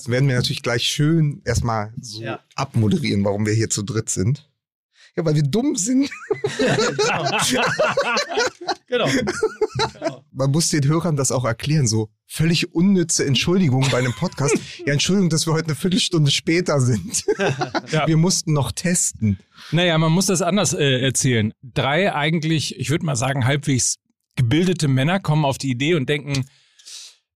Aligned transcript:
Das 0.00 0.08
werden 0.08 0.30
wir 0.30 0.36
natürlich 0.36 0.62
gleich 0.62 0.84
schön 0.84 1.42
erstmal 1.44 1.92
so 2.00 2.22
Ja. 2.22 2.40
abmoderieren, 2.54 3.22
warum 3.22 3.44
wir 3.44 3.52
hier 3.52 3.68
zu 3.68 3.82
dritt 3.82 4.08
sind. 4.08 4.48
Ja, 5.14 5.26
weil 5.26 5.34
wir 5.34 5.42
dumm 5.42 5.76
sind. 5.76 6.08
genau. 8.88 9.06
Man 10.32 10.50
muss 10.50 10.70
den 10.70 10.86
Hörern 10.86 11.16
das 11.16 11.32
auch 11.32 11.44
erklären, 11.44 11.86
so 11.86 12.08
völlig 12.26 12.74
unnütze 12.74 13.26
Entschuldigungen 13.26 13.90
bei 13.90 13.98
einem 13.98 14.14
Podcast. 14.14 14.56
Ja, 14.86 14.94
Entschuldigung, 14.94 15.28
dass 15.28 15.46
wir 15.46 15.52
heute 15.52 15.66
eine 15.66 15.74
Viertelstunde 15.74 16.30
später 16.30 16.80
sind. 16.80 17.24
Ja. 17.90 18.06
Wir 18.06 18.16
mussten 18.16 18.52
noch 18.52 18.70
testen. 18.72 19.38
Naja, 19.72 19.98
man 19.98 20.12
muss 20.12 20.26
das 20.26 20.42
anders 20.42 20.74
äh, 20.74 21.00
erzählen. 21.00 21.52
Drei 21.62 22.14
eigentlich, 22.14 22.78
ich 22.78 22.90
würde 22.90 23.04
mal 23.04 23.16
sagen, 23.16 23.46
halbwegs 23.46 23.96
gebildete 24.36 24.86
Männer 24.86 25.18
kommen 25.18 25.44
auf 25.44 25.58
die 25.58 25.70
Idee 25.70 25.94
und 25.94 26.08
denken, 26.08 26.44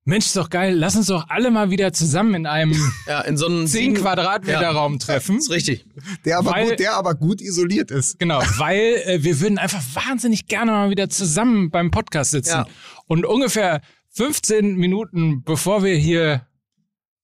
Mensch, 0.06 0.26
ist 0.26 0.36
doch 0.36 0.50
geil, 0.50 0.74
lass 0.74 0.96
uns 0.96 1.06
doch 1.06 1.28
alle 1.30 1.50
mal 1.50 1.70
wieder 1.70 1.92
zusammen 1.94 2.34
in 2.34 2.46
einem 2.46 2.72
Ja, 3.08 3.22
in 3.22 3.38
so 3.38 3.46
einem 3.46 3.66
10 3.66 3.66
sieben- 3.66 3.94
Quadratmeter 3.94 4.60
Ja. 4.60 4.70
Raum 4.72 4.98
treffen. 4.98 5.38
ist 5.38 5.50
richtig. 5.50 5.86
Der 6.26 6.38
aber, 6.38 6.50
Weil- 6.52 6.68
gut, 6.70 6.78
der 6.78 6.94
aber 6.94 7.14
gut 7.14 7.40
isoliert 7.40 7.90
ist. 7.90 8.18
Genau, 8.18 8.40
weil 8.58 9.00
äh, 9.06 9.22
wir 9.22 9.40
würden 9.40 9.56
einfach 9.58 9.80
wahnsinnig 9.94 10.46
gerne 10.46 10.72
mal 10.72 10.90
wieder 10.90 11.08
zusammen 11.08 11.70
beim 11.70 11.90
Podcast 11.90 12.32
sitzen. 12.32 12.50
Ja. 12.50 12.66
Und 13.06 13.24
ungefähr 13.24 13.80
15 14.10 14.76
Minuten 14.76 15.42
bevor 15.42 15.82
wir 15.82 15.96
hier 15.96 16.46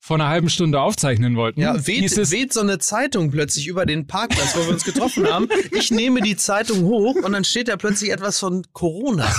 vor 0.02 0.16
einer 0.16 0.28
halben 0.28 0.48
Stunde 0.48 0.80
aufzeichnen 0.80 1.36
wollten, 1.36 1.60
Ja, 1.60 1.86
weht, 1.86 2.10
es, 2.10 2.30
weht 2.30 2.54
so 2.54 2.60
eine 2.60 2.78
Zeitung 2.78 3.30
plötzlich 3.30 3.66
über 3.66 3.84
den 3.84 4.06
Parkplatz, 4.06 4.56
wo 4.56 4.60
wir 4.60 4.70
uns 4.70 4.84
getroffen 4.84 5.28
haben. 5.30 5.48
Ich 5.72 5.90
nehme 5.90 6.22
die 6.22 6.36
Zeitung 6.36 6.84
hoch 6.84 7.16
und 7.16 7.32
dann 7.32 7.44
steht 7.44 7.68
da 7.68 7.76
plötzlich 7.76 8.10
etwas 8.10 8.38
von 8.38 8.66
Corona. 8.72 9.30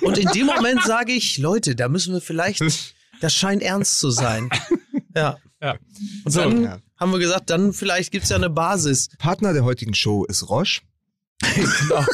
Und 0.00 0.16
in 0.16 0.28
dem 0.30 0.46
Moment 0.46 0.82
sage 0.84 1.12
ich, 1.12 1.36
Leute, 1.36 1.76
da 1.76 1.88
müssen 1.88 2.14
wir 2.14 2.22
vielleicht, 2.22 2.62
das 3.20 3.34
scheint 3.34 3.62
ernst 3.62 4.00
zu 4.00 4.10
sein. 4.10 4.48
Ja. 5.14 5.36
ja. 5.62 5.76
Und 6.24 6.32
So, 6.32 6.40
dann 6.40 6.62
ja. 6.62 6.78
haben 6.98 7.12
wir 7.12 7.18
gesagt, 7.18 7.50
dann 7.50 7.74
vielleicht 7.74 8.10
gibt's 8.10 8.30
ja 8.30 8.36
eine 8.36 8.50
Basis. 8.50 9.08
Partner 9.18 9.52
der 9.52 9.64
heutigen 9.64 9.94
Show 9.94 10.24
ist 10.24 10.48
Roche. 10.48 10.80
Genau. 11.54 12.04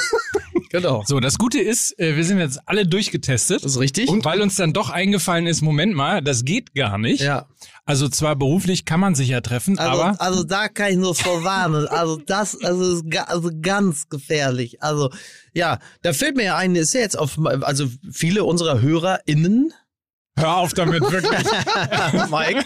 Genau. 0.73 1.05
so, 1.07 1.21
das 1.21 1.39
Gute 1.39 1.61
ist, 1.61 1.99
äh, 1.99 2.17
wir 2.17 2.25
sind 2.25 2.39
jetzt 2.39 2.61
alle 2.67 2.87
durchgetestet. 2.87 3.65
Das 3.65 3.73
ist 3.73 3.79
richtig. 3.79 4.09
Und 4.09 4.25
weil 4.25 4.41
uns 4.41 4.57
dann 4.57 4.73
doch 4.73 4.91
eingefallen 4.91 5.47
ist, 5.47 5.63
Moment 5.63 5.95
mal, 5.95 6.23
das 6.23 6.45
geht 6.45 6.75
gar 6.75 6.99
nicht. 6.99 7.23
ja. 7.23 7.47
Also 7.85 8.09
zwar 8.09 8.37
beruflich 8.37 8.85
kann 8.85 9.01
man 9.01 9.17
sich 9.17 9.31
ja 9.31 9.41
treffen, 9.41 9.77
Also, 9.77 10.03
aber 10.03 10.21
also 10.21 10.45
da 10.45 10.69
kann 10.69 10.93
ich 10.93 10.97
nur 10.97 11.17
vorwarnen. 11.17 11.89
Also 11.89 12.17
das 12.17 12.57
also 12.63 12.97
ist 12.97 13.11
ga, 13.11 13.25
also 13.25 13.51
ganz 13.61 14.09
gefährlich. 14.09 14.81
Also 14.83 15.11
Ja, 15.53 15.81
da 16.03 16.13
fällt 16.13 16.37
mir 16.37 16.45
ja 16.45 16.57
ein, 16.57 16.77
ist 16.77 16.95
ja 16.95 17.01
jetzt 17.01 17.19
auf, 17.19 17.39
also 17.45 17.87
viele 18.11 18.45
unserer 18.45 18.81
HörerInnen, 18.81 19.73
hör 20.37 20.57
auf 20.57 20.73
damit 20.75 21.03
wirklich. 21.03 21.31
Mike, 22.31 22.65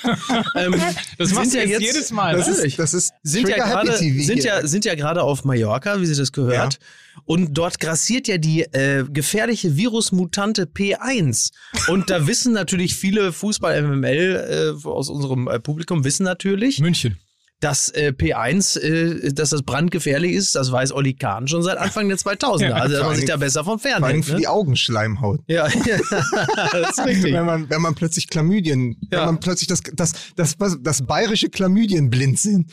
ähm, 0.54 0.74
Das 1.18 1.32
machst 1.32 1.54
du 1.54 1.58
ja 1.58 1.64
jetzt 1.64 1.82
jedes 1.82 2.12
Mal. 2.12 2.36
Das 2.36 2.48
ist, 2.48 2.78
das 2.78 2.94
ist 2.94 3.12
sind 3.22 3.48
ja 3.48 3.84
TV 3.84 4.24
sind 4.24 4.44
ja 4.44 4.66
sind 4.66 4.84
ja 4.84 4.94
gerade 4.94 5.22
auf 5.22 5.44
Mallorca, 5.44 6.00
wie 6.00 6.06
sie 6.06 6.16
das 6.16 6.32
gehört. 6.32 6.78
Und 7.24 7.54
dort 7.54 7.80
grassiert 7.80 8.28
ja 8.28 8.38
die 8.38 8.62
äh, 8.62 9.04
gefährliche 9.08 9.76
Virusmutante 9.76 10.64
P1. 10.64 11.50
Und 11.88 12.10
da 12.10 12.26
wissen 12.26 12.52
natürlich 12.52 12.94
viele 12.94 13.32
Fußball-MML 13.32 14.76
äh, 14.84 14.86
aus 14.86 15.08
unserem 15.08 15.48
äh, 15.48 15.58
Publikum 15.58 16.04
wissen 16.04 16.24
natürlich, 16.24 16.78
München. 16.78 17.18
Dass 17.60 17.88
äh, 17.90 18.12
P1, 18.16 18.78
äh, 18.78 19.32
dass 19.32 19.50
das 19.50 19.62
brandgefährlich 19.62 20.32
ist. 20.32 20.54
Das 20.56 20.70
weiß 20.70 20.92
Olli 20.92 21.14
Kahn 21.14 21.48
schon 21.48 21.62
seit 21.62 21.78
Anfang 21.78 22.08
der 22.08 22.18
2000er. 22.18 22.60
Ja, 22.68 22.74
also 22.74 22.96
dass 22.96 23.06
man 23.06 23.16
sich 23.16 23.24
da 23.24 23.36
besser 23.38 23.64
von 23.64 23.78
Vor 23.78 23.90
allem 23.94 24.02
fernhält. 24.02 24.24
für 24.26 24.32
Ne? 24.32 24.38
die 24.40 24.48
Augenschleimhaut. 24.48 25.40
Ja, 25.48 25.64
das 25.68 26.98
ist 26.98 27.04
richtig. 27.06 27.32
Wenn 27.32 27.46
man, 27.46 27.70
wenn 27.70 27.80
man 27.80 27.94
plötzlich 27.94 28.28
Chlamydien, 28.28 28.96
Ja. 29.10 29.20
wenn 29.20 29.26
man 29.26 29.40
plötzlich 29.40 29.68
das, 29.68 29.80
das, 29.94 30.12
das, 30.36 30.56
das, 30.58 30.76
das 30.82 31.06
bayerische 31.06 31.48
Chlamydienblind 31.48 32.38
sind. 32.38 32.70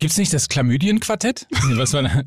Gibt's 0.00 0.16
nicht 0.18 0.32
das 0.32 0.48
Chlamydien-Quartett? 0.48 1.46
Nee, 1.68 1.76
was 1.76 1.92
war 1.92 2.02
da? 2.02 2.22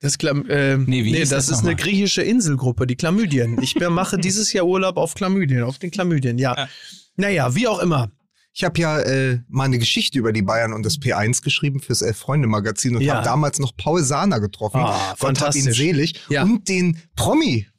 Das, 0.00 0.18
Chlam 0.18 0.48
äh, 0.48 0.76
Nee, 0.76 0.84
nee, 0.86 1.04
wie 1.04 1.16
hieß 1.16 1.30
das, 1.30 1.46
das 1.46 1.58
ist 1.58 1.64
eine 1.64 1.74
griechische 1.74 2.22
Inselgruppe, 2.22 2.86
die 2.86 2.96
Chlamydien. 2.96 3.60
Ich 3.62 3.74
mache 3.76 4.18
dieses 4.18 4.52
Jahr 4.52 4.66
Urlaub 4.66 4.98
auf 4.98 5.14
Chlamydien, 5.14 5.62
auf 5.62 5.78
den 5.78 5.90
Chlamydien, 5.90 6.38
ja. 6.38 6.54
Ja. 6.56 6.68
Naja, 7.16 7.54
wie 7.54 7.66
auch 7.66 7.78
immer. 7.78 8.10
Ich 8.58 8.64
habe 8.64 8.80
ja 8.80 8.98
äh, 9.00 9.40
mal 9.48 9.64
eine 9.64 9.78
Geschichte 9.78 10.18
über 10.18 10.32
die 10.32 10.40
Bayern 10.40 10.72
und 10.72 10.82
das 10.86 10.94
P1 10.94 11.42
geschrieben 11.42 11.78
fürs 11.78 12.00
Elf-Freunde-Magazin 12.00 12.96
und 12.96 13.02
Ja. 13.02 13.16
habe 13.16 13.24
damals 13.26 13.58
noch 13.58 13.76
Paul 13.76 14.02
Sahner 14.02 14.40
getroffen. 14.40 14.80
Ah, 14.80 15.14
Gott 15.20 15.42
hab 15.42 15.54
ihn 15.54 15.70
selig. 15.70 16.22
Ja. 16.30 16.42
Und 16.42 16.66
den 16.70 16.98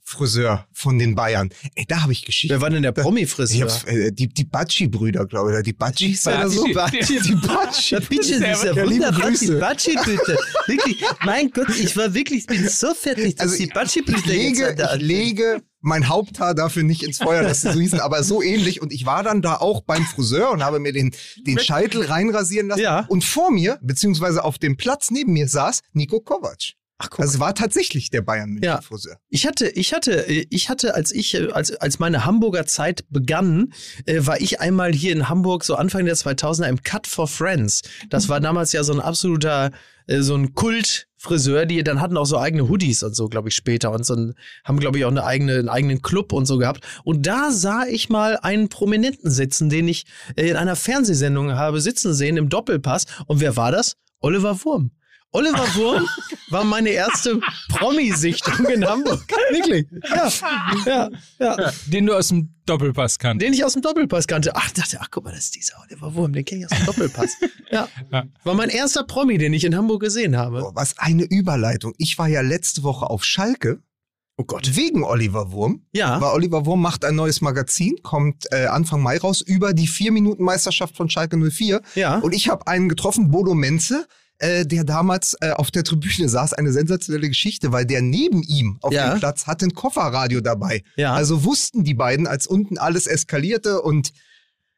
Promi-Friseur 0.08 0.66
von 0.72 0.98
den 1.00 1.16
Bayern. 1.16 1.50
Ey, 1.76 1.86
da 1.88 2.02
habe 2.02 2.14
ich 2.14 2.26
Geschichte. 2.26 2.54
Wer 2.54 2.62
war 2.62 2.70
denn 2.70 2.82
der 2.82 2.92
Promi-Friseur? 2.94 3.70
äh, 3.88 4.12
die 4.12 4.28
die 4.30 4.46
Batschi-Brüder, 4.46 5.26
glaube 5.26 5.50
ich. 5.50 5.54
Oder 5.56 5.64
die 5.64 5.74
Batschis 5.74 6.26
oder 6.28 6.50
so. 6.50 6.66
Batschi. 6.74 7.20
Die 7.20 7.36
Batschi. 7.36 7.96
Ja, 7.96 8.00
bitte, 8.00 8.22
dieser 8.22 8.48
ja, 8.48 8.72
liebe 8.72 8.90
wunderbare 8.90 9.32
Grüße. 9.32 9.60
Batschi-Blüte. 9.60 10.38
Wirklich, 10.68 11.04
mein 11.26 11.52
Gott, 11.52 11.70
ich 11.70 11.96
war 11.98 12.14
wirklich, 12.14 12.42
ich 12.42 12.48
bin 12.48 12.68
so 12.68 12.94
fertig, 12.94 13.36
dass 13.36 13.52
Also 13.52 13.58
die 13.58 13.68
Batschi-Blüte 13.68 14.34
jetzt 14.34 14.58
lege, 14.58 14.76
da 14.76 14.96
ich 14.96 15.02
lege 15.02 15.62
mein 15.82 16.08
Haupthaar 16.10 16.56
dafür 16.56 16.84
nicht 16.84 17.04
ins 17.04 17.20
Feuer, 17.20 17.44
dass 17.44 17.62
sie 17.62 17.72
so 17.72 17.80
hießen, 17.80 18.00
aber 18.00 18.24
so 18.24 18.42
ähnlich. 18.42 18.82
Und 18.82 18.92
ich 18.92 19.06
war 19.06 19.24
dann 19.24 19.42
da 19.42 19.56
auch 19.58 19.82
beim 19.82 20.04
Friseur 20.06 20.52
und 20.52 20.64
habe 20.64 20.80
mir 20.80 20.92
den, 20.92 21.14
den 21.46 21.60
Scheitel 21.60 22.04
reinrasieren 22.06 22.68
lassen. 22.68 22.82
Ja. 22.82 23.06
Und 23.08 23.24
vor 23.24 23.52
mir, 23.52 23.78
beziehungsweise 23.82 24.44
auf 24.44 24.58
dem 24.58 24.78
Platz 24.78 25.12
neben 25.12 25.34
mir, 25.34 25.48
saß 25.48 25.82
Nico 25.94 26.20
Kovac. 26.20 26.74
Ach, 27.00 27.10
guck. 27.12 27.20
Also 27.20 27.36
es 27.36 27.40
war 27.40 27.54
tatsächlich 27.54 28.10
der 28.10 28.22
Bayern 28.22 28.50
München 28.50 28.64
Ja. 28.66 28.82
Friseur. 28.82 29.18
Ich 29.30 29.46
hatte, 29.46 29.68
ich 29.70 29.94
hatte, 29.94 30.26
ich 30.28 30.70
hatte, 30.70 30.96
als 30.96 31.12
ich, 31.12 31.54
als, 31.54 31.76
als 31.76 32.00
meine 32.00 32.26
Hamburger 32.26 32.66
Zeit 32.66 33.06
begann, 33.10 33.72
äh, 34.06 34.26
war 34.26 34.42
ich 34.42 34.60
einmal 34.62 34.94
hier 34.94 35.12
in 35.12 35.30
Hamburg, 35.30 35.64
so 35.64 35.76
Anfang 35.76 36.06
der 36.06 36.16
2000er 36.16 36.68
im 36.68 36.82
Cut 36.82 37.06
for 37.06 37.28
Friends. 37.28 37.84
Das 38.10 38.30
war 38.30 38.40
damals 38.40 38.72
ja 38.74 38.84
so 38.84 38.94
ein 38.94 39.00
absoluter, 39.00 39.72
äh, 40.08 40.22
so 40.22 40.34
ein 40.34 40.56
Kult-Friseur, 40.56 41.68
die 41.68 41.84
dann 41.84 42.02
hatten 42.02 42.18
auch 42.18 42.26
so 42.26 42.40
eigene 42.40 42.68
Hoodies 42.68 43.04
und 43.04 43.16
so, 43.16 43.28
glaube 43.30 43.50
ich, 43.50 43.56
später 43.56 43.92
und 43.92 44.04
so 44.04 44.16
ein, 44.16 44.34
haben, 44.64 44.80
glaube 44.80 44.98
ich, 44.98 45.06
auch 45.06 45.12
eine 45.12 45.24
eigene, 45.24 45.54
einen 45.54 45.70
eigenen 45.70 46.02
Club 46.02 46.34
und 46.34 46.48
so 46.48 46.58
gehabt. 46.58 46.84
Und 47.04 47.28
da 47.28 47.52
sah 47.52 47.86
ich 47.86 48.10
mal 48.10 48.38
einen 48.42 48.70
Prominenten 48.70 49.30
sitzen, 49.30 49.70
den 49.70 49.88
ich 49.88 50.06
äh, 50.36 50.48
in 50.50 50.56
einer 50.56 50.76
Fernsehsendung 50.76 51.54
habe 51.54 51.80
sitzen 51.80 52.16
sehen 52.16 52.38
im 52.38 52.50
Doppelpass. 52.50 53.06
Und 53.28 53.40
wer 53.40 53.56
war 53.56 53.72
das? 53.72 53.98
Oliver 54.20 54.64
Wurm. 54.66 54.90
Oliver 55.38 55.76
Wurm 55.76 56.08
war 56.50 56.64
meine 56.64 56.90
erste 56.90 57.40
Promi-Sichtung 57.70 58.66
in 58.66 58.84
Hamburg. 58.84 59.24
Wirklich. 59.52 59.86
Ja, 60.10 60.32
ja, 60.86 61.10
ja. 61.40 61.72
Den 61.86 62.08
du 62.08 62.16
aus 62.18 62.30
dem 62.30 62.50
Doppelpass 62.66 63.20
kannst. 63.20 63.44
Den 63.44 63.54
ich 63.54 63.64
aus 63.64 63.74
dem 63.74 63.84
Doppelpass 63.84 64.26
kannte. 64.26 64.56
Ach, 64.56 64.72
dachte, 64.72 64.98
ach, 65.00 65.10
guck 65.12 65.26
mal, 65.26 65.32
das 65.32 65.46
ist 65.46 65.56
dieser 65.56 65.76
Oliver 65.86 66.16
Wurm, 66.16 66.34
den 66.34 66.44
kenne 66.44 66.62
ich 66.62 66.72
aus 66.72 66.78
dem 66.78 66.86
Doppelpass. 66.88 67.38
Ja. 67.72 67.88
Ja. 68.12 68.24
War 68.46 68.56
mein 68.56 68.70
erster 68.70 69.04
Promi, 69.04 69.38
den 69.38 69.54
ich 69.54 69.64
in 69.64 69.76
Hamburg 69.76 70.02
gesehen 70.02 70.38
habe. 70.38 70.62
Boah, 70.62 70.74
was 70.74 70.98
eine 70.98 71.24
Überleitung. 71.24 71.94
Ich 71.98 72.18
war 72.18 72.28
ja 72.28 72.42
letzte 72.42 72.82
Woche 72.82 73.08
auf 73.10 73.24
Schalke 73.24 73.82
Oh 74.40 74.44
Gott. 74.44 74.76
wegen 74.76 75.04
Oliver 75.04 75.52
Wurm. 75.52 75.82
Ja. 75.92 76.22
Weil 76.22 76.34
Oliver 76.34 76.66
Wurm 76.66 76.82
macht 76.82 77.04
ein 77.06 77.16
neues 77.16 77.42
Magazin, 77.42 77.96
kommt 78.04 78.46
äh, 78.52 78.66
Anfang 78.68 79.02
Mai 79.02 79.18
raus, 79.18 79.42
über 79.42 79.74
die 79.74 79.88
Vier-Minuten-Meisterschaft 79.88 80.96
von 80.96 81.10
Schalke 81.10 81.38
04. 81.38 81.82
Ja. 81.96 82.20
Und 82.20 82.34
ich 82.34 82.48
habe 82.50 82.66
einen 82.68 82.88
getroffen, 82.88 83.32
Bodo 83.32 83.54
Menze, 83.54 84.08
äh, 84.40 84.66
der 84.66 84.84
damals 84.84 85.36
äh, 85.42 85.52
auf 85.52 85.72
der 85.72 85.84
Tribüne 85.84 86.30
saß. 86.30 86.54
Eine 86.54 86.72
sensationelle 86.72 87.28
Geschichte, 87.30 87.72
weil 87.72 87.86
der 87.86 88.02
neben 88.02 88.44
ihm 88.44 88.78
auf 88.82 88.94
Ja. 88.94 89.12
dem 89.12 89.20
Platz 89.20 89.48
hatte 89.48 89.66
ein 89.66 89.74
Kofferradio 89.74 90.42
dabei. 90.42 90.84
Ja. 90.96 91.14
Also 91.14 91.44
wussten 91.44 91.84
die 91.84 91.94
beiden, 91.94 92.28
als 92.28 92.48
unten 92.48 92.78
alles 92.78 93.08
eskalierte 93.08 93.82
und 93.82 94.12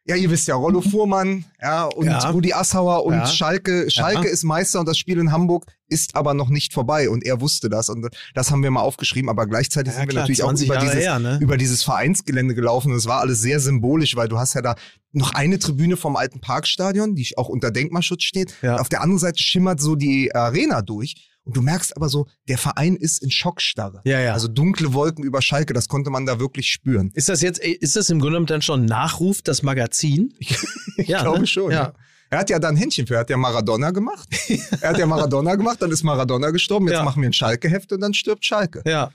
ja, 0.09 0.15
ihr 0.15 0.29
wisst 0.31 0.47
ja, 0.47 0.55
Rollo 0.55 0.81
Fuhrmann, 0.91 1.45
ja, 1.61 1.85
und 1.85 2.07
Ja. 2.07 2.29
Rudi 2.31 2.51
Assauer 2.51 3.05
und 3.05 3.13
Ja. 3.13 3.27
Schalke. 3.27 3.89
Schalke 3.89 4.27
Ja. 4.27 4.33
ist 4.33 4.43
Meister 4.43 4.79
und 4.79 4.87
das 4.87 4.97
Spiel 4.97 5.19
in 5.19 5.31
Hamburg 5.31 5.67
ist 5.87 6.15
aber 6.15 6.33
noch 6.33 6.49
nicht 6.49 6.73
vorbei 6.73 7.09
und 7.09 7.23
er 7.25 7.41
wusste 7.41 7.69
das 7.69 7.89
und 7.89 8.07
das 8.35 8.51
haben 8.51 8.61
wir 8.63 8.69
mal 8.71 8.81
aufgeschrieben, 8.81 9.29
aber 9.29 9.47
gleichzeitig 9.47 9.93
sind 9.93 10.03
wir 10.03 10.07
klar, 10.09 10.21
natürlich 10.23 10.43
auch 10.43 10.47
20 10.49 10.67
über 10.67 10.75
Jahre 10.75 10.85
dieses, 10.87 10.99
her, 11.03 11.19
ne? 11.19 11.37
über 11.41 11.57
dieses 11.57 11.83
Vereinsgelände 11.83 12.53
gelaufen 12.55 12.91
und 12.91 12.97
es 12.97 13.07
war 13.07 13.21
alles 13.21 13.41
sehr 13.41 13.59
symbolisch, 13.59 14.15
weil 14.15 14.27
du 14.27 14.37
hast 14.37 14.53
ja 14.53 14.61
da 14.61 14.75
noch 15.11 15.33
eine 15.33 15.57
Tribüne 15.57 15.97
vom 15.97 16.15
alten 16.15 16.41
Parkstadion, 16.41 17.15
die 17.15 17.35
auch 17.37 17.49
unter 17.49 17.71
Denkmalschutz 17.71 18.23
steht. 18.23 18.53
Ja. 18.61 18.77
Auf 18.77 18.89
der 18.89 19.01
anderen 19.01 19.19
Seite 19.19 19.41
schimmert 19.41 19.79
so 19.79 19.95
die 19.95 20.33
Arena 20.35 20.81
durch 20.83 21.15
und 21.49 21.57
du 21.57 21.61
merkst 21.61 21.95
aber 21.97 22.09
so, 22.09 22.27
der 22.47 22.57
Verein 22.57 22.95
ist 22.95 23.21
in 23.23 23.31
Schockstarre. 23.31 24.01
Ja, 24.05 24.19
ja. 24.19 24.33
Also 24.33 24.47
dunkle 24.47 24.93
Wolken 24.93 25.23
über 25.23 25.41
Schalke, 25.41 25.73
das 25.73 25.87
konnte 25.87 26.09
man 26.11 26.25
da 26.25 26.39
wirklich 26.39 26.67
spüren. 26.71 27.11
Ist 27.15 27.27
das 27.27 27.41
jetzt, 27.41 27.59
ist 27.59 27.95
das 27.95 28.09
im 28.09 28.19
Grunde 28.19 28.33
genommen 28.33 28.45
dann 28.45 28.61
schon 28.61 28.85
Nachruf, 28.85 29.41
das 29.41 29.63
Magazin? 29.63 30.33
Ich 30.97 31.07
Ja, 31.07 31.21
glaube 31.23 31.39
ne? 31.39 31.47
schon. 31.47 31.71
Ja. 31.71 31.77
Ja. 31.83 31.93
Er 32.29 32.39
hat 32.39 32.49
ja 32.51 32.59
da 32.59 32.69
ein 32.69 32.75
Händchen 32.77 33.07
für, 33.07 33.15
er 33.15 33.21
hat 33.21 33.29
ja 33.31 33.37
Maradona 33.37 33.89
gemacht. 33.91 34.29
er 34.81 34.89
hat 34.89 34.97
ja 34.99 35.07
Maradona 35.07 35.55
gemacht, 35.55 35.81
dann 35.81 35.91
ist 35.91 36.03
Maradona 36.03 36.51
gestorben, 36.51 36.87
jetzt 36.87 36.97
Ja. 36.97 37.03
machen 37.03 37.21
wir 37.23 37.29
ein 37.29 37.33
Schalke-Heft 37.33 37.91
und 37.91 38.01
dann 38.01 38.13
stirbt 38.13 38.45
Schalke. 38.45 38.83
Ja. 38.85 39.11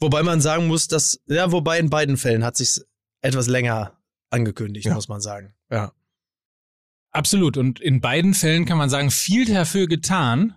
Wobei 0.00 0.22
man 0.22 0.40
sagen 0.40 0.66
muss, 0.66 0.88
dass, 0.88 1.20
ja, 1.26 1.52
wobei 1.52 1.78
in 1.78 1.90
beiden 1.90 2.16
Fällen 2.16 2.44
hat 2.44 2.56
sich 2.56 2.80
etwas 3.20 3.48
länger 3.48 3.92
angekündigt, 4.30 4.86
Ja. 4.86 4.94
muss 4.94 5.08
man 5.08 5.20
sagen. 5.20 5.52
Ja. 5.70 5.92
Absolut. 7.10 7.56
Und 7.56 7.80
in 7.80 8.00
beiden 8.00 8.34
Fällen 8.34 8.64
kann 8.66 8.78
man 8.78 8.90
sagen, 8.90 9.10
viel 9.10 9.46
dafür 9.46 9.86
getan, 9.86 10.54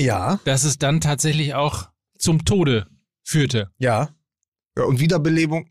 Ja. 0.00 0.40
dass 0.44 0.64
es 0.64 0.78
dann 0.78 1.00
tatsächlich 1.00 1.54
auch 1.54 1.88
zum 2.18 2.44
Tode 2.44 2.86
führte. 3.22 3.70
Ja. 3.78 4.10
Ja, 4.76 4.84
und 4.84 5.00
Wiederbelebung, 5.00 5.68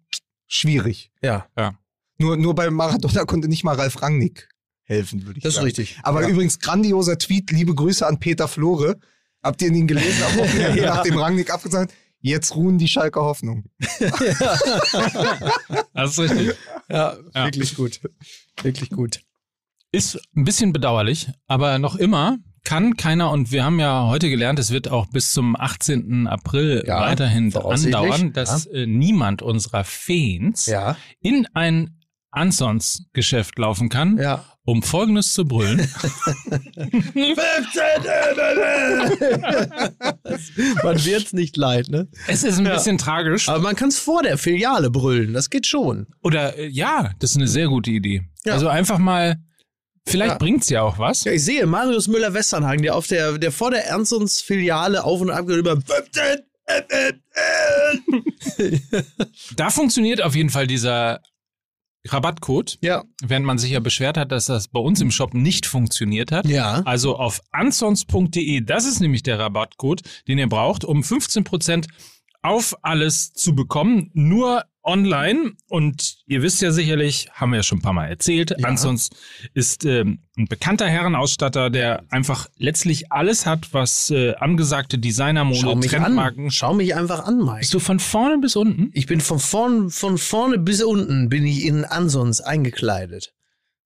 schwierig. 0.48 1.12
Ja. 1.22 1.48
Nur, 2.18 2.36
nur 2.38 2.54
beim 2.56 2.74
Maradona 2.74 3.26
konnte 3.26 3.48
nicht 3.48 3.64
mal 3.64 3.76
Ralf 3.76 4.02
Rangnick 4.02 4.50
helfen, 4.84 5.26
würde 5.26 5.38
ich 5.38 5.44
Das 5.44 5.52
ist 5.52 5.56
sagen. 5.56 5.66
richtig. 5.66 6.00
Aber 6.04 6.22
Ja. 6.24 6.28
übrigens 6.30 6.60
grandioser 6.60 7.18
Tweet, 7.18 7.52
liebe 7.52 7.74
Grüße 7.76 8.06
an 8.06 8.20
Peter 8.20 8.48
Flore. 8.48 9.00
Habt 9.42 9.62
ihr 9.62 9.70
ihn 9.72 9.88
gelesen? 9.88 10.22
Ja. 10.76 10.96
Nachdem 10.96 11.18
Rangnick 11.18 11.50
abgesagt 11.54 11.92
hat, 11.92 11.98
jetzt 12.22 12.56
ruhen 12.56 12.78
die 12.78 12.88
Schalker 12.90 13.22
Hoffnung. 13.22 13.64
Das 15.94 16.12
ist 16.12 16.20
richtig. 16.20 16.56
Ja, 16.90 17.16
Ja. 17.34 17.46
wirklich 17.46 17.76
gut. 17.76 18.02
Wirklich 18.62 18.90
gut. 18.90 19.22
Ist 19.92 20.20
ein 20.36 20.44
bisschen 20.44 20.72
bedauerlich, 20.74 21.30
aber 21.48 21.80
noch 21.80 21.96
immer 21.96 22.38
kann 22.70 22.98
keiner, 22.98 23.32
und 23.32 23.52
wir 23.52 23.64
haben 23.64 23.80
ja 23.80 24.06
heute 24.06 24.30
gelernt, 24.30 24.60
es 24.60 24.70
wird 24.70 24.90
auch 24.92 25.08
bis 25.08 25.32
zum 25.34 25.56
18. 25.60 26.28
April 26.28 26.84
Ja, 26.86 27.02
weiterhin 27.02 27.52
andauern, 27.56 28.32
dass 28.34 28.68
äh, 28.68 28.86
niemand 28.86 29.42
unserer 29.42 29.84
Fans 29.84 30.68
Ja. 30.68 30.96
in 31.20 31.48
ein 31.56 31.96
Ansons-Geschäft 32.32 33.58
laufen 33.58 33.90
kann, 33.90 34.18
Ja. 34.20 34.46
um 34.64 34.84
Folgendes 34.84 35.34
zu 35.34 35.46
brüllen. 35.46 35.80
Man 40.84 41.06
wird's 41.06 41.34
nicht 41.34 41.58
leid, 41.58 41.90
ne? 41.90 42.08
es 42.28 42.44
ist 42.44 42.60
ein 42.60 42.66
Ja. 42.66 42.76
bisschen 42.76 42.98
tragisch. 43.00 43.50
Aber 43.50 43.60
man 43.60 43.76
kann 43.76 43.90
es 43.90 43.98
vor 44.00 44.22
der 44.24 44.38
Filiale 44.38 44.90
brüllen. 44.92 45.34
Das 45.34 45.50
geht 45.50 45.66
schon. 45.66 46.06
Oder 46.24 46.58
äh, 46.58 46.68
ja, 46.68 47.12
das 47.20 47.32
ist 47.32 47.38
eine 47.38 47.48
sehr 47.48 47.68
gute 47.68 47.90
Idee. 47.92 48.22
Ja. 48.46 48.54
Also 48.54 48.68
einfach 48.68 49.00
mal, 49.00 49.38
vielleicht 50.08 50.34
Ja. 50.34 50.38
bringt's 50.38 50.70
ja 50.70 50.82
auch 50.84 51.00
was. 51.00 51.24
Ja, 51.24 51.32
ich 51.32 51.44
sehe 51.44 51.66
Marius 51.66 52.08
Müller-Westernhagen, 52.08 52.84
der 52.84 52.96
auf 52.96 53.08
der, 53.08 53.38
der 53.38 53.52
vor 53.52 53.72
der 53.72 53.86
Ernstons-Filiale 53.88 55.04
auf 55.04 55.22
und 55.22 55.32
ab 55.32 55.48
geht 55.48 55.58
über. 55.58 55.80
Da 59.56 59.70
funktioniert 59.70 60.22
auf 60.22 60.36
jeden 60.36 60.50
Fall 60.50 60.68
dieser 60.68 61.22
Rabattcode, 62.08 62.78
Ja. 62.82 63.04
während 63.22 63.46
man 63.46 63.58
sich 63.58 63.72
ja 63.72 63.80
beschwert 63.80 64.18
hat, 64.18 64.32
dass 64.32 64.46
das 64.46 64.68
bei 64.70 64.80
uns 64.80 65.02
im 65.02 65.12
Shop 65.12 65.34
nicht 65.34 65.66
funktioniert 65.66 66.32
hat. 66.32 66.46
Ja. 66.48 66.82
Also 66.86 67.18
auf 67.18 67.42
ansons.de, 67.52 68.62
das 68.62 68.86
ist 68.86 69.00
nämlich 69.02 69.24
der 69.24 69.40
Rabattcode, 69.40 70.02
den 70.28 70.38
ihr 70.38 70.48
braucht, 70.48 70.86
um 70.86 71.02
15% 71.02 71.88
auf 72.42 72.74
alles 72.84 73.34
zu 73.34 73.54
bekommen, 73.54 74.12
nur 74.14 74.64
online. 74.84 75.54
Und 75.68 76.18
ihr 76.28 76.42
wisst 76.42 76.62
ja 76.62 76.72
sicherlich, 76.72 77.30
haben 77.34 77.52
wir 77.52 77.58
ja 77.58 77.64
schon 77.64 77.80
ein 77.80 77.82
paar 77.82 77.94
Mal 77.94 78.08
erzählt, 78.08 78.54
Ja. 78.58 78.68
Ansons 78.68 79.10
ist 79.54 79.86
ähm, 79.86 80.20
ein 80.38 80.46
bekannter 80.46 80.88
Herrenausstatter, 80.88 81.70
der 81.70 82.04
einfach 82.10 82.48
letztlich 82.58 83.12
alles 83.12 83.46
hat, 83.46 83.74
was 83.74 84.10
äh, 84.10 84.36
angesagte 84.36 84.98
Designermode, 84.98 85.88
Trendmarken. 85.88 86.46
an. 86.46 86.52
Schau 86.52 86.74
mich 86.74 86.96
einfach 86.96 87.26
an, 87.26 87.40
Mike. 87.40 87.60
Bist 87.60 87.74
du 87.74 87.80
von 87.80 88.00
vorne 88.00 88.38
bis 88.40 88.56
unten? 88.56 88.90
Ich 88.94 89.06
bin 89.06 89.22
von 89.22 89.40
vorn, 89.40 89.90
von 89.90 90.18
vorne 90.18 90.58
bis 90.58 90.82
unten 90.82 91.30
bin 91.30 91.46
ich 91.46 91.66
in 91.66 91.86
Ansons 91.86 92.42
eingekleidet. 92.42 93.34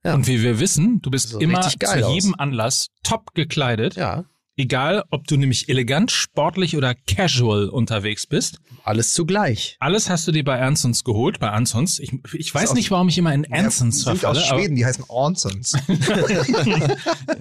Ja. 0.06 0.16
Und 0.16 0.28
wie 0.28 0.42
wir 0.44 0.60
wissen, 0.60 1.02
du 1.02 1.10
bist 1.10 1.30
So 1.30 1.40
immer 1.40 1.62
zu 1.62 1.78
aus. 1.88 2.14
jedem 2.14 2.36
Anlass 2.38 2.90
top 3.04 3.34
gekleidet. 3.34 3.96
Ja. 3.96 4.26
Egal, 4.56 5.04
ob 5.10 5.26
du 5.26 5.36
nämlich 5.36 5.68
elegant, 5.68 6.12
sportlich 6.12 6.78
oder 6.78 6.94
casual 6.94 7.70
unterwegs 7.70 8.28
bist. 8.28 8.60
Alles 8.84 9.14
zugleich. 9.14 9.78
Alles 9.80 10.10
hast 10.12 10.28
du 10.28 10.32
dir 10.32 10.44
bei 10.44 10.62
Ansons 10.62 11.04
geholt, 11.04 11.40
bei 11.40 11.50
Ansons. 11.50 11.98
Ich, 12.00 12.14
ich 12.34 12.54
weiß 12.54 12.70
aus- 12.70 12.76
nicht, 12.76 12.92
warum 12.92 13.10
ich 13.10 13.18
immer 13.18 13.34
in 13.34 13.52
Ansons 13.52 14.06
ja, 14.06 14.12
sind 14.12 14.20
verfalle. 14.20 14.40
aus 14.44 14.50
aber- 14.52 14.60
Schweden, 14.60 14.76
die 14.76 14.86
heißen 14.86 15.06
Onsons. 15.08 15.74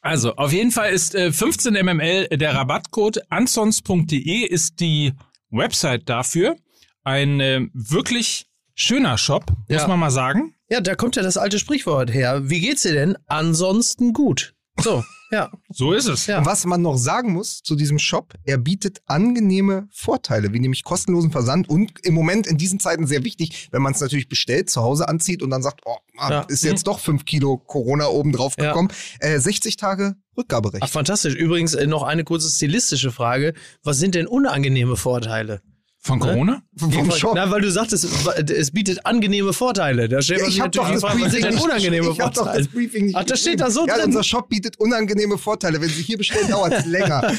Also, 0.00 0.36
auf 0.36 0.52
jeden 0.52 0.70
Fall 0.70 0.92
ist 0.92 1.14
äh, 1.14 1.32
15 1.32 1.72
mml 1.74 2.28
der 2.28 2.54
Rabattcode. 2.54 3.20
Ansons.de 3.30 4.46
ist 4.46 4.78
die 4.80 5.12
Website 5.50 6.08
dafür. 6.08 6.56
Ein 7.02 7.40
äh, 7.40 7.66
wirklich 7.72 8.46
schöner 8.74 9.18
Shop, 9.18 9.46
muss 9.68 9.80
Ja. 9.82 9.88
man 9.88 9.98
mal 9.98 10.10
sagen. 10.10 10.54
Ja, 10.70 10.80
da 10.80 10.94
kommt 10.94 11.16
ja 11.16 11.22
das 11.22 11.36
alte 11.36 11.58
Sprichwort 11.58 12.12
her. 12.12 12.48
Wie 12.50 12.60
geht's 12.60 12.82
dir 12.82 12.92
denn? 12.92 13.16
Ansonsten 13.26 14.12
gut. 14.12 14.54
So, 14.80 15.02
ja. 15.30 15.50
So 15.70 15.92
ist 15.92 16.06
es. 16.06 16.26
Ja. 16.26 16.38
Und 16.38 16.46
was 16.46 16.64
man 16.64 16.82
noch 16.82 16.96
sagen 16.96 17.32
muss 17.32 17.62
zu 17.62 17.76
diesem 17.76 17.98
Shop, 17.98 18.34
er 18.44 18.58
bietet 18.58 19.00
angenehme 19.06 19.88
Vorteile, 19.92 20.52
wie 20.52 20.60
nämlich 20.60 20.84
kostenlosen 20.84 21.30
Versand 21.30 21.68
und 21.68 21.92
im 22.04 22.14
Moment 22.14 22.46
in 22.46 22.56
diesen 22.58 22.80
Zeiten 22.80 23.06
sehr 23.06 23.24
wichtig, 23.24 23.68
wenn 23.72 23.82
man 23.82 23.92
es 23.92 24.00
natürlich 24.00 24.28
bestellt, 24.28 24.70
zu 24.70 24.82
Hause 24.82 25.08
anzieht 25.08 25.42
und 25.42 25.50
dann 25.50 25.62
sagt, 25.62 25.80
oh, 25.84 25.96
Mann, 26.14 26.32
Ja. 26.32 26.40
ist 26.42 26.64
jetzt 26.64 26.86
doch 26.86 26.98
fünf 26.98 27.24
Kilo 27.24 27.58
Corona 27.58 28.06
oben 28.06 28.32
drauf 28.32 28.54
Ja. 28.58 28.68
gekommen. 28.68 28.88
Äh, 29.20 29.38
60 29.38 29.76
Tage 29.76 30.16
Rückgaberecht. 30.36 30.82
Ach, 30.82 30.88
fantastisch. 30.88 31.34
Übrigens 31.34 31.74
äh, 31.74 31.86
noch 31.86 32.02
eine 32.02 32.24
kurze 32.24 32.48
stilistische 32.50 33.10
Frage. 33.12 33.54
Was 33.82 33.98
sind 33.98 34.14
denn 34.14 34.26
unangenehme 34.26 34.96
Vorteile? 34.96 35.60
Von 36.00 36.20
Corona? 36.20 36.62
vom 36.76 37.10
Shop. 37.10 37.32
Na, 37.34 37.50
weil 37.50 37.60
du 37.60 37.70
sagtest, 37.70 38.06
es, 38.50 38.70
bietet 38.70 39.04
angenehme 39.04 39.52
Vorteile. 39.52 40.08
Da 40.08 40.22
stellt 40.22 40.40
Ja, 40.40 40.46
ich 40.46 40.60
habe 40.60 40.70
doch 40.70 40.88
das 40.90 41.00
Frage, 41.00 41.18
Briefing 41.18 41.50
nicht 41.50 41.64
unangenehme 41.64 42.10
Ich 42.10 42.20
habe 42.20 42.34
doch 42.34 42.52
das 42.52 42.68
Briefing 42.68 43.06
nicht 43.06 43.16
Ach, 43.16 43.24
das 43.24 43.40
steht 43.40 43.60
da 43.60 43.70
so 43.70 43.86
ja, 43.86 43.96
drin. 43.96 44.06
unser 44.06 44.22
Shop 44.22 44.48
bietet 44.48 44.78
unangenehme 44.78 45.36
Vorteile. 45.38 45.80
Wenn 45.80 45.88
Sie 45.88 46.02
hier 46.02 46.16
bestellen, 46.16 46.48
dauert 46.48 46.72
es 46.72 46.86
länger. 46.86 47.22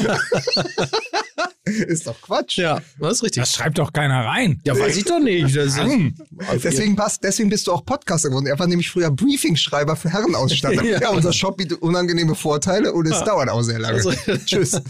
ist 1.88 2.08
doch 2.08 2.20
Quatsch. 2.22 2.58
Ja, 2.58 2.82
das 3.00 3.14
ist 3.14 3.24
richtig. 3.24 3.42
Das 3.44 3.54
schreibt 3.54 3.78
doch 3.78 3.94
keiner 3.94 4.26
rein. 4.26 4.60
ja, 4.66 4.78
weiß 4.78 4.98
ich 4.98 5.04
doch 5.06 5.20
nicht. 5.20 5.56
Das 5.56 5.66
ist, 5.68 5.78
Mann. 5.78 6.16
Deswegen, 6.64 6.96
passt, 6.96 7.24
deswegen 7.24 7.50
bist 7.50 7.68
du 7.68 7.72
auch 7.74 7.86
Podcaster 7.86 8.30
geworden. 8.30 8.48
Er 8.48 8.58
war 8.60 8.68
nämlich 8.68 8.90
früher 8.90 9.12
Briefingschreiber 9.12 9.96
für 9.96 10.10
Herrenausstatter. 10.12 10.84
Ja. 10.84 11.00
ja. 11.02 11.10
unser 11.10 11.34
Shop 11.34 11.58
bietet 11.58 11.82
unangenehme 11.82 12.36
Vorteile 12.36 12.94
und 12.94 13.06
es 13.08 13.24
dauert 13.24 13.50
auch 13.50 13.62
sehr 13.62 13.80
lange. 13.80 13.96
Also- 13.96 14.12
Tschüss. 14.46 14.82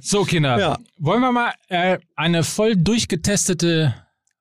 So, 0.00 0.24
Kinder, 0.24 0.58
Ja. 0.58 0.78
wollen 0.98 1.20
wir 1.20 1.32
mal 1.32 1.52
äh, 1.68 1.98
eine 2.16 2.44
voll 2.44 2.76
durchgetestete 2.76 3.94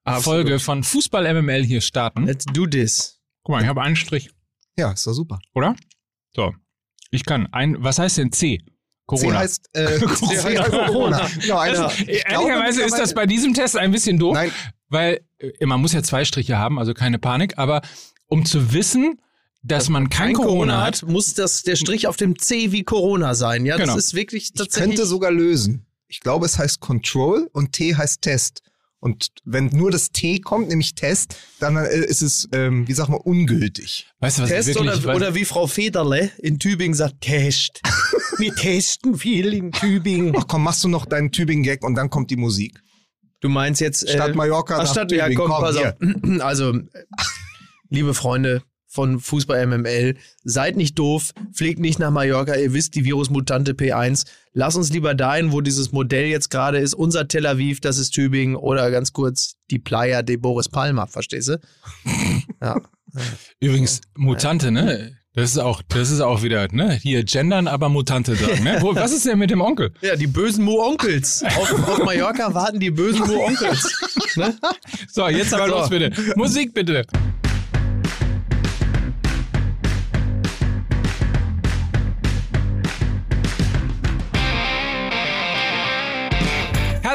Absolut. 0.03 0.23
Folge 0.23 0.59
von 0.59 0.83
Fußball 0.83 1.33
MML 1.33 1.63
hier 1.65 1.81
starten? 1.81 2.25
Let's 2.25 2.45
do 2.45 2.65
this. 2.65 3.19
Guck 3.43 3.55
mal, 3.55 3.61
ich 3.61 3.67
habe 3.67 3.81
einen 3.81 3.95
Strich, 3.95 4.29
Ja, 4.77 4.91
ist 4.91 5.05
doch 5.07 5.13
super. 5.13 5.39
oder? 5.55 5.75
So, 6.35 6.53
ich 7.11 7.25
kann. 7.25 7.47
Ein, 7.51 7.77
was 7.79 7.99
heißt 7.99 8.17
denn 8.17 8.31
C? 8.31 8.61
Corona. 9.07 9.31
C 9.31 9.37
heißt, 9.37 9.69
äh, 9.73 9.99
C 9.99 10.59
heißt 10.59 10.71
Corona. 10.71 11.27
Genau, 11.41 11.57
also, 11.57 11.83
also, 11.85 12.03
ich 12.07 12.23
glaube, 12.25 12.49
ehrlicherweise 12.49 12.83
ist 12.83 12.97
das 12.97 13.13
bei 13.13 13.25
diesem 13.25 13.53
Test 13.53 13.75
ein 13.77 13.91
bisschen 13.91 14.19
doof, 14.19 14.35
Nein, 14.35 14.51
weil 14.89 15.21
äh, 15.39 15.65
man 15.65 15.81
muss 15.81 15.93
ja 15.93 16.03
zwei 16.03 16.23
Striche 16.25 16.57
haben, 16.57 16.77
also 16.77 16.93
keine 16.93 17.17
Panik, 17.17 17.57
aber 17.57 17.81
um 18.27 18.45
zu 18.45 18.73
wissen, 18.73 19.19
dass 19.63 19.89
man 19.89 20.09
kein, 20.09 20.33
Corona, 20.33 20.83
hat, 20.83 21.03
muss 21.03 21.33
das 21.33 21.63
der 21.63 21.75
Strich 21.75 22.07
auf 22.07 22.15
dem 22.15 22.37
C 22.37 22.71
wie 22.71 22.83
Corona 22.83 23.33
sein. 23.33 23.65
Ja, 23.65 23.77
Genau. 23.77 23.95
das 23.95 24.05
ist 24.05 24.13
wirklich 24.13 24.43
ich 24.43 24.53
tatsächlich. 24.53 24.95
könnte 24.95 25.05
sogar 25.05 25.31
lösen. 25.31 25.85
Ich 26.07 26.21
glaube, 26.21 26.45
es 26.45 26.57
heißt 26.57 26.79
Control 26.79 27.49
und 27.51 27.73
T 27.73 27.95
heißt 27.95 28.21
Test. 28.21 28.61
Und 28.99 29.27
wenn 29.43 29.67
nur 29.67 29.91
das 29.91 30.09
T 30.11 30.39
kommt, 30.39 30.69
nämlich 30.69 30.95
Test, 30.95 31.35
dann 31.59 31.77
äh, 31.77 32.05
ist 32.05 32.21
es, 32.21 32.49
ähm, 32.51 32.87
wie 32.87 32.93
sag 32.93 33.09
mal, 33.09 33.17
ungültig. 33.23 34.07
weißt 34.19 34.39
du 34.39 34.43
was 34.43 34.49
Test 34.49 34.69
ich 34.69 34.75
wirklich, 34.75 35.05
oder, 35.05 35.15
oder 35.15 35.35
wie 35.35 35.45
Frau 35.45 35.67
Federle 35.67 36.31
in 36.39 36.57
Tübingen 36.59 36.95
sagt, 36.95 37.21
Test. 37.21 37.81
Wir 38.37 38.53
testen 38.53 39.17
viel 39.17 39.53
in 39.53 39.71
Tübingen. 39.71 40.33
Ach 40.37 40.45
komm, 40.47 40.63
machst 40.63 40.83
du 40.83 40.87
noch 40.89 41.05
deinen 41.05 41.31
Tübingen-Gag 41.31 41.83
und 41.83 41.95
dann 41.95 42.09
kommt 42.09 42.29
die 42.29 42.35
Musik. 42.35 42.79
Du 43.39 43.49
meinst 43.49 43.81
jetzt. 43.81 44.07
Statt 44.09 44.35
Mallorca 44.35 44.75
ach, 44.75 44.83
nach 44.83 44.91
Stadt, 44.91 45.11
ja, 45.11 45.25
Tübingen. 45.25 45.37
komm, 45.43 45.51
Komm, 45.51 45.63
pass 45.63 45.75
auf. 45.75 45.95
hier. 45.99 46.41
Also, 46.43 46.73
äh, 46.73 46.83
liebe 47.89 48.13
Freunde 48.13 48.63
von 48.97 49.19
Fußball 49.19 49.67
MML, 49.67 50.15
seid 50.43 50.75
nicht 50.75 50.97
doof, 50.97 51.33
fliegt 51.53 51.79
nicht 51.79 51.99
nach 51.99 52.09
Mallorca, 52.09 52.55
ihr 52.55 52.73
wisst 52.73 52.95
die 52.95 53.05
Virusmutante 53.05 53.73
P1. 53.73 54.25
Lass 54.53 54.75
uns 54.75 54.91
lieber 54.91 55.13
dahin, 55.13 55.51
wo 55.51 55.61
dieses 55.61 55.91
Modell 55.91 56.25
jetzt 56.25 56.49
gerade 56.49 56.79
ist. 56.79 56.95
Unser 56.95 57.27
Tel 57.27 57.45
Aviv, 57.45 57.79
das 57.79 57.99
ist 57.99 58.09
Tübingen 58.09 58.55
oder 58.55 58.89
ganz 58.89 59.13
kurz 59.13 59.57
die 59.69 59.77
Playa 59.77 60.23
de 60.23 60.37
Boris 60.37 60.67
Palma, 60.67 61.05
verstehst 61.05 61.49
du? 61.49 61.59
Ja. 62.59 62.81
Übrigens, 63.59 64.01
Mutante, 64.15 64.71
ne? 64.71 65.15
Das 65.35 65.51
ist 65.51 65.59
auch, 65.59 65.83
das 65.87 66.09
ist 66.09 66.21
auch 66.21 66.41
wieder, 66.41 66.67
ne? 66.71 66.93
Hier 66.93 67.23
gendern, 67.23 67.67
aber 67.67 67.87
Mutante 67.89 68.35
sagen, 68.35 68.63
ne? 68.63 68.77
Wo, 68.81 68.95
was 68.95 69.11
ist 69.11 69.27
denn 69.27 69.37
mit 69.37 69.51
dem 69.51 69.61
Onkel? 69.61 69.91
Ja, 70.01 70.15
die 70.15 70.25
bösen 70.25 70.65
Mu-Onkels. 70.65 71.43
Auf, 71.43 71.71
auf 71.87 72.03
Mallorca 72.03 72.51
warten 72.55 72.79
die 72.79 72.89
bösen 72.89 73.27
Mu-Onkels. 73.27 74.35
Ne? 74.37 74.55
So, 75.11 75.27
jetzt 75.29 75.53
aber 75.53 75.67
So. 75.69 75.75
los 75.75 75.89
bitte. 75.91 76.11
Musik 76.35 76.73
bitte. 76.73 77.05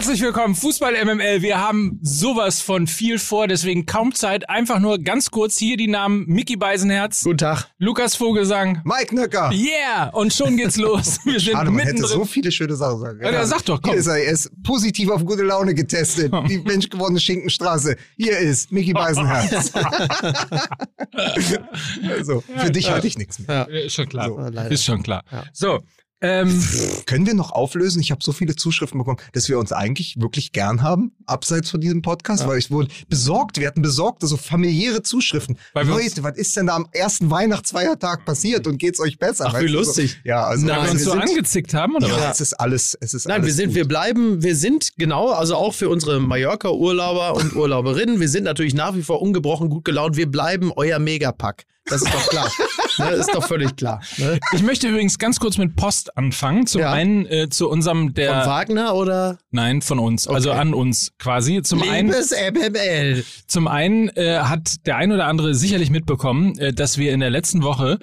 Herzlich 0.02 0.22
willkommen, 0.22 0.56
Fußball 0.56 0.94
MML. 1.04 1.42
Wir 1.42 1.60
haben 1.60 2.00
sowas 2.02 2.60
von 2.60 2.88
viel 2.88 3.20
vor, 3.20 3.46
deswegen 3.46 3.86
kaum 3.86 4.12
Zeit. 4.12 4.50
Einfach 4.50 4.80
nur 4.80 4.98
ganz 4.98 5.30
kurz 5.30 5.56
hier 5.56 5.76
die 5.76 5.86
Namen 5.86 6.24
Mickey 6.26 6.56
Beisenherz, 6.56 7.22
Guten 7.22 7.38
Tag. 7.38 7.68
Lukas 7.78 8.16
Vogelsang. 8.16 8.82
Mike 8.82 9.14
Nöcker. 9.14 9.52
Yeah! 9.52 10.08
Und 10.08 10.34
schon 10.34 10.56
geht's 10.56 10.76
los. 10.76 11.20
Wir 11.24 11.38
sind 11.38 11.52
Schade, 11.52 11.70
man 11.70 11.78
hätte 11.78 11.92
mittendrin. 11.92 12.18
so 12.18 12.24
viele 12.24 12.50
schöne 12.50 12.74
Sachen 12.74 12.98
sagen 12.98 13.20
können. 13.20 13.32
Ja, 13.32 13.46
sagt 13.46 13.68
doch, 13.68 13.80
komm. 13.80 13.92
Hier 13.92 14.00
ist 14.00 14.08
er, 14.08 14.16
er 14.16 14.32
ist 14.32 14.50
positiv 14.64 15.08
auf 15.08 15.24
gute 15.24 15.44
Laune 15.44 15.72
getestet. 15.72 16.32
Die 16.48 16.58
menschgewordene 16.58 17.20
Schinkenstraße. 17.20 17.94
Hier 18.16 18.36
ist 18.38 18.72
Mickey 18.72 18.94
Beisenherz. 18.94 19.70
also, 22.10 22.42
für 22.56 22.72
dich 22.72 22.90
halte 22.90 23.06
ich 23.06 23.16
nichts 23.16 23.38
mehr. 23.38 23.68
Ja. 23.70 23.78
Ist 23.78 23.94
schon 23.94 24.08
klar. 24.08 24.26
So, 24.26 24.40
ist 24.68 24.84
schon 24.84 25.04
klar. 25.04 25.22
Ja. 25.30 25.44
So, 25.52 25.78
Ähm, 26.22 26.62
Können 27.06 27.26
wir 27.26 27.34
noch 27.34 27.50
auflösen? 27.50 28.00
Ich 28.00 28.12
habe 28.12 28.22
so 28.22 28.30
viele 28.30 28.54
Zuschriften 28.54 28.98
bekommen, 28.98 29.18
dass 29.32 29.48
wir 29.48 29.58
uns 29.58 29.72
eigentlich 29.72 30.20
wirklich 30.20 30.52
gern 30.52 30.82
haben, 30.82 31.12
abseits 31.26 31.68
von 31.68 31.80
diesem 31.80 32.00
Podcast, 32.00 32.46
weil 32.46 32.58
ich 32.58 32.70
wurde 32.70 32.88
besorgt, 33.08 33.58
wir 33.58 33.66
hatten 33.66 33.82
besorgte, 33.82 34.28
so 34.28 34.36
familiäre 34.36 35.02
Zuschriften. 35.02 35.58
Weil 35.72 35.88
Leute, 35.88 36.22
was 36.22 36.36
ist 36.36 36.56
denn 36.56 36.68
da 36.68 36.76
am 36.76 36.86
ersten 36.92 37.30
Weihnachtsfeiertag 37.30 38.24
passiert 38.24 38.68
und 38.68 38.78
geht's 38.78 39.00
euch 39.00 39.18
besser? 39.18 39.46
Ach, 39.48 39.60
wie 39.60 39.66
lustig. 39.66 40.12
So, 40.12 40.28
ja, 40.28 40.44
also 40.44 40.64
Nein, 40.64 40.76
weil 40.76 40.84
wir 40.84 40.92
uns 40.92 41.04
so 41.04 41.10
sind, 41.10 41.22
angezickt 41.22 41.74
haben, 41.74 41.96
oder 41.96 42.06
ja, 42.06 42.16
was? 42.20 42.36
es 42.36 42.52
ist 42.52 42.54
alles, 42.54 42.96
es 43.00 43.14
ist 43.14 43.26
Nein, 43.26 43.40
alles 43.40 43.46
wir 43.46 43.54
sind, 43.54 43.66
gut. 43.68 43.74
wir 43.74 43.88
bleiben, 43.88 44.42
wir 44.44 44.54
sind 44.54 44.92
genau, 44.96 45.30
also 45.30 45.56
auch 45.56 45.74
für 45.74 45.88
unsere 45.88 46.20
Mallorca-Urlauber 46.20 47.34
und 47.34 47.56
Urlauberinnen, 47.56 48.20
wir 48.20 48.28
sind 48.28 48.44
natürlich 48.44 48.74
nach 48.74 48.94
wie 48.94 49.02
vor 49.02 49.20
ungebrochen 49.20 49.70
gut 49.70 49.84
gelaunt. 49.84 50.16
Wir 50.16 50.30
bleiben 50.30 50.72
euer 50.76 51.00
Megapack. 51.00 51.64
Das 51.86 52.02
ist 52.02 52.14
doch 52.14 52.28
klar. 52.28 52.50
ne, 52.98 53.10
ist 53.16 53.34
doch 53.34 53.44
völlig 53.46 53.76
klar. 53.76 54.00
Ne? 54.16 54.38
Ich 54.52 54.62
möchte 54.62 54.88
übrigens 54.88 55.18
ganz 55.18 55.40
kurz 55.40 55.58
mit 55.58 55.74
Post 55.76 56.16
anfangen. 56.16 56.66
Zum 56.66 56.80
Ja. 56.80 56.92
einen 56.92 57.26
äh, 57.26 57.48
zu 57.48 57.68
unserem 57.68 58.06
Von 58.06 58.14
der 58.14 58.46
Wagner 58.46 58.94
oder? 58.94 59.38
Nein, 59.50 59.82
von 59.82 59.98
uns, 59.98 60.26
also 60.28 60.50
Okay. 60.50 60.58
an 60.60 60.74
uns 60.74 61.12
quasi. 61.18 61.62
Zum 61.62 61.82
einen 61.82 62.08
Liebes 62.08 62.30
MML. 62.32 63.24
Zum 63.46 63.66
einen 63.68 64.08
äh, 64.10 64.38
hat 64.38 64.86
der 64.86 64.96
ein 64.96 65.12
oder 65.12 65.26
andere 65.26 65.54
sicherlich 65.54 65.90
mitbekommen, 65.90 66.56
äh, 66.58 66.72
dass 66.72 66.98
wir 66.98 67.12
in 67.12 67.20
der 67.20 67.30
letzten 67.30 67.62
Woche 67.62 67.98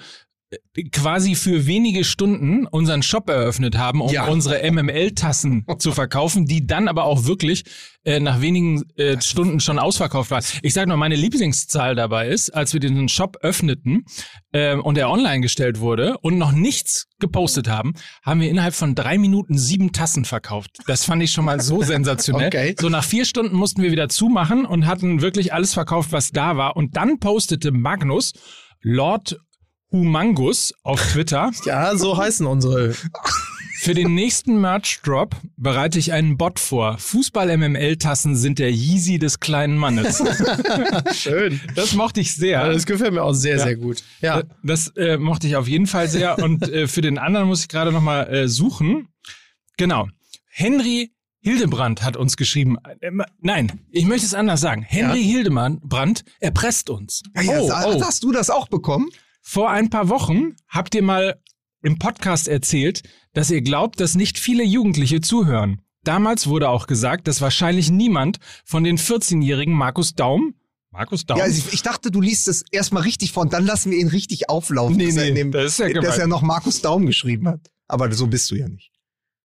quasi 0.92 1.34
für 1.34 1.66
wenige 1.66 2.04
Stunden 2.04 2.66
unseren 2.66 3.02
Shop 3.02 3.28
eröffnet 3.28 3.76
haben, 3.78 4.00
um 4.00 4.10
Ja. 4.10 4.26
unsere 4.26 4.62
MML-Tassen 4.70 5.64
zu 5.78 5.92
verkaufen, 5.92 6.46
die 6.46 6.66
dann 6.66 6.88
aber 6.88 7.04
auch 7.04 7.24
wirklich 7.24 7.64
äh, 8.04 8.18
nach 8.18 8.40
wenigen 8.40 8.82
äh, 8.96 9.20
Stunden 9.20 9.60
schon 9.60 9.78
ausverkauft 9.78 10.30
waren. 10.30 10.42
Ich 10.62 10.72
sage 10.74 10.88
nur, 10.88 10.96
meine 10.96 11.16
Lieblingszahl 11.16 11.94
dabei 11.94 12.28
ist, 12.28 12.50
als 12.50 12.72
wir 12.72 12.80
den 12.80 13.08
Shop 13.08 13.36
öffneten 13.42 14.04
äh, 14.52 14.74
und 14.76 14.96
er 14.96 15.10
online 15.10 15.40
gestellt 15.40 15.80
wurde 15.80 16.16
und 16.18 16.38
noch 16.38 16.52
nichts 16.52 17.06
gepostet 17.18 17.68
haben, 17.68 17.92
haben 18.24 18.40
wir 18.40 18.48
innerhalb 18.48 18.74
von 18.74 18.94
drei 18.94 19.18
Minuten 19.18 19.58
sieben 19.58 19.92
Tassen 19.92 20.24
verkauft. 20.24 20.78
Das 20.86 21.04
fand 21.04 21.22
ich 21.22 21.30
schon 21.32 21.44
mal 21.44 21.60
so 21.60 21.82
sensationell. 21.82 22.46
Okay. 22.50 22.74
So 22.80 22.88
nach 22.88 23.04
vier 23.04 23.24
Stunden 23.26 23.54
mussten 23.54 23.82
wir 23.82 23.92
wieder 23.92 24.08
zumachen 24.08 24.64
und 24.64 24.86
hatten 24.86 25.20
wirklich 25.20 25.52
alles 25.52 25.74
verkauft, 25.74 26.10
was 26.10 26.30
da 26.30 26.56
war. 26.56 26.74
Und 26.76 26.96
dann 26.96 27.18
postete 27.18 27.70
Magnus, 27.70 28.32
Lord 28.80 29.36
Humangus 29.92 30.72
auf 30.82 31.00
Twitter, 31.12 31.50
Ja, 31.64 31.96
so 31.96 32.16
heißen 32.16 32.46
unsere. 32.46 32.94
für 33.80 33.94
den 33.94 34.14
nächsten 34.14 34.60
Merch-Drop 34.60 35.34
bereite 35.56 35.98
ich 35.98 36.12
einen 36.12 36.36
Bot 36.36 36.58
vor. 36.60 36.98
Fußball-MML-Tassen 36.98 38.36
sind 38.36 38.58
der 38.58 38.70
Yeezy 38.70 39.18
des 39.18 39.40
kleinen 39.40 39.76
Mannes. 39.78 40.22
Schön. 41.14 41.60
Das 41.74 41.94
mochte 41.94 42.20
ich 42.20 42.34
sehr. 42.34 42.60
Ja, 42.60 42.68
das 42.72 42.86
gefällt 42.86 43.12
mir 43.14 43.22
auch 43.22 43.32
sehr, 43.32 43.56
Ja. 43.56 43.64
sehr 43.64 43.76
gut. 43.76 44.02
Ja. 44.20 44.42
Das 44.62 44.88
äh, 44.96 45.16
mochte 45.18 45.46
ich 45.46 45.56
auf 45.56 45.66
jeden 45.66 45.86
Fall 45.86 46.08
sehr. 46.08 46.38
Und 46.38 46.68
äh, 46.68 46.86
für 46.86 47.00
den 47.00 47.18
anderen 47.18 47.48
muss 47.48 47.62
ich 47.62 47.68
gerade 47.68 47.90
noch 47.92 48.02
mal 48.02 48.24
äh, 48.32 48.48
suchen. 48.48 49.08
Genau. 49.76 50.08
Henry 50.50 51.12
Hildebrand 51.42 52.02
hat 52.02 52.16
uns 52.18 52.36
geschrieben. 52.36 52.76
Äh, 53.00 53.10
nein, 53.40 53.80
ich 53.90 54.04
möchte 54.04 54.26
es 54.26 54.34
anders 54.34 54.60
sagen. 54.60 54.82
Henry 54.82 55.22
Hildebrand 55.24 56.24
erpresst 56.38 56.90
uns. 56.90 57.22
Ja, 57.34 57.42
ja, 57.42 57.60
oh, 57.60 57.70
oh. 57.96 58.02
Hast 58.04 58.22
du 58.22 58.30
das 58.30 58.50
auch 58.50 58.68
bekommen? 58.68 59.08
Vor 59.40 59.70
ein 59.70 59.90
paar 59.90 60.08
Wochen 60.08 60.54
habt 60.68 60.94
ihr 60.94 61.02
mal 61.02 61.40
im 61.82 61.98
Podcast 61.98 62.46
erzählt, 62.48 63.02
dass 63.32 63.50
ihr 63.50 63.62
glaubt, 63.62 64.00
dass 64.00 64.14
nicht 64.14 64.38
viele 64.38 64.64
Jugendliche 64.64 65.20
zuhören. 65.20 65.80
Damals 66.04 66.46
wurde 66.46 66.68
auch 66.68 66.86
gesagt, 66.86 67.28
dass 67.28 67.40
wahrscheinlich 67.40 67.90
niemand 67.90 68.38
von 68.64 68.84
den 68.84 68.98
14-jährigen 68.98 69.74
Markus 69.74 70.14
Daum, 70.14 70.54
Markus 70.90 71.24
Daum, 71.24 71.38
Ja, 71.38 71.44
also 71.44 71.58
ich, 71.68 71.74
ich 71.74 71.82
dachte, 71.82 72.10
du 72.10 72.20
liest 72.20 72.48
es 72.48 72.64
erstmal 72.70 73.02
richtig 73.02 73.32
vor 73.32 73.42
und 73.42 73.52
dann 73.52 73.64
lassen 73.64 73.90
wir 73.90 73.98
ihn 73.98 74.08
richtig 74.08 74.48
auflaufen. 74.48 74.96
Nee, 74.96 75.06
dass 75.06 75.14
nee, 75.16 75.32
dem, 75.32 75.52
das 75.52 75.72
ist 75.72 75.78
ja 75.78 76.00
dass 76.00 76.18
er 76.18 76.26
noch 76.26 76.42
Markus 76.42 76.80
Daum 76.80 77.06
geschrieben 77.06 77.48
hat. 77.48 77.70
Aber 77.86 78.12
so 78.12 78.26
bist 78.26 78.50
du 78.50 78.56
ja 78.56 78.68
nicht. 78.68 78.90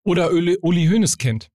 oder 0.04 0.32
Uli, 0.32 0.58
Uli 0.60 0.86
Hoeneß 0.88 1.18
kennt. 1.18 1.50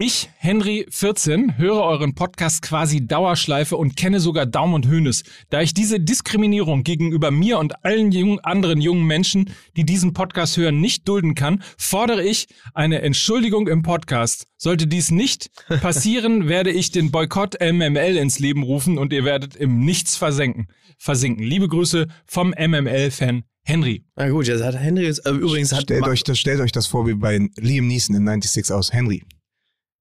Ich, 0.00 0.30
Henry 0.36 0.86
14, 0.90 1.58
höre 1.58 1.82
euren 1.82 2.14
Podcast 2.14 2.62
quasi 2.62 3.04
Dauerschleife 3.04 3.76
und 3.76 3.96
kenne 3.96 4.20
sogar 4.20 4.46
Daum 4.46 4.74
und 4.74 4.86
Hoeneß. 4.86 5.24
Da 5.50 5.60
ich 5.60 5.74
diese 5.74 5.98
Diskriminierung 5.98 6.84
gegenüber 6.84 7.32
mir 7.32 7.58
und 7.58 7.84
allen 7.84 8.12
jungen, 8.12 8.38
anderen 8.38 8.80
jungen 8.80 9.02
Menschen, 9.08 9.50
die 9.76 9.84
diesen 9.84 10.12
Podcast 10.12 10.56
hören, 10.56 10.80
nicht 10.80 11.08
dulden 11.08 11.34
kann, 11.34 11.64
fordere 11.76 12.22
ich 12.22 12.46
eine 12.74 13.02
Entschuldigung 13.02 13.66
im 13.66 13.82
Podcast. 13.82 14.46
Sollte 14.56 14.86
dies 14.86 15.10
nicht 15.10 15.50
passieren, 15.80 16.46
werde 16.46 16.70
ich 16.70 16.92
den 16.92 17.10
Boykott 17.10 17.56
MML 17.60 18.18
ins 18.18 18.38
Leben 18.38 18.62
rufen 18.62 18.98
und 18.98 19.12
ihr 19.12 19.24
werdet 19.24 19.56
im 19.56 19.80
Nichts 19.80 20.14
versenken. 20.14 20.68
Versinken. 20.96 21.42
Liebe 21.42 21.66
Grüße 21.66 22.06
vom 22.24 22.50
MML-Fan 22.50 23.42
Henry. 23.64 24.04
Na 24.14 24.28
gut, 24.28 24.46
jetzt 24.46 24.62
hat 24.62 24.78
Henry 24.78 25.06
jetzt, 25.06 25.26
äh, 25.26 25.30
übrigens 25.30 25.72
hat 25.72 25.82
Stellt 25.82 26.04
euch, 26.04 26.22
das, 26.22 26.38
stellt 26.38 26.60
euch 26.60 26.70
das 26.70 26.86
vor 26.86 27.08
wie 27.08 27.14
bei 27.14 27.48
Liam 27.56 27.88
Neeson 27.88 28.14
in 28.14 28.24
96 28.24 28.72
aus. 28.72 28.92
Henry, 28.92 29.24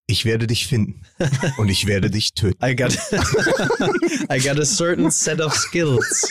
ich 0.07 0.25
werde 0.25 0.47
dich 0.47 0.67
finden 0.67 1.01
und 1.57 1.69
ich 1.69 1.85
werde 1.85 2.09
dich 2.09 2.33
töten. 2.33 2.63
I 2.65 2.75
got, 2.75 2.93
I 4.31 4.39
got 4.39 4.59
a 4.59 4.65
certain 4.65 5.11
set 5.11 5.41
of 5.41 5.53
skills. 5.53 6.25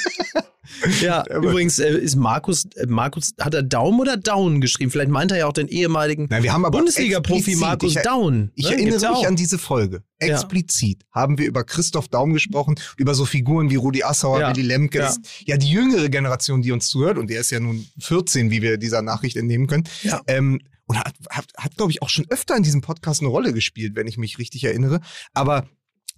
Ja, 1.01 1.21
Aber- 1.21 1.37
übrigens 1.37 1.79
äh, 1.79 1.97
ist 1.97 2.17
Markus, 2.17 2.65
äh, 2.77 2.87
Markus, 2.87 3.33
hat 3.41 3.55
er 3.55 3.63
Daum 3.63 4.01
oder 4.01 4.17
Down 4.17 4.61
geschrieben? 4.61 4.91
Vielleicht 4.91 5.11
meint 5.11 5.31
er 5.31 5.39
ja 5.39 5.47
auch 5.47 5.53
den 5.53 5.69
ehemaligen 5.69 6.29
Bundesliga-Profi 6.29 7.57
Markus 7.57 7.97
ich, 7.97 8.03
Down. 8.03 8.51
Ich 8.55 8.65
ne? 8.65 8.71
erinnere 8.73 8.89
Gibt's 8.91 9.03
ja 9.03 9.11
mich 9.11 9.19
auch. 9.21 9.27
an 9.27 9.37
diese 9.37 9.59
Folge. 9.59 10.03
Ja. 10.21 10.29
Explizit 10.29 11.03
haben 11.13 11.39
wir 11.39 11.47
über 11.47 11.65
Christoph 11.65 12.09
Daum 12.09 12.33
gesprochen, 12.33 12.75
über 12.97 13.15
so 13.15 13.25
Figuren 13.25 13.71
wie 13.71 13.77
Rudi 13.77 14.03
Assauer, 14.03 14.41
Ja. 14.41 14.51
Willy 14.51 14.67
Lemke. 14.67 14.99
Ja. 14.99 15.15
Ja, 15.45 15.57
die 15.57 15.69
jüngere 15.71 16.09
Generation, 16.09 16.63
die 16.63 16.73
uns 16.73 16.89
zuhört, 16.89 17.17
und 17.19 17.31
der 17.31 17.41
ist 17.41 17.51
ja 17.51 17.61
nun 17.61 17.87
14, 18.01 18.51
wie 18.51 18.61
wir 18.61 18.77
dieser 18.77 19.03
Nachricht 19.03 19.37
entnehmen 19.37 19.67
können. 19.67 19.85
Ja. 20.03 20.21
Ähm, 20.27 20.61
und 20.87 20.99
hat, 20.99 21.15
hat, 21.31 21.47
hat 21.57 21.77
glaube 21.77 21.93
ich, 21.93 22.03
auch 22.03 22.09
schon 22.09 22.27
öfter 22.31 22.57
in 22.57 22.63
diesem 22.63 22.81
Podcast 22.81 23.21
eine 23.21 23.29
Rolle 23.29 23.53
gespielt, 23.53 23.97
wenn 23.97 24.07
ich 24.07 24.19
mich 24.19 24.39
richtig 24.39 24.65
erinnere. 24.65 25.01
Aber 25.35 25.67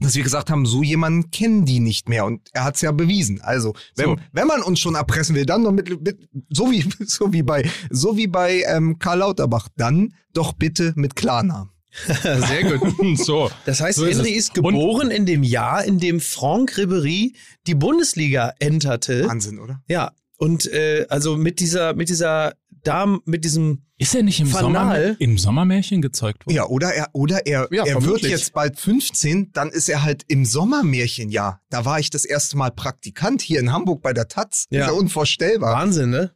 dass 0.01 0.15
wir 0.15 0.23
gesagt 0.23 0.51
haben, 0.51 0.65
so 0.65 0.83
jemanden 0.83 1.31
kennen 1.31 1.65
die 1.65 1.81
nicht 1.81 2.09
mehr 2.09 2.25
und 2.25 2.49
er 2.53 2.65
hat 2.65 2.77
es 2.77 2.83
ja 2.83 2.93
bewiesen. 2.93 3.41
Also, 3.41 3.75
wenn, 3.97 4.07
So. 4.07 4.17
wenn 4.33 4.47
man 4.47 4.63
uns 4.63 4.79
schon 4.79 4.95
erpressen 4.95 5.35
will, 5.35 5.45
dann 5.45 5.65
doch 5.65 5.73
mit, 5.73 5.89
mit 6.03 6.29
so 6.51 6.71
wie 6.71 6.85
so 7.05 7.33
wie 7.33 7.43
bei 7.43 7.69
so 7.91 8.17
wie 8.17 8.29
bei 8.29 8.63
ähm, 8.69 8.99
Karl 8.99 9.19
Lauterbach, 9.19 9.69
dann 9.77 10.15
doch 10.33 10.53
bitte 10.53 10.93
mit 10.97 11.17
Klarnamen. 11.17 11.71
Sehr 12.23 12.79
gut. 12.79 13.19
so. 13.19 13.51
Das 13.65 13.81
heißt, 13.81 13.99
So 13.99 14.05
ist 14.05 14.19
Henry 14.19 14.33
ist 14.33 14.55
geboren 14.55 15.11
in 15.11 15.27
dem 15.27 15.43
Jahr, 15.43 15.85
in 15.85 15.99
dem 15.99 16.21
Franck 16.21 16.73
Ribéry 16.77 17.35
die 17.67 17.75
Bundesliga 17.75 18.53
enterte. 18.61 19.27
Wahnsinn, 19.27 19.59
oder? 19.59 19.83
Ja, 19.89 20.13
und 20.37 20.71
äh, 20.73 21.07
also 21.09 21.37
mit 21.37 21.59
dieser, 21.59 21.95
mit 21.95 22.09
dieser 22.09 22.55
Dame, 22.83 23.21
mit 23.25 23.45
diesem 23.45 23.83
Ist 23.99 24.15
er 24.15 24.23
nicht 24.23 24.41
im, 24.41 24.47
Fanal? 24.47 25.03
Sommer, 25.03 25.21
im 25.21 25.39
Sommermärchen 25.39 26.03
gezeugt 26.03 26.47
worden? 26.47 26.57
Ja, 26.57 26.67
oder 26.67 26.93
er, 26.95 27.09
oder 27.13 27.47
er, 27.47 27.69
Ja, 27.71 27.85
er 27.85 28.05
wird 28.05 28.23
jetzt 28.23 28.53
bald 28.53 28.79
15, 28.79 29.53
dann 29.53 29.71
ist 29.71 29.89
er 29.89 30.03
halt 30.03 30.25
im 30.29 30.45
Sommermärchenjahr. 30.45 31.61
Da 31.71 31.85
war 31.85 31.99
ich 31.99 32.11
das 32.11 32.25
erste 32.25 32.57
Mal 32.57 32.71
Praktikant 32.71 33.43
hier 33.43 33.61
in 33.61 33.73
Hamburg 33.73 34.03
bei 34.03 34.13
der 34.13 34.29
Taz. 34.29 34.67
Ja. 34.71 34.81
Das 34.81 34.89
ist 34.89 34.95
ja 34.95 35.01
unvorstellbar. 35.01 35.75
Wahnsinn, 35.75 36.11
ne? 36.11 36.33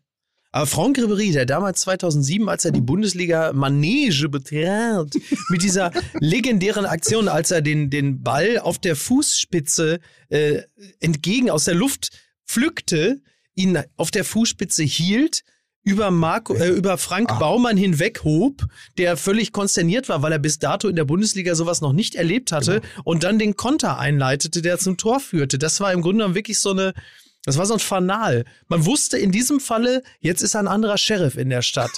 Aber 0.55 0.67
Franck 0.67 0.99
Ribéry, 0.99 1.33
der 1.33 1.47
damals 1.47 1.81
2007, 1.81 2.47
als 2.47 2.67
er 2.67 2.73
die 2.73 2.83
Bundesliga 2.83 3.55
Manege 3.55 4.29
betrat, 4.29 5.15
mit 5.49 5.63
dieser 5.63 5.91
legendären 6.21 6.85
Aktion, 6.85 7.29
als 7.29 7.51
er 7.51 7.63
den, 7.63 7.89
den 7.89 8.23
Ball 8.23 8.59
auf 8.59 8.79
der 8.79 8.95
Fußspitze 8.95 9.99
äh, 10.29 10.61
entgegen 11.01 11.49
aus 11.49 11.65
der 11.65 11.75
Luft 11.75 12.11
pflückte, 12.47 13.23
ihn 13.55 13.79
auf 13.97 14.11
der 14.11 14.25
Fußspitze 14.25 14.83
hielt, 14.83 15.43
über, 15.85 16.11
Marco, 16.11 16.55
äh, 16.55 16.69
über 16.69 16.97
Frank 16.99 17.31
Ah. 17.33 17.39
Baumann 17.39 17.77
hinweghob, 17.77 18.65
der 18.99 19.17
völlig 19.17 19.53
konsterniert 19.53 20.09
war, 20.09 20.23
weil 20.23 20.33
er 20.33 20.39
bis 20.39 20.59
dato 20.59 20.89
in 20.89 20.97
der 20.97 21.05
Bundesliga 21.05 21.55
sowas 21.55 21.81
noch 21.81 21.93
nicht 21.93 22.15
erlebt 22.15 22.53
hatte 22.53 22.81
und 23.05 23.25
dann 23.25 23.39
den 23.39 23.57
Konter 23.57 23.99
einleitete, 23.99 24.63
der 24.63 24.79
zum 24.79 24.97
Tor 24.97 25.21
führte. 25.21 25.59
Das 25.59 25.81
war 25.81 25.93
im 25.93 26.03
Grunde 26.03 26.19
genommen 26.19 26.35
wirklich 26.35 26.61
so 26.61 26.71
eine, 26.71 26.95
das 27.45 27.59
war 27.59 27.67
so 27.67 27.75
ein 27.75 27.81
Fanal. 27.81 28.45
Man 28.69 28.87
wusste 28.87 29.19
in 29.19 29.33
diesem 29.33 29.59
Falle, 29.59 30.03
jetzt 30.21 30.43
ist 30.43 30.55
ein 30.55 30.69
anderer 30.69 30.99
Sheriff 30.99 31.37
in 31.37 31.51
der 31.51 31.63
Stadt. 31.63 31.91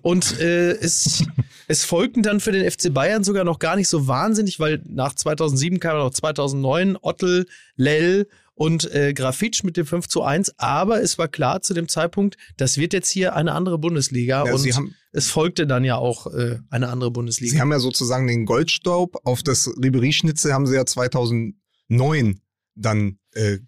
Und 0.00 0.40
äh, 0.40 0.70
es, 0.72 1.24
es 1.68 1.84
folgten 1.84 2.22
dann 2.22 2.40
für 2.40 2.52
den 2.52 2.70
FC 2.70 2.94
Bayern 2.94 3.24
sogar 3.24 3.44
noch 3.44 3.58
gar 3.58 3.76
nicht 3.76 3.88
so 3.88 4.06
wahnsinnig, 4.06 4.58
weil 4.58 4.80
nach 4.88 5.14
2007 5.14 5.80
kam 5.80 5.98
noch 5.98 6.10
2009 6.10 6.96
Ottel, 7.02 7.46
Lell 7.76 8.26
und 8.54 8.90
äh, 8.92 9.12
Grafitsch 9.14 9.64
mit 9.64 9.76
dem 9.76 9.86
5 9.86 10.08
zu 10.08 10.22
1. 10.22 10.58
Aber 10.58 11.02
es 11.02 11.18
war 11.18 11.28
klar 11.28 11.62
zu 11.62 11.74
dem 11.74 11.88
Zeitpunkt, 11.88 12.36
das 12.56 12.76
wird 12.76 12.92
jetzt 12.92 13.10
hier 13.10 13.34
eine 13.34 13.52
andere 13.52 13.78
Bundesliga. 13.78 14.44
Ja, 14.46 14.52
und 14.52 14.58
sie, 14.58 14.74
haben, 14.74 14.94
es 15.12 15.30
folgte 15.30 15.66
dann 15.66 15.84
ja 15.84 15.96
auch 15.96 16.26
äh, 16.26 16.58
eine 16.70 16.88
andere 16.88 17.10
Bundesliga. 17.10 17.52
sie 17.52 17.60
haben 17.60 17.72
ja 17.72 17.78
sozusagen 17.78 18.26
den 18.26 18.44
Goldstaub 18.46 19.16
auf 19.24 19.42
das 19.42 19.68
Ribery-Schnitzel 19.82 20.52
haben 20.52 20.66
sie 20.66 20.74
ja 20.74 20.84
2009 20.86 22.40
dann, 22.74 23.18
äh, 23.34 23.58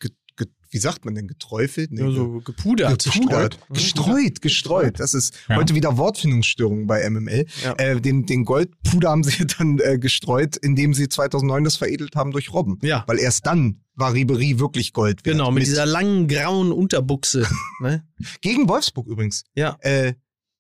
wie 0.70 0.78
sagt 0.78 1.04
man 1.04 1.14
denn, 1.14 1.28
geträufelt? 1.28 1.92
Nee, 1.92 2.00
ja, 2.02 2.10
so 2.10 2.40
gepudert. 2.40 3.04
Gepudert. 3.04 3.58
Mhm. 3.68 3.74
Gestreut, 3.74 4.40
gestreut. 4.42 4.98
Das 4.98 5.14
ist 5.14 5.32
Ja. 5.48 5.54
heute 5.54 5.76
wieder 5.76 5.96
Wortfindungsstörung 5.98 6.88
bei 6.88 7.08
MML. 7.08 7.46
Ja. 7.62 7.74
Äh, 7.78 8.00
den, 8.00 8.26
den 8.26 8.44
Goldpuder 8.44 9.10
haben 9.10 9.22
sie 9.22 9.46
dann 9.58 9.78
äh, 9.78 9.98
gestreut, 9.98 10.56
indem 10.56 10.92
sie 10.92 11.08
2009 11.08 11.62
das 11.62 11.76
veredelt 11.76 12.16
haben 12.16 12.32
durch 12.32 12.52
Robben. 12.52 12.80
Ja. 12.82 13.04
Weil 13.06 13.20
erst 13.20 13.46
dann 13.46 13.83
war 13.96 14.12
Ribery 14.12 14.58
wirklich 14.58 14.92
Gold 14.92 15.24
wert. 15.24 15.36
Genau, 15.36 15.50
mit, 15.50 15.64
dieser 15.64 15.86
langen 15.86 16.28
grauen 16.28 16.72
Unterbuchse. 16.72 17.46
ne? 17.80 18.06
Gegen 18.40 18.68
Wolfsburg 18.68 19.06
übrigens. 19.06 19.44
Ja. 19.54 19.76
Äh, 19.80 20.14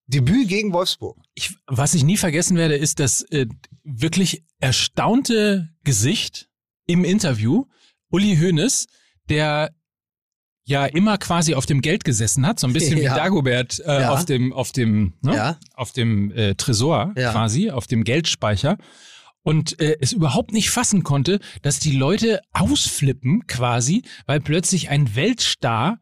Debüt 0.06 0.48
gegen 0.48 0.72
Wolfsburg. 0.72 1.16
Ich, 1.34 1.56
was 1.66 1.94
ich 1.94 2.04
nie 2.04 2.16
vergessen 2.18 2.56
werde, 2.58 2.76
ist 2.76 3.00
das 3.00 3.22
äh, 3.30 3.46
wirklich 3.84 4.44
erstaunte 4.60 5.70
Gesicht 5.82 6.48
im 6.86 7.04
Interview. 7.04 7.64
Uli 8.10 8.36
Hoeneß, 8.36 8.86
der 9.30 9.74
ja 10.66 10.84
immer 10.86 11.18
quasi 11.18 11.54
auf 11.54 11.66
dem 11.66 11.80
Geld 11.80 12.04
gesessen 12.04 12.46
hat, 12.46 12.60
so 12.60 12.66
ein 12.66 12.72
bisschen 12.72 12.98
Ja. 13.02 13.12
wie 13.12 13.16
Dagobert 13.18 13.80
äh, 13.80 14.02
Ja. 14.02 14.10
auf 14.12 14.24
dem 14.24 14.52
auf 14.52 14.72
dem 14.72 15.14
ne? 15.22 15.34
Ja. 15.34 15.58
auf 15.74 15.92
dem 15.92 16.30
äh, 16.32 16.54
Tresor 16.54 17.12
Ja. 17.16 17.32
quasi, 17.32 17.70
auf 17.70 17.86
dem 17.86 18.04
Geldspeicher 18.04 18.76
und 19.44 19.78
äh, 19.80 19.96
es 20.00 20.12
überhaupt 20.12 20.52
nicht 20.52 20.70
fassen 20.70 21.04
konnte, 21.04 21.38
dass 21.62 21.78
die 21.78 21.96
Leute 21.96 22.40
ausflippen 22.52 23.46
quasi, 23.46 24.02
weil 24.26 24.40
plötzlich 24.40 24.88
ein 24.88 25.14
Weltstar 25.14 26.00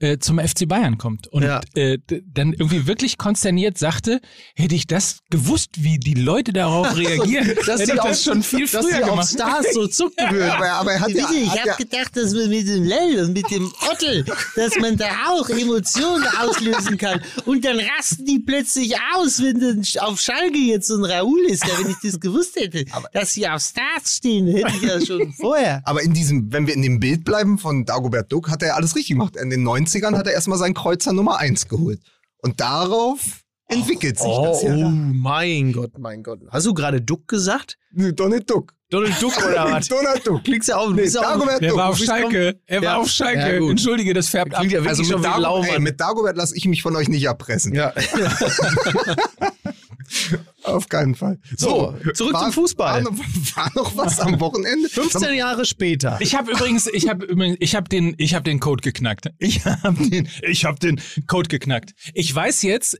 äh, 0.00 0.18
zum 0.18 0.38
FC 0.38 0.66
Bayern 0.68 0.98
kommt 0.98 1.28
und 1.28 1.42
Ja. 1.44 1.60
äh, 1.74 1.98
dann 2.26 2.52
irgendwie 2.52 2.86
wirklich 2.86 3.16
konsterniert 3.18 3.78
sagte, 3.78 4.20
hätte 4.56 4.74
ich 4.74 4.86
das 4.86 5.18
gewusst, 5.30 5.82
wie 5.84 5.98
die 5.98 6.14
Leute 6.14 6.52
darauf 6.52 6.96
reagieren, 6.96 7.46
hätte 7.46 7.82
ich 7.82 8.00
das 8.00 8.22
schon 8.24 8.42
viel 8.42 8.66
dass 8.66 8.84
früher 8.84 8.98
die 8.98 9.04
auf 9.04 9.10
gemacht. 9.10 9.28
Stars 9.28 9.66
so 9.72 9.86
zucken 9.86 10.30
würden. 10.30 10.50
Aber, 10.54 10.70
aber 10.72 10.92
er 10.92 11.00
hat 11.00 11.10
ja, 11.10 11.26
Bitte, 11.28 11.38
ich 11.40 11.50
hat 11.50 11.64
ja 11.66 11.72
hab 11.72 11.78
gedacht, 11.78 12.16
dass 12.16 12.32
man 12.34 12.48
mit 12.50 12.66
dem 12.68 12.84
Lell 12.84 13.24
und 13.24 13.32
mit 13.32 13.50
dem 13.50 13.72
Ottel, 13.90 14.24
dass 14.56 14.76
man 14.80 14.96
da 14.96 15.06
auch 15.28 15.48
Emotionen 15.48 16.26
auslösen 16.40 16.98
kann. 16.98 17.20
Und 17.44 17.64
dann 17.64 17.78
rasten 17.78 18.24
die 18.24 18.38
plötzlich 18.40 18.94
aus, 19.16 19.42
wenn 19.42 19.60
dann 19.60 19.82
auf 20.00 20.20
Schalke 20.20 20.58
jetzt 20.58 20.88
so 20.88 20.96
ein 20.96 21.04
Raoul 21.04 21.40
ist. 21.48 21.64
Ja, 21.66 21.78
wenn 21.80 21.90
ich 21.90 21.96
das 22.02 22.20
gewusst 22.20 22.56
hätte, 22.56 22.84
dass 23.12 23.32
sie 23.32 23.48
auf 23.48 23.62
Starts 23.62 24.16
stehen, 24.16 24.46
hätte 24.48 24.72
ich 24.76 24.82
ja 24.82 25.00
schon 25.04 25.32
vorher. 25.40 25.82
Aber 25.84 26.02
in 26.02 26.12
diesem, 26.14 26.52
wenn 26.52 26.66
wir 26.66 26.74
in 26.74 26.82
dem 26.82 27.00
Bild 27.00 27.24
bleiben 27.24 27.58
von 27.58 27.84
Dagobert 27.84 28.30
Duck, 28.32 28.50
hat 28.50 28.62
er 28.62 28.68
ja 28.68 28.74
alles 28.74 28.94
richtig 28.94 29.10
gemacht. 29.16 29.36
In 29.36 29.50
den 29.50 29.62
90ern 29.86 30.16
hat 30.16 30.26
er 30.26 30.32
erstmal 30.32 30.58
seinen 30.58 30.74
Kreuzer 30.74 31.12
Nummer 31.12 31.38
1 31.38 31.68
geholt. 31.68 32.00
Und 32.38 32.60
darauf 32.60 33.20
entwickelt 33.68 34.18
sich 34.18 34.26
Oh, 34.28 34.44
das 34.44 34.62
ja. 34.62 34.74
oh 34.74 34.88
mein 34.90 35.72
Gott, 35.72 35.98
mein 35.98 36.22
Gott. 36.22 36.40
Hast 36.50 36.66
du 36.66 36.74
gerade 36.74 37.00
Duck 37.00 37.26
gesagt? 37.28 37.78
Nee, 37.92 38.12
Donald 38.12 38.48
Duck. 38.50 38.74
Donald 38.90 39.20
Duck 39.20 39.36
oder 39.44 39.64
was? 39.72 39.88
Donald 39.88 40.26
Duck. 40.26 40.44
Klingt's 40.44 40.66
ja 40.66 40.76
auch. 40.76 40.90
Nee, 40.90 41.08
Dagobert 41.08 41.62
Er 41.62 41.68
Duck. 41.70 41.78
war 41.78 41.88
auf 41.88 41.98
Schalke. 41.98 42.60
Er 42.66 42.80
war 42.82 42.84
Ja. 42.84 42.96
auf 42.98 43.08
Schalke. 43.08 43.64
Ja. 43.64 43.70
Entschuldige, 43.70 44.12
das 44.14 44.28
färbt 44.28 44.54
ab. 44.54 44.64
Ja 44.64 44.70
wirklich 44.72 44.88
Also 44.88 45.04
schon 45.04 45.22
mit, 45.22 45.24
Dago 45.24 45.36
ey, 45.38 45.42
Laumann. 45.68 45.82
mit 45.82 46.00
Dagobert 46.00 46.36
lasse 46.36 46.56
ich 46.56 46.66
mich 46.66 46.82
von 46.82 46.94
euch 46.94 47.08
nicht 47.08 47.24
erpressen. 47.24 47.74
ja. 47.74 47.92
Auf 50.64 50.88
keinen 50.88 51.14
Fall. 51.14 51.38
So, 51.56 51.94
zurück 52.14 52.36
zum 52.38 52.52
Fußball. 52.52 53.04
War 53.04 53.12
noch, 53.12 53.18
war 53.56 53.70
noch 53.74 53.96
was 53.96 54.18
am 54.18 54.40
Wochenende? 54.40 54.88
15 54.88 55.34
Jahre 55.34 55.66
später. 55.66 56.18
Ich 56.20 56.34
habe 56.34 56.52
übrigens, 56.52 56.86
ich 56.86 57.08
habe 57.08 57.26
übrigens, 57.26 57.58
ich 57.60 57.74
habe 57.74 57.88
den, 57.88 58.14
ich 58.18 58.34
habe 58.34 58.44
den 58.44 58.60
Code 58.60 58.82
geknackt. 58.82 59.30
Ich 59.38 59.64
habe 59.64 60.08
den, 60.08 60.28
ich 60.42 60.64
habe 60.64 60.78
den 60.78 61.00
Code 61.26 61.48
geknackt. 61.48 61.92
Ich 62.14 62.34
weiß 62.34 62.62
jetzt, 62.62 62.98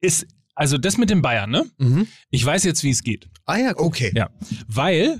ist 0.00 0.26
also 0.54 0.78
das 0.78 0.98
mit 0.98 1.10
den 1.10 1.20
Bayern, 1.20 1.50
ne? 1.50 1.64
Mhm. 1.78 2.06
Ich 2.30 2.44
weiß 2.44 2.62
jetzt, 2.64 2.84
wie 2.84 2.90
es 2.90 3.02
geht. 3.02 3.28
Ah 3.44 3.56
ja. 3.56 3.72
Okay. 3.76 4.12
Ja, 4.14 4.30
weil 4.68 5.18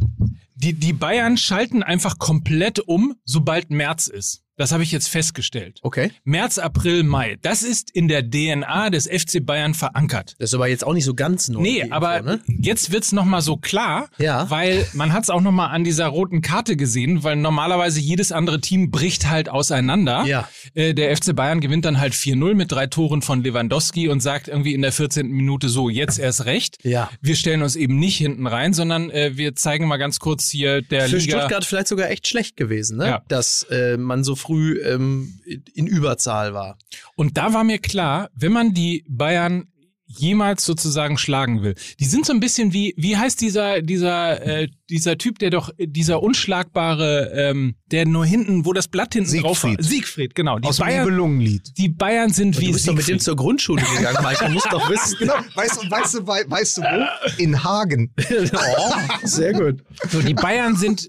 die 0.54 0.74
die 0.74 0.92
Bayern 0.92 1.36
schalten 1.36 1.82
einfach 1.82 2.18
komplett 2.18 2.78
um, 2.78 3.14
sobald 3.24 3.70
März 3.70 4.06
ist. 4.06 4.42
Das 4.56 4.70
habe 4.72 4.82
ich 4.82 4.92
jetzt 4.92 5.08
festgestellt. 5.08 5.78
Okay. 5.82 6.10
März, 6.24 6.58
April, 6.58 7.02
Mai. 7.04 7.36
Das 7.42 7.62
ist 7.62 7.90
in 7.90 8.06
der 8.08 8.22
DNA 8.28 8.90
des 8.90 9.06
FC 9.06 9.44
Bayern 9.44 9.72
verankert. 9.74 10.34
Das 10.38 10.50
ist 10.50 10.54
aber 10.54 10.68
jetzt 10.68 10.84
auch 10.86 10.92
nicht 10.92 11.04
so 11.04 11.14
ganz 11.14 11.48
neu. 11.48 11.62
Nee, 11.62 11.82
die 11.84 11.92
aber 11.92 12.18
Info, 12.18 12.30
ne? 12.32 12.40
jetzt 12.60 12.92
wird's 12.92 13.12
noch 13.12 13.24
mal 13.24 13.40
so 13.40 13.56
klar, 13.56 14.08
Ja. 14.18 14.50
weil 14.50 14.86
man 14.92 15.12
hat's 15.12 15.30
auch 15.30 15.40
noch 15.40 15.52
mal 15.52 15.68
an 15.68 15.84
dieser 15.84 16.06
roten 16.06 16.42
Karte 16.42 16.76
gesehen, 16.76 17.24
weil 17.24 17.36
normalerweise 17.36 18.00
jedes 18.00 18.30
andere 18.30 18.60
Team 18.60 18.90
bricht 18.90 19.28
halt 19.30 19.48
auseinander. 19.48 20.24
Ja. 20.26 20.48
Äh, 20.74 20.92
der 20.94 21.16
FC 21.16 21.34
Bayern 21.34 21.60
gewinnt 21.60 21.84
dann 21.84 21.98
halt 21.98 22.12
4-0 22.12 22.54
mit 22.54 22.70
drei 22.72 22.86
Toren 22.86 23.22
von 23.22 23.42
Lewandowski 23.42 24.08
und 24.08 24.20
sagt 24.20 24.48
irgendwie 24.48 24.74
in 24.74 24.82
der 24.82 24.92
14. 24.92 25.28
Minute 25.28 25.68
so, 25.70 25.88
jetzt 25.88 26.18
erst 26.18 26.44
recht. 26.44 26.78
Ja. 26.84 27.10
Wir 27.22 27.36
stellen 27.36 27.62
uns 27.62 27.74
eben 27.74 27.98
nicht 27.98 28.18
hinten 28.18 28.46
rein, 28.46 28.74
sondern 28.74 29.10
äh, 29.10 29.32
wir 29.36 29.56
zeigen 29.56 29.88
mal 29.88 29.96
ganz 29.96 30.18
kurz 30.18 30.50
hier 30.50 30.82
der 30.82 31.08
Für 31.08 31.16
Liga. 31.16 31.38
Stuttgart 31.38 31.64
vielleicht 31.64 31.88
sogar 31.88 32.10
echt 32.10 32.28
schlecht 32.28 32.56
gewesen, 32.56 32.98
ne? 32.98 33.06
Ja. 33.06 33.22
dass 33.28 33.62
äh, 33.70 33.96
man 33.96 34.24
so 34.24 34.36
früh 34.42 34.78
ähm, 34.84 35.40
in 35.74 35.86
Überzahl 35.86 36.52
war. 36.54 36.76
Und 37.16 37.36
da 37.38 37.54
war 37.54 37.64
mir 37.64 37.78
klar, 37.78 38.28
wenn 38.34 38.52
man 38.52 38.74
die 38.74 39.04
Bayern 39.08 39.64
jemals 40.14 40.66
sozusagen 40.66 41.16
schlagen 41.16 41.62
will. 41.62 41.74
Die 41.98 42.04
sind 42.04 42.26
so 42.26 42.34
ein 42.34 42.40
bisschen 42.40 42.74
wie, 42.74 42.92
wie 42.98 43.16
heißt 43.16 43.40
dieser, 43.40 43.80
dieser, 43.80 44.42
äh, 44.44 44.68
dieser 44.90 45.16
Typ, 45.16 45.38
der 45.38 45.48
doch, 45.48 45.70
dieser 45.78 46.22
unschlagbare, 46.22 47.32
ähm, 47.34 47.76
der 47.86 48.04
nur 48.04 48.26
hinten, 48.26 48.66
wo 48.66 48.74
das 48.74 48.88
Blatt 48.88 49.14
hinten 49.14 49.40
drauf 49.40 49.62
war. 49.64 49.70
Siegfried. 49.70 49.84
Siegfried, 49.88 50.34
genau. 50.34 50.58
Die 50.58 50.68
Aus 50.68 50.76
dem 50.76 50.84
Bayern, 50.86 51.04
Nibelungenlied. 51.06 51.62
die 51.78 51.88
Bayern 51.88 52.30
sind 52.30 52.60
wie 52.60 52.66
Du 52.66 52.72
bist 52.72 52.86
doch 52.86 52.92
mit 52.92 53.04
dem 53.04 53.04
Siegfried. 53.06 53.22
zur 53.22 53.36
Grundschule 53.36 53.82
gegangen, 53.96 54.18
Mike. 54.22 54.44
Du 54.44 54.52
musst 54.52 54.66
doch 54.70 54.90
wissen. 54.90 55.16
Genau. 55.18 55.34
Weißt, 55.54 55.82
du- 55.82 55.90
weißt, 55.90 56.14
du, 56.14 56.26
wei- 56.26 56.44
weißt 56.46 56.76
du 56.76 56.82
wo? 56.82 57.06
In 57.42 57.64
Hagen. 57.64 58.12
oh, 58.52 58.92
sehr 59.22 59.54
gut. 59.54 59.82
So, 60.10 60.20
die 60.20 60.34
Bayern 60.34 60.76
sind 60.76 61.08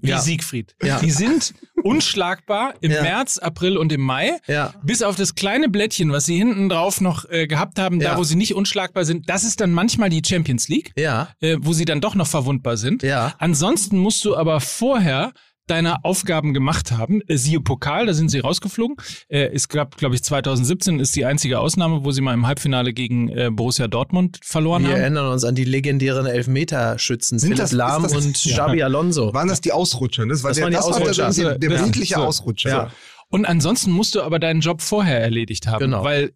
wie 0.00 0.10
Ja. 0.10 0.18
Siegfried. 0.20 0.74
Ja. 0.82 0.98
Die 1.00 1.10
sind 1.10 1.54
unschlagbar 1.82 2.74
im 2.80 2.90
Ja. 2.90 3.02
März, 3.02 3.38
April 3.38 3.76
und 3.76 3.92
im 3.92 4.00
Mai. 4.00 4.38
Ja. 4.46 4.72
Bis 4.82 5.02
auf 5.02 5.16
das 5.16 5.34
kleine 5.34 5.68
Blättchen, 5.68 6.12
was 6.12 6.24
sie 6.26 6.36
hinten 6.36 6.68
drauf 6.68 7.00
noch 7.00 7.28
äh, 7.30 7.46
gehabt 7.46 7.78
haben, 7.78 8.00
da 8.00 8.16
wo 8.16 8.24
sie 8.24 8.36
nicht 8.36 8.54
unschlagbar 8.54 9.04
sind, 9.04 9.28
das 9.28 9.44
ist 9.44 9.60
dann 9.60 9.72
manchmal 9.72 10.08
die 10.10 10.22
Champions 10.26 10.68
League. 10.68 10.92
Ja. 10.96 11.28
äh, 11.40 11.56
wo 11.60 11.72
sie 11.72 11.84
dann 11.84 12.00
doch 12.00 12.14
noch 12.14 12.26
verwundbar 12.26 12.76
sind. 12.76 13.02
Ja. 13.02 13.34
Ansonsten 13.38 13.98
musst 13.98 14.24
du 14.24 14.36
aber 14.36 14.60
vorher 14.60 15.32
deine 15.66 16.04
Aufgaben 16.04 16.54
gemacht 16.54 16.92
haben. 16.92 17.20
Äh, 17.28 17.36
siehe 17.36 17.60
Pokal, 17.60 18.06
da 18.06 18.14
sind 18.14 18.30
sie 18.30 18.40
rausgeflogen. 18.40 18.96
Äh, 19.28 19.50
es 19.54 19.68
gab, 19.68 19.96
glaube 19.96 20.14
ich, 20.14 20.22
2017 20.22 20.98
ist 21.00 21.14
die 21.16 21.24
einzige 21.24 21.60
Ausnahme, 21.60 22.04
wo 22.04 22.10
sie 22.10 22.20
mal 22.20 22.34
im 22.34 22.46
Halbfinale 22.46 22.92
gegen 22.92 23.28
äh, 23.28 23.50
Borussia 23.52 23.88
Dortmund 23.88 24.40
verloren 24.42 24.82
Wir 24.84 24.90
haben. 24.92 25.00
erinnern 25.00 25.26
uns 25.32 25.44
an 25.44 25.54
die 25.54 25.64
legendären 25.64 26.26
Elfmeterschützen 26.26 27.38
Sind 27.38 27.48
Philipp 27.50 27.58
das- 27.62 27.72
Lahm 27.72 28.02
das- 28.02 28.12
und 28.14 28.44
Ja. 28.44 28.64
Xabi 28.66 28.82
Alonso. 28.82 29.32
Waren 29.34 29.48
das 29.48 29.60
die 29.60 29.72
Ausrutscher? 29.72 30.26
Das, 30.26 30.42
war 30.42 30.50
Das 30.50 30.56
der, 30.56 30.64
waren 30.64 30.70
die 30.72 30.76
das 30.76 30.86
war 30.86 30.96
Ausrutscher. 31.00 31.30
der, 31.32 31.58
der, 31.58 31.68
der 31.68 31.70
Ja. 31.78 31.82
bildliche 31.84 32.14
So. 32.16 32.20
Ausrutscher. 32.22 32.68
Ja. 32.68 32.90
Und 33.28 33.46
ansonsten 33.46 33.92
musst 33.92 34.14
du 34.14 34.20
aber 34.22 34.38
deinen 34.38 34.60
Job 34.60 34.82
vorher 34.82 35.20
erledigt 35.22 35.66
haben, 35.66 35.78
Genau. 35.80 36.04
weil 36.04 36.32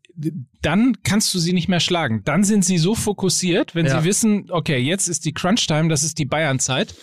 dann 0.63 0.97
kannst 1.03 1.35
du 1.35 1.39
sie 1.39 1.53
nicht 1.53 1.69
mehr 1.69 1.81
schlagen. 1.81 2.23
Dann 2.25 2.43
sind 2.43 2.65
sie 2.65 2.79
so 2.79 2.95
fokussiert, 2.95 3.75
wenn 3.75 3.85
Ja. 3.85 4.01
sie 4.01 4.07
wissen, 4.07 4.47
okay, 4.51 4.79
jetzt 4.79 5.07
ist 5.07 5.27
die 5.27 5.33
Crunch-Time, 5.35 5.89
das 5.91 6.03
ist 6.05 6.19
die 6.19 6.25
Bayern-Zeit. 6.25 6.95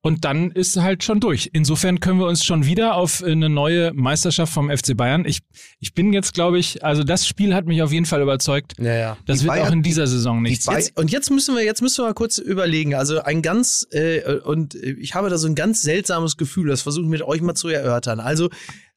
Und 0.00 0.24
dann 0.24 0.52
ist 0.52 0.76
halt 0.76 1.02
schon 1.02 1.18
durch. 1.18 1.50
Insofern 1.52 1.98
können 1.98 2.20
wir 2.20 2.26
uns 2.26 2.44
schon 2.44 2.64
wieder 2.64 2.94
auf 2.94 3.20
eine 3.22 3.48
neue 3.48 3.92
Meisterschaft 3.94 4.52
vom 4.52 4.70
FC 4.70 4.96
Bayern. 4.96 5.24
Ich, 5.26 5.40
ich 5.80 5.92
bin 5.92 6.12
jetzt, 6.12 6.34
glaube 6.34 6.58
ich, 6.60 6.84
also 6.84 7.02
das 7.02 7.26
Spiel 7.26 7.52
hat 7.52 7.66
mich 7.66 7.82
auf 7.82 7.90
jeden 7.90 8.06
Fall 8.06 8.22
überzeugt. 8.22 8.74
Ja, 8.78 8.94
ja. 8.94 9.16
Das 9.26 9.38
Die 9.40 9.44
wird 9.46 9.54
Bayern- 9.56 9.68
auch 9.68 9.72
in 9.72 9.82
dieser 9.82 10.06
Saison 10.06 10.40
nichts. 10.40 10.66
Bay- 10.66 10.76
Jetzt, 10.76 10.96
und 10.96 11.10
jetzt 11.10 11.30
müssen 11.32 11.56
wir 11.56 11.64
jetzt 11.64 11.82
müssen 11.82 11.98
wir 11.98 12.06
mal 12.08 12.14
kurz 12.14 12.38
überlegen. 12.38 12.94
Also 12.94 13.20
ein 13.22 13.42
ganz 13.42 13.88
äh, 13.90 14.36
und 14.44 14.76
ich 14.76 15.16
habe 15.16 15.30
da 15.30 15.36
so 15.38 15.48
ein 15.48 15.56
ganz 15.56 15.82
seltsames 15.82 16.36
Gefühl. 16.36 16.68
Das 16.68 16.82
versuche 16.82 17.02
ich 17.04 17.10
mit 17.10 17.22
euch 17.22 17.40
mal 17.40 17.54
zu 17.54 17.66
erörtern. 17.68 18.20
Also 18.20 18.50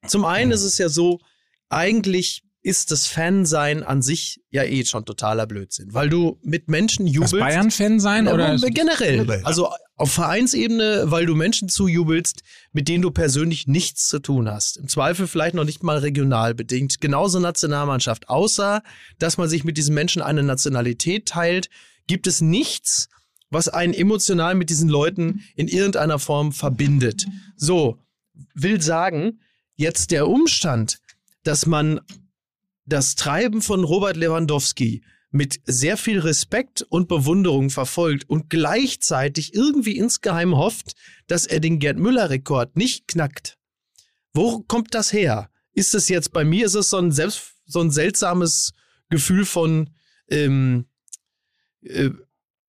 zum 0.08 0.24
einen 0.24 0.52
ist 0.52 0.62
es 0.64 0.78
ja 0.78 0.88
so, 0.88 1.18
eigentlich 1.70 2.44
ist 2.64 2.92
das 2.92 3.08
Fansein 3.08 3.82
an 3.82 4.04
sich 4.04 4.40
ja 4.52 4.64
eh 4.64 4.86
schon 4.86 5.04
totaler 5.04 5.48
Blödsinn, 5.48 5.96
weil 5.96 6.10
du 6.10 6.40
mit 6.44 6.70
Menschen 6.70 7.08
Das 7.08 7.16
jubelst. 7.16 7.40
Bayern-Fan 7.40 8.00
sein 8.00 8.28
Ja, 8.28 8.34
oder? 8.36 8.56
generell. 8.70 9.42
Also 9.44 9.70
auf 10.02 10.12
Vereinsebene, 10.12 11.04
weil 11.06 11.28
du 11.28 11.36
Menschen 11.36 11.70
zujubelst, 11.70 12.42
mit 12.74 12.88
denen 12.88 13.04
du 13.04 13.12
persönlich 13.12 13.68
nichts 13.68 14.08
zu 14.08 14.18
tun 14.18 14.50
hast. 14.50 14.78
Im 14.78 14.88
Zweifel 14.88 15.28
vielleicht 15.28 15.54
noch 15.54 15.64
nicht 15.64 15.84
mal 15.84 16.00
regional 16.00 16.56
bedingt. 16.56 17.02
Genauso 17.02 17.40
Nationalmannschaft. 17.40 18.28
Außer, 18.28 18.82
dass 19.20 19.38
man 19.38 19.48
sich 19.48 19.64
mit 19.64 19.78
diesen 19.78 19.94
Menschen 19.94 20.24
eine 20.24 20.42
Nationalität 20.42 21.28
teilt, 21.28 21.70
gibt 22.08 22.26
es 22.26 22.42
nichts, 22.42 23.10
was 23.52 23.70
einen 23.70 23.94
emotional 23.94 24.56
mit 24.56 24.72
diesen 24.72 24.90
Leuten 24.90 25.44
in 25.56 25.68
irgendeiner 25.68 26.18
Form 26.18 26.52
verbindet. 26.52 27.28
So, 27.56 28.00
will 28.56 28.82
sagen, 28.82 29.40
jetzt 29.76 30.10
der 30.10 30.28
Umstand, 30.28 30.98
dass 31.44 31.68
man 31.68 32.02
das 32.88 33.14
Treiben 33.14 33.62
von 33.62 33.84
Robert 33.84 34.18
Lewandowski 34.18 35.04
mit 35.32 35.62
sehr 35.66 35.96
viel 35.96 36.20
Respekt 36.20 36.82
und 36.82 37.08
Bewunderung 37.08 37.70
verfolgt 37.70 38.30
und 38.30 38.50
gleichzeitig 38.50 39.54
irgendwie 39.54 39.98
insgeheim 39.98 40.56
hofft, 40.56 40.94
dass 41.28 41.46
er 41.46 41.62
den 41.62 41.80
Gerd 41.80 41.98
Müller-Rekord 41.98 42.76
nicht 42.76 43.08
knackt. 43.08 43.58
Wo 44.34 44.60
kommt 44.60 44.94
das 44.94 45.14
her? 45.14 45.50
Ist 45.74 45.96
es 45.96 46.10
jetzt 46.10 46.34
bei 46.34 46.44
mir, 46.44 46.66
ist 46.66 46.76
es 46.76 46.90
so 46.90 46.98
ein, 46.98 47.12
selbst, 47.12 47.54
so 47.66 47.80
ein 47.80 47.92
seltsames 47.92 48.74
Gefühl 49.10 49.46
von 49.46 49.90
ähm, 50.30 50.86
äh, 51.82 52.10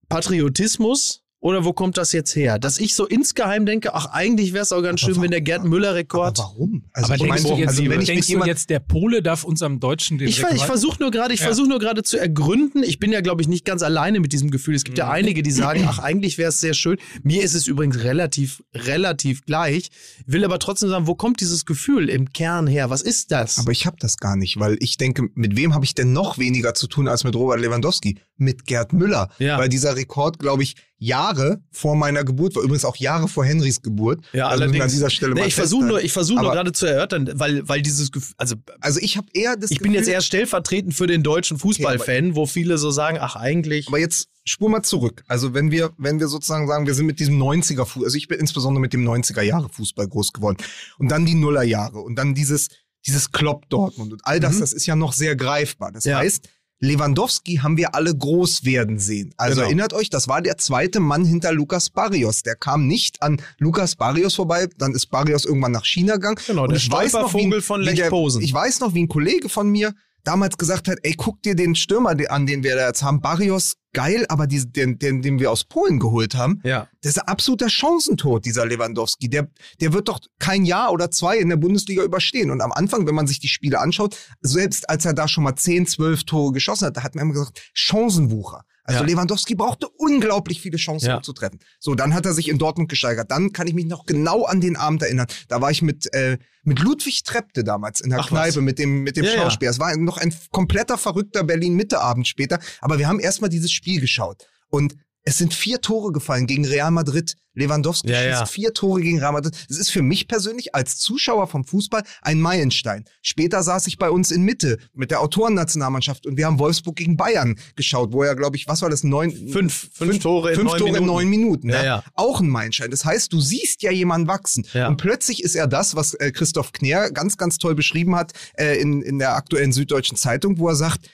Patriotismus 0.08 1.21
Oder 1.42 1.64
wo 1.64 1.72
kommt 1.72 1.98
das 1.98 2.12
jetzt 2.12 2.36
her? 2.36 2.60
Dass 2.60 2.78
ich 2.78 2.94
so 2.94 3.04
insgeheim 3.04 3.66
denke, 3.66 3.94
ach, 3.94 4.06
eigentlich 4.12 4.52
wäre 4.52 4.62
es 4.62 4.70
auch 4.70 4.80
ganz 4.80 5.00
schön, 5.00 5.20
wenn 5.20 5.32
der 5.32 5.40
Gerd 5.40 5.64
Müller-Rekord. 5.64 6.38
Aber 6.38 6.48
warum? 6.50 6.84
Also 6.92 7.06
aber 7.06 7.16
ich 7.16 7.22
denkst, 7.22 7.42
du 7.42 7.56
jetzt, 7.56 7.68
also 7.70 7.84
wenn 7.90 8.00
ich 8.00 8.06
denkst 8.06 8.26
du 8.28 8.32
jemand, 8.34 8.46
jetzt, 8.46 8.70
der 8.70 8.78
Pole 8.78 9.22
darf 9.22 9.42
unserem 9.42 9.80
Deutschen 9.80 10.18
den 10.18 10.28
Ich, 10.28 10.38
Rekord? 10.38 10.54
ich 10.54 10.62
versuche 10.64 11.02
nur 11.02 11.10
gerade, 11.10 11.34
ich 11.34 11.40
Ja. 11.40 11.46
versuche 11.46 11.68
nur 11.68 11.80
gerade 11.80 12.04
zu 12.04 12.16
ergründen. 12.16 12.84
Ich 12.84 13.00
bin 13.00 13.10
ja, 13.10 13.20
glaube 13.22 13.42
ich, 13.42 13.48
nicht 13.48 13.64
ganz 13.64 13.82
alleine 13.82 14.20
mit 14.20 14.32
diesem 14.32 14.52
Gefühl. 14.52 14.76
Es 14.76 14.84
gibt 14.84 14.98
Mhm. 14.98 15.00
ja 15.00 15.10
einige, 15.10 15.42
die 15.42 15.50
sagen, 15.50 15.84
ach, 15.88 15.98
eigentlich 15.98 16.38
wäre 16.38 16.50
es 16.50 16.60
sehr 16.60 16.74
schön. 16.74 16.96
Mir 17.24 17.42
ist 17.42 17.54
es 17.54 17.66
übrigens 17.66 18.04
relativ, 18.04 18.62
relativ 18.72 19.44
gleich. 19.44 19.90
Will 20.26 20.44
aber 20.44 20.60
trotzdem 20.60 20.90
sagen, 20.90 21.08
wo 21.08 21.16
kommt 21.16 21.40
dieses 21.40 21.66
Gefühl 21.66 22.08
im 22.08 22.32
Kern 22.32 22.68
her? 22.68 22.88
Was 22.88 23.02
ist 23.02 23.32
das? 23.32 23.58
aber 23.58 23.72
ich 23.72 23.84
habe 23.86 23.96
das 23.98 24.16
gar 24.18 24.36
nicht, 24.36 24.60
weil 24.60 24.76
ich 24.78 24.96
denke, 24.96 25.28
mit 25.34 25.56
wem 25.56 25.74
habe 25.74 25.84
ich 25.84 25.96
denn 25.96 26.12
noch 26.12 26.38
weniger 26.38 26.74
zu 26.74 26.86
tun 26.86 27.08
als 27.08 27.24
mit 27.24 27.34
Robert 27.34 27.60
Lewandowski? 27.60 28.18
Mit 28.42 28.66
Gerd 28.66 28.92
Müller. 28.92 29.30
Ja. 29.38 29.58
Weil 29.58 29.68
dieser 29.68 29.96
Rekord, 29.96 30.38
glaube 30.38 30.62
ich, 30.62 30.76
Jahre 30.98 31.60
vor 31.72 31.96
meiner 31.96 32.22
Geburt 32.24 32.54
war. 32.54 32.62
Übrigens 32.62 32.84
auch 32.84 32.94
Jahre 32.96 33.26
vor 33.26 33.44
Henrys 33.44 33.82
Geburt. 33.82 34.20
ja, 34.32 34.46
also 34.48 34.72
wir 34.72 34.82
an 34.84 34.88
dieser 34.90 35.10
Stelle 35.10 35.34
nee, 35.34 35.46
ich 35.46 35.54
versuche 35.54 35.84
nur, 35.84 36.00
ich 36.02 36.12
versuche 36.12 36.40
nur 36.42 36.52
gerade 36.52 36.70
zu 36.72 36.86
erörtern, 36.86 37.28
weil, 37.34 37.68
weil 37.68 37.82
dieses 37.82 38.12
Gefühl, 38.12 38.34
also 38.38 38.54
Also 38.80 39.00
ich 39.00 39.16
habe 39.16 39.26
eher 39.32 39.56
das 39.56 39.70
ich 39.72 39.80
bin 39.80 39.92
jetzt 39.92 40.02
Gefühl- 40.02 40.12
eher 40.14 40.20
stellvertretend 40.20 40.94
für 40.94 41.08
den 41.08 41.22
deutschen 41.24 41.58
Fußballfan, 41.58 42.36
wo 42.36 42.46
viele 42.46 42.78
so 42.78 42.90
sagen, 42.92 43.18
ach, 43.20 43.34
eigentlich. 43.34 43.88
Aber 43.88 43.98
jetzt 43.98 44.28
spur 44.44 44.68
mal 44.70 44.82
zurück. 44.82 45.24
Also 45.26 45.54
wenn 45.54 45.70
wir, 45.72 45.90
wenn 45.98 46.20
wir 46.20 46.28
sozusagen 46.28 46.68
sagen, 46.68 46.86
wir 46.86 46.94
sind 46.94 47.06
mit 47.06 47.18
diesem 47.18 47.36
90er 47.40 47.84
Fußball, 47.84 48.04
also 48.04 48.16
ich 48.16 48.28
bin 48.28 48.38
insbesondere 48.38 48.80
mit 48.80 48.92
dem 48.92 49.04
90er 49.04 49.42
Jahre 49.42 49.68
Fußball 49.70 50.06
groß 50.06 50.32
geworden 50.32 50.56
und 50.98 51.10
dann 51.10 51.26
die 51.26 51.34
Nuller 51.34 51.62
Jahre 51.64 51.98
und 51.98 52.14
dann 52.16 52.34
dieses, 52.34 52.68
dieses 53.06 53.32
Klopp 53.32 53.68
Dortmund 53.70 54.12
und 54.12 54.20
all 54.24 54.38
das, 54.38 54.54
Mhm. 54.56 54.60
das 54.60 54.72
ist 54.72 54.86
ja 54.86 54.94
noch 54.94 55.12
sehr 55.12 55.34
greifbar. 55.34 55.90
Das 55.90 56.04
Ja. 56.04 56.18
heißt, 56.18 56.48
Lewandowski 56.82 57.56
haben 57.62 57.76
wir 57.76 57.94
alle 57.94 58.14
groß 58.14 58.64
werden 58.64 58.98
sehen. 58.98 59.32
Also 59.36 59.54
Genau. 59.54 59.66
erinnert 59.66 59.92
euch, 59.92 60.10
das 60.10 60.26
war 60.26 60.42
der 60.42 60.58
zweite 60.58 60.98
Mann 60.98 61.24
hinter 61.24 61.52
Lukas 61.52 61.90
Barrios. 61.90 62.42
Der 62.42 62.56
kam 62.56 62.88
nicht 62.88 63.22
an 63.22 63.40
Lukas 63.58 63.94
Barrios 63.94 64.34
vorbei, 64.34 64.68
dann 64.78 64.92
ist 64.92 65.06
Barrios 65.06 65.44
irgendwann 65.44 65.70
nach 65.72 65.84
China 65.86 66.14
gegangen. 66.14 66.38
Genau, 66.44 66.64
Und 66.64 66.70
der 66.70 66.78
ich 66.78 66.90
weiß 66.90 67.12
noch, 67.12 67.32
wie, 67.34 67.60
von 67.60 67.80
wie 67.82 67.84
Lech 67.84 67.94
der, 67.96 68.10
Posen. 68.10 68.42
Ich 68.42 68.52
weiß 68.52 68.80
noch, 68.80 68.94
wie 68.94 69.04
ein 69.04 69.08
Kollege 69.08 69.48
von 69.48 69.68
mir 69.70 69.94
damals 70.24 70.56
gesagt 70.56 70.88
hat, 70.88 70.98
ey, 71.02 71.14
guck 71.16 71.42
dir 71.42 71.54
den 71.54 71.74
Stürmer 71.74 72.14
an, 72.28 72.46
den 72.46 72.62
wir 72.62 72.76
da 72.76 72.86
jetzt 72.86 73.02
haben. 73.02 73.20
Barrios, 73.20 73.74
geil, 73.92 74.24
aber 74.28 74.46
diese, 74.46 74.68
den, 74.68 74.98
den, 74.98 75.20
den 75.22 75.38
wir 75.38 75.50
aus 75.50 75.64
Polen 75.64 75.98
geholt 75.98 76.34
haben, 76.34 76.60
Ja. 76.64 76.88
das 77.02 77.12
ist 77.16 77.18
ein 77.22 77.28
absoluter 77.28 77.68
Chancentod, 77.68 78.44
dieser 78.44 78.64
Lewandowski. 78.66 79.28
Der, 79.28 79.48
der 79.80 79.92
wird 79.92 80.08
doch 80.08 80.20
kein 80.38 80.64
Jahr 80.64 80.92
oder 80.92 81.10
zwei 81.10 81.36
in 81.38 81.48
der 81.48 81.56
Bundesliga 81.56 82.02
überstehen. 82.02 82.50
Und 82.50 82.60
am 82.60 82.72
Anfang, 82.72 83.06
wenn 83.06 83.14
man 83.14 83.26
sich 83.26 83.40
die 83.40 83.48
Spiele 83.48 83.80
anschaut, 83.80 84.16
selbst 84.40 84.88
als 84.88 85.04
er 85.04 85.14
da 85.14 85.28
schon 85.28 85.44
mal 85.44 85.56
10, 85.56 85.86
12 85.86 86.24
Tore 86.24 86.52
geschossen 86.52 86.86
hat, 86.86 86.96
da 86.96 87.02
hat 87.02 87.14
man 87.14 87.22
immer 87.24 87.34
gesagt, 87.34 87.60
Chancenwucher. 87.74 88.64
Also 88.84 89.00
Ja. 89.00 89.06
Lewandowski 89.06 89.54
brauchte 89.54 89.88
unglaublich 89.88 90.60
viele 90.60 90.76
Chancen, 90.76 91.06
Ja. 91.08 91.16
um 91.18 91.22
zu 91.22 91.32
treffen. 91.32 91.58
So, 91.78 91.94
dann 91.94 92.14
hat 92.14 92.26
er 92.26 92.32
sich 92.34 92.48
in 92.48 92.58
Dortmund 92.58 92.88
gesteigert. 92.88 93.30
Dann 93.30 93.52
kann 93.52 93.66
ich 93.66 93.74
mich 93.74 93.86
noch 93.86 94.06
genau 94.06 94.44
an 94.44 94.60
den 94.60 94.76
Abend 94.76 95.02
erinnern. 95.02 95.26
Da 95.48 95.60
war 95.60 95.70
ich 95.70 95.82
mit, 95.82 96.12
äh, 96.14 96.38
mit 96.64 96.80
Ludwig 96.80 97.22
Trepte 97.24 97.62
damals 97.64 98.00
in 98.00 98.10
der 98.10 98.20
Ach, 98.20 98.28
Kneipe 98.28 98.56
was? 98.56 98.62
mit 98.62 98.78
dem, 98.78 99.02
mit 99.02 99.16
dem 99.16 99.24
Ja. 99.24 99.32
Schauspieler. 99.32 99.70
Es 99.70 99.78
war 99.78 99.96
noch 99.96 100.18
ein 100.18 100.34
kompletter 100.50 100.98
verrückter 100.98 101.44
Berlin-Mitte-Abend 101.44 102.26
später. 102.26 102.58
Aber 102.80 102.98
wir 102.98 103.06
haben 103.08 103.20
erstmal 103.20 103.50
dieses 103.50 103.70
Spiel 103.72 104.00
geschaut. 104.00 104.46
Und 104.68 104.94
es 105.24 105.38
sind 105.38 105.54
vier 105.54 105.80
Tore 105.80 106.12
gefallen 106.12 106.46
gegen 106.46 106.64
Real 106.64 106.90
Madrid. 106.90 107.36
Lewandowski 107.54 108.08
Ja, 108.10 108.16
schießt 108.16 108.40
ja. 108.40 108.46
vier 108.46 108.72
Tore 108.72 109.02
gegen 109.02 109.18
Real 109.18 109.32
Madrid. 109.32 109.54
Das 109.68 109.76
ist 109.76 109.90
für 109.90 110.00
mich 110.00 110.26
persönlich 110.26 110.74
als 110.74 110.96
Zuschauer 110.98 111.46
vom 111.46 111.64
Fußball 111.64 112.02
ein 112.22 112.40
Meilenstein. 112.40 113.04
Später 113.20 113.62
saß 113.62 113.86
ich 113.88 113.98
bei 113.98 114.08
uns 114.08 114.30
in 114.30 114.42
Mitte 114.42 114.78
mit 114.94 115.10
der 115.10 115.20
Autorennationalmannschaft 115.20 116.26
und 116.26 116.38
wir 116.38 116.46
haben 116.46 116.58
Wolfsburg 116.58 116.96
gegen 116.96 117.16
Bayern 117.18 117.58
geschaut, 117.76 118.12
wo 118.12 118.22
er, 118.22 118.34
glaube 118.36 118.56
ich, 118.56 118.66
was 118.68 118.80
war 118.80 118.88
das? 118.88 119.04
Neun, 119.04 119.30
Fünf, 119.48 119.90
fünf 119.92 120.18
Tore 120.20 120.50
in 120.52 120.56
fünf 120.56 120.70
neun 120.70 120.78
Tore 120.78 120.92
Minuten. 120.92 121.02
in 121.04 121.14
neun 121.14 121.28
Minuten. 121.28 121.68
Ja, 121.68 121.76
Ja, 121.76 121.84
ja. 121.84 122.04
Auch 122.14 122.40
ein 122.40 122.48
Meilenstein. 122.48 122.90
Das 122.90 123.04
heißt, 123.04 123.32
du 123.32 123.40
siehst 123.40 123.82
ja 123.82 123.92
jemanden 123.92 124.28
wachsen. 124.28 124.66
Ja. 124.72 124.88
Und 124.88 124.96
plötzlich 124.96 125.42
ist 125.42 125.54
er 125.54 125.66
das, 125.66 125.94
was 125.94 126.14
äh, 126.14 126.32
Christoph 126.32 126.72
Kner 126.72 127.10
ganz, 127.10 127.36
ganz 127.36 127.58
toll 127.58 127.74
beschrieben 127.74 128.16
hat 128.16 128.32
äh, 128.54 128.80
in, 128.80 129.02
in 129.02 129.18
der 129.18 129.36
aktuellen 129.36 129.72
Süddeutschen 129.72 130.16
Zeitung, 130.16 130.58
wo 130.58 130.68
er 130.68 130.76
sagt, 130.76 131.06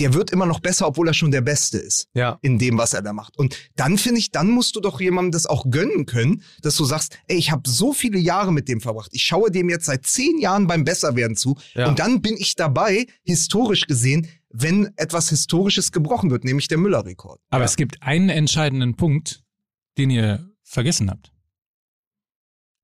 der 0.00 0.14
wird 0.14 0.30
immer 0.30 0.46
noch 0.46 0.60
besser, 0.60 0.86
obwohl 0.88 1.06
er 1.08 1.14
schon 1.14 1.30
der 1.30 1.42
Beste 1.42 1.78
ist 1.78 2.08
Ja. 2.14 2.38
in 2.42 2.58
dem, 2.58 2.78
was 2.78 2.92
er 2.94 3.02
da 3.02 3.12
macht. 3.12 3.36
Und 3.38 3.56
dann 3.76 3.98
finde 3.98 4.18
ich, 4.20 4.30
dann 4.30 4.50
musst 4.50 4.74
du 4.74 4.80
doch 4.80 5.00
jemandem 5.00 5.32
das 5.32 5.46
auch 5.46 5.70
gönnen 5.70 6.06
können, 6.06 6.42
dass 6.62 6.76
du 6.76 6.84
sagst, 6.84 7.18
ey, 7.28 7.36
ich 7.36 7.50
habe 7.52 7.68
so 7.68 7.92
viele 7.92 8.18
Jahre 8.18 8.52
mit 8.52 8.68
dem 8.68 8.80
verbracht. 8.80 9.10
Ich 9.12 9.22
schaue 9.22 9.50
dem 9.50 9.68
jetzt 9.68 9.84
seit 9.86 10.06
zehn 10.06 10.38
Jahren 10.40 10.66
beim 10.66 10.84
Besserwerden 10.84 11.36
zu. 11.36 11.56
Ja. 11.74 11.88
Und 11.88 11.98
dann 11.98 12.22
bin 12.22 12.36
ich 12.38 12.54
dabei, 12.56 13.06
historisch 13.22 13.86
gesehen, 13.86 14.28
wenn 14.48 14.90
etwas 14.96 15.28
Historisches 15.28 15.92
gebrochen 15.92 16.30
wird, 16.30 16.44
nämlich 16.44 16.68
der 16.68 16.78
Müller-Rekord. 16.78 17.40
Aber 17.50 17.64
es 17.64 17.76
gibt 17.76 18.02
einen 18.02 18.28
entscheidenden 18.28 18.96
Punkt, 18.96 19.42
den 19.98 20.10
ihr 20.10 20.50
vergessen 20.62 21.10
habt. 21.10 21.32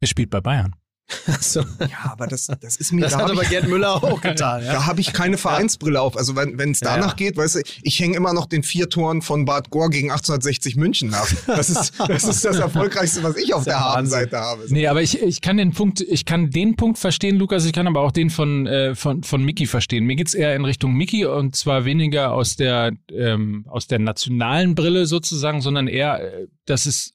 Er 0.01 0.07
spielt 0.09 0.31
bei 0.31 0.40
Bayern. 0.40 0.75
So. 1.40 1.61
Ja, 1.81 2.11
aber 2.12 2.27
das, 2.27 2.49
das 2.61 2.77
ist 2.77 2.92
mir, 2.92 3.03
Das 3.03 3.12
da 3.12 3.18
hat 3.18 3.25
habe 3.25 3.33
aber 3.33 3.42
ich, 3.42 3.49
Gerd 3.49 3.68
Müller 3.68 3.94
auch 4.03 4.21
getan. 4.21 4.64
Ja. 4.64 4.73
da 4.73 4.87
hab 4.87 4.99
ich 4.99 5.12
keine 5.12 5.38
Vereinsbrille 5.38 6.01
auf. 6.01 6.16
Also 6.16 6.37
wenn 6.37 6.71
es 6.71 6.81
Ja, 6.81 6.94
danach 6.94 7.11
ja. 7.11 7.14
geht, 7.14 7.37
weißt 7.37 7.57
du, 7.57 7.61
ich 7.83 7.99
hänge 8.01 8.16
immer 8.16 8.33
noch 8.33 8.47
den 8.47 8.62
vier 8.62 8.88
Toren 8.88 9.23
von 9.23 9.44
Bad 9.44 9.71
Gore 9.71 9.90
gegen 9.90 10.11
1860 10.11 10.77
München 10.77 11.11
nach. 11.11 11.27
Das 11.47 11.71
ist 11.71 11.92
das, 12.09 12.25
ist 12.25 12.44
das 12.44 12.59
Erfolgreichste, 12.59 13.23
was 13.23 13.37
ich 13.37 13.55
auf 13.55 13.64
der 13.64 13.75
ja. 13.75 13.81
Habenseite 13.81 14.38
habe. 14.38 14.64
Nee, 14.68 14.87
aber 14.87 15.03
ich, 15.03 15.23
ich 15.23 15.40
kann 15.40 15.57
den 15.57 15.73
Punkt, 15.73 16.01
ich 16.01 16.25
kann 16.25 16.51
den 16.51 16.77
Punkt 16.77 16.99
verstehen, 16.99 17.37
Lukas, 17.37 17.64
ich 17.64 17.73
kann 17.73 17.87
aber 17.87 18.01
auch 18.01 18.12
den 18.12 18.31
von, 18.31 18.66
äh, 18.66 18.94
von, 18.94 19.23
von 19.23 19.42
Mickey 19.42 19.66
verstehen. 19.66 20.05
Mir 20.05 20.16
geht's 20.16 20.35
eher 20.35 20.55
in 20.55 20.64
Richtung 20.64 20.94
Mickey 20.94 21.25
und 21.25 21.57
zwar 21.57 21.85
weniger 21.85 22.33
aus 22.33 22.57
der, 22.57 22.92
ähm, 23.12 23.64
aus 23.68 23.87
der 23.87 23.99
nationalen 23.99 24.75
Brille 24.75 25.07
sozusagen, 25.07 25.62
sondern 25.62 25.88
eher, 25.88 26.21
äh, 26.21 26.47
dass 26.66 26.87
es 26.87 27.14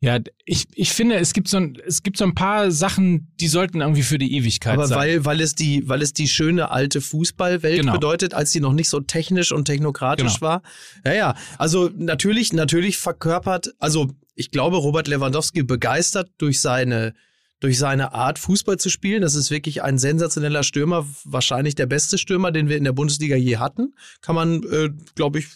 ja, 0.00 0.18
ich, 0.44 0.66
ich 0.74 0.92
finde, 0.92 1.16
es 1.16 1.32
gibt, 1.32 1.48
so 1.48 1.56
ein, 1.56 1.76
es 1.84 2.02
gibt 2.04 2.18
so 2.18 2.24
ein 2.24 2.34
paar 2.34 2.70
Sachen, 2.70 3.32
die 3.40 3.48
sollten 3.48 3.80
irgendwie 3.80 4.02
für 4.04 4.18
die 4.18 4.36
Ewigkeit 4.36 4.74
Aber 4.74 4.86
sein. 4.86 4.98
weil, 4.98 5.24
weil, 5.24 5.40
es 5.40 5.54
die, 5.56 5.88
weil 5.88 6.02
es 6.02 6.12
die 6.12 6.28
schöne 6.28 6.70
alte 6.70 7.00
Fußballwelt 7.00 7.80
Genau. 7.80 7.92
bedeutet, 7.94 8.32
als 8.32 8.52
die 8.52 8.60
noch 8.60 8.72
nicht 8.74 8.88
so 8.88 9.00
technisch 9.00 9.50
und 9.50 9.64
technokratisch 9.64 10.34
Genau. 10.34 10.40
war. 10.40 10.62
Ja, 11.04 11.14
ja. 11.14 11.34
Also 11.58 11.90
natürlich, 11.96 12.52
natürlich 12.52 12.96
verkörpert, 12.98 13.74
also 13.80 14.08
ich 14.36 14.52
glaube, 14.52 14.76
Robert 14.76 15.08
Lewandowski 15.08 15.64
begeistert 15.64 16.30
durch 16.38 16.60
seine, 16.60 17.12
durch 17.58 17.76
seine 17.76 18.12
Art, 18.12 18.38
Fußball 18.38 18.76
zu 18.76 18.90
spielen. 18.90 19.20
Das 19.20 19.34
ist 19.34 19.50
wirklich 19.50 19.82
ein 19.82 19.98
sensationeller 19.98 20.62
Stürmer, 20.62 21.08
wahrscheinlich 21.24 21.74
der 21.74 21.86
beste 21.86 22.18
Stürmer, 22.18 22.52
den 22.52 22.68
wir 22.68 22.76
in 22.76 22.84
der 22.84 22.92
Bundesliga 22.92 23.34
je 23.34 23.56
hatten. 23.56 23.94
Kann 24.20 24.36
man, 24.36 24.62
äh, 24.62 24.90
glaube 25.16 25.40
ich, 25.40 25.46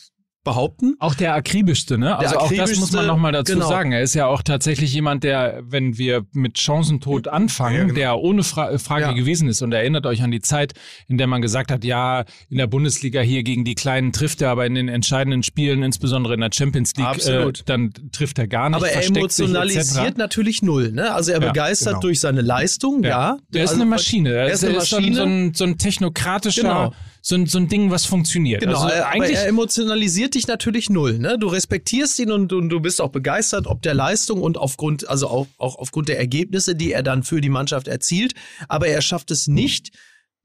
behaupten. 0.45 0.97
Auch 0.99 1.15
der 1.15 1.35
akribischste, 1.35 1.99
ne? 1.99 2.19
Also 2.19 2.37
auch 2.39 2.53
das 2.53 2.77
muss 2.79 2.91
man 2.93 3.07
nochmal 3.07 3.31
dazu 3.33 3.53
genau. 3.55 3.69
sagen. 3.69 3.93
Er 3.93 4.03
ist 4.03 4.15
ja 4.15 4.27
auch 4.27 4.43
tatsächlich 4.43 4.93
jemand, 4.93 5.23
der, 5.25 5.63
wenn 5.65 5.99
wir 5.99 6.27
mit 6.33 6.59
Chancentod 6.59 7.29
anfangen, 7.29 7.77
Ja, 7.77 7.83
genau. 7.85 7.95
der 7.95 8.19
ohne 8.19 8.43
Fra 8.43 8.77
Frage 8.79 9.03
Ja. 9.03 9.13
gewesen 9.13 9.49
ist. 9.49 9.63
Und 9.63 9.73
erinnert 9.73 10.05
euch 10.07 10.23
an 10.23 10.31
die 10.33 10.41
Zeit, 10.41 10.73
in 11.09 11.17
der 11.19 11.27
man 11.29 11.43
gesagt 11.43 11.71
hat, 11.71 11.85
ja, 11.85 12.25
in 12.51 12.59
der 12.59 12.67
Bundesliga 12.67 13.21
hier 13.21 13.43
gegen 13.45 13.65
die 13.65 13.75
Kleinen 13.77 14.13
trifft 14.13 14.43
er, 14.43 14.51
aber 14.51 14.67
in 14.67 14.75
den 14.75 14.89
entscheidenden 14.89 15.43
Spielen, 15.45 15.83
insbesondere 15.83 16.35
in 16.35 16.41
der 16.41 16.51
Champions 16.53 16.93
League, 16.97 17.25
äh, 17.27 17.53
dann 17.67 17.93
trifft 18.11 18.39
er 18.39 18.49
gar 18.49 18.69
nicht. 18.69 18.77
Aber 18.77 18.91
er 18.91 19.07
emotionalisiert 19.07 20.19
natürlich 20.19 20.63
null. 20.63 20.93
Ne? 20.93 21.13
Also 21.15 21.31
er 21.33 21.41
Ja, 21.41 21.49
begeistert 21.49 21.89
genau. 21.95 22.01
durch 22.01 22.21
seine 22.21 22.41
Leistung, 22.41 23.05
ja. 23.05 23.39
Der 23.55 23.65
ist 23.65 23.71
Also, 23.71 23.83
eine 23.83 23.91
Maschine. 23.91 24.31
Er 24.33 24.51
ist 24.53 24.65
eine 24.65 24.81
so 24.81 24.97
ein- 24.97 25.03
Maschine. 25.03 25.17
So 25.17 25.23
ein, 25.23 25.55
so 25.55 25.65
ein 25.65 25.79
technokratischer, 25.79 26.63
Genau. 26.63 26.93
So, 27.25 27.37
ein, 27.37 27.47
so 27.47 27.59
ein 27.59 27.69
Ding, 27.69 27.93
was 27.93 28.05
funktioniert. 28.05 28.61
Genau, 28.61 28.81
also 28.81 28.95
aber 28.95 29.07
eigentlich 29.07 29.37
er 29.37 29.47
emotionalisiert 29.47 30.35
dich 30.35 30.49
natürlich 30.49 30.91
null. 30.91 31.21
Ne? 31.21 31.39
Du 31.39 31.47
respektierst 31.47 32.19
ihn 32.19 32.33
und, 32.33 32.53
und 32.53 32.69
du 32.69 32.81
bist 32.81 33.01
auch 33.01 33.11
begeistert 33.11 33.69
ob 33.69 33.81
der 33.81 33.95
Leistung 33.95 34.43
und 34.43 34.59
aufgrund, 34.59 35.09
also 35.09 35.29
auch, 35.29 35.47
auch 35.57 35.77
aufgrund 35.77 36.09
der 36.09 36.19
Ergebnisse, 36.19 36.75
die 36.75 36.93
er 36.93 37.05
dann 37.05 37.23
für 37.23 37.41
die 37.41 37.49
Mannschaft 37.49 37.87
erzielt. 37.87 38.35
Aber 38.69 38.89
er 38.89 39.01
schafft 39.03 39.31
es 39.31 39.47
nicht, 39.47 39.91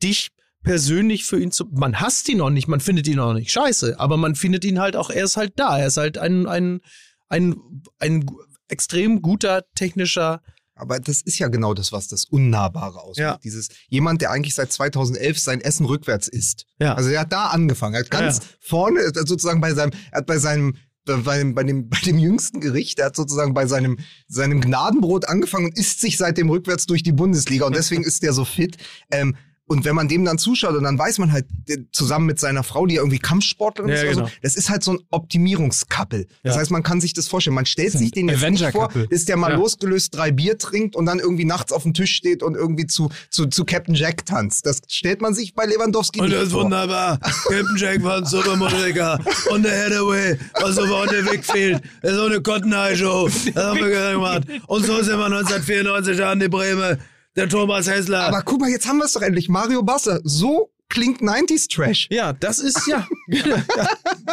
dich 0.04 0.30
persönlich 0.64 1.26
für 1.26 1.40
ihn 1.40 1.52
zu. 1.52 1.66
Man 1.72 2.00
hasst 2.00 2.30
ihn 2.30 2.38
noch 2.38 2.52
nicht, 2.52 2.68
man 2.68 2.80
findet 2.80 3.08
ihn 3.08 3.20
auch 3.20 3.34
nicht 3.34 3.52
scheiße, 3.52 4.00
aber 4.00 4.18
man 4.18 4.36
findet 4.36 4.64
ihn 4.64 4.80
halt 4.80 4.96
auch, 4.96 5.10
er 5.10 5.24
ist 5.24 5.36
halt 5.36 5.54
da. 5.56 5.80
Er 5.80 5.88
ist 5.88 5.98
halt 5.98 6.20
ein, 6.20 6.46
ein, 6.46 6.82
ein, 7.28 7.56
ein 7.98 8.26
extrem 8.68 9.24
guter 9.24 9.64
technischer. 9.74 10.42
Aber 10.78 11.00
das 11.00 11.22
ist 11.22 11.40
ja 11.40 11.48
genau 11.48 11.74
das, 11.74 11.92
was 11.92 12.08
das 12.08 12.26
Unnahbare 12.26 13.00
ausmacht. 13.00 13.18
Ja. 13.18 13.40
Dieses 13.44 13.70
jemand, 13.90 14.22
der 14.22 14.32
eigentlich 14.32 14.56
seit 14.56 14.72
2011 14.72 15.40
sein 15.40 15.62
Essen 15.62 15.86
rückwärts 15.86 16.28
isst. 16.28 16.66
Ja. 16.80 16.94
Also 16.94 17.10
er 17.10 17.22
hat 17.22 17.32
da 17.32 17.48
angefangen. 17.48 17.96
Er 17.96 18.02
hat 18.02 18.14
Ja, 18.14 18.20
ganz 18.20 18.38
ja. 18.38 18.44
vorne 18.60 19.02
äh, 19.02 19.12
sozusagen 19.14 19.62
bei 19.62 19.74
seinem, 19.74 19.92
er 20.12 20.20
hat 20.20 20.26
bei 20.28 20.38
seinem 20.38 20.76
bei 21.08 21.38
dem, 21.38 21.56
bei, 21.56 21.64
dem, 21.64 21.90
bei 21.90 22.00
dem 22.06 22.18
jüngsten 22.18 22.60
Gericht, 22.60 23.00
er 23.00 23.06
hat 23.06 23.16
sozusagen 23.16 23.54
bei 23.54 23.66
seinem, 23.66 23.98
seinem 24.28 24.60
Gnadenbrot 24.60 25.26
angefangen 25.28 25.68
und 25.68 25.78
isst 25.78 26.02
sich 26.02 26.18
seitdem 26.18 26.50
rückwärts 26.50 26.86
durch 26.86 27.02
die 27.02 27.14
Bundesliga 27.14 27.66
und 27.66 27.76
deswegen 27.78 28.04
ist 28.06 28.24
der 28.24 28.34
so 28.34 28.44
fit. 28.44 28.76
Ähm, 29.10 29.38
Und 29.70 29.84
wenn 29.84 29.96
man 29.96 30.08
dem 30.08 30.24
dann 30.24 30.38
zuschaut 30.38 30.76
und 30.76 30.84
dann 30.84 30.98
weiß 30.98 31.18
man 31.20 31.32
halt, 31.34 31.46
zusammen 31.92 32.26
mit 32.26 32.40
seiner 32.40 32.64
Frau, 32.64 32.86
die 32.86 32.96
ja 32.96 33.02
irgendwie 33.02 33.20
Kampfsportlerin 33.20 33.90
Ja, 33.92 33.98
ist 34.02 34.10
genau. 34.16 34.26
so, 34.28 34.32
das 34.42 34.56
ist 34.56 34.70
halt 34.70 34.82
so 34.82 34.92
ein 34.94 35.00
Optimierungskappel. 35.12 36.28
Das 36.44 36.56
Ja. 36.56 36.62
heißt, 36.62 36.72
man 36.72 36.84
kann 36.84 37.02
sich 37.02 37.14
das 37.14 37.28
vorstellen. 37.28 37.56
Man 37.56 37.66
stellt 37.66 37.92
So 37.92 38.00
sich 38.00 38.12
den 38.12 38.30
jetzt 38.30 38.42
nicht 38.50 38.72
vor, 38.72 38.90
bis 39.10 39.26
der 39.26 39.36
mal 39.38 39.52
Ja. 39.52 39.58
losgelöst 39.58 40.16
drei 40.16 40.32
Bier 40.32 40.58
trinkt 40.58 40.96
und 40.96 41.06
dann 41.06 41.20
irgendwie 41.20 41.44
nachts 41.46 41.72
auf 41.74 41.84
dem 41.84 41.94
Tisch 41.94 42.14
steht 42.16 42.44
und 42.44 42.56
irgendwie 42.56 42.88
zu, 42.88 43.10
zu, 43.30 43.48
zu 43.48 43.66
Captain 43.66 43.94
Jack 43.96 44.26
tanzt. 44.26 44.66
Das 44.66 44.80
stellt 44.88 45.22
man 45.22 45.34
sich 45.34 45.54
bei 45.54 45.66
Lewandowski 45.66 46.20
Und 46.22 46.28
nicht 46.28 46.38
das 46.38 46.48
ist 46.48 46.54
vor. 46.54 46.64
wunderbar. 46.64 47.20
Captain 47.20 47.76
Jack 47.78 48.04
war 48.04 48.18
ein 48.18 48.26
Supermodeliker. 48.26 49.20
Und 49.52 49.64
der 49.64 49.86
Hathaway, 49.86 50.38
was 50.62 50.78
aber 50.78 51.04
an 51.04 51.10
der 51.10 51.26
Weg 51.32 51.44
fehlt. 51.46 51.82
Das 52.02 52.12
ist 52.12 52.18
so 52.18 52.26
eine 52.26 52.42
Cotton 52.42 52.72
Eye 52.72 52.96
Show. 52.96 53.28
Das 53.54 53.64
haben 53.66 53.80
wir 53.80 53.90
gemacht. 54.14 54.44
Und 54.68 54.86
so 54.86 54.96
sind 55.04 55.18
wir 55.18 55.26
1994 55.26 56.24
an 56.24 56.40
die 56.40 56.48
Breme. 56.48 57.00
Der 57.38 57.48
Thomas 57.48 57.88
Hessler. 57.88 58.22
Aber 58.26 58.42
guck 58.42 58.60
mal, 58.60 58.70
jetzt 58.70 58.88
haben 58.88 58.98
wir 58.98 59.06
es 59.06 59.14
doch 59.14 59.22
endlich. 59.22 59.48
Mario 59.48 59.84
Basser. 59.84 60.20
So 60.24 60.72
klingt 60.90 61.22
90s 61.22 61.70
Trash. 61.74 62.08
ja, 62.12 62.34
das 62.34 62.60
ist 62.60 62.88
ja. 62.88 63.08
ja 63.30 63.64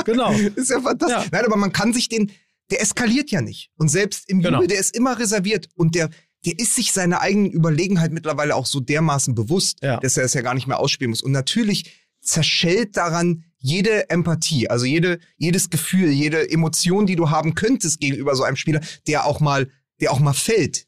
genau. 0.05 0.33
Ist 0.57 0.71
ja 0.71 0.81
fantastisch. 0.81 1.25
Ja. 1.25 1.29
Nein, 1.33 1.45
aber 1.45 1.57
man 1.57 1.73
kann 1.73 1.93
sich 1.93 2.09
den, 2.09 2.31
der 2.71 2.81
eskaliert 2.81 3.31
ja 3.31 3.43
nicht. 3.43 3.71
Und 3.77 3.89
selbst 3.89 4.29
im 4.31 4.41
Genau. 4.41 4.59
Jubel, 4.59 4.69
der 4.69 4.79
ist 4.79 4.97
immer 4.97 5.19
reserviert 5.19 5.69
und 5.75 5.95
der, 5.95 6.11
der 6.47 6.59
ist 6.59 6.75
sich 6.77 6.93
seiner 6.93 7.21
eigenen 7.21 7.51
Überlegenheit 7.51 8.13
mittlerweile 8.13 8.55
auch 8.55 8.67
so 8.67 8.81
dermaßen 8.81 9.35
bewusst, 9.35 9.79
Ja. 9.83 9.99
dass 9.99 10.17
er 10.17 10.25
es 10.25 10.35
ja 10.35 10.43
gar 10.43 10.55
nicht 10.55 10.67
mehr 10.67 10.79
ausspielen 10.79 11.11
muss. 11.11 11.23
Und 11.23 11.33
natürlich 11.33 11.93
zerschellt 12.23 12.97
daran 12.97 13.45
jede 13.59 14.09
Empathie, 14.11 14.69
also 14.71 14.85
jede, 14.87 15.19
jedes 15.37 15.71
Gefühl, 15.71 16.09
jede 16.11 16.49
Emotion, 16.51 17.07
die 17.07 17.17
du 17.17 17.31
haben 17.31 17.55
könntest 17.55 17.99
gegenüber 18.01 18.35
so 18.37 18.45
einem 18.45 18.57
Spieler, 18.57 18.81
der 19.07 19.27
auch 19.27 19.41
mal, 19.41 19.71
der 20.01 20.13
auch 20.13 20.21
mal 20.21 20.33
fällt. 20.35 20.87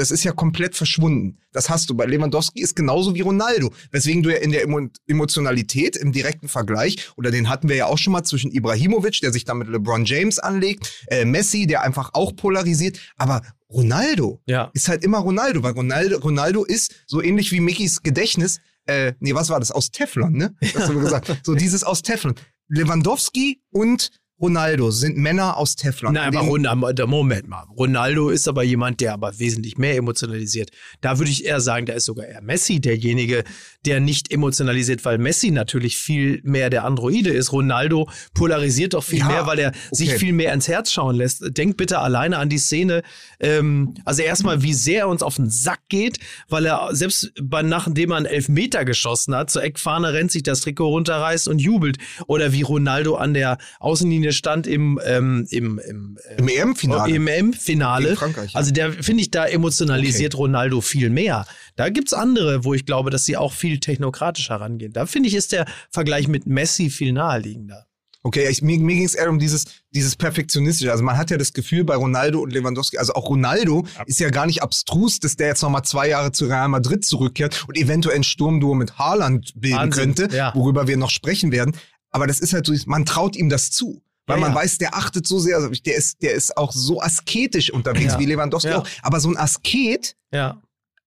Das 0.00 0.10
ist 0.10 0.24
ja 0.24 0.32
komplett 0.32 0.74
verschwunden. 0.74 1.36
Das 1.52 1.68
hast 1.68 1.90
du. 1.90 1.94
Bei 1.94 2.06
Lewandowski 2.06 2.62
ist 2.62 2.74
genauso 2.74 3.14
wie 3.14 3.20
Ronaldo. 3.20 3.70
Weswegen 3.90 4.22
du 4.22 4.30
ja 4.30 4.38
in 4.38 4.50
der 4.50 4.62
Emo 4.62 4.88
Emotionalität 5.06 5.94
im 5.94 6.10
direkten 6.10 6.48
Vergleich, 6.48 7.10
oder 7.18 7.30
den 7.30 7.50
hatten 7.50 7.68
wir 7.68 7.76
ja 7.76 7.84
auch 7.84 7.98
schon 7.98 8.14
mal 8.14 8.22
zwischen 8.24 8.50
Ibrahimovic, 8.50 9.20
der 9.20 9.30
sich 9.30 9.44
da 9.44 9.52
mit 9.52 9.68
LeBron 9.68 10.06
James 10.06 10.38
anlegt, 10.38 11.04
äh, 11.08 11.26
Messi, 11.26 11.66
der 11.66 11.82
einfach 11.82 12.14
auch 12.14 12.34
polarisiert, 12.34 12.98
aber 13.18 13.42
Ronaldo 13.70 14.40
Ja. 14.46 14.70
ist 14.72 14.88
halt 14.88 15.04
immer 15.04 15.18
Ronaldo, 15.18 15.62
weil 15.62 15.72
Ronaldo, 15.72 16.16
Ronaldo 16.18 16.64
ist 16.64 16.94
so 17.06 17.20
ähnlich 17.22 17.52
wie 17.52 17.60
Mickys 17.60 18.02
Gedächtnis, 18.02 18.60
äh, 18.86 19.12
nee, 19.20 19.34
was 19.34 19.50
war 19.50 19.60
das? 19.60 19.70
Aus 19.70 19.90
Teflon, 19.90 20.32
ne? 20.32 20.54
Das 20.62 20.74
hast 20.76 20.88
du 20.88 20.98
gesagt. 20.98 21.36
So 21.44 21.54
dieses 21.54 21.84
aus 21.84 22.00
Teflon. 22.00 22.34
Lewandowski 22.68 23.60
und 23.70 24.10
Ronaldo 24.40 24.90
sind 24.90 25.16
Männer 25.18 25.56
aus 25.56 25.76
Teflon. 25.76 26.14
Nein, 26.14 26.34
aber 26.34 26.46
Ronaldo, 26.46 27.06
Moment 27.06 27.48
mal. 27.48 27.64
Ronaldo 27.76 28.30
ist 28.30 28.48
aber 28.48 28.62
jemand, 28.62 29.00
der 29.00 29.12
aber 29.12 29.38
wesentlich 29.38 29.76
mehr 29.76 29.96
emotionalisiert. 29.96 30.70
Da 31.00 31.18
würde 31.18 31.30
ich 31.30 31.44
eher 31.44 31.60
sagen, 31.60 31.84
da 31.86 31.92
ist 31.92 32.06
sogar 32.06 32.26
eher 32.26 32.40
Messi 32.40 32.80
derjenige, 32.80 33.44
der 33.84 34.00
nicht 34.00 34.32
emotionalisiert, 34.32 35.04
weil 35.04 35.18
Messi 35.18 35.50
natürlich 35.50 35.98
viel 35.98 36.40
mehr 36.42 36.70
der 36.70 36.84
Androide 36.84 37.30
ist. 37.30 37.52
Ronaldo 37.52 38.08
polarisiert 38.32 38.94
doch 38.94 39.04
viel 39.04 39.18
Ja, 39.18 39.28
mehr, 39.28 39.46
weil 39.46 39.58
er 39.58 39.72
sich 39.90 40.10
okay. 40.10 40.18
viel 40.18 40.32
mehr 40.32 40.54
ins 40.54 40.68
Herz 40.68 40.90
schauen 40.90 41.16
lässt. 41.16 41.56
Denk 41.56 41.76
bitte 41.76 41.98
alleine 41.98 42.38
an 42.38 42.48
die 42.48 42.58
Szene. 42.58 43.02
Ähm, 43.40 43.94
also 44.04 44.22
erstmal, 44.22 44.62
wie 44.62 44.74
sehr 44.74 45.00
er 45.00 45.08
uns 45.08 45.22
auf 45.22 45.36
den 45.36 45.50
Sack 45.50 45.80
geht, 45.88 46.18
weil 46.48 46.66
er 46.66 46.88
selbst 46.92 47.32
bei, 47.42 47.62
nachdem 47.62 48.12
er 48.12 48.16
einen 48.16 48.26
Elfmeter 48.26 48.84
geschossen 48.84 49.34
hat, 49.34 49.50
zur 49.50 49.62
Eckfahne 49.62 50.12
rennt 50.12 50.30
sich 50.30 50.42
das 50.42 50.62
Trikot 50.62 50.88
runterreißt 50.88 51.48
und 51.48 51.58
jubelt. 51.58 51.98
Oder 52.26 52.52
wie 52.52 52.62
Ronaldo 52.62 53.16
an 53.16 53.34
der 53.34 53.58
Außenlinie 53.80 54.29
stand 54.32 54.66
im, 54.66 55.00
ähm, 55.04 55.46
im, 55.50 55.78
im, 55.78 56.18
äh, 56.28 56.36
Im 56.38 56.48
EM-Finale. 56.48 57.14
im 57.14 57.26
EM-Finale. 57.26 58.16
Frankreich, 58.16 58.52
ja. 58.52 58.58
Also 58.58 58.72
der 58.72 58.92
finde 58.92 59.22
ich, 59.22 59.30
da 59.30 59.46
emotionalisiert 59.46 60.36
Ronaldo 60.36 60.80
viel 60.80 61.10
mehr. 61.10 61.46
Da 61.76 61.88
gibt's 61.88 62.12
andere, 62.12 62.64
wo 62.64 62.74
ich 62.74 62.86
glaube, 62.86 63.10
dass 63.10 63.24
sie 63.24 63.36
auch 63.36 63.52
viel 63.52 63.80
technokratisch 63.80 64.50
herangehen. 64.50 64.92
Da 64.92 65.06
finde 65.06 65.28
ich, 65.28 65.34
ist 65.34 65.52
der 65.52 65.66
Vergleich 65.90 66.28
mit 66.28 66.46
Messi 66.46 66.90
viel 66.90 67.12
naheliegender. 67.12 67.86
Okay, 68.22 68.48
ich, 68.50 68.60
mir, 68.60 68.78
mir 68.78 68.96
ging 68.96 69.04
es 69.04 69.14
eher 69.14 69.30
um 69.30 69.38
dieses, 69.38 69.64
dieses 69.92 70.14
Perfektionistische. 70.14 70.92
Also 70.92 71.02
man 71.02 71.16
hat 71.16 71.30
ja 71.30 71.38
das 71.38 71.54
Gefühl 71.54 71.84
bei 71.84 71.94
Ronaldo 71.94 72.40
und 72.40 72.52
Lewandowski, 72.52 72.98
also 72.98 73.14
auch 73.14 73.30
Ronaldo 73.30 73.86
ist 74.04 74.20
ja 74.20 74.28
gar 74.28 74.44
nicht 74.44 74.62
abstrus, 74.62 75.20
dass 75.20 75.36
der 75.36 75.48
jetzt 75.48 75.62
nochmal 75.62 75.84
zwei 75.84 76.08
Jahre 76.08 76.30
zu 76.30 76.44
Real 76.44 76.68
Madrid 76.68 77.04
zurückkehrt 77.04 77.64
und 77.66 77.78
eventuell 77.78 78.16
ein 78.16 78.22
Sturmduo 78.22 78.74
mit 78.74 78.98
Haaland 78.98 79.52
bilden 79.56 79.78
Wahnsinn, 79.78 80.14
könnte, 80.14 80.36
ja. 80.36 80.54
worüber 80.54 80.86
wir 80.86 80.98
noch 80.98 81.08
sprechen 81.08 81.50
werden. 81.50 81.74
Aber 82.10 82.26
das 82.26 82.40
ist 82.40 82.52
halt 82.52 82.66
so, 82.66 82.74
man 82.86 83.06
traut 83.06 83.36
ihm 83.36 83.48
das 83.48 83.70
zu. 83.70 84.02
Weil 84.26 84.36
Ja, 84.36 84.40
man 84.40 84.50
ja. 84.52 84.56
weiß, 84.56 84.78
der 84.78 84.94
achtet 84.94 85.26
so 85.26 85.38
sehr, 85.38 85.56
also 85.56 85.68
der 85.70 85.96
ist, 85.96 86.22
der 86.22 86.32
ist 86.34 86.56
auch 86.56 86.72
so 86.72 87.00
asketisch 87.00 87.72
unterwegs 87.72 88.18
wie 88.18 88.26
Lewandowski 88.26 88.68
auch. 88.72 88.88
Aber 89.02 89.18
so 89.20 89.28
ein 89.28 89.36
Asket, 89.36 90.16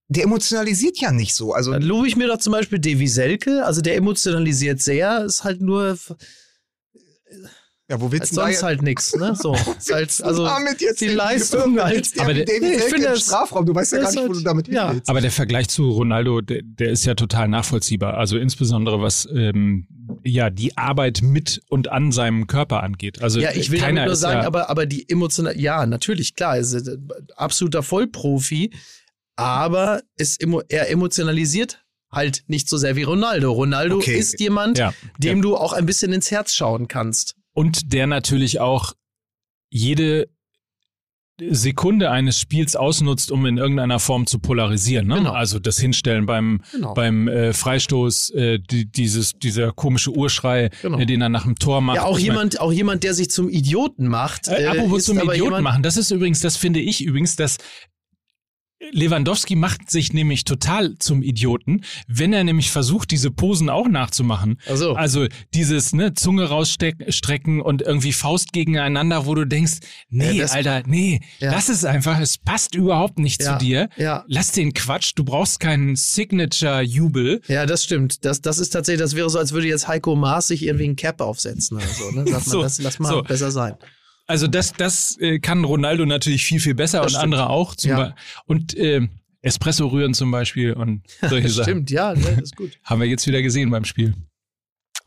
der 0.09 0.23
emotionalisiert 0.23 0.99
ja 0.99 1.11
nicht 1.11 1.33
so. 1.33 1.53
Also 1.53 1.71
Dann 1.71 1.81
lobe 1.83 2.07
ich 2.07 2.15
mir 2.15 2.27
doch 2.27 2.37
zum 2.37 2.51
Beispiel 2.51 2.79
Davy 2.79 3.07
Selke, 3.07 3.65
also 3.65 3.81
der 3.81 3.95
emotionalisiert 3.95 4.81
sehr, 4.81 5.23
ist 5.23 5.43
halt 5.43 5.61
nur 5.61 5.97
ja, 7.89 7.99
wo 7.99 8.11
willst 8.11 8.31
du 8.31 8.35
sonst 8.35 8.63
halt 8.63 8.81
nix, 8.81 9.13
ne? 9.15 9.35
So. 9.35 9.55
Halt, 9.91 10.21
also 10.23 10.45
damit 10.45 10.79
jetzt 10.81 11.01
die 11.01 11.07
hin? 11.07 11.17
Leistung 11.17 11.79
halt. 11.81 12.09
Aber 12.17 12.33
der- 12.33 12.45
David 12.45 12.77
ich 12.77 12.83
finde 12.83 13.07
das- 13.09 13.21
Strafraum. 13.23 13.65
Du 13.65 13.75
weißt 13.75 13.91
ja 13.91 13.99
gar 13.99 14.09
nicht, 14.11 14.17
wo 14.17 14.27
halt- 14.27 14.35
du 14.35 14.39
damit 14.41 14.65
hin 14.67 14.75
ja. 14.75 14.93
willst. 14.93 15.09
Aber 15.09 15.19
der 15.19 15.31
Vergleich 15.31 15.67
zu 15.67 15.89
Ronaldo, 15.89 16.39
der, 16.41 16.61
der 16.63 16.91
ist 16.91 17.03
ja 17.05 17.13
total 17.15 17.49
nachvollziehbar. 17.49 18.13
Also 18.17 18.37
insbesondere 18.37 19.01
was 19.01 19.27
ähm, 19.35 19.85
ja 20.23 20.49
die 20.49 20.77
Arbeit 20.77 21.21
mit 21.21 21.61
und 21.69 21.89
an 21.89 22.11
seinem 22.13 22.47
Körper 22.47 22.81
angeht. 22.83 23.21
Also 23.21 23.41
Ja, 23.41 23.51
ich 23.51 23.69
will 23.69 23.79
keiner 23.79 24.01
damit 24.01 24.07
nur 24.07 24.15
sagen, 24.15 24.41
ja, 24.41 24.47
aber, 24.47 24.69
aber 24.69 24.85
die 24.85 25.07
emotional, 25.09 25.59
ja, 25.59 25.85
natürlich, 25.85 26.35
klar, 26.35 26.57
ist 26.57 26.73
äh, 26.73 26.97
absoluter 27.35 27.83
Vollprofi, 27.83 28.71
aber 29.35 30.01
ist 30.17 30.41
emo, 30.41 30.61
er 30.69 30.89
emotionalisiert 30.89 31.83
halt 32.11 32.43
nicht 32.47 32.69
so 32.69 32.77
sehr 32.77 32.95
wie 32.95 33.03
Ronaldo. 33.03 33.51
Ronaldo 33.51 33.95
Okay. 33.97 34.17
ist 34.17 34.39
jemand, 34.39 34.77
Ja, 34.77 34.93
dem 35.17 35.37
ja. 35.37 35.41
du 35.41 35.57
auch 35.57 35.73
ein 35.73 35.85
bisschen 35.85 36.13
ins 36.13 36.29
Herz 36.31 36.53
schauen 36.53 36.87
kannst. 36.87 37.35
Und 37.53 37.93
der 37.93 38.07
natürlich 38.07 38.59
auch 38.59 38.93
jede 39.69 40.27
Sekunde 41.49 42.11
eines 42.11 42.39
Spiels 42.39 42.75
ausnutzt, 42.75 43.31
um 43.31 43.45
in 43.47 43.57
irgendeiner 43.57 43.99
Form 43.99 44.27
zu 44.27 44.37
polarisieren. 44.37 45.07
Ne? 45.07 45.15
Genau. 45.15 45.31
Also 45.31 45.57
das 45.57 45.79
Hinstellen 45.79 46.27
beim 46.27 46.61
Genau. 46.71 46.93
beim 46.93 47.27
äh, 47.27 47.53
Freistoß, 47.53 48.29
äh, 48.31 48.59
die, 48.59 48.85
dieses 48.85 49.33
dieser 49.33 49.71
komische 49.71 50.11
Urschrei, 50.11 50.69
Genau. 50.83 50.99
äh, 50.99 51.07
den 51.07 51.21
er 51.21 51.29
nach 51.29 51.43
dem 51.43 51.55
Tor 51.55 51.81
macht. 51.81 51.97
ja, 51.97 52.03
auch 52.03 52.19
Ich 52.19 52.27
mein, 52.27 52.35
jemand, 52.35 52.59
auch 52.59 52.71
jemand, 52.71 53.03
der 53.03 53.15
sich 53.15 53.31
zum 53.31 53.49
Idioten 53.49 54.07
macht. 54.07 54.47
Äh, 54.47 54.63
äh, 54.63 54.67
apropos 54.67 55.05
zum 55.05 55.17
Idioten 55.17 55.41
jemand, 55.43 55.63
machen, 55.63 55.83
das 55.83 55.97
ist 55.97 56.11
übrigens, 56.11 56.39
das 56.39 56.55
finde 56.55 56.79
ich 56.81 57.03
übrigens, 57.03 57.35
dass 57.35 57.57
Lewandowski 58.91 59.55
macht 59.55 59.89
sich 59.89 60.13
nämlich 60.13 60.43
total 60.43 60.95
zum 60.99 61.23
Idioten, 61.23 61.81
wenn 62.07 62.33
er 62.33 62.43
nämlich 62.43 62.71
versucht, 62.71 63.11
diese 63.11 63.31
Posen 63.31 63.69
auch 63.69 63.87
nachzumachen. 63.87 64.57
Also, 64.67 64.93
Also 64.95 65.27
dieses 65.53 65.93
ne, 65.93 66.13
Zunge 66.13 66.45
rausstrecken 66.45 67.61
und 67.61 67.81
irgendwie 67.81 68.13
Faust 68.13 68.53
gegeneinander, 68.53 69.25
wo 69.25 69.35
du 69.35 69.45
denkst, 69.45 69.79
nee, 70.09 70.31
Ja, 70.33 70.45
Alter, 70.47 70.83
nee, 70.85 71.21
Ja. 71.39 71.51
das 71.51 71.69
ist 71.69 71.85
einfach, 71.85 72.19
es 72.19 72.37
passt 72.37 72.75
überhaupt 72.75 73.19
nicht 73.19 73.41
Ja, 73.41 73.57
zu 73.57 73.65
dir. 73.65 73.89
ja. 73.97 74.23
Lass 74.27 74.51
den 74.51 74.73
Quatsch, 74.73 75.13
du 75.15 75.23
brauchst 75.23 75.59
keinen 75.59 75.95
Signature-Jubel. 75.95 77.41
Ja, 77.47 77.65
das 77.65 77.83
stimmt. 77.83 78.25
Das, 78.25 78.41
das 78.41 78.59
ist 78.59 78.69
tatsächlich, 78.69 79.01
das 79.01 79.15
wäre 79.15 79.29
so, 79.29 79.39
als 79.39 79.51
würde 79.53 79.67
jetzt 79.67 79.87
Heiko 79.87 80.15
Maas 80.15 80.47
sich 80.47 80.63
irgendwie 80.63 80.87
ein 80.87 80.95
Cap 80.95 81.21
aufsetzen 81.21 81.77
oder 81.77 81.87
so. 81.87 82.11
Ne? 82.11 82.25
Sagt 82.27 82.31
man, 82.31 82.41
So, 82.53 82.61
das, 82.61 82.79
lass 82.81 82.99
mal 82.99 83.09
so. 83.09 83.21
besser 83.23 83.51
sein. 83.51 83.73
Also 84.33 84.47
das, 84.47 84.73
das 84.73 85.15
äh, 85.19 85.37
kann 85.37 85.63
Ronaldo 85.63 86.07
natürlich 86.07 86.43
viel, 86.43 86.59
viel 86.59 86.73
besser 86.73 87.03
Das 87.03 87.13
und 87.13 87.19
stimmt. 87.19 87.23
andere 87.35 87.51
auch. 87.51 87.75
Zum 87.75 87.91
Ja. 87.91 88.15
Und 88.47 88.75
äh, 88.75 89.07
Espresso 89.43 89.85
rühren 89.85 90.15
zum 90.15 90.31
Beispiel 90.31 90.73
und 90.73 91.03
solche 91.29 91.49
Sachen. 91.49 91.63
Stimmt, 91.65 91.91
ja, 91.91 92.15
ne, 92.15 92.21
das 92.21 92.41
ist 92.45 92.55
gut. 92.55 92.71
Haben 92.83 93.01
wir 93.01 93.07
jetzt 93.07 93.27
wieder 93.27 93.43
gesehen 93.43 93.69
beim 93.69 93.85
Spiel. 93.85 94.15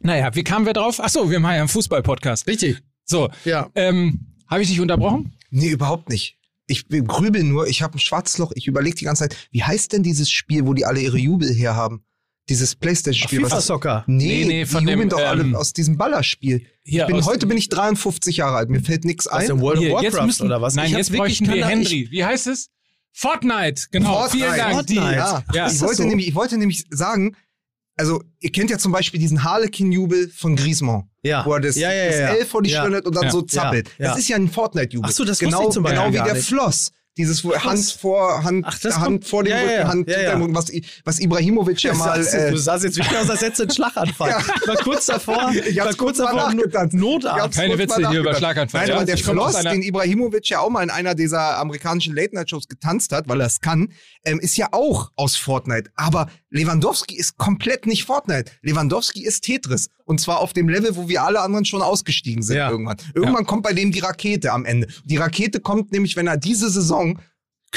Naja, 0.00 0.32
wie 0.36 0.44
kamen 0.44 0.64
wir 0.64 0.74
drauf? 0.74 1.00
Ach 1.02 1.08
so, 1.08 1.28
wir 1.28 1.40
machen 1.40 1.54
ja 1.54 1.60
einen 1.62 1.68
Fußball-Podcast. 1.68 2.46
Richtig, 2.46 2.80
So, 3.04 3.28
ja. 3.44 3.68
ähm, 3.74 4.28
habe 4.46 4.62
ich 4.62 4.68
dich 4.68 4.78
unterbrochen? 4.80 5.32
Nee, 5.50 5.70
überhaupt 5.70 6.08
nicht. 6.08 6.38
Ich 6.68 6.86
grübel 6.88 7.42
nur, 7.42 7.66
ich 7.66 7.82
habe 7.82 7.96
ein 7.96 7.98
schwarzes 7.98 8.38
Loch, 8.38 8.52
ich 8.54 8.68
überlege 8.68 8.94
die 8.94 9.06
ganze 9.06 9.24
Zeit, 9.28 9.48
wie 9.50 9.64
heißt 9.64 9.92
denn 9.92 10.04
dieses 10.04 10.30
Spiel, 10.30 10.66
wo 10.68 10.72
die 10.72 10.84
alle 10.84 11.00
ihre 11.00 11.18
Jubel 11.18 11.52
herhaben? 11.52 12.04
Dieses 12.48 12.76
Playstation-Spiel. 12.76 13.40
FIFA 13.44 13.56
was- 13.56 13.66
Soccer. 13.66 14.04
Nee, 14.06 14.26
Nee, 14.26 14.44
nee, 14.44 14.58
die 14.64 14.66
von 14.66 14.82
jubeln 14.84 15.00
dem, 15.00 15.08
doch 15.08 15.18
ähm, 15.20 15.26
alle 15.26 15.58
aus 15.58 15.72
diesem 15.72 15.96
Ballerspiel. 15.98 16.64
Hier 16.84 17.02
Ich 17.02 17.06
bin, 17.08 17.16
aus- 17.16 17.26
heute 17.26 17.46
bin 17.46 17.56
ich 17.58 17.68
53 17.68 18.36
Jahre 18.36 18.56
alt, 18.56 18.70
mir 18.70 18.80
fällt 18.80 19.04
nichts 19.04 19.26
Aus 19.26 19.40
ein. 19.40 19.46
dem 19.48 19.60
World 19.60 19.78
of 19.78 19.84
jetzt 19.84 19.92
Warcraft 19.94 20.26
müssen, 20.26 20.46
oder 20.46 20.62
was? 20.62 20.74
Nein, 20.76 20.86
Ich 20.86 20.92
jetzt 20.96 21.10
wirklich 21.12 21.38
bräuchten 21.40 21.54
wir 21.54 21.66
Henry. 21.66 22.06
Wie 22.10 22.24
heißt 22.24 22.46
es? 22.46 22.68
Fortnite, 23.12 23.86
genau. 23.90 24.12
Fortnite. 24.20 24.44
Vielen 24.44 24.56
Dank. 24.58 24.72
Fortnite. 24.74 25.00
Die, 25.00 25.16
Ja, 25.16 25.44
Ja. 25.54 25.66
ich, 25.66 25.72
Ist 25.72 25.80
wollte 25.82 25.96
so? 25.96 26.04
nämlich, 26.04 26.28
ich 26.28 26.34
wollte 26.34 26.58
nämlich 26.58 26.84
sagen, 26.90 27.34
also 27.96 28.22
ihr 28.40 28.52
kennt 28.52 28.70
ja 28.70 28.78
zum 28.78 28.92
Beispiel 28.92 29.18
diesen 29.18 29.42
Harlequin-Jubel 29.42 30.28
von 30.28 30.54
Griezmann. 30.54 31.08
Ja. 31.22 31.44
Wo 31.46 31.54
er 31.54 31.60
das, 31.60 31.76
Ja, 31.76 31.90
ja, 31.92 32.04
ja, 32.04 32.28
das. 32.28 32.38
L 32.40 32.44
vor 32.44 32.62
die 32.62 32.70
Ja. 32.70 32.82
Stirn 32.82 32.94
hat 32.94 33.06
und 33.06 33.16
dann 33.16 33.24
Ja. 33.24 33.30
so 33.30 33.42
zappelt. 33.42 33.90
Ja. 33.98 34.08
Das 34.10 34.18
ist 34.18 34.28
ja 34.28 34.36
ein 34.36 34.48
Fortnite-Jubel. 34.50 35.08
Ach 35.10 35.14
so, 35.14 35.24
das 35.24 35.38
genau, 35.38 35.66
ich 35.68 35.70
zum 35.74 35.82
Beispiel 35.82 36.10
Genau 36.12 36.24
wie 36.26 36.32
der. 36.32 36.36
Floss. 36.36 36.92
Dieses 37.16 37.42
wo 37.44 37.54
Hand 37.56 37.96
vor 37.98 38.44
Hand, 38.44 38.64
Ach, 38.68 38.78
das 38.78 38.96
Hand 38.96 39.04
kommt- 39.04 39.24
vor 39.26 39.42
dem 39.42 39.52
ja, 39.52 39.58
Rücken, 39.60 39.72
ja. 39.72 39.88
Hand 39.88 40.08
Ja, 40.10 40.16
hinter 40.16 40.30
dem 40.32 40.38
ja. 40.40 40.44
Rücken, 40.44 40.54
was, 40.54 40.72
was 41.04 41.18
Ibrahimovic 41.20 41.82
ja 41.82 41.94
mal. 41.94 42.20
Äh, 42.26 42.50
du 42.50 42.56
sahst 42.58 42.84
jetzt 42.84 42.96
wirklich 42.98 43.16
aus, 43.18 43.30
als 43.30 43.40
hättest 43.40 43.58
du 43.58 43.62
einen 43.64 43.72
Schlaganfall. 43.72 44.30
Ja. 44.36 44.38
Ich 44.62 44.68
war 44.68 44.76
kurz 44.76 45.06
davor, 45.06 45.50
Ich 45.66 45.76
war 45.78 45.86
hab's 45.86 45.96
kurz 45.96 46.18
davor. 46.18 46.52
Notarzt. 46.92 47.56
Keine 47.56 47.78
Witze 47.78 48.08
hier 48.10 48.20
über. 48.20 48.34
Schlaganfall. 48.34 48.80
Nein, 48.82 48.88
Ja, 48.90 48.96
aber 48.96 49.04
der 49.06 49.16
einer- 49.56 49.70
den 49.72 49.82
Ibrahimovic 49.82 50.48
ja 50.50 50.60
auch 50.60 50.70
mal 50.70 50.82
in 50.82 50.90
einer 50.90 51.14
dieser 51.14 51.58
amerikanischen 51.58 52.14
Late-Night-Shows 52.14 52.68
getanzt 52.68 53.12
hat, 53.12 53.28
weil 53.28 53.40
er 53.40 53.46
es 53.46 53.60
kann, 53.60 53.88
ähm, 54.24 54.38
ist 54.40 54.56
ja 54.56 54.68
auch 54.72 55.10
aus 55.16 55.36
Fortnite. 55.36 55.90
Aber 55.96 56.28
Lewandowski 56.50 57.16
ist 57.16 57.36
komplett 57.38 57.86
nicht 57.86 58.04
Fortnite. 58.04 58.52
Lewandowski 58.62 59.24
ist 59.24 59.42
Tetris. 59.42 59.88
Und 60.04 60.20
zwar 60.20 60.38
auf 60.38 60.52
dem 60.52 60.68
Level, 60.68 60.94
wo 60.96 61.08
wir 61.08 61.22
alle 61.24 61.40
anderen 61.40 61.64
schon 61.64 61.82
ausgestiegen 61.82 62.42
sind 62.42 62.56
Ja. 62.56 62.70
irgendwann. 62.70 62.96
Irgendwann 63.14 63.46
kommt 63.46 63.62
bei 63.64 63.72
dem 63.72 63.90
die 63.92 63.98
Rakete 64.00 64.52
am 64.52 64.64
Ende. 64.64 64.86
Die 65.04 65.16
Rakete 65.16 65.60
kommt 65.60 65.92
nämlich, 65.92 66.14
wenn 66.16 66.26
er 66.28 66.36
diese 66.36 66.70
Saison, 66.70 67.18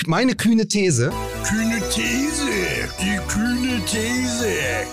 meine 0.06 0.36
kühne 0.36 0.68
These, 0.68 1.12
Kühne 1.44 1.82
These, 1.90 2.48
die 3.02 3.18
kühne 3.28 3.82
These. 3.86 4.48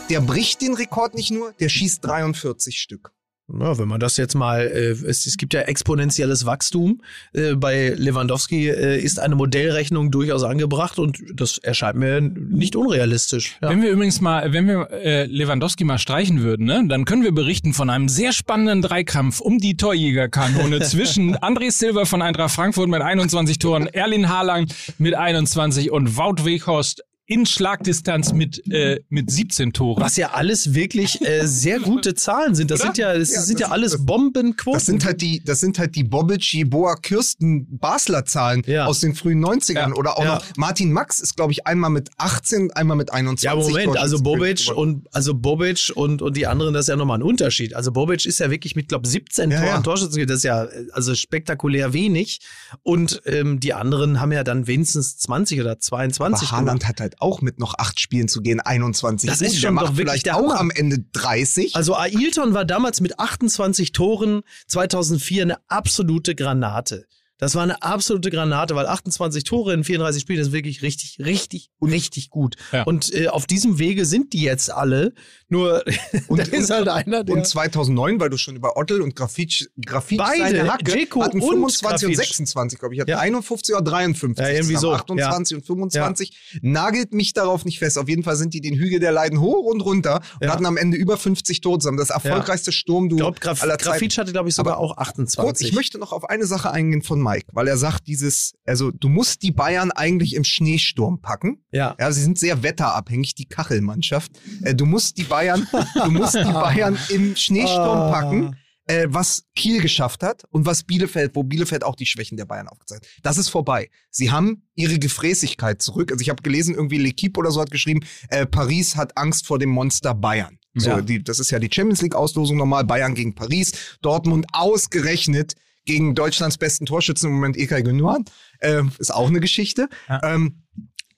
der 0.08 0.20
bricht 0.20 0.62
den 0.62 0.74
Rekord 0.74 1.14
nicht 1.14 1.30
nur, 1.30 1.52
der 1.60 1.68
schießt 1.68 2.04
43 2.04 2.78
Stück. 2.80 3.12
Ja, 3.48 3.78
wenn 3.78 3.86
man 3.86 4.00
das 4.00 4.16
jetzt 4.16 4.34
mal, 4.34 4.62
äh, 4.62 4.90
es, 4.90 5.24
es 5.24 5.36
gibt 5.36 5.54
ja 5.54 5.60
exponentielles 5.62 6.46
Wachstum. 6.46 7.00
Äh, 7.32 7.54
bei 7.54 7.90
Lewandowski 7.96 8.68
äh, 8.68 9.00
ist 9.00 9.20
eine 9.20 9.36
Modellrechnung 9.36 10.10
durchaus 10.10 10.42
angebracht 10.42 10.98
und 10.98 11.18
das 11.32 11.58
erscheint 11.58 11.96
mir 11.96 12.20
nicht 12.20 12.74
unrealistisch. 12.74 13.56
Ja. 13.62 13.68
Wenn 13.68 13.82
wir 13.82 13.90
übrigens 13.90 14.20
mal, 14.20 14.52
wenn 14.52 14.66
wir 14.66 14.90
äh, 14.90 15.26
Lewandowski 15.26 15.84
mal 15.84 15.98
streichen 15.98 16.42
würden, 16.42 16.66
ne, 16.66 16.84
dann 16.88 17.04
können 17.04 17.22
wir 17.22 17.32
berichten 17.32 17.72
von 17.72 17.88
einem 17.88 18.08
sehr 18.08 18.32
spannenden 18.32 18.82
Dreikampf 18.82 19.40
um 19.40 19.58
die 19.58 19.76
Torjägerkanone 19.76 20.80
zwischen 20.82 21.36
André 21.36 21.70
Silva 21.70 22.04
von 22.04 22.22
Eintracht 22.22 22.52
Frankfurt 22.52 22.88
mit 22.88 23.00
21 23.00 23.60
Toren, 23.60 23.86
Erlin 23.86 24.28
Haaland 24.28 24.74
mit 24.98 25.14
21 25.14 25.92
und 25.92 26.16
Wout 26.16 26.44
Weghorst 26.44 27.04
in 27.28 27.44
Schlagdistanz 27.44 28.32
mit, 28.32 28.62
äh, 28.72 29.00
mit 29.08 29.30
17 29.30 29.72
Toren. 29.72 30.00
Was 30.00 30.16
ja 30.16 30.30
alles 30.34 30.74
wirklich 30.74 31.20
äh, 31.26 31.44
sehr 31.46 31.80
gute 31.80 32.14
Zahlen 32.14 32.54
sind. 32.54 32.70
Das 32.70 32.80
Oder? 32.80 32.86
sind 32.88 32.98
ja, 32.98 33.18
das 33.18 33.32
Ja, 33.34 33.40
sind 33.42 33.60
das- 33.60 33.68
ja 33.68 33.72
alles 33.72 33.92
das- 33.92 34.06
Bombenquoten. 34.06 34.72
Das 34.78 34.86
sind 34.86 35.04
halt 35.04 35.20
die, 35.20 35.42
das 35.44 35.58
sind 35.60 35.78
halt 35.80 35.96
die 35.96 36.04
Bobic, 36.04 36.52
Jeboa, 36.52 36.94
Kirsten, 36.96 37.78
Basler 37.78 38.24
Zahlen 38.26 38.62
Ja. 38.66 38.86
aus 38.86 39.00
den 39.00 39.14
frühen 39.16 39.40
90ern. 39.44 39.90
Ja. 39.90 39.94
Oder 39.96 40.18
auch 40.18 40.24
Ja. 40.24 40.34
noch 40.36 40.44
Martin 40.56 40.92
Max 40.92 41.18
ist, 41.18 41.34
glaube 41.36 41.50
ich, 41.52 41.66
einmal 41.66 41.90
mit 41.90 42.10
18, 42.16 42.70
einmal 42.72 42.96
mit 42.96 43.12
21. 43.12 43.44
Ja, 43.44 43.56
Moment, 43.56 43.98
also 43.98 44.22
Bobic 44.22 44.70
und 44.74 45.06
also 45.12 45.34
Bobic 45.34 45.90
und, 45.94 46.22
und 46.22 46.36
die 46.36 46.46
anderen, 46.46 46.74
das 46.74 46.84
ist 46.84 46.88
ja 46.90 46.96
nochmal 46.96 47.18
ein 47.18 47.22
Unterschied. 47.24 47.74
Also 47.74 47.90
Bobic 47.90 48.24
ist 48.24 48.38
ja 48.38 48.50
wirklich 48.52 48.76
mit, 48.76 48.88
glaube 48.88 49.08
17 49.08 49.50
Ja, 49.50 49.58
Toren 49.58 49.68
ja. 49.70 49.80
Torschützen, 49.80 50.26
das 50.28 50.36
ist 50.38 50.44
ja 50.44 50.66
also 50.92 51.14
spektakulär 51.16 51.92
wenig. 51.92 52.40
Und 52.84 53.20
ähm, 53.26 53.58
die 53.58 53.72
anderen 53.74 54.20
haben 54.20 54.30
ja 54.30 54.44
dann 54.44 54.68
wenigstens 54.68 55.18
20 55.18 55.60
oder 55.60 55.80
22 55.80 56.48
Aber 56.48 56.56
Haaland 56.58 56.86
hat 56.86 57.00
halt 57.00 57.15
auch 57.20 57.40
mit 57.42 57.58
noch 57.58 57.74
acht 57.78 58.00
Spielen 58.00 58.28
zu 58.28 58.40
gehen, 58.42 58.60
21. 58.60 59.28
Das 59.28 59.40
ist 59.40 59.54
der 59.62 59.68
schon 59.68 59.76
doch 59.76 59.96
wirklich 59.96 60.22
der 60.22 60.36
auch 60.36 60.42
Hammer. 60.42 60.60
am 60.60 60.70
Ende 60.70 61.04
30. 61.12 61.76
Also 61.76 61.94
Ailton 61.96 62.54
war 62.54 62.64
damals 62.64 63.00
mit 63.00 63.18
28 63.18 63.92
Toren 63.92 64.42
2004 64.66 65.42
eine 65.42 65.58
absolute 65.68 66.34
Granate. 66.34 67.06
Das 67.38 67.54
war 67.54 67.62
eine 67.62 67.82
absolute 67.82 68.30
Granate, 68.30 68.74
weil 68.76 68.86
28 68.86 69.44
Tore 69.44 69.74
in 69.74 69.84
34 69.84 70.22
Spielen 70.22 70.40
ist 70.40 70.52
wirklich 70.52 70.80
richtig, 70.82 71.18
richtig, 71.18 71.70
richtig 71.82 72.30
gut. 72.30 72.56
Ja. 72.72 72.84
Und 72.84 73.12
äh, 73.14 73.28
auf 73.28 73.46
diesem 73.46 73.78
Wege 73.78 74.06
sind 74.06 74.32
die 74.32 74.40
jetzt 74.42 74.72
alle. 74.72 75.12
Nur 75.48 75.84
Und- 76.28 76.38
da 76.38 76.42
ist 76.44 76.70
halt 76.70 76.88
einer, 76.88 77.24
der 77.24 77.36
und 77.36 77.46
2009, 77.46 78.20
weil 78.20 78.30
du 78.30 78.38
schon 78.38 78.56
über 78.56 78.76
Ottel 78.76 79.02
und 79.02 79.14
Grafitsch, 79.14 79.66
Grafitsch 79.84 80.18
Beide, 80.18 80.56
seine 80.56 80.72
Hacke, 80.72 80.84
Dzeko 80.84 81.22
hatten 81.22 81.40
und 81.40 81.48
25 81.48 82.08
und, 82.08 82.14
Grafitsch. 82.14 82.28
26, 82.28 82.78
glaube 82.78 82.94
ich. 82.94 83.00
Hatten 83.00 83.10
Ja. 83.10 83.18
51 83.18 83.74
oder 83.74 83.84
53. 83.84 84.42
Ja, 84.44 84.50
irgendwie 84.52 84.76
so, 84.76 84.92
28 84.92 85.56
und 85.58 85.66
25. 85.66 86.58
Nagelt 86.62 87.12
mich 87.12 87.32
darauf 87.34 87.64
nicht 87.66 87.78
fest. 87.78 87.98
Auf 87.98 88.08
jeden 88.08 88.22
Fall 88.22 88.36
sind 88.36 88.54
die 88.54 88.60
den 88.62 88.74
Hügel 88.76 88.98
der 88.98 89.12
Leiden 89.12 89.40
hoch 89.40 89.66
und 89.66 89.82
runter 89.82 90.22
und 90.40 90.46
Ja. 90.46 90.52
hatten 90.54 90.64
am 90.64 90.76
Ende 90.78 90.96
über 90.96 91.16
50 91.18 91.60
Tore 91.60 91.78
zusammen. 91.80 91.98
Das 91.98 92.10
erfolgreichste 92.10 92.72
Sturmduo 92.72 93.16
Ich 93.18 93.20
glaube, 93.22 93.40
Graf, 93.40 93.62
aller 93.62 93.78
Zeiten. 93.78 93.90
Grafitsch 93.92 94.16
hatte, 94.18 94.32
glaube 94.32 94.48
ich, 94.48 94.54
sogar 94.54 94.74
Aber 94.74 94.82
auch 94.82 94.96
28. 94.96 95.36
Kurz, 95.44 95.60
ich 95.60 95.72
möchte 95.72 95.98
noch 95.98 96.12
auf 96.12 96.24
eine 96.28 96.46
Sache 96.46 96.70
eingehen 96.70 97.02
von 97.02 97.20
Mike, 97.26 97.46
weil 97.52 97.68
er 97.68 97.76
sagt, 97.76 98.06
dieses, 98.06 98.54
also 98.64 98.90
du 98.90 99.08
musst 99.08 99.42
die 99.42 99.52
Bayern 99.52 99.90
eigentlich 99.90 100.34
im 100.34 100.44
Schneesturm 100.44 101.20
packen. 101.20 101.64
ja. 101.72 101.94
Ja, 101.98 102.12
sie 102.12 102.22
sind 102.22 102.38
sehr 102.38 102.62
wetterabhängig, 102.62 103.34
die 103.34 103.46
Kachelmannschaft. 103.46 104.30
Äh, 104.62 104.74
du 104.74 104.86
musst 104.86 105.16
die 105.18 105.24
Bayern, 105.24 105.66
du 106.04 106.10
musst 106.10 106.34
die 106.34 106.52
Bayern 106.52 106.96
im 107.08 107.34
Schneesturm 107.36 107.98
Ah. 107.98 108.10
packen, 108.10 108.56
äh, 108.88 109.06
was 109.10 109.44
Kiel 109.56 109.80
geschafft 109.82 110.22
hat 110.22 110.44
und 110.50 110.64
was 110.66 110.84
Bielefeld, 110.84 111.34
wo 111.34 111.42
Bielefeld 111.42 111.82
auch 111.82 111.96
die 111.96 112.06
Schwächen 112.06 112.36
der 112.36 112.44
Bayern 112.44 112.68
aufgezeigt 112.68 113.04
hat. 113.04 113.10
Das 113.24 113.36
ist 113.38 113.48
vorbei. 113.48 113.90
Sie 114.10 114.30
haben 114.30 114.62
ihre 114.76 114.98
Gefräßigkeit 115.00 115.82
zurück. 115.82 116.12
Also 116.12 116.22
ich 116.22 116.30
habe 116.30 116.42
gelesen, 116.42 116.74
irgendwie 116.76 116.98
L'Equipe 117.00 117.36
oder 117.38 117.50
so 117.50 117.60
hat 117.60 117.70
geschrieben, 117.72 118.00
äh, 118.28 118.46
Paris 118.46 118.94
hat 118.94 119.16
Angst 119.16 119.46
vor 119.46 119.58
dem 119.58 119.70
Monster 119.70 120.14
Bayern. 120.14 120.58
So, 120.78 120.90
Ja. 120.90 121.00
die, 121.00 121.24
das 121.24 121.38
ist 121.40 121.50
ja 121.50 121.58
die 121.58 121.70
Champions 121.72 122.02
League 122.02 122.14
Auslosung 122.14 122.58
normal. 122.58 122.84
Bayern 122.84 123.14
gegen 123.14 123.34
Paris, 123.34 123.72
Dortmund 124.02 124.46
ausgerechnet 124.52 125.54
gegen 125.86 126.14
Deutschlands 126.14 126.58
besten 126.58 126.84
Torschützen 126.84 127.30
im 127.30 127.36
Moment 127.36 127.56
Ilkay 127.56 127.82
Gündogan. 127.82 128.24
Ähm, 128.60 128.92
ist 128.98 129.14
auch 129.14 129.28
eine 129.28 129.40
Geschichte. 129.40 129.88
Ja. 130.08 130.20
Ähm, 130.34 130.62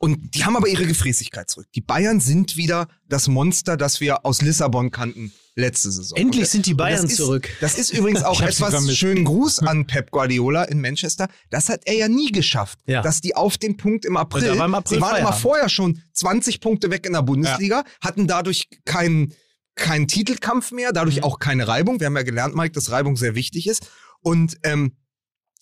und 0.00 0.37
die 0.37 0.44
haben 0.44 0.57
aber 0.57 0.68
ihre 0.68 0.87
Gefräßigkeit 0.87 1.50
zurück. 1.50 1.66
Die 1.74 1.81
Bayern 1.81 2.20
sind 2.20 2.57
wieder 2.57 2.87
das 3.09 3.26
Monster, 3.26 3.76
das 3.76 4.00
wir 4.00 4.24
aus 4.24 4.42
Lissabon 4.42 4.92
kannten 4.92 5.33
letzte 5.57 5.90
Saison. 5.90 6.16
Endlich 6.16 6.48
sind 6.48 6.66
die 6.66 6.74
Bayern 6.74 7.02
das 7.02 7.11
ist, 7.11 7.16
zurück. 7.16 7.48
Das 7.61 7.76
ist 7.76 7.92
übrigens 7.92 8.22
auch 8.24 8.40
etwas, 8.40 8.96
schönen 8.96 9.24
Gruß 9.24 9.59
an 9.66 9.88
Pep 9.88 10.12
Guardiola 10.12 10.62
in 10.64 10.81
Manchester. 10.81 11.26
Das 11.50 11.68
hat 11.68 11.81
er 11.87 11.94
ja 11.96 12.09
nie 12.09 12.31
geschafft, 12.31 12.78
Ja. 12.87 13.02
dass 13.02 13.20
die 13.20 13.35
auf 13.35 13.59
den 13.59 13.76
Punkt 13.76 14.04
im 14.04 14.16
April, 14.16 14.57
war 14.57 14.66
im 14.66 14.74
April 14.76 14.98
sie 14.98 15.02
waren 15.02 15.16
immer 15.16 15.33
vorher 15.33 15.68
schon 15.68 16.00
20 16.12 16.61
Punkte 16.61 16.92
weg 16.92 17.04
in 17.04 17.14
der 17.14 17.22
Bundesliga, 17.22 17.83
hatten 18.00 18.28
dadurch 18.28 18.68
keinen 18.85 19.35
keinen 19.74 20.09
Titelkampf 20.09 20.72
mehr, 20.72 20.92
dadurch 20.92 21.18
Mhm. 21.18 21.22
auch 21.22 21.38
keine 21.38 21.68
Reibung. 21.68 22.00
Wir 22.00 22.07
haben 22.07 22.16
ja 22.16 22.22
gelernt, 22.24 22.54
Mike, 22.57 22.72
dass 22.72 22.90
Reibung 22.90 23.16
sehr 23.16 23.35
wichtig 23.37 23.68
ist. 23.68 23.88
Und 24.22 24.57
ähm, 24.62 24.92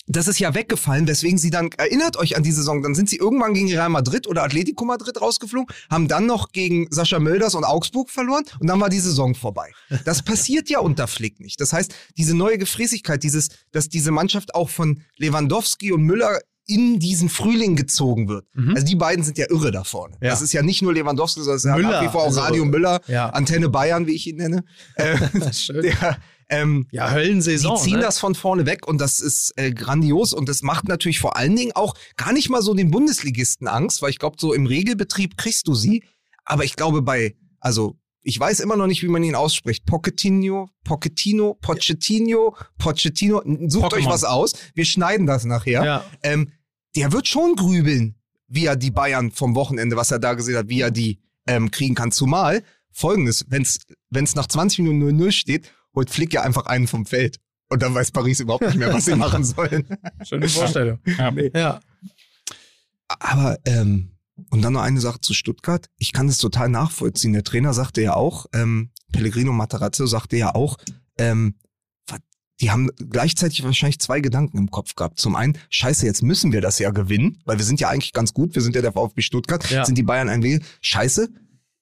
das 0.08 0.28
ist 0.28 0.38
ja 0.38 0.54
weggefallen, 0.54 1.08
weswegen 1.08 1.36
sie 1.36 1.50
dann, 1.50 1.68
erinnert 1.78 2.16
euch 2.16 2.36
an 2.36 2.44
die 2.44 2.52
Saison, 2.52 2.80
dann 2.80 2.94
sind 2.94 3.10
sie 3.10 3.16
irgendwann 3.16 3.54
gegen 3.54 3.68
Real 3.68 3.88
Madrid 3.88 4.28
oder 4.28 4.44
Atletico 4.44 4.84
Madrid 4.84 5.20
rausgeflogen, 5.20 5.74
haben 5.90 6.06
dann 6.06 6.26
noch 6.26 6.52
gegen 6.52 6.86
Sascha 6.90 7.18
Mölders 7.18 7.56
und 7.56 7.64
Augsburg 7.64 8.08
verloren 8.10 8.44
und 8.60 8.68
dann 8.68 8.80
war 8.80 8.88
die 8.88 9.00
Saison 9.00 9.34
vorbei. 9.34 9.72
Das 10.04 10.22
passiert 10.22 10.70
ja 10.70 10.78
unter 10.78 11.08
Flick 11.08 11.40
nicht. 11.40 11.60
Das 11.60 11.72
heißt, 11.72 11.92
diese 12.16 12.36
neue 12.36 12.56
Gefräßigkeit, 12.56 13.24
dieses, 13.24 13.48
dass 13.72 13.88
diese 13.88 14.12
Mannschaft 14.12 14.54
auch 14.54 14.68
von 14.70 15.02
Lewandowski 15.16 15.90
und 15.90 16.02
Müller 16.02 16.38
in 16.68 16.98
diesen 17.00 17.28
Frühling 17.28 17.74
gezogen 17.76 18.28
wird. 18.28 18.44
Mhm. 18.54 18.74
Also 18.74 18.84
die 18.86 18.96
beiden 18.96 19.24
sind 19.24 19.38
ja 19.38 19.46
irre 19.50 19.70
da 19.72 19.82
vorne. 19.84 20.16
Ja. 20.20 20.30
Das 20.30 20.40
ist 20.42 20.52
ja 20.52 20.62
nicht 20.62 20.82
nur 20.82 20.92
Lewandowski, 20.92 21.40
sondern 21.40 21.56
es 21.56 21.64
ist 21.64 21.68
ja 21.68 21.76
Müller, 21.76 21.90
nach 21.90 22.02
wie 22.02 22.08
vor 22.12 22.22
auch 22.22 22.26
also- 22.26 22.40
Radio 22.40 22.64
Müller, 22.64 23.00
Ja. 23.08 23.30
Antenne 23.30 23.68
Bayern, 23.68 24.06
wie 24.06 24.12
ich 24.14 24.26
ihn 24.28 24.36
nenne. 24.36 24.64
Äh, 24.96 25.52
Schön. 25.52 25.82
der, 25.82 26.18
ähm, 26.48 26.86
Ja, 26.90 27.10
Höllensaison. 27.10 27.76
die 27.76 27.82
ziehen 27.82 27.96
ne? 27.96 28.02
das 28.02 28.18
von 28.18 28.34
vorne 28.34 28.66
weg 28.66 28.86
und 28.86 29.00
das 29.00 29.20
ist 29.20 29.52
äh, 29.56 29.72
grandios 29.72 30.32
und 30.32 30.48
das 30.48 30.62
macht 30.62 30.88
natürlich 30.88 31.18
vor 31.18 31.36
allen 31.36 31.56
Dingen 31.56 31.72
auch 31.74 31.94
gar 32.16 32.32
nicht 32.32 32.48
mal 32.50 32.62
so 32.62 32.74
den 32.74 32.90
Bundesligisten 32.90 33.68
Angst, 33.68 34.02
weil 34.02 34.10
ich 34.10 34.18
glaube, 34.18 34.36
so 34.38 34.52
im 34.52 34.66
Regelbetrieb 34.66 35.36
kriegst 35.36 35.66
du 35.68 35.74
sie. 35.74 36.04
Aber 36.44 36.64
ich 36.64 36.76
glaube 36.76 37.02
bei, 37.02 37.34
also 37.60 37.96
ich 38.22 38.38
weiß 38.38 38.60
immer 38.60 38.76
noch 38.76 38.88
nicht, 38.88 39.02
wie 39.02 39.08
man 39.08 39.22
ihn 39.22 39.36
ausspricht. 39.36 39.86
Pochettino, 39.86 40.68
Pochettino, 40.82 41.54
Pochettino, 41.60 42.56
Pochettino. 42.76 43.42
Sucht 43.68 43.94
euch 43.94 44.04
Pokémon. 44.04 44.08
was 44.10 44.24
aus. 44.24 44.52
Wir 44.74 44.84
schneiden 44.84 45.26
das 45.26 45.44
nachher. 45.44 45.84
Ja. 45.84 46.04
Ähm, 46.22 46.50
der 46.96 47.12
wird 47.12 47.28
schon 47.28 47.54
grübeln, 47.54 48.16
wie 48.48 48.66
er 48.66 48.74
die 48.74 48.90
Bayern 48.90 49.30
vom 49.30 49.54
Wochenende, 49.54 49.96
was 49.96 50.10
er 50.10 50.18
da 50.18 50.34
gesehen 50.34 50.56
hat, 50.56 50.68
wie 50.68 50.80
er 50.80 50.90
die 50.90 51.20
ähm, 51.46 51.70
kriegen 51.70 51.94
kann. 51.94 52.10
Zumal 52.10 52.64
folgendes, 52.90 53.44
wenn 53.48 53.62
es 53.62 54.34
nach 54.34 54.46
20 54.46 54.80
Minuten 54.80 55.22
0-0 55.22 55.30
steht, 55.32 55.72
holt 55.96 56.10
Flick 56.10 56.32
ja 56.34 56.42
einfach 56.42 56.66
einen 56.66 56.86
vom 56.86 57.06
Feld. 57.06 57.38
Und 57.68 57.82
dann 57.82 57.94
weiß 57.94 58.12
Paris 58.12 58.38
überhaupt 58.38 58.64
nicht 58.64 58.76
mehr, 58.76 58.92
was 58.94 59.06
sie 59.06 59.16
machen 59.16 59.42
sollen. 59.44 59.84
Schöne 60.24 60.48
Vorstellung. 60.48 61.00
Ja. 61.18 61.32
Ja. 61.54 61.80
Aber, 63.08 63.58
ähm, 63.64 64.12
und 64.50 64.62
dann 64.62 64.74
noch 64.74 64.82
eine 64.82 65.00
Sache 65.00 65.20
zu 65.20 65.32
Stuttgart. 65.34 65.86
Ich 65.96 66.12
kann 66.12 66.26
das 66.26 66.38
total 66.38 66.68
nachvollziehen. 66.68 67.32
Der 67.32 67.42
Trainer 67.44 67.72
sagte 67.72 68.02
ja 68.02 68.14
auch, 68.14 68.46
ähm, 68.52 68.90
Pellegrino 69.12 69.52
Matarazzo 69.52 70.06
sagte 70.06 70.36
ja 70.36 70.54
auch, 70.54 70.76
ähm, 71.18 71.54
die 72.62 72.70
haben 72.70 72.88
gleichzeitig 73.10 73.62
wahrscheinlich 73.64 73.98
zwei 73.98 74.20
Gedanken 74.20 74.56
im 74.56 74.70
Kopf 74.70 74.94
gehabt. 74.94 75.20
Zum 75.20 75.36
einen, 75.36 75.58
scheiße, 75.68 76.06
jetzt 76.06 76.22
müssen 76.22 76.52
wir 76.52 76.62
das 76.62 76.78
ja 76.78 76.90
gewinnen, 76.90 77.42
weil 77.44 77.58
wir 77.58 77.64
sind 77.66 77.80
ja 77.80 77.90
eigentlich 77.90 78.14
ganz 78.14 78.32
gut. 78.32 78.54
Wir 78.54 78.62
sind 78.62 78.74
ja 78.74 78.80
der 78.80 78.92
VfB 78.92 79.20
Stuttgart, 79.20 79.68
Ja. 79.70 79.84
sind 79.84 79.98
die 79.98 80.02
Bayern 80.02 80.30
ein 80.30 80.42
Weg. 80.42 80.64
Scheiße, 80.80 81.28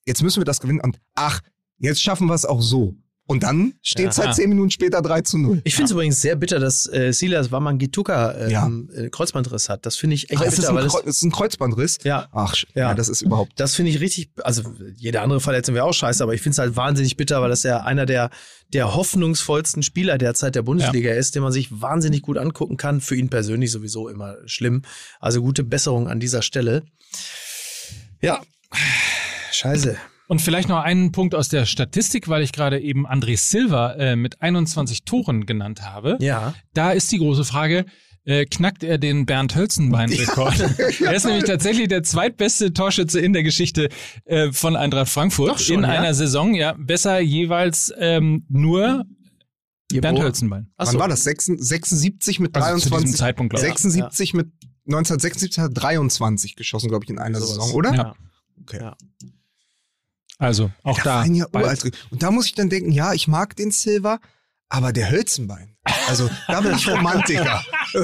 jetzt 0.05 0.23
müssen 0.23 0.41
wir 0.41 0.45
das 0.45 0.61
gewinnen. 0.61 0.81
Und 0.81 0.99
ach, 1.15 1.43
jetzt 1.79 2.03
schaffen 2.03 2.27
wir 2.27 2.35
es 2.35 2.45
auch 2.45 2.61
so. 2.61 2.97
Und 3.27 3.43
dann 3.43 3.73
steht 3.81 4.11
es 4.11 4.19
halt 4.19 4.35
zehn 4.35 4.51
Minuten 4.51 4.71
später 4.71 5.01
3 5.01 5.23
zu 5.23 5.39
0. 5.39 5.63
Ich 5.65 5.75
finde 5.75 5.87
es 5.87 5.93
übrigens 5.93 6.21
sehr 6.21 6.37
bitter, 6.37 6.59
dass 6.59 6.87
äh, 6.93 7.11
Silas 7.13 7.51
Wamangituka 7.51 8.33
äh, 8.33 8.53
Ja. 8.53 8.71
äh, 8.95 9.09
Kreuzbandriss 9.09 9.71
hat. 9.71 9.87
Das 9.87 9.97
finde 9.97 10.15
ich 10.15 10.31
echt 10.31 10.43
Ach, 10.43 10.47
ist, 10.47 10.59
das 10.59 10.67
bitter. 10.67 10.69
ein 10.71 10.77
weil 10.77 10.85
das, 10.85 10.93
Kreu- 10.93 11.05
ist 11.09 11.23
ein 11.23 11.31
Kreuzbandriss? 11.33 11.99
ja, 12.05 12.29
Ach, 12.33 12.55
Ja. 12.75 12.89
ja. 12.91 12.95
das 12.95 13.09
ist 13.09 13.23
überhaupt. 13.23 13.53
das 13.57 13.75
finde 13.75 13.93
ich 13.93 14.01
richtig, 14.01 14.31
also 14.43 14.63
jede 14.97 15.23
andere 15.23 15.41
Verletzung 15.41 15.75
wäre 15.75 15.87
auch 15.87 15.95
scheiße, 15.95 16.23
aber 16.23 16.35
ich 16.35 16.43
finde 16.43 16.53
es 16.53 16.59
halt 16.59 16.77
wahnsinnig 16.77 17.17
bitter, 17.17 17.41
weil 17.41 17.49
das 17.49 17.63
ja 17.63 17.79
einer 17.83 18.05
der, 18.05 18.29
der 18.75 18.95
hoffnungsvollsten 18.95 19.83
Spieler 19.83 20.19
derzeit 20.19 20.55
der 20.55 20.63
Bundesliga 20.63 21.13
ist, 21.15 21.35
den 21.35 21.43
man 21.43 21.53
sich 21.53 21.81
wahnsinnig 21.81 22.21
gut 22.21 22.37
angucken 22.37 22.77
kann. 22.77 23.01
Für 23.01 23.17
ihn 23.17 23.31
persönlich 23.31 23.71
sowieso 23.71 24.09
immer 24.11 24.37
schlimm. 24.45 24.83
Also 25.19 25.41
gute 25.41 25.65
Besserung 25.65 26.09
an 26.09 26.21
dieser 26.21 26.43
Stelle. 26.43 26.83
Ja, 28.21 28.43
scheiße. 29.51 29.97
Und 30.27 30.41
vielleicht 30.41 30.69
noch 30.69 30.83
einen 30.83 31.13
Punkt 31.13 31.35
aus 31.35 31.49
der 31.49 31.67
Statistik, 31.67 32.29
weil 32.29 32.43
ich 32.43 32.53
gerade 32.53 32.81
eben 32.81 33.07
André 33.07 33.37
Silva 33.37 33.93
äh, 33.93 34.17
mit 34.17 34.41
21 34.41 35.05
Toren 35.05 35.45
genannt 35.45 35.83
habe. 35.83 36.17
Ja. 36.21 36.55
Da 36.73 36.93
ist 36.93 37.13
die 37.13 37.19
große 37.19 37.45
Frage, 37.45 37.85
äh, 38.25 38.47
knackt 38.47 38.83
er 38.83 38.97
den 38.97 39.27
Bernd 39.27 39.55
Hölzenbein-Rekord? 39.55 40.61
er 41.01 41.15
ist 41.15 41.27
nämlich 41.27 41.45
tatsächlich 41.45 41.89
der 41.89 42.03
zweitbeste 42.03 42.73
Torschütze 42.73 43.21
in 43.21 43.35
der 43.35 43.43
Geschichte 43.43 43.91
äh, 44.25 44.51
von 44.51 44.77
Eintracht 44.77 45.11
Frankfurt 45.11 45.51
Doch 45.51 45.59
schon, 45.59 45.77
in 45.77 45.83
ja? 45.83 45.91
einer 45.91 46.15
Saison. 46.15 46.55
Ja, 46.55 46.75
besser 46.79 47.21
jeweils 47.21 47.93
ähm, 47.99 48.47
nur 48.49 49.05
Bernd 49.93 50.21
Hölzenbein. 50.21 50.71
Ach 50.77 50.87
Wann 50.87 50.93
so. 50.95 50.99
war 51.01 51.09
das? 51.09 51.25
76 51.25 51.69
76 51.69 52.41
mit 52.41 52.57
Also 52.57 52.79
zu 52.79 52.89
diesem 52.89 52.91
23. 52.91 53.19
Zeitpunkt, 53.19 53.51
glaube 53.51 53.67
ich. 53.67 53.73
76 53.73 54.35
mit 54.35 54.47
1976 54.87 55.59
hat 55.59 55.71
er 55.71 55.75
23 55.75 56.57
geschossen, 56.57 56.89
glaube 56.89 57.05
ich, 57.05 57.11
in 57.11 57.19
einer. 57.19 57.41
Saison, 57.41 57.73
oder? 57.73 57.95
Ja. 57.95 58.15
Okay. 58.63 58.91
Also 60.39 60.71
auch 60.83 60.99
Da 60.99 61.05
da. 61.05 61.23
ja. 61.23 61.47
Und 62.11 62.23
da 62.23 62.31
muss 62.31 62.47
ich 62.47 62.55
dann 62.55 62.69
denken, 62.69 62.93
ja, 62.93 63.13
ich 63.13 63.29
mag 63.29 63.57
den 63.57 63.71
Silver, 63.71 64.21
aber 64.69 64.93
der 64.93 65.11
Hölzenbein. 65.11 65.74
Also 66.09 66.31
da 66.49 66.61
bin 66.61 66.75
ich 66.75 66.89
Romantiker. 66.89 67.61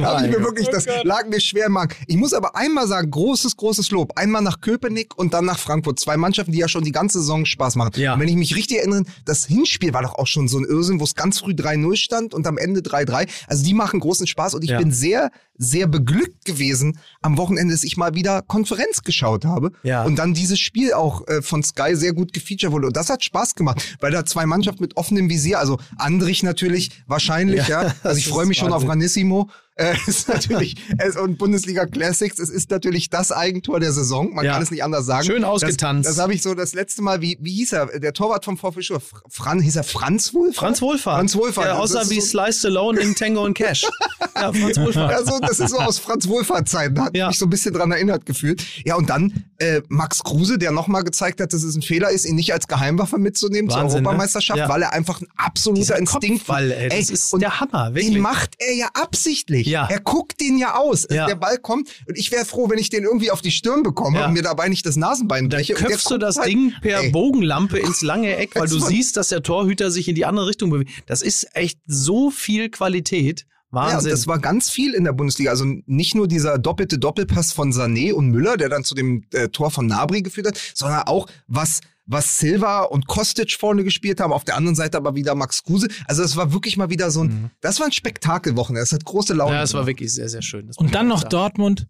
da 0.00 0.06
habe 0.06 0.26
ich 0.26 0.36
mir 0.36 0.44
wirklich, 0.44 0.68
das 0.68 0.86
lag 1.04 1.26
mir 1.28 1.40
schwer 1.40 1.66
im 1.66 1.72
Magen. 1.72 1.94
Ich 2.06 2.16
muss 2.16 2.32
aber 2.34 2.56
einmal 2.56 2.86
sagen, 2.86 3.10
großes, 3.10 3.56
großes 3.56 3.90
Lob. 3.90 4.12
Einmal 4.18 4.42
nach 4.42 4.60
Köpenick 4.60 5.16
und 5.16 5.34
dann 5.34 5.44
nach 5.46 5.58
Frankfurt. 5.58 5.98
Zwei 5.98 6.16
Mannschaften, 6.16 6.52
die 6.52 6.58
ja 6.58 6.68
schon 6.68 6.84
die 6.84 6.92
ganze 6.92 7.20
Saison 7.20 7.46
Spaß 7.46 7.76
machen. 7.76 7.92
Ja. 7.96 8.14
Und 8.14 8.20
wenn 8.20 8.28
ich 8.28 8.36
mich 8.36 8.54
richtig 8.54 8.78
erinnere, 8.78 9.04
das 9.24 9.46
Hinspiel 9.46 9.92
war 9.94 10.02
doch 10.02 10.14
auch 10.16 10.26
schon 10.26 10.48
so 10.48 10.58
ein 10.58 10.64
Irrsinn, 10.64 11.00
wo 11.00 11.04
es 11.04 11.14
ganz 11.14 11.38
früh 11.40 11.52
3-0 11.52 11.96
stand 11.96 12.34
und 12.34 12.46
am 12.46 12.58
Ende 12.58 12.80
3-3. 12.80 13.28
Also 13.48 13.64
die 13.64 13.74
machen 13.74 14.00
großen 14.00 14.26
Spaß 14.26 14.54
und 14.54 14.62
ich 14.64 14.70
Ja. 14.70 14.78
bin 14.78 14.90
sehr, 14.92 15.30
sehr 15.56 15.86
beglückt 15.86 16.44
gewesen 16.44 16.98
am 17.22 17.36
Wochenende, 17.38 17.72
dass 17.74 17.84
ich 17.84 17.96
mal 17.96 18.14
wieder 18.14 18.42
Konferenz 18.42 19.02
geschaut 19.02 19.44
habe. 19.44 19.72
Ja. 19.84 20.02
Und 20.04 20.16
dann 20.16 20.34
dieses 20.34 20.58
Spiel 20.58 20.92
auch 20.92 21.26
äh, 21.28 21.42
von 21.42 21.62
Sky 21.62 21.94
sehr 21.96 22.12
gut 22.12 22.32
gefeatured 22.32 22.72
wurde. 22.72 22.88
Und 22.88 22.96
das 22.96 23.08
hat 23.08 23.22
Spaß 23.24 23.54
gemacht, 23.54 23.96
weil 24.00 24.10
da 24.12 24.26
zwei 24.26 24.46
Mannschaften 24.46 24.82
mit 24.82 24.96
offenem 25.14 25.30
Visier, 25.30 25.58
also 25.58 25.78
Andrich 25.96 26.42
natürlich 26.42 26.90
wahrscheinlich, 27.06 27.68
Ja, 27.68 27.84
ja. 27.84 27.94
Also 28.02 28.18
ich 28.18 28.28
freue 28.28 28.46
mich 28.46 28.58
schon 28.58 28.68
auf 28.68 28.82
Wahnsinn. 28.82 28.90
Ranissimo. 28.90 29.50
Äh, 29.76 29.94
ist 30.06 30.28
natürlich, 30.28 30.76
es, 30.98 31.16
und 31.16 31.36
Bundesliga 31.36 31.84
Classics, 31.86 32.38
es 32.38 32.48
ist 32.48 32.70
natürlich 32.70 33.10
das 33.10 33.32
Eigentor 33.32 33.80
der 33.80 33.92
Saison. 33.92 34.32
Man 34.32 34.44
Ja. 34.44 34.52
kann 34.52 34.62
es 34.62 34.70
nicht 34.70 34.84
anders 34.84 35.04
sagen. 35.04 35.26
Schön 35.26 35.42
Das, 35.42 35.50
ausgetanzt. 35.50 36.08
das 36.08 36.18
habe 36.18 36.32
ich 36.32 36.42
so 36.42 36.54
das 36.54 36.74
letzte 36.74 37.02
Mal, 37.02 37.20
wie, 37.20 37.38
wie 37.40 37.52
hieß 37.54 37.72
er? 37.72 37.98
Der 37.98 38.12
Torwart 38.12 38.44
vom 38.44 38.56
Fr- 38.56 39.00
Fran, 39.28 39.60
hieß 39.60 39.76
er 39.76 39.82
Franz 39.84 40.32
Wohlfahrt? 40.32 40.56
Franz 40.56 40.80
Wohlfahrt. 40.80 41.16
Franz 41.18 41.34
Wohlfahrt. 41.34 41.66
Der 41.66 41.74
Das 41.74 41.82
aussah 41.96 42.08
wie 42.10 42.20
so- 42.20 42.26
Slice 42.28 42.58
Stallone 42.60 43.00
in 43.00 43.14
Tango 43.16 43.44
und 43.44 43.54
Cash. 43.54 43.82
ja, 44.36 44.52
Franz 44.52 44.78
Wohlfahrt. 44.78 45.10
Ja, 45.10 45.24
so, 45.24 45.40
das 45.40 45.58
ist 45.58 45.70
so 45.70 45.78
aus 45.78 45.98
Franz 45.98 46.28
Wohlfahrt 46.28 46.68
Zeiten. 46.68 46.94
Da 46.94 47.06
hat 47.06 47.16
Ja. 47.16 47.26
mich 47.28 47.38
so 47.38 47.46
ein 47.46 47.50
bisschen 47.50 47.74
dran 47.74 47.90
erinnert 47.90 48.26
gefühlt. 48.26 48.64
Ja, 48.84 48.94
und 48.94 49.10
dann 49.10 49.44
äh, 49.58 49.82
Max 49.88 50.22
Kruse, 50.22 50.56
der 50.56 50.70
nochmal 50.70 51.02
gezeigt 51.02 51.40
hat, 51.40 51.52
dass 51.52 51.64
es 51.64 51.74
ein 51.74 51.82
Fehler 51.82 52.10
ist, 52.10 52.26
ihn 52.26 52.36
nicht 52.36 52.52
als 52.52 52.68
Geheimwaffe 52.68 53.18
mitzunehmen 53.18 53.68
zur 53.70 53.80
Wahnsinn, 53.80 54.02
ne? 54.02 54.08
Europameisterschaft, 54.08 54.58
Ja. 54.58 54.68
weil 54.68 54.82
er 54.82 54.92
einfach 54.92 55.20
ein 55.20 55.26
absoluter 55.36 55.98
Instinkt 55.98 56.38
Kopfball, 56.46 56.70
ey, 56.70 56.88
das 56.90 57.10
ist 57.10 57.32
der 57.40 57.58
Hammer, 57.60 57.94
wirklich. 57.94 58.12
Den 58.12 58.22
macht 58.22 58.50
er 58.58 58.72
ja 58.74 58.88
absichtlich. 58.94 59.63
Ja. 59.66 59.86
Er 59.90 60.00
guckt 60.00 60.40
den 60.40 60.58
ja 60.58 60.76
aus. 60.76 61.06
Ja. 61.10 61.26
Der 61.26 61.34
Ball 61.36 61.58
kommt 61.58 61.88
und 62.06 62.16
ich 62.18 62.30
wäre 62.32 62.44
froh, 62.44 62.68
wenn 62.70 62.78
ich 62.78 62.90
den 62.90 63.04
irgendwie 63.04 63.30
auf 63.30 63.40
die 63.40 63.50
Stirn 63.50 63.82
bekomme 63.82 64.18
Ja. 64.20 64.26
und 64.26 64.32
mir 64.34 64.42
dabei 64.42 64.68
nicht 64.68 64.86
das 64.86 64.96
Nasenbein 64.96 65.48
Dann 65.48 65.58
breche. 65.60 65.74
Der 65.74 65.82
köpfst 65.86 66.10
du 66.10 66.18
das 66.18 66.36
halt- 66.36 66.48
Ding 66.48 66.72
per 66.82 67.00
Ey. 67.02 67.10
Bogenlampe 67.10 67.78
ins 67.78 68.02
lange 68.02 68.36
Eck, 68.36 68.54
weil 68.54 68.68
du 68.68 68.80
war- 68.80 68.88
siehst, 68.88 69.16
dass 69.16 69.28
der 69.28 69.42
Torhüter 69.42 69.90
sich 69.90 70.08
in 70.08 70.14
die 70.14 70.24
andere 70.24 70.46
Richtung 70.46 70.70
bewegt. 70.70 70.90
Das 71.06 71.22
ist 71.22 71.46
echt 71.54 71.78
so 71.86 72.30
viel 72.30 72.68
Qualität. 72.70 73.46
Ja, 73.72 73.80
Wahnsinn. 73.80 74.10
das 74.12 74.28
war 74.28 74.38
ganz 74.38 74.70
viel 74.70 74.94
in 74.94 75.02
der 75.02 75.12
Bundesliga. 75.12 75.50
Also 75.50 75.64
nicht 75.86 76.14
nur 76.14 76.28
dieser 76.28 76.58
doppelte 76.58 76.96
Doppelpass 76.96 77.52
von 77.52 77.72
Sané 77.72 78.12
und 78.12 78.28
Müller, 78.30 78.56
der 78.56 78.68
dann 78.68 78.84
zu 78.84 78.94
dem 78.94 79.24
äh, 79.32 79.48
Tor 79.48 79.72
von 79.72 79.86
Nabri 79.86 80.22
geführt 80.22 80.46
hat, 80.46 80.60
sondern 80.74 81.02
auch 81.08 81.26
was 81.48 81.80
was 82.06 82.38
Silva 82.38 82.82
und 82.82 83.06
Kostic 83.06 83.52
vorne 83.52 83.84
gespielt 83.84 84.20
haben, 84.20 84.32
auf 84.32 84.44
der 84.44 84.56
anderen 84.56 84.74
Seite 84.74 84.96
aber 84.96 85.14
wieder 85.14 85.34
Max 85.34 85.62
Kruse. 85.62 85.88
Also 86.06 86.22
es 86.22 86.36
war 86.36 86.52
wirklich 86.52 86.76
mal 86.76 86.90
wieder 86.90 87.10
so 87.10 87.24
ein, 87.24 87.50
das 87.60 87.80
war 87.80 87.86
ein 87.86 87.92
Spektakelwochenende. 87.92 88.82
Das 88.82 88.92
hat 88.92 89.04
große 89.04 89.34
Laune. 89.34 89.54
ja, 89.54 89.62
es 89.62 89.74
war 89.74 89.86
wirklich 89.86 90.12
sehr, 90.12 90.28
sehr 90.28 90.42
schön. 90.42 90.66
Das 90.66 90.76
Und 90.76 90.94
dann 90.94 91.08
noch 91.08 91.18
sagen. 91.20 91.30
Dortmund. 91.30 91.86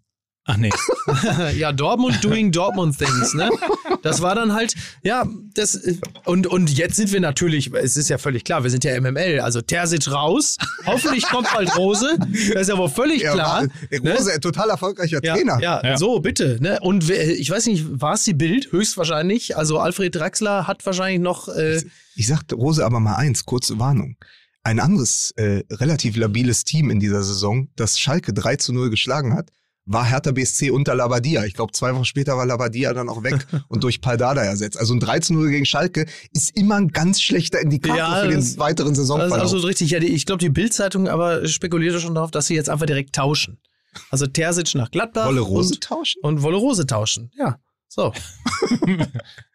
Ach 0.47 0.57
nee. 0.57 0.69
ja, 1.57 1.71
Dortmund 1.71 2.23
doing 2.23 2.51
Dortmund 2.51 2.97
things, 2.99 3.33
ne? 3.33 3.49
Das 4.03 4.21
war 4.21 4.35
dann 4.35 4.53
halt, 4.53 4.75
ja, 5.01 5.25
das, 5.55 5.79
und, 6.25 6.45
und 6.45 6.69
jetzt 6.77 6.97
sind 6.97 7.11
wir 7.11 7.19
natürlich, 7.19 7.73
es 7.73 7.97
ist 7.97 8.09
ja 8.09 8.19
völlig 8.19 8.43
klar, 8.43 8.61
wir 8.63 8.69
sind 8.69 8.83
ja 8.83 8.99
MML, 9.01 9.39
also 9.39 9.61
Terzic 9.61 10.07
raus, 10.11 10.57
hoffentlich 10.85 11.25
kommt 11.25 11.47
bald 11.51 11.75
Rose, 11.75 12.15
das 12.53 12.61
ist 12.61 12.69
ja 12.69 12.77
wohl 12.77 12.89
völlig 12.89 13.23
Ja, 13.23 13.33
klar. 13.33 13.63
war- 13.63 13.67
äh, 13.89 13.97
Rose, 14.07 14.33
ein 14.33 14.41
total 14.41 14.69
erfolgreicher 14.69 15.19
Ja, 15.23 15.33
Trainer. 15.35 15.59
ja, 15.61 15.81
Ja. 15.83 15.97
so, 15.97 16.19
bitte. 16.19 16.57
Ne? 16.61 16.79
Und 16.79 17.09
ich 17.09 17.49
weiß 17.49 17.65
nicht, 17.65 17.83
war 17.99 18.13
es 18.13 18.23
die 18.23 18.35
Bild? 18.35 18.71
Höchstwahrscheinlich. 18.71 19.57
Also 19.57 19.79
Alfred 19.79 20.13
Draxler 20.15 20.67
hat 20.67 20.85
wahrscheinlich 20.85 21.21
noch. 21.21 21.47
Äh, 21.47 21.81
Ich 22.15 22.27
sagte 22.27 22.53
Rose 22.53 22.85
aber 22.85 22.99
mal 22.99 23.15
eins, 23.15 23.45
kurze 23.45 23.79
Warnung. 23.79 24.15
Ein 24.63 24.79
anderes 24.79 25.31
äh, 25.37 25.63
relativ 25.71 26.15
labiles 26.17 26.63
Team 26.65 26.91
in 26.91 26.99
dieser 26.99 27.23
Saison, 27.23 27.67
das 27.75 27.97
Schalke 27.99 28.31
3 28.33 28.57
zu 28.57 28.73
0 28.73 28.89
geschlagen 28.91 29.33
hat, 29.35 29.49
war 29.87 30.03
Hertha 30.05 30.31
BSC 30.31 30.71
unter 30.71 30.95
Labadia. 30.95 31.45
Ich 31.45 31.53
glaube, 31.53 31.71
zwei 31.73 31.93
Wochen 31.93 32.05
später 32.05 32.35
war 32.37 32.45
Labadia 32.45 32.91
dann 32.93 33.07
auch 33.07 33.21
weg 33.23 33.45
und 33.67 33.83
durch 33.83 34.01
Paldada 34.01 34.41
ersetzt. 34.43 34.77
Also 34.79 34.93
ein 34.95 34.99
3 34.99 35.19
zu 35.19 35.33
0 35.33 35.49
gegen 35.51 35.65
Schalke 35.65 36.05
ist 36.33 36.57
immer 36.57 36.75
ein 36.75 36.87
ganz 36.89 37.21
schlechter 37.21 37.59
Indikator 37.61 37.97
Ja, 37.97 38.21
für 38.21 38.27
den 38.29 38.37
das- 38.39 38.57
weiteren 38.57 38.89
das 38.89 38.97
ist 38.99 39.07
Saisonverlauf. 39.07 39.41
absolut 39.43 39.65
richtig. 39.65 39.91
Ja, 39.91 39.99
die, 39.99 40.07
ich 40.07 40.25
glaube, 40.25 40.39
die 40.39 40.49
Bild-Zeitung 40.49 41.07
aber 41.07 41.47
spekulierte 41.47 41.99
schon 41.99 42.15
darauf, 42.15 42.31
dass 42.31 42.47
sie 42.47 42.55
jetzt 42.55 42.69
einfach 42.69 42.87
direkt 42.87 43.13
tauschen. 43.15 43.59
Also 44.09 44.25
Terzic 44.27 44.73
nach 44.75 44.89
Gladbach. 44.91 45.27
Wolle 45.27 45.41
Rose 45.41 45.75
und, 45.75 45.81
tauschen? 45.83 46.19
und 46.23 46.41
Wolle 46.41 46.57
Rose 46.57 46.85
tauschen. 46.87 47.31
Ja. 47.37 47.59
So. 47.87 48.11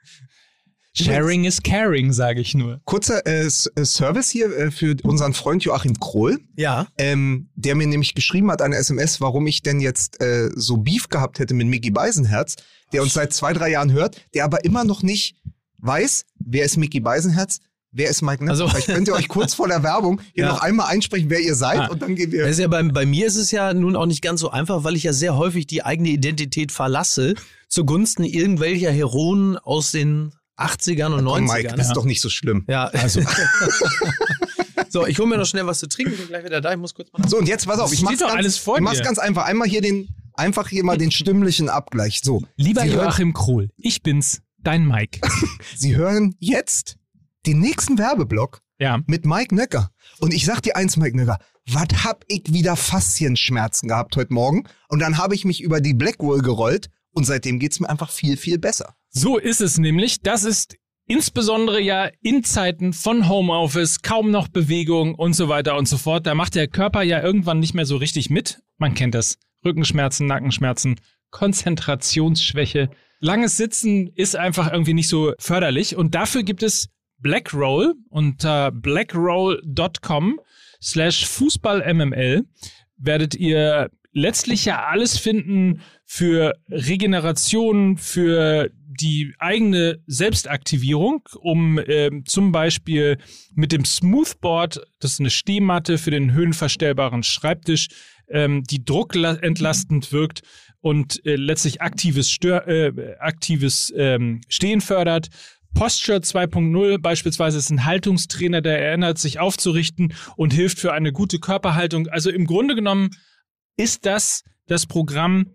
Sharing 1.04 1.44
is 1.44 1.62
caring, 1.62 2.12
sage 2.12 2.40
ich 2.40 2.54
nur. 2.54 2.80
Kurzer 2.84 3.26
äh, 3.26 3.46
äh, 3.46 3.50
Service 3.84 4.28
hier 4.30 4.54
äh, 4.56 4.70
für 4.70 4.96
unseren 5.02 5.34
Freund 5.34 5.64
Joachim 5.64 5.98
Krohl. 6.00 6.38
Ja. 6.56 6.86
ähm, 6.98 7.48
der 7.54 7.74
mir 7.74 7.86
nämlich 7.86 8.14
geschrieben 8.14 8.50
hat, 8.50 8.62
eine 8.62 8.76
SMS, 8.76 9.20
warum 9.20 9.46
ich 9.46 9.62
denn 9.62 9.80
jetzt 9.80 10.20
äh, 10.22 10.50
so 10.54 10.76
Beef 10.78 11.08
gehabt 11.08 11.38
hätte 11.38 11.54
mit 11.54 11.66
Mickey 11.66 11.90
Beisenherz, 11.90 12.56
der 12.92 13.02
uns 13.02 13.14
seit 13.14 13.32
zwei, 13.32 13.52
drei 13.52 13.70
Jahren 13.70 13.92
hört, 13.92 14.16
der 14.34 14.44
aber 14.44 14.64
immer 14.64 14.84
noch 14.84 15.02
nicht 15.02 15.36
weiß, 15.78 16.24
wer 16.38 16.64
ist 16.64 16.76
Mickey 16.76 17.00
Beisenherz, 17.00 17.58
wer 17.92 18.08
ist 18.10 18.22
Mike 18.22 18.44
Neff. 18.44 18.50
Also- 18.52 18.68
Vielleicht 18.68 18.86
könnt 18.88 19.08
ihr 19.08 19.14
euch 19.14 19.28
kurz 19.28 19.54
vor 19.54 19.66
der 19.68 19.82
Werbung 19.82 20.20
hier 20.34 20.44
Ja. 20.44 20.50
noch 20.52 20.60
einmal 20.60 20.88
einsprechen, 20.88 21.30
wer 21.30 21.40
ihr 21.40 21.54
seid 21.54 21.78
Ah. 21.80 21.86
und 21.88 22.02
dann 22.02 22.14
gehen 22.14 22.30
wir... 22.32 22.46
ist 22.46 22.58
ja 22.58 22.68
bei, 22.68 22.82
bei 22.82 23.06
mir 23.06 23.26
ist 23.26 23.36
es 23.36 23.50
ja 23.50 23.72
nun 23.74 23.96
auch 23.96 24.06
nicht 24.06 24.22
ganz 24.22 24.40
so 24.40 24.50
einfach, 24.50 24.84
weil 24.84 24.94
ich 24.96 25.04
ja 25.04 25.12
sehr 25.12 25.36
häufig 25.36 25.66
die 25.66 25.82
eigene 25.84 26.10
Identität 26.10 26.70
verlasse 26.72 27.34
zugunsten 27.68 28.24
irgendwelcher 28.24 28.90
Heroen 28.90 29.56
aus 29.56 29.92
den 29.92 30.32
80ern 30.60 31.14
und 31.14 31.24
Komm, 31.24 31.44
90ern. 31.46 31.52
Mike, 31.54 31.74
das 31.76 31.86
ist 31.88 31.92
doch 31.96 32.04
nicht 32.04 32.20
so 32.20 32.28
schlimm. 32.28 32.64
Ja, 32.68 32.86
also. 32.88 33.20
so, 34.88 35.06
ich 35.06 35.18
hole 35.18 35.28
mir 35.28 35.38
noch 35.38 35.46
schnell 35.46 35.66
was 35.66 35.78
zu 35.78 35.88
trinken, 35.88 36.16
bin 36.16 36.26
gleich 36.28 36.44
wieder 36.44 36.60
da. 36.60 36.72
Ich 36.72 36.78
muss 36.78 36.94
kurz 36.94 37.10
mal. 37.12 37.28
So, 37.28 37.38
und 37.38 37.48
jetzt 37.48 37.66
pass 37.66 37.78
auf, 37.78 37.92
ich 37.92 38.02
mach's, 38.02 38.18
doch 38.18 38.28
ganz, 38.28 38.38
alles 38.38 38.58
vor 38.58 38.76
ich 38.76 38.82
mach's 38.82 39.02
ganz 39.02 39.18
einfach. 39.18 39.44
Einmal 39.44 39.68
hier 39.68 39.80
den, 39.80 40.08
einfach 40.34 40.68
hier 40.68 40.84
mal 40.84 40.98
den 40.98 41.10
stimmlichen 41.10 41.68
Abgleich. 41.68 42.20
So, 42.22 42.42
Lieber 42.56 42.82
Sie 42.82 42.90
hören- 42.90 43.06
Joachim 43.06 43.32
Krohl, 43.32 43.70
ich 43.76 44.02
bin's, 44.02 44.42
dein 44.58 44.86
Mike. 44.86 45.20
Sie 45.76 45.96
hören 45.96 46.34
jetzt 46.38 46.96
den 47.46 47.60
nächsten 47.60 47.98
Werbeblock 47.98 48.60
Ja. 48.78 49.00
mit 49.06 49.24
Mike 49.24 49.54
Nöcker. 49.54 49.90
Und 50.18 50.34
ich 50.34 50.44
sag 50.44 50.60
dir 50.62 50.76
eins, 50.76 50.96
Mike 50.96 51.16
Nöcker, 51.16 51.38
was 51.66 52.04
hab 52.04 52.24
ich 52.28 52.42
wieder 52.52 52.74
Faszienschmerzen 52.76 53.88
gehabt 53.88 54.16
heute 54.16 54.32
Morgen? 54.34 54.64
Und 54.88 54.98
dann 55.00 55.18
habe 55.18 55.34
ich 55.34 55.44
mich 55.44 55.62
über 55.62 55.80
die 55.80 55.94
Blackwall 55.94 56.40
gerollt 56.40 56.90
und 57.12 57.24
seitdem 57.24 57.58
geht's 57.58 57.80
mir 57.80 57.88
einfach 57.88 58.10
viel, 58.10 58.36
viel 58.36 58.58
besser. 58.58 58.94
So 59.10 59.38
ist 59.38 59.60
es 59.60 59.78
nämlich. 59.78 60.20
Das 60.22 60.44
ist 60.44 60.76
insbesondere 61.06 61.80
ja 61.80 62.10
in 62.22 62.44
Zeiten 62.44 62.92
von 62.92 63.28
Homeoffice, 63.28 64.02
kaum 64.02 64.30
noch 64.30 64.48
Bewegung 64.48 65.14
und 65.14 65.34
so 65.34 65.48
weiter 65.48 65.76
und 65.76 65.88
so 65.88 65.98
fort. 65.98 66.26
Da 66.26 66.34
macht 66.34 66.54
der 66.54 66.68
Körper 66.68 67.02
ja 67.02 67.22
irgendwann 67.22 67.58
nicht 67.58 67.74
mehr 67.74 67.86
so 67.86 67.96
richtig 67.96 68.30
mit. 68.30 68.60
Man 68.78 68.94
kennt 68.94 69.14
das. 69.14 69.38
Rückenschmerzen, 69.64 70.26
Nackenschmerzen, 70.26 71.00
Konzentrationsschwäche. 71.30 72.90
Langes 73.18 73.56
Sitzen 73.56 74.08
ist 74.14 74.36
einfach 74.36 74.72
irgendwie 74.72 74.94
nicht 74.94 75.08
so 75.08 75.34
förderlich. 75.38 75.96
Und 75.96 76.14
dafür 76.14 76.42
gibt 76.42 76.62
es 76.62 76.88
Blackroll 77.18 77.94
unter 78.08 78.70
blackroll.com 78.70 80.40
slash 80.80 81.26
FußballMML 81.26 82.46
werdet 82.96 83.34
ihr 83.34 83.90
letztlich 84.12 84.64
ja 84.64 84.84
alles 84.84 85.18
finden 85.18 85.80
für 86.12 86.54
Regeneration, 86.68 87.96
für 87.96 88.68
die 88.74 89.32
eigene 89.38 90.02
Selbstaktivierung, 90.08 91.22
um 91.40 91.78
ähm, 91.86 92.24
zum 92.26 92.50
Beispiel 92.50 93.16
mit 93.54 93.70
dem 93.70 93.84
Smoothboard, 93.84 94.80
das 94.98 95.12
ist 95.12 95.20
eine 95.20 95.30
Stehmatte 95.30 95.98
für 95.98 96.10
den 96.10 96.32
höhenverstellbaren 96.32 97.22
Schreibtisch, 97.22 97.90
ähm, 98.28 98.64
die 98.64 98.84
druckentlastend 98.84 100.10
wirkt 100.10 100.42
und 100.80 101.24
äh, 101.24 101.36
letztlich 101.36 101.80
aktives, 101.80 102.28
Stör 102.28 102.66
äh, 102.66 103.14
aktives 103.20 103.92
ähm, 103.96 104.40
Stehen 104.48 104.80
fördert. 104.80 105.28
Posture 105.74 106.18
2.0 106.18 106.98
beispielsweise 106.98 107.58
ist 107.58 107.70
ein 107.70 107.84
Haltungstrainer, 107.84 108.62
der 108.62 108.84
erinnert, 108.84 109.18
sich 109.18 109.38
aufzurichten 109.38 110.12
und 110.36 110.52
hilft 110.52 110.80
für 110.80 110.92
eine 110.92 111.12
gute 111.12 111.38
Körperhaltung. 111.38 112.08
Also 112.08 112.30
im 112.30 112.46
Grunde 112.46 112.74
genommen 112.74 113.10
ist 113.76 114.06
das 114.06 114.42
das 114.66 114.86
Programm 114.86 115.54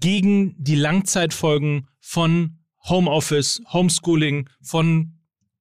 gegen 0.00 0.54
die 0.58 0.74
Langzeitfolgen 0.74 1.86
von 2.00 2.58
Homeoffice, 2.88 3.62
Homeschooling, 3.72 4.48
von 4.62 5.12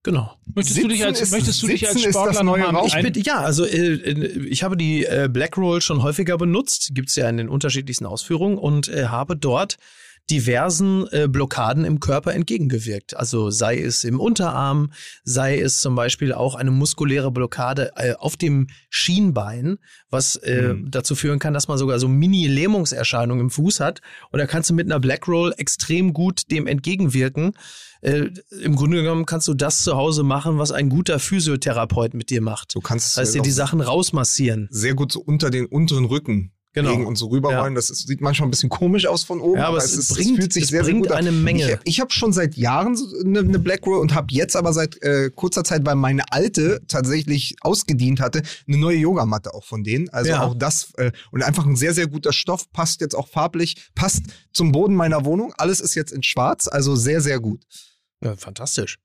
Genau. 0.03 0.31
Möchtest 0.55 0.81
du 0.81 0.87
dich 0.87 0.97
Sitzen 0.97 1.07
als, 1.09 1.21
ist- 1.21 1.31
möchtest 1.31 1.61
du 1.61 1.67
dich 1.67 1.81
Sitzen 1.81 2.05
als 2.05 2.15
Sportler 2.15 2.41
nochmal 2.43 2.75
Rauchen. 2.75 3.05
Ich 3.05 3.13
bin, 3.13 3.23
ja, 3.23 3.41
also 3.41 3.65
äh, 3.65 3.93
äh, 3.93 4.47
ich 4.47 4.63
habe 4.63 4.75
die 4.75 5.05
äh, 5.05 5.29
Black 5.31 5.57
Roll 5.57 5.79
schon 5.79 6.01
häufiger 6.01 6.39
benutzt, 6.39 6.89
gibt's 6.95 7.15
ja 7.15 7.29
in 7.29 7.37
den 7.37 7.49
unterschiedlichsten 7.49 8.07
Ausführungen 8.07 8.57
und 8.57 8.87
äh, 8.87 9.05
habe 9.09 9.37
dort 9.37 9.77
diversen 10.31 11.05
äh, 11.11 11.27
Blockaden 11.27 11.83
im 11.83 11.99
Körper 11.99 12.33
entgegengewirkt. 12.33 13.17
Also 13.17 13.49
sei 13.49 13.79
es 13.79 14.03
im 14.05 14.19
Unterarm, 14.19 14.91
sei 15.23 15.59
es 15.59 15.81
zum 15.81 15.93
Beispiel 15.95 16.33
auch 16.33 16.55
eine 16.55 16.71
muskuläre 16.71 17.31
Blockade 17.31 17.91
äh, 17.97 18.13
auf 18.13 18.37
dem 18.37 18.67
Schienbein, 18.89 19.77
was 20.09 20.37
äh, 20.37 20.73
dazu 20.85 21.15
führen 21.15 21.39
kann, 21.39 21.53
dass 21.53 21.67
man 21.67 21.77
sogar 21.77 21.99
so 21.99 22.07
Mini-Lähmungserscheinungen 22.07 23.45
im 23.45 23.49
Fuß 23.49 23.81
hat. 23.81 24.01
Und 24.31 24.39
da 24.39 24.47
kannst 24.47 24.69
du 24.69 24.73
mit 24.73 24.85
einer 24.87 24.99
Black 24.99 25.27
Roll 25.27 25.53
extrem 25.57 26.13
gut 26.13 26.49
dem 26.49 26.65
entgegenwirken. 26.65 27.51
Äh, 28.01 28.29
Im 28.63 28.75
Grunde 28.75 28.97
genommen 29.01 29.25
kannst 29.25 29.47
du 29.47 29.53
das 29.53 29.83
zu 29.83 29.95
Hause 29.95 30.23
machen, 30.23 30.57
was 30.57 30.71
ein 30.71 30.89
guter 30.89 31.19
Physiotherapeut 31.19 32.13
mit 32.13 32.29
dir 32.29 32.41
macht. 32.41 32.73
Du 32.73 32.79
kannst 32.79 33.17
Das 33.17 33.17
heißt, 33.17 33.35
dir 33.35 33.41
die 33.41 33.51
auch 33.51 33.55
Sachen 33.55 33.81
rausmassieren. 33.81 34.67
sehr 34.71 34.95
gut 34.95 35.11
so 35.11 35.19
unter 35.21 35.49
den 35.49 35.65
unteren 35.65 36.05
Rücken 36.05 36.51
Genau. 36.73 36.91
legen 36.91 37.05
und 37.05 37.17
so 37.17 37.27
rüberrollen. 37.27 37.75
Das 37.75 37.89
ist, 37.89 38.07
sieht 38.07 38.21
manchmal 38.21 38.47
ein 38.47 38.51
bisschen 38.51 38.69
komisch 38.69 39.05
aus 39.05 39.25
von 39.25 39.41
oben. 39.41 39.59
Ja, 39.59 39.67
aber 39.67 39.79
es 39.79 40.07
bringt- 40.07 40.55
es 40.55 40.71
bringt 40.71 41.11
an. 41.11 41.17
eine 41.17 41.31
Menge. 41.33 41.79
Ich, 41.83 41.95
ich 41.95 41.99
habe 41.99 42.11
schon 42.13 42.31
seit 42.31 42.55
Jahren 42.55 42.97
eine, 43.25 43.39
eine 43.39 43.59
Black 43.59 43.85
Roll 43.85 43.99
und 43.99 44.13
habe 44.15 44.27
jetzt 44.31 44.55
aber 44.55 44.71
seit 44.71 45.01
äh, 45.03 45.29
kurzer 45.35 45.65
Zeit, 45.65 45.85
weil 45.85 45.95
meine 45.95 46.23
alte 46.31 46.81
tatsächlich 46.87 47.55
ausgedient 47.59 48.21
hatte, 48.21 48.41
eine 48.69 48.77
neue 48.77 48.95
Yogamatte 48.97 49.53
auch 49.53 49.65
von 49.65 49.83
denen. 49.83 50.07
Also 50.09 50.29
Ja. 50.31 50.43
auch 50.43 50.55
das 50.55 50.93
äh, 50.97 51.11
und 51.31 51.43
einfach 51.43 51.65
ein 51.65 51.75
sehr, 51.75 51.93
sehr 51.93 52.07
guter 52.07 52.31
Stoff, 52.31 52.71
passt 52.71 53.01
jetzt 53.01 53.15
auch 53.15 53.27
farblich, 53.27 53.89
passt 53.93 54.21
zum 54.53 54.71
Boden 54.71 54.95
meiner 54.95 55.25
Wohnung. 55.25 55.53
Alles 55.57 55.81
ist 55.81 55.95
jetzt 55.95 56.13
in 56.13 56.23
schwarz, 56.23 56.69
also 56.69 56.95
sehr, 56.95 57.19
sehr 57.19 57.41
gut. 57.41 57.65
Ja, 58.23 58.37
fantastisch. 58.37 58.97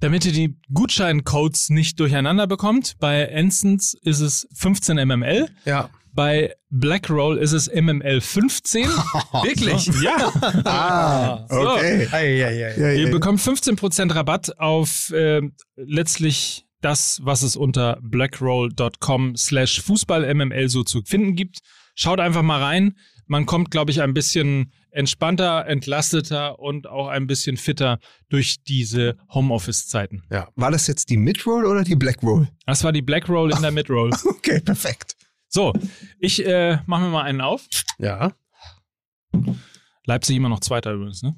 Damit 0.00 0.24
ihr 0.26 0.32
die 0.32 0.58
Gutscheincodes 0.74 1.70
nicht 1.70 2.00
durcheinander 2.00 2.46
bekommt, 2.46 2.96
bei 2.98 3.22
Ensons 3.22 3.94
ist 4.02 4.20
es 4.20 4.48
15 4.54 4.96
mml, 5.06 5.48
Ja. 5.64 5.88
Bei 6.16 6.54
Blackroll 6.70 7.38
ist 7.38 7.52
es 7.52 7.70
mml 7.72 8.20
15. 8.20 8.88
Wirklich? 9.44 9.86
Ja. 10.02 10.32
Ah, 10.64 11.46
So. 11.48 11.70
okay. 11.74 12.38
Ja, 12.38 12.50
Ihr 12.50 13.04
ja. 13.04 13.10
bekommt 13.10 13.40
15% 13.40 14.14
Rabatt 14.14 14.58
auf 14.58 15.10
äh, 15.12 15.42
letztlich 15.76 16.66
das, 16.80 17.20
was 17.22 17.42
es 17.42 17.56
unter 17.56 17.98
blackroll.com 18.02 19.36
slash 19.36 19.80
fußballmml 19.82 20.68
so 20.68 20.82
zu 20.82 21.02
finden 21.02 21.34
gibt. 21.36 21.58
Schaut 21.94 22.20
einfach 22.20 22.42
mal 22.42 22.62
rein. 22.62 22.96
Man 23.26 23.44
kommt, 23.46 23.70
glaube 23.70 23.90
ich, 23.90 24.02
ein 24.02 24.14
bisschen 24.14 24.72
entspannter, 24.90 25.66
entlasteter 25.66 26.58
und 26.58 26.86
auch 26.86 27.08
ein 27.08 27.26
bisschen 27.26 27.56
fitter 27.56 27.98
durch 28.28 28.62
diese 28.66 29.16
Homeoffice-Zeiten. 29.34 30.22
War 30.54 30.70
das 30.70 30.86
jetzt 30.86 31.10
die 31.10 31.16
Midroll 31.16 31.66
oder 31.66 31.82
die 31.84 31.96
Black 31.96 32.22
Roll? 32.22 32.48
Das 32.66 32.84
war 32.84 32.92
die 32.92 33.02
Blackroll 33.02 33.52
in 33.52 33.62
der 33.62 33.72
Midroll. 33.72 34.10
Okay, 34.24 34.60
perfekt. 34.60 35.15
So, 35.56 35.72
ich 36.18 36.44
äh, 36.44 36.80
mache 36.84 37.04
mir 37.04 37.08
mal 37.08 37.22
einen 37.22 37.40
auf. 37.40 37.66
Ja. 37.96 38.34
Leipzig 40.04 40.36
immer 40.36 40.50
noch 40.50 40.60
Zweiter 40.60 40.92
übrigens, 40.92 41.22
ne? 41.22 41.34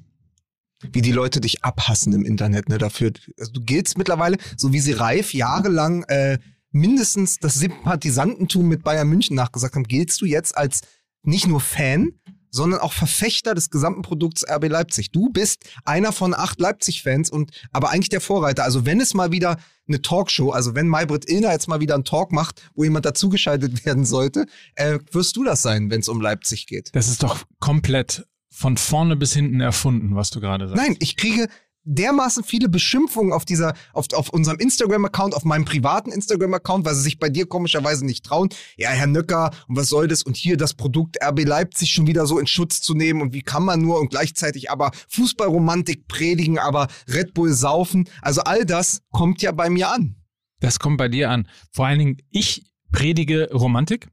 wie 0.91 1.01
die 1.01 1.13
Leute 1.13 1.39
dich 1.39 1.63
abhassen 1.63 2.11
im 2.11 2.25
Internet, 2.25 2.67
ne, 2.67 2.77
dafür. 2.77 3.13
Also 3.39 3.53
du 3.53 3.61
giltst 3.61 3.97
mittlerweile, 3.97 4.35
so 4.57 4.73
wie 4.73 4.81
sie 4.81 4.91
Reif 4.91 5.33
jahrelang 5.33 6.03
äh, 6.09 6.37
mindestens 6.71 7.37
das 7.37 7.53
Sympathisantentum 7.53 8.67
mit 8.67 8.83
Bayern 8.83 9.07
München 9.07 9.37
nachgesagt 9.37 9.75
haben, 9.75 9.87
giltst 9.87 10.19
du 10.19 10.25
jetzt 10.25 10.57
als 10.57 10.81
nicht 11.23 11.47
nur 11.47 11.61
Fan, 11.61 12.11
sondern 12.51 12.79
auch 12.79 12.93
Verfechter 12.93 13.55
des 13.55 13.69
gesamten 13.69 14.01
Produkts 14.01 14.45
RB 14.49 14.69
Leipzig. 14.69 15.11
Du 15.11 15.29
bist 15.29 15.65
einer 15.85 16.11
von 16.11 16.33
acht 16.33 16.59
Leipzig-Fans 16.59 17.29
und 17.29 17.51
aber 17.71 17.89
eigentlich 17.89 18.09
der 18.09 18.21
Vorreiter. 18.21 18.63
Also 18.63 18.85
wenn 18.85 18.99
es 19.01 19.13
mal 19.13 19.31
wieder 19.31 19.57
eine 19.87 20.01
Talkshow, 20.01 20.51
also 20.51 20.75
wenn 20.75 20.87
Maybrit 20.87 21.29
Illner 21.29 21.51
jetzt 21.51 21.67
mal 21.67 21.79
wieder 21.79 21.95
einen 21.95 22.05
Talk 22.05 22.31
macht, 22.31 22.61
wo 22.75 22.83
jemand 22.83 23.05
dazugeschaltet 23.05 23.85
werden 23.85 24.05
sollte, 24.05 24.45
äh, 24.75 24.99
wirst 25.11 25.35
du 25.35 25.43
das 25.43 25.61
sein, 25.61 25.89
wenn 25.89 26.01
es 26.01 26.09
um 26.09 26.21
Leipzig 26.21 26.67
geht. 26.67 26.89
Das 26.93 27.07
ist 27.07 27.23
doch 27.23 27.43
komplett 27.59 28.25
von 28.51 28.77
vorne 28.77 29.15
bis 29.15 29.33
hinten 29.33 29.61
erfunden, 29.61 30.15
was 30.15 30.31
du 30.31 30.39
gerade 30.39 30.67
sagst. 30.67 30.81
Nein, 30.81 30.97
ich 30.99 31.15
kriege 31.15 31.47
dermaßen 31.89 32.43
viele 32.43 32.69
Beschimpfungen 32.69 33.33
auf 33.33 33.45
dieser, 33.45 33.73
auf, 33.93 34.05
auf 34.13 34.29
unserem 34.29 34.59
Instagram-Account, 34.59 35.33
auf 35.33 35.43
meinem 35.43 35.65
privaten 35.65 36.11
Instagram-Account, 36.11 36.85
weil 36.85 36.95
sie 36.95 37.01
sich 37.01 37.19
bei 37.19 37.29
dir 37.29 37.47
komischerweise 37.47 38.05
nicht 38.05 38.25
trauen. 38.25 38.49
Ja, 38.77 38.89
Herr 38.89 39.07
Nöcker, 39.07 39.51
und 39.67 39.75
was 39.75 39.87
soll 39.87 40.07
das? 40.07 40.23
Und 40.23 40.37
hier 40.37 40.55
das 40.57 40.73
Produkt 40.73 41.17
RB 41.23 41.45
Leipzig 41.45 41.91
schon 41.91 42.07
wieder 42.07 42.25
so 42.25 42.39
in 42.39 42.47
Schutz 42.47 42.81
zu 42.81 42.93
nehmen 42.93 43.21
und 43.21 43.33
wie 43.33 43.41
kann 43.41 43.63
man 43.63 43.81
nur 43.81 43.99
und 43.99 44.09
gleichzeitig 44.09 44.69
aber 44.71 44.91
Fußballromantik 45.09 46.07
predigen, 46.07 46.59
aber 46.59 46.87
Red 47.07 47.33
Bull 47.33 47.51
saufen. 47.53 48.07
Also 48.21 48.41
all 48.41 48.65
das 48.65 49.01
kommt 49.11 49.41
ja 49.41 49.51
bei 49.51 49.69
mir 49.69 49.91
an. 49.91 50.15
Das 50.59 50.79
kommt 50.79 50.97
bei 50.97 51.07
dir 51.07 51.29
an. 51.29 51.47
Vor 51.71 51.87
allen 51.87 51.99
Dingen, 51.99 52.17
ich 52.29 52.65
predige 52.91 53.49
Romantik. 53.51 54.09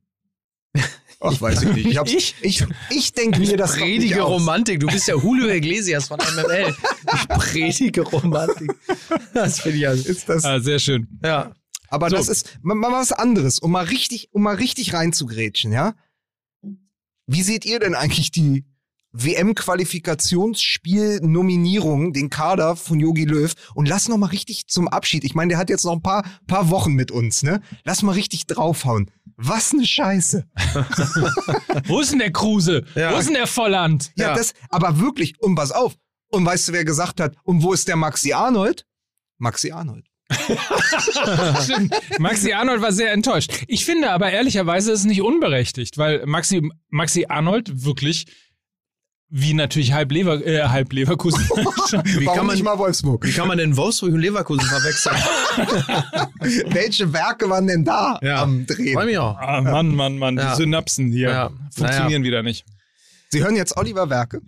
Ach, 1.21 1.41
weiß 1.41 1.63
ich 1.63 1.73
nicht. 1.73 1.87
Ich, 1.87 1.97
hab's- 1.97 2.13
Ich? 2.13 2.35
ich, 2.43 2.65
ich 2.91 3.13
denke 3.15 3.41
mir 3.41 3.57
das 3.57 3.77
Predige. 3.77 4.21
Romantik. 4.21 4.81
Du 4.81 4.87
bist 4.87 5.09
ja 5.09 5.17
Julio 5.17 5.49
Iglesias 5.49 6.09
von 6.09 6.19
MML. 6.19 6.75
Ich 7.15 7.29
predige 7.29 8.03
Romantik. 8.03 8.71
Das 9.33 9.61
finde 9.61 9.79
ich 9.79 9.89
also. 9.89 10.07
Ist 10.09 10.29
das, 10.29 10.45
Ah, 10.45 10.61
sehr 10.61 10.79
schön. 10.79 11.09
Ja. 11.25 11.53
Aber 11.89 12.11
So. 12.11 12.17
das 12.17 12.29
ist 12.29 12.59
mal, 12.63 12.75
mal 12.75 12.93
was 12.93 13.13
anderes, 13.13 13.59
um 13.61 13.71
mal 13.71 13.85
richtig, 13.85 14.29
um 14.33 14.43
mal 14.43 14.57
richtig 14.57 14.93
reinzugrätschen, 14.93 15.73
ja? 15.73 15.95
Wie 17.29 17.43
seht 17.43 17.65
ihr 17.65 17.79
denn 17.81 17.95
eigentlich 17.95 18.31
die 18.31 18.65
WM-Qualifikationsspiel-Nominierung, 19.13 22.13
den 22.13 22.31
Kader 22.31 22.77
von 22.77 23.01
Yogi 23.01 23.25
Löw? 23.25 23.53
Und 23.75 23.89
lass 23.89 24.09
noch 24.09 24.19
mal 24.19 24.27
richtig 24.27 24.67
zum 24.69 24.89
Abschied. 24.89 25.25
Ich 25.25 25.35
meine, 25.35 25.49
der 25.51 25.59
hat 25.59 25.71
jetzt 25.71 25.85
noch 25.85 25.93
ein 25.93 26.03
paar, 26.03 26.25
paar 26.47 26.71
Wochen 26.71 26.93
mit 26.93 27.11
uns, 27.11 27.43
ne? 27.43 27.61
Lass 27.85 28.03
mal 28.03 28.13
richtig 28.13 28.47
draufhauen. 28.47 29.11
Was 29.37 29.73
ne 29.75 29.85
Scheiße. 29.87 30.49
Wo 31.87 32.01
ist 32.01 32.13
denn 32.13 32.21
der 32.21 32.33
Kruse? 32.33 32.85
Ja. 32.95 33.13
Wo 33.13 33.19
ist 33.19 33.27
denn 33.27 33.35
der 33.35 33.47
Volland? 33.47 34.11
Ja, 34.17 34.29
Ja. 34.29 34.35
das, 34.35 34.55
aber 34.71 34.99
wirklich, 34.99 35.35
und 35.41 35.55
pass 35.55 35.73
auf. 35.73 35.95
Und 36.29 36.45
weißt 36.45 36.69
du, 36.69 36.73
wer 36.73 36.85
gesagt 36.85 37.21
hat, 37.21 37.37
und 37.45 37.63
wo 37.63 37.73
ist 37.73 37.87
der 37.89 37.97
Maxi 37.97 38.33
Arnold? 38.33 38.87
Maxi 39.39 39.71
Arnold. 39.73 40.07
Maxi 42.19 42.53
Arnold 42.53 42.83
war 42.83 42.93
sehr 42.93 43.13
enttäuscht. 43.13 43.53
Ich 43.69 43.85
finde 43.85 44.11
aber 44.11 44.31
ehrlicherweise 44.33 44.93
ist 44.93 45.01
es 45.01 45.05
nicht 45.07 45.23
unberechtigt, 45.23 45.99
weil 45.99 46.25
Maxi, 46.27 46.69
Maxi 46.89 47.27
Arnold 47.29 47.85
wirklich, 47.85 48.27
wie 49.29 49.55
natürlich 49.55 49.93
halb, 49.93 50.13
Lever, 50.13 50.45
äh, 50.47 50.63
halb 50.69 50.93
Leverkusen, 50.93 51.41
Wie 51.49 52.27
Warum 52.27 52.37
kann, 52.39 52.47
man, 52.47 52.55
nicht 52.57 52.65
mal 52.65 52.79
Wolfsburg? 52.79 53.25
wie 53.27 53.33
kann 53.33 53.49
man 53.49 53.59
denn 53.59 53.77
Wolfsburg 53.77 54.13
und 54.13 54.21
Leverkusen 54.21 54.65
verwechseln? 54.67 55.17
Welche 56.73 57.13
Werke 57.13 57.49
waren 57.49 57.67
denn 57.67 57.85
da 57.85 58.19
Ja. 58.23 58.43
am 58.43 58.67
Drehen? 58.67 58.95
Freue 58.95 59.07
mich 59.07 59.19
auch. 59.19 59.37
ah, 59.39 59.61
Mann, 59.61 59.95
Mann, 59.95 60.19
Mann, 60.19 60.37
Ja. 60.37 60.51
die 60.51 60.57
Synapsen 60.63 61.09
hier 61.11 61.29
Ja. 61.31 61.51
funktionieren 61.75 62.23
wieder 62.23 62.43
nicht. 62.43 62.65
Sie 63.31 63.43
hören 63.43 63.57
jetzt 63.57 63.77
Oliver 63.77 64.09
Werke. 64.11 64.41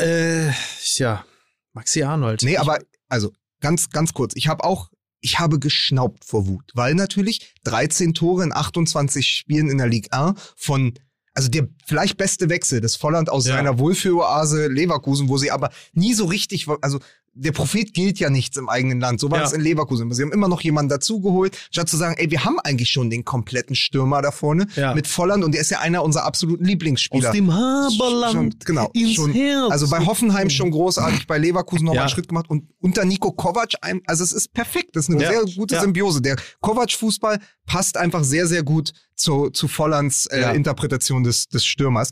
Äh, 0.00 0.50
ja. 0.96 1.24
Maxi 1.72 2.02
Arnold. 2.02 2.42
Nee, 2.42 2.56
aber 2.58 2.78
also 3.08 3.32
ganz 3.60 3.88
ganz 3.90 4.12
kurz, 4.12 4.34
ich 4.36 4.48
habe 4.48 4.64
auch 4.64 4.90
ich 5.20 5.38
habe 5.40 5.58
geschnaubt 5.58 6.24
vor 6.24 6.46
Wut, 6.46 6.70
weil 6.74 6.94
natürlich 6.94 7.54
13 7.64 8.14
Tore 8.14 8.44
in 8.44 8.52
28 8.52 9.26
Spielen 9.26 9.68
in 9.68 9.78
der 9.78 9.88
Ligue 9.88 10.12
1 10.12 10.38
von 10.56 10.94
also 11.38 11.48
der 11.50 11.68
vielleicht 11.86 12.16
beste 12.16 12.48
Wechsel 12.48 12.80
des 12.80 12.96
Volland 12.96 13.30
aus 13.30 13.46
Ja. 13.46 13.54
seiner 13.54 13.78
Wohlfühloase 13.78 14.66
Leverkusen, 14.66 15.28
wo 15.28 15.38
sie 15.38 15.52
aber 15.52 15.70
nie 15.92 16.12
so 16.12 16.24
richtig, 16.24 16.66
also 16.80 16.98
der 17.40 17.52
Prophet 17.52 17.94
gilt 17.94 18.18
ja 18.18 18.30
nichts 18.30 18.56
im 18.56 18.68
eigenen 18.68 19.00
Land. 19.00 19.20
So 19.20 19.30
war 19.30 19.38
Ja. 19.38 19.44
es 19.46 19.52
in 19.52 19.60
Leverkusen. 19.60 20.12
Sie 20.12 20.22
haben 20.22 20.32
immer 20.32 20.48
noch 20.48 20.60
jemanden 20.60 20.88
dazugeholt, 20.88 21.56
statt 21.70 21.88
zu 21.88 21.96
sagen, 21.96 22.16
ey, 22.18 22.30
wir 22.30 22.44
haben 22.44 22.58
eigentlich 22.60 22.90
schon 22.90 23.10
den 23.10 23.24
kompletten 23.24 23.76
Stürmer 23.76 24.20
da 24.22 24.30
vorne 24.32 24.66
Ja. 24.76 24.94
mit 24.94 25.06
Volland 25.06 25.44
und 25.44 25.52
der 25.52 25.60
ist 25.60 25.70
ja 25.70 25.78
einer 25.80 26.02
unserer 26.02 26.24
absoluten 26.24 26.64
Lieblingsspieler. 26.64 27.28
Aus 27.30 27.34
dem 27.34 27.46
Schon, 27.46 27.54
Haberland 27.54 28.64
genau, 28.66 28.90
ins 28.92 29.12
schon, 29.14 29.32
Herz. 29.32 29.70
also 29.70 29.88
bei 29.88 30.04
Hoffenheim 30.04 30.50
schon 30.50 30.70
großartig, 30.70 31.26
bei 31.26 31.38
Leverkusen 31.38 31.84
nochmal 31.84 31.96
Ja. 31.96 32.02
einen 32.02 32.10
Schritt 32.10 32.28
gemacht 32.28 32.46
und 32.50 32.64
unter 32.80 33.04
Nico 33.04 33.32
Kovac, 33.32 33.70
also 34.06 34.24
es 34.24 34.32
ist 34.32 34.52
perfekt, 34.52 34.96
das 34.96 35.08
ist 35.08 35.14
eine 35.14 35.20
sehr 35.26 35.44
gute. 35.56 35.78
Symbiose. 35.80 36.20
Der 36.20 36.36
Kovac-Fußball 36.60 37.38
passt 37.66 37.96
einfach 37.96 38.24
sehr, 38.24 38.46
sehr 38.46 38.62
gut 38.62 38.92
zu, 39.14 39.50
zu 39.50 39.68
Vollands 39.68 40.26
äh. 40.26 40.54
Interpretation 40.54 41.22
des, 41.24 41.48
des 41.48 41.64
Stürmers. 41.64 42.10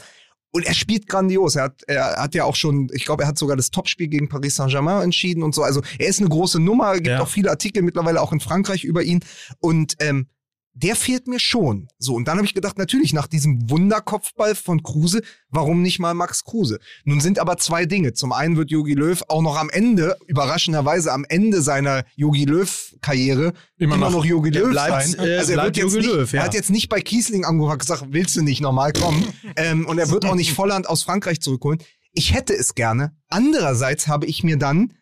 Und 0.57 0.65
er 0.67 0.75
spielt 0.75 1.07
grandios. 1.07 1.55
Er 1.57 1.65
hat, 1.65 1.83
er 1.87 2.17
hat 2.17 2.35
ja 2.35 2.45
auch 2.45 2.57
schon, 2.57 2.89
ich 2.95 3.05
glaube, 3.05 3.25
er 3.25 3.29
hat 3.29 3.37
sogar 3.39 3.57
das 3.57 3.71
Topspiel 3.71 4.09
gegen 4.09 4.29
Paris 4.29 4.55
Saint-Germain 4.57 5.03
entschieden 5.03 5.43
und 5.43 5.55
so. 5.55 5.63
Also 5.63 5.83
er 5.99 6.09
ist 6.09 6.19
eine 6.21 6.31
große 6.31 6.59
Nummer. 6.61 6.93
Es 6.93 6.97
gibt 6.99 7.09
Ja. 7.09 7.21
auch 7.21 7.29
viele 7.29 7.51
Artikel 7.51 7.83
mittlerweile 7.83 8.21
auch 8.23 8.33
in 8.33 8.41
Frankreich 8.41 8.83
über 8.85 9.03
ihn. 9.03 9.21
Und 9.61 9.95
ähm, 10.01 10.29
der 10.77 10.95
fehlt 10.95 11.27
mir 11.27 11.41
schon. 11.41 11.89
So, 11.99 12.15
und 12.15 12.29
dann 12.29 12.37
habe 12.37 12.47
ich 12.47 12.53
gedacht, 12.53 12.77
natürlich, 12.77 13.15
nach 13.15 13.27
diesem 13.27 13.71
Wunderkopfball 13.71 14.55
von 14.55 14.83
Kruse, 14.83 15.23
warum 15.49 15.81
nicht 15.81 15.99
mal 15.99 16.13
Max 16.13 16.45
Kruse? 16.45 16.81
Nun 17.05 17.21
sind 17.21 17.39
aber 17.39 17.57
zwei 17.57 17.87
Dinge. 17.87 18.13
Zum 18.13 18.33
einen 18.33 18.57
wird 18.57 18.71
Jogi 18.71 18.93
Löw 18.93 19.23
auch 19.29 19.41
noch 19.41 19.57
am 19.57 19.71
Ende, 19.71 20.17
überraschenderweise 20.27 21.13
am 21.13 21.25
Ende 21.27 21.63
seiner 21.63 22.05
Jogi 22.15 22.45
Löw-Karriere, 22.45 23.55
Immer 23.79 23.95
immer, 23.95 24.11
noch. 24.11 24.19
noch 24.19 24.25
Jogi 24.27 24.51
Löw 24.51 24.69
bleibt, 24.71 25.09
sein. 25.09 25.27
äh, 25.27 25.39
also 25.39 25.53
er, 25.53 25.65
wird 25.65 25.77
jetzt 25.79 25.95
Jogi 25.95 26.07
nicht, 26.07 26.15
Löw, 26.15 26.33
ja. 26.33 26.41
er 26.41 26.45
hat 26.45 26.55
jetzt 26.55 26.71
nicht 26.71 26.91
bei 26.91 27.01
Kiesling 27.01 27.47
und 27.47 27.79
gesagt, 27.79 28.05
willst 28.11 28.37
du 28.37 28.43
nicht 28.43 28.61
normal 28.61 28.93
kommen? 28.93 29.27
ähm, 29.57 29.87
und 29.87 29.99
er 29.99 30.11
wird 30.11 30.27
auch 30.27 30.35
nicht 30.35 30.53
Volland 30.53 30.87
aus 30.91 31.03
Frankreich 31.03 31.41
zurückholen. 31.41 31.83
Ich 32.13 32.35
hätte 32.35 32.55
es 32.55 32.75
gerne. 32.75 33.17
Andererseits 33.29 34.09
habe 34.09 34.27
ich 34.27 34.43
mir 34.43 34.59
dann 34.59 34.93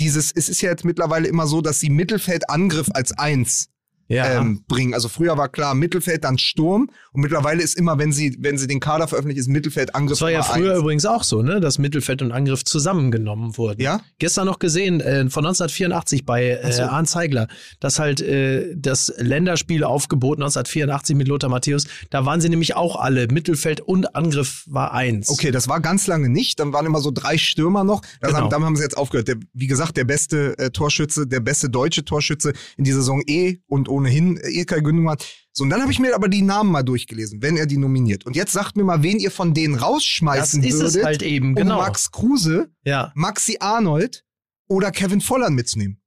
dieses, 0.00 0.32
es 0.32 0.48
ist 0.48 0.60
ja 0.60 0.70
jetzt 0.70 0.84
mittlerweile 0.84 1.28
immer 1.28 1.46
so, 1.46 1.60
dass 1.60 1.78
sie 1.78 1.90
Mittelfeldangriff 1.90 2.88
als 2.92 3.12
eins 3.12 3.68
Ja. 4.10 4.38
ähm, 4.40 4.64
bringen. 4.68 4.92
Also 4.92 5.08
früher 5.08 5.38
war 5.38 5.48
klar 5.48 5.74
Mittelfeld, 5.74 6.24
dann 6.24 6.36
Sturm 6.36 6.90
und 7.12 7.20
mittlerweile 7.22 7.62
ist 7.62 7.76
immer, 7.76 7.98
wenn 7.98 8.12
sie, 8.12 8.36
wenn 8.40 8.58
sie 8.58 8.66
den 8.66 8.80
Kader 8.80 9.08
veröffentlichen, 9.08 9.40
ist 9.40 9.48
Mittelfeldangriff 9.48 10.18
das 10.18 10.20
war 10.20 10.30
ja 10.30 10.42
früher 10.42 10.72
eins. 10.72 10.80
übrigens 10.80 11.06
auch 11.06 11.22
so, 11.22 11.42
ne? 11.42 11.60
dass 11.60 11.78
Mittelfeld 11.78 12.20
und 12.22 12.32
Angriff 12.32 12.64
zusammengenommen 12.64 13.56
wurden. 13.56 13.80
Ja? 13.80 14.00
Gestern 14.18 14.46
noch 14.46 14.58
gesehen, 14.58 15.00
äh, 15.00 15.30
von 15.30 15.44
1984 15.46 16.26
bei 16.26 16.48
äh, 16.50 16.72
so. 16.72 16.82
Arndt 16.82 17.08
Zeigler, 17.08 17.48
dass 17.78 17.98
halt 17.98 18.20
äh, 18.20 18.74
das 18.76 19.12
Länderspiel 19.18 19.84
aufgebot 19.84 20.38
1984 20.38 21.16
mit 21.16 21.28
Lothar 21.28 21.48
Matthäus, 21.50 21.86
da 22.10 22.26
waren 22.26 22.40
sie 22.40 22.48
nämlich 22.48 22.74
auch 22.76 22.96
alle. 22.96 23.28
Mittelfeld 23.28 23.80
und 23.80 24.14
Angriff 24.16 24.64
war 24.66 24.92
eins. 24.92 25.28
Okay, 25.28 25.50
das 25.50 25.68
war 25.68 25.80
ganz 25.80 26.06
lange 26.06 26.28
nicht. 26.28 26.58
Dann 26.58 26.72
waren 26.72 26.84
immer 26.86 27.00
so 27.00 27.10
drei 27.12 27.38
Stürmer 27.38 27.84
noch. 27.84 28.02
Das 28.20 28.30
Genau. 28.30 28.42
haben, 28.42 28.50
damit 28.50 28.66
haben 28.66 28.76
sie 28.76 28.82
jetzt 28.82 28.96
aufgehört. 28.96 29.28
Der, 29.28 29.36
wie 29.52 29.66
gesagt, 29.66 29.96
der 29.96 30.04
beste 30.04 30.58
äh, 30.58 30.70
Torschütze, 30.70 31.26
der 31.26 31.40
beste 31.40 31.68
deutsche 31.70 32.04
Torschütze 32.04 32.52
in 32.76 32.84
dieser 32.84 32.98
Saison 32.98 33.22
eh 33.26 33.58
und 33.66 33.88
ohnehin 34.00 34.36
äh, 34.38 34.48
Ilkay 34.50 34.80
Gündogan. 34.82 35.16
So, 35.52 35.64
und 35.64 35.70
dann 35.70 35.80
habe 35.82 35.92
ich 35.92 35.98
mir 35.98 36.14
aber 36.14 36.28
die 36.28 36.42
Namen 36.42 36.70
mal 36.70 36.82
durchgelesen, 36.82 37.42
wenn 37.42 37.56
er 37.56 37.66
die 37.66 37.76
nominiert. 37.76 38.24
Und 38.26 38.36
jetzt 38.36 38.52
sagt 38.52 38.76
mir 38.76 38.84
mal, 38.84 39.02
wen 39.02 39.18
ihr 39.18 39.30
von 39.30 39.52
denen 39.54 39.74
Das 39.74 39.82
rausschmeißen 39.82 40.62
ist 40.62 40.74
würdet, 40.74 40.96
es 40.96 41.04
halt 41.04 41.22
eben, 41.22 41.48
um 41.48 41.54
genau. 41.54 41.78
Max 41.78 42.10
Kruse, 42.10 42.70
Ja. 42.84 43.12
Maxi 43.14 43.56
Arnold 43.60 44.24
oder 44.68 44.90
Kevin 44.90 45.20
Volland 45.20 45.56
mitzunehmen. 45.56 46.00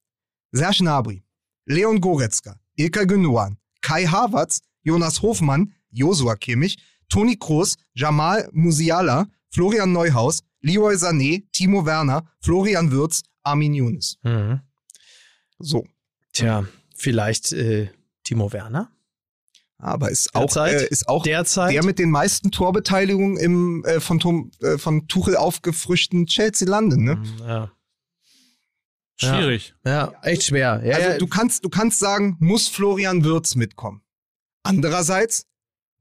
Serge 0.51 0.77
Gnabry, 0.79 1.23
Leon 1.65 1.99
Goretzka, 1.99 2.59
Ilkay 2.75 3.05
Gündogan, 3.05 3.57
Kai 3.81 4.05
Havertz, 4.05 4.61
Jonas 4.83 5.21
Hofmann, 5.21 5.73
Josua 5.91 6.35
Kimmich, 6.35 6.77
Toni 7.09 7.37
Kroos, 7.37 7.75
Jamal 7.93 8.49
Musiala, 8.53 9.27
Florian 9.49 9.91
Neuhaus, 9.91 10.39
Leroy 10.61 10.95
Sané, 10.95 11.43
Timo 11.51 11.85
Werner, 11.85 12.23
Florian 12.39 12.91
Würz, 12.91 13.23
Armin 13.43 13.73
Younes. 13.73 14.17
Mhm. 14.23 14.61
So. 15.59 15.85
Tja, 16.33 16.65
vielleicht 17.03 17.51
äh, 17.53 17.89
Timo 18.23 18.51
Werner? 18.53 18.89
Aber 19.77 20.09
ist 20.09 20.33
auch, 20.33 20.41
Derzeit? 20.45 20.81
äh, 20.81 20.87
ist 20.87 21.09
auch 21.09 21.23
Derzeit? 21.23 21.73
der 21.73 21.83
mit 21.83 21.99
den 21.99 22.09
meisten 22.09 22.51
Torbeteiligungen 22.51 23.37
im 23.37 23.83
äh, 23.85 23.99
von, 23.99 24.19
Tom, 24.19 24.49
äh, 24.61 24.77
von 24.77 25.07
Tuchel 25.09 25.35
aufgefrischten 25.35 26.25
Chelsea 26.25 26.67
London, 26.67 27.03
ne? 27.03 27.15
Mhm, 27.17 27.37
Ja. 27.45 27.71
Schwierig. 29.15 29.73
ja, 29.85 30.11
echt 30.23 30.43
schwer. 30.43 30.81
Ja, 30.83 30.95
also 30.95 31.09
ja. 31.09 31.17
du 31.17 31.27
kannst, 31.27 31.63
du 31.63 31.69
kannst 31.69 31.99
sagen, 31.99 32.35
muss 32.39 32.67
Florian 32.67 33.23
Würz 33.23 33.55
mitkommen. 33.55 34.01
Andererseits, 34.63 35.45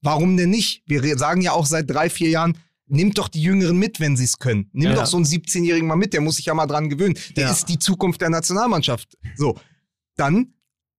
warum 0.01 0.37
denn 0.37 0.51
nicht? 0.51 0.83
Wir 0.87 1.19
sagen 1.19 1.41
ja 1.43 1.53
auch 1.53 1.67
seit 1.67 1.91
drei, 1.91 2.09
vier 2.09 2.31
Jahren, 2.31 2.57
nimmt 2.87 3.19
doch 3.19 3.29
die 3.29 3.43
Jüngeren 3.43 3.77
mit, 3.77 4.01
wenn 4.01 4.17
sie 4.17 4.25
es 4.25 4.39
können. 4.39 4.71
Nimm 4.73 4.91
Ja. 4.91 4.95
doch 4.97 5.07
so 5.07 5.17
einen 5.19 5.27
17-Jährigen 5.27 5.87
mal 5.87 5.97
mit, 5.97 6.15
der 6.15 6.21
muss 6.21 6.37
sich 6.37 6.47
ja 6.47 6.55
mal 6.55 6.67
dran 6.67 6.89
gewöhnen. 6.89 7.15
Der 7.37 7.45
Ja. 7.47 7.53
ist 7.53 7.69
die 7.69 7.79
Zukunft 7.79 8.21
der 8.21 8.31
Nationalmannschaft. 8.31 9.17
So, 9.37 9.59
dann 10.17 10.55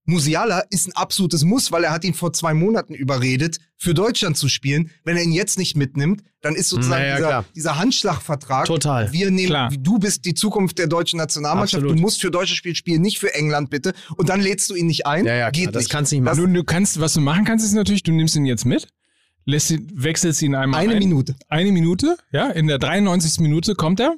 Musiala 0.06 0.60
ist 0.70 0.86
ein 0.86 0.92
absolutes 0.92 1.44
Muss, 1.44 1.72
weil 1.72 1.84
er 1.84 1.90
hat 1.92 2.04
ihn 2.04 2.12
vor 2.14 2.32
zwei 2.34 2.52
Monaten 2.52 2.94
überredet, 2.94 3.58
für 3.78 3.94
Deutschland 3.94 4.36
zu 4.36 4.48
spielen. 4.48 4.90
Wenn 5.02 5.16
er 5.16 5.22
ihn 5.22 5.32
jetzt 5.32 5.58
nicht 5.58 5.76
mitnimmt, 5.76 6.22
dann 6.42 6.54
ist 6.54 6.68
sozusagen 6.68 7.02
Naja, 7.02 7.16
dieser, 7.16 7.44
dieser 7.56 7.78
Handschlagvertrag. 7.78 8.66
Total. 8.66 9.12
Wir 9.12 9.30
nehmen, 9.30 9.48
Klar. 9.48 9.70
du 9.78 9.98
bist 9.98 10.26
die 10.26 10.34
Zukunft 10.34 10.78
der 10.78 10.88
deutschen 10.88 11.16
Nationalmannschaft. 11.16 11.82
Absolut. 11.82 11.98
Du 11.98 12.02
musst 12.02 12.20
für 12.20 12.30
deutsche 12.30 12.54
Spiel 12.54 12.74
spielen, 12.74 13.00
nicht 13.00 13.18
für 13.18 13.32
England 13.34 13.70
bitte. 13.70 13.94
Und 14.16 14.28
dann 14.28 14.40
lädst 14.40 14.68
du 14.68 14.74
ihn 14.74 14.86
nicht 14.86 15.06
ein. 15.06 15.24
ja, 15.24 15.34
ja, 15.34 15.50
klar, 15.50 15.52
Geht 15.52 15.74
das 15.74 15.84
nicht. 15.84 15.90
kannst 15.90 16.12
du 16.12 16.16
nicht 16.16 16.24
machen. 16.24 16.38
Du, 16.38 16.46
du 16.46 16.64
kannst, 16.64 17.00
was 17.00 17.14
du 17.14 17.20
machen 17.20 17.44
kannst, 17.46 17.64
ist 17.64 17.72
natürlich, 17.72 18.02
du 18.02 18.12
nimmst 18.12 18.36
ihn 18.36 18.44
jetzt 18.44 18.66
mit, 18.66 18.88
lässt 19.46 19.70
ihn, 19.70 19.90
wechselst 19.94 20.42
ihn 20.42 20.54
einmal 20.54 20.80
Eine 20.80 20.92
ein. 20.94 20.98
Minute. 20.98 21.34
Eine 21.48 21.72
Minute, 21.72 22.16
ja, 22.30 22.50
in 22.50 22.66
der 22.66 22.78
93. 22.78 23.40
Minute 23.40 23.74
kommt 23.74 24.00
er. 24.00 24.14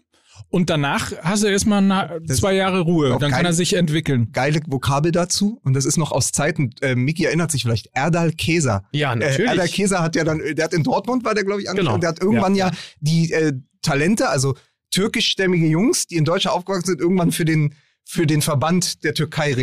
Und 0.49 0.71
danach 0.71 1.13
hast 1.23 1.43
du 1.43 1.49
erstmal 1.49 1.83
na- 1.83 2.11
zwei 2.29 2.55
Jahre 2.55 2.81
Ruhe. 2.81 3.09
Dann 3.11 3.19
kann 3.19 3.31
keinen- 3.31 3.47
er 3.47 3.53
sich 3.53 3.75
entwickeln. 3.75 4.31
Geile 4.33 4.61
Vokabel 4.67 5.13
dazu. 5.13 5.61
Und 5.65 5.75
das 5.75 5.85
ist 5.85 5.97
noch 5.97 6.13
aus 6.13 6.33
Zeiten, 6.33 6.71
äh, 6.81 6.95
Miki 6.95 7.25
erinnert 7.25 7.51
sich 7.51 7.63
vielleicht, 7.63 7.91
Erdal 7.95 8.33
Keser. 8.33 8.85
Ja, 8.93 9.13
Äh, 9.13 9.17
natürlich. 9.17 9.51
Erdal 9.51 9.69
Keser 9.69 10.03
hat 10.03 10.17
ja 10.17 10.25
dann, 10.25 10.41
der 10.55 10.65
hat 10.65 10.73
in 10.73 10.83
Dortmund, 10.83 11.25
war 11.25 11.35
der 11.35 11.45
glaube 11.45 11.63
ich 11.63 11.69
angestellt, 11.69 11.87
Genau. 11.87 11.95
und 11.95 12.03
der 12.03 12.11
hat 12.11 12.21
irgendwann 12.23 12.55
ja, 12.55 12.71
die 13.01 13.33
äh, 13.33 13.53
Talente, 13.83 14.29
also 14.29 14.55
türkischstämmige 14.91 15.67
Jungs, 15.67 16.07
die 16.07 16.17
in 16.17 16.25
Deutschland 16.25 16.57
aufgewachsen 16.57 16.87
sind, 16.87 17.01
irgendwann 17.01 17.33
für 17.33 17.45
den, 17.45 17.75
für 18.05 18.27
den 18.27 18.41
Verband 18.41 19.05
der 19.05 19.15
Türkei 19.15 19.51
Mhm. 19.51 19.57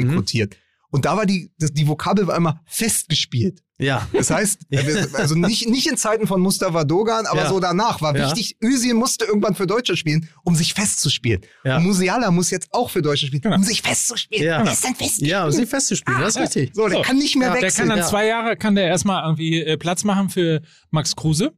Und 0.93 1.05
da 1.05 1.17
war 1.17 1.25
die, 1.25 1.51
das, 1.57 1.73
die 1.73 1.87
Vokabel 1.87 2.27
war 2.27 2.37
immer 2.37 2.61
festgespielt. 2.67 3.63
ja. 3.79 4.07
Das 4.13 4.29
heißt, 4.29 4.59
äh, 4.69 5.05
also 5.13 5.33
nicht, 5.33 5.67
nicht 5.67 5.87
in 5.89 5.97
Zeiten 5.97 6.27
von 6.27 6.39
Mustafa 6.39 6.83
Dogan, 6.83 7.25
aber 7.25 7.41
Ja. 7.43 7.49
so 7.49 7.59
danach 7.59 7.99
war 8.01 8.15
Ja. 8.15 8.27
wichtig, 8.27 8.57
Özil 8.63 8.93
musste 8.93 9.25
irgendwann 9.25 9.55
für 9.55 9.65
Deutschland 9.65 9.97
spielen, 9.97 10.29
um 10.43 10.53
sich 10.55 10.75
festzuspielen. 10.75 11.41
Ja. 11.63 11.77
Und 11.77 11.83
Musiala 11.85 12.29
muss 12.29 12.51
jetzt 12.51 12.67
auch 12.71 12.91
für 12.91 13.01
Deutschland 13.01 13.29
spielen, 13.29 13.41
Genau. 13.41 13.55
um 13.55 13.63
sich 13.63 13.81
festzuspielen. 13.81 14.45
Ja. 14.45 14.61
Ist 14.61 14.85
dann 14.85 14.93
festgespielt. 14.93 15.31
Ja, 15.31 15.45
um 15.45 15.51
sie 15.51 15.65
festzuspielen, 15.65 16.21
das 16.21 16.35
ist 16.35 16.41
richtig. 16.41 16.75
So, 16.75 16.87
der 16.87 16.97
So. 16.97 17.01
kann 17.01 17.17
nicht 17.17 17.35
mehr 17.37 17.47
Der 17.49 17.55
kann 17.55 17.63
wechseln. 17.63 17.89
dann 17.89 17.97
ja. 17.97 18.05
zwei 18.07 18.27
Jahre, 18.27 18.55
kann 18.55 18.75
der 18.75 18.85
erstmal 18.85 19.23
irgendwie 19.23 19.61
äh, 19.63 19.77
Platz 19.77 20.03
machen 20.03 20.29
für 20.29 20.61
Max 20.91 21.15
Kruse. 21.15 21.53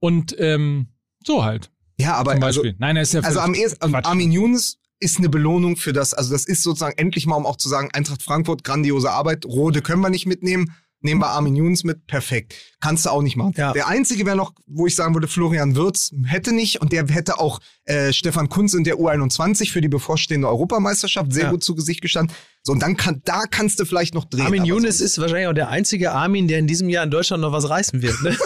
Und 0.00 0.36
ähm, 0.38 0.88
so 1.26 1.44
halt. 1.44 1.70
ja, 1.98 2.14
aber 2.14 2.34
Zum 2.34 2.42
also, 2.44 2.60
Beispiel. 2.62 2.76
Nein, 2.78 2.96
er 2.96 3.02
ist 3.02 3.14
ja 3.14 3.20
also 3.20 3.40
am 3.40 3.54
ehesten. 3.54 3.94
Armin 3.94 4.30
Younes 4.30 4.78
ist 5.00 5.18
eine 5.18 5.28
Belohnung 5.28 5.76
für 5.76 5.92
das, 5.92 6.14
also 6.14 6.32
das 6.32 6.44
ist 6.44 6.62
sozusagen 6.62 6.96
endlich 6.98 7.26
mal, 7.26 7.36
um 7.36 7.46
auch 7.46 7.56
zu 7.56 7.68
sagen, 7.68 7.90
Eintracht 7.92 8.22
Frankfurt, 8.22 8.64
grandiose 8.64 9.10
Arbeit, 9.10 9.44
Rode 9.46 9.82
können 9.82 10.00
wir 10.02 10.10
nicht 10.10 10.26
mitnehmen, 10.26 10.72
nehmen 11.00 11.20
wir 11.20 11.28
Armin 11.28 11.54
Younes 11.54 11.84
mit, 11.84 12.06
perfekt. 12.08 12.54
Kannst 12.80 13.06
du 13.06 13.10
auch 13.10 13.22
nicht 13.22 13.36
machen. 13.36 13.54
Ja. 13.56 13.72
Der 13.72 13.86
einzige 13.86 14.26
wäre 14.26 14.36
noch, 14.36 14.52
wo 14.66 14.86
ich 14.86 14.96
sagen 14.96 15.14
würde, 15.14 15.28
Florian 15.28 15.76
Wirtz 15.76 16.12
hätte 16.24 16.52
nicht 16.52 16.80
und 16.80 16.92
der 16.92 17.06
hätte 17.06 17.38
auch 17.38 17.60
äh, 17.84 18.12
Stefan 18.12 18.48
Kunz 18.48 18.74
in 18.74 18.82
der 18.82 18.96
U21 18.96 19.70
für 19.70 19.80
die 19.80 19.88
bevorstehende 19.88 20.48
Europameisterschaft 20.48 21.32
sehr 21.32 21.44
Ja. 21.44 21.50
gut 21.50 21.62
zu 21.62 21.74
Gesicht 21.76 22.00
gestanden. 22.00 22.34
So, 22.62 22.72
und 22.72 22.82
dann 22.82 22.96
kann, 22.98 23.22
da 23.24 23.44
kannst 23.50 23.80
du 23.80 23.84
vielleicht 23.86 24.14
noch 24.14 24.24
drehen. 24.26 24.44
Armin 24.44 24.64
Younes 24.66 24.98
sonst- 24.98 25.00
ist 25.12 25.20
wahrscheinlich 25.20 25.46
auch 25.46 25.54
der 25.54 25.70
einzige 25.70 26.12
Armin, 26.12 26.48
der 26.48 26.58
in 26.58 26.66
diesem 26.66 26.88
Jahr 26.90 27.04
in 27.04 27.10
Deutschland 27.10 27.40
noch 27.40 27.52
was 27.52 27.70
reißen 27.70 28.02
wird. 28.02 28.20
Ne? 28.22 28.36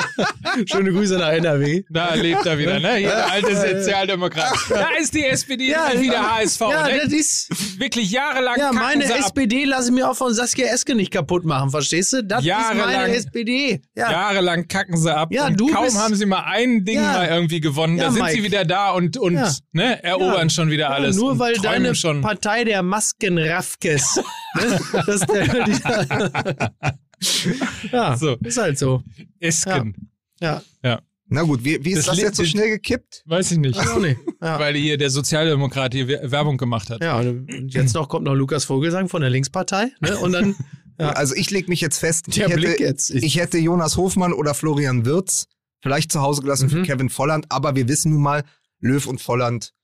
Schöne 0.66 0.92
Grüße 0.92 1.18
nach 1.18 1.30
NRW. 1.32 1.82
Da 1.90 2.14
lebt 2.14 2.46
er 2.46 2.58
wieder, 2.58 2.78
ne? 2.80 2.94
Hier 2.96 3.08
der 3.08 3.30
alte 3.32 3.56
Sozialdemokrat. 3.56 4.54
Da 4.70 4.88
ist 5.00 5.14
die 5.14 5.24
SPD 5.24 5.70
Ja, 5.70 5.90
wie 5.94 6.06
der 6.08 6.14
ja. 6.14 6.36
HSV. 6.36 6.60
Ja, 6.60 6.86
ne? 6.86 7.00
das 7.04 7.12
ist. 7.12 7.80
Wirklich 7.80 8.10
jahrelang 8.10 8.56
Ja, 8.58 8.64
kacken 8.66 8.78
meine 8.78 9.06
sie 9.06 9.12
ab. 9.12 9.20
SPD 9.20 9.64
lasse 9.64 9.88
ich 9.88 9.94
mir 9.94 10.08
auch 10.10 10.16
von 10.16 10.32
Saskia 10.32 10.66
Eske 10.68 10.94
nicht 10.94 11.10
kaputt 11.12 11.44
machen, 11.44 11.70
verstehst 11.70 12.12
du? 12.12 12.22
Das 12.24 12.40
ist 12.40 12.46
Jahrelang- 12.46 12.86
meine 12.86 13.14
SPD. 13.14 13.82
Ja. 13.96 14.10
Jahrelang 14.10 14.68
kacken 14.68 14.96
sie 14.96 15.14
ab. 15.14 15.28
Ja, 15.32 15.46
und 15.48 15.58
du 15.60 15.66
kaum 15.72 15.84
bist- 15.84 15.98
haben 15.98 16.14
sie 16.14 16.26
mal 16.26 16.44
ein 16.46 16.84
Ding 16.84 16.96
Ja. 16.96 17.12
mal 17.12 17.28
irgendwie 17.28 17.60
gewonnen. 17.60 17.98
Ja, 17.98 18.04
da 18.04 18.10
sind 18.12 18.22
Mike. 18.22 18.34
sie 18.36 18.42
wieder 18.44 18.64
da 18.64 18.90
und, 18.90 19.16
und 19.18 19.34
Ja. 19.34 19.50
ne, 19.72 20.02
erobern 20.04 20.48
Ja. 20.48 20.50
schon 20.50 20.70
wieder 20.70 20.84
Ja, 20.84 20.90
alles. 20.90 21.16
nur 21.16 21.38
weil 21.38 21.54
deine 21.56 21.94
schon. 21.94 22.20
Partei 22.22 22.64
der 22.64 22.82
Maskenraffkes. 22.82 23.45
Ne? 24.56 24.80
das, 25.06 25.20
der, 25.20 25.64
die, 25.64 25.78
ja, 27.92 28.16
So. 28.16 28.36
ist 28.42 28.58
halt 28.58 28.78
so. 28.78 29.02
Esken. 29.40 30.10
Ja, 30.40 30.62
Na 31.28 31.42
gut, 31.42 31.64
wie, 31.64 31.82
wie 31.84 31.90
ist 31.92 32.06
Das 32.06 32.16
das, 32.16 32.18
jetzt 32.18 32.36
so 32.36 32.44
schnell 32.44 32.68
gekippt? 32.68 33.22
Weiß 33.26 33.50
ich 33.50 33.58
nicht. 33.58 33.78
auch 33.80 33.98
nicht. 33.98 34.18
Ja. 34.42 34.58
Weil 34.60 34.74
hier 34.76 34.96
der 34.98 35.10
Sozialdemokrat 35.10 35.94
hier 35.94 36.06
Wer- 36.08 36.30
Werbung 36.30 36.56
gemacht 36.56 36.90
hat. 36.90 37.02
Ja, 37.02 37.18
und 37.18 37.48
jetzt 37.72 37.94
noch 37.94 38.08
kommt 38.08 38.24
noch 38.26 38.34
Lukas 38.34 38.64
Vogelsang 38.64 39.08
von 39.08 39.22
der 39.22 39.30
Linkspartei. 39.30 39.90
Ne? 40.00 40.16
Und 40.18 40.32
dann 40.32 40.54
Ja. 40.98 41.10
Also 41.10 41.34
ich 41.34 41.50
lege 41.50 41.68
mich 41.68 41.82
jetzt 41.82 41.98
fest, 41.98 42.24
ich 42.28 42.36
der 42.36 42.48
Blick 42.48 42.70
hätte, 42.70 42.82
jetzt. 42.84 43.10
Ich, 43.10 43.22
ich 43.22 43.36
hätte 43.36 43.58
Jonas 43.58 43.98
Hofmann 43.98 44.32
oder 44.32 44.54
Florian 44.54 45.04
Wirtz 45.04 45.46
vielleicht 45.82 46.10
zu 46.10 46.22
Hause 46.22 46.40
gelassen 46.40 46.70
für 46.70 46.78
Mhm. 46.78 46.82
Kevin 46.84 47.10
Volland, 47.10 47.44
aber 47.50 47.76
wir 47.76 47.86
wissen 47.86 48.12
nun 48.12 48.22
mal, 48.22 48.44
Löw 48.80 49.06
und 49.06 49.20
Volland, 49.20 49.74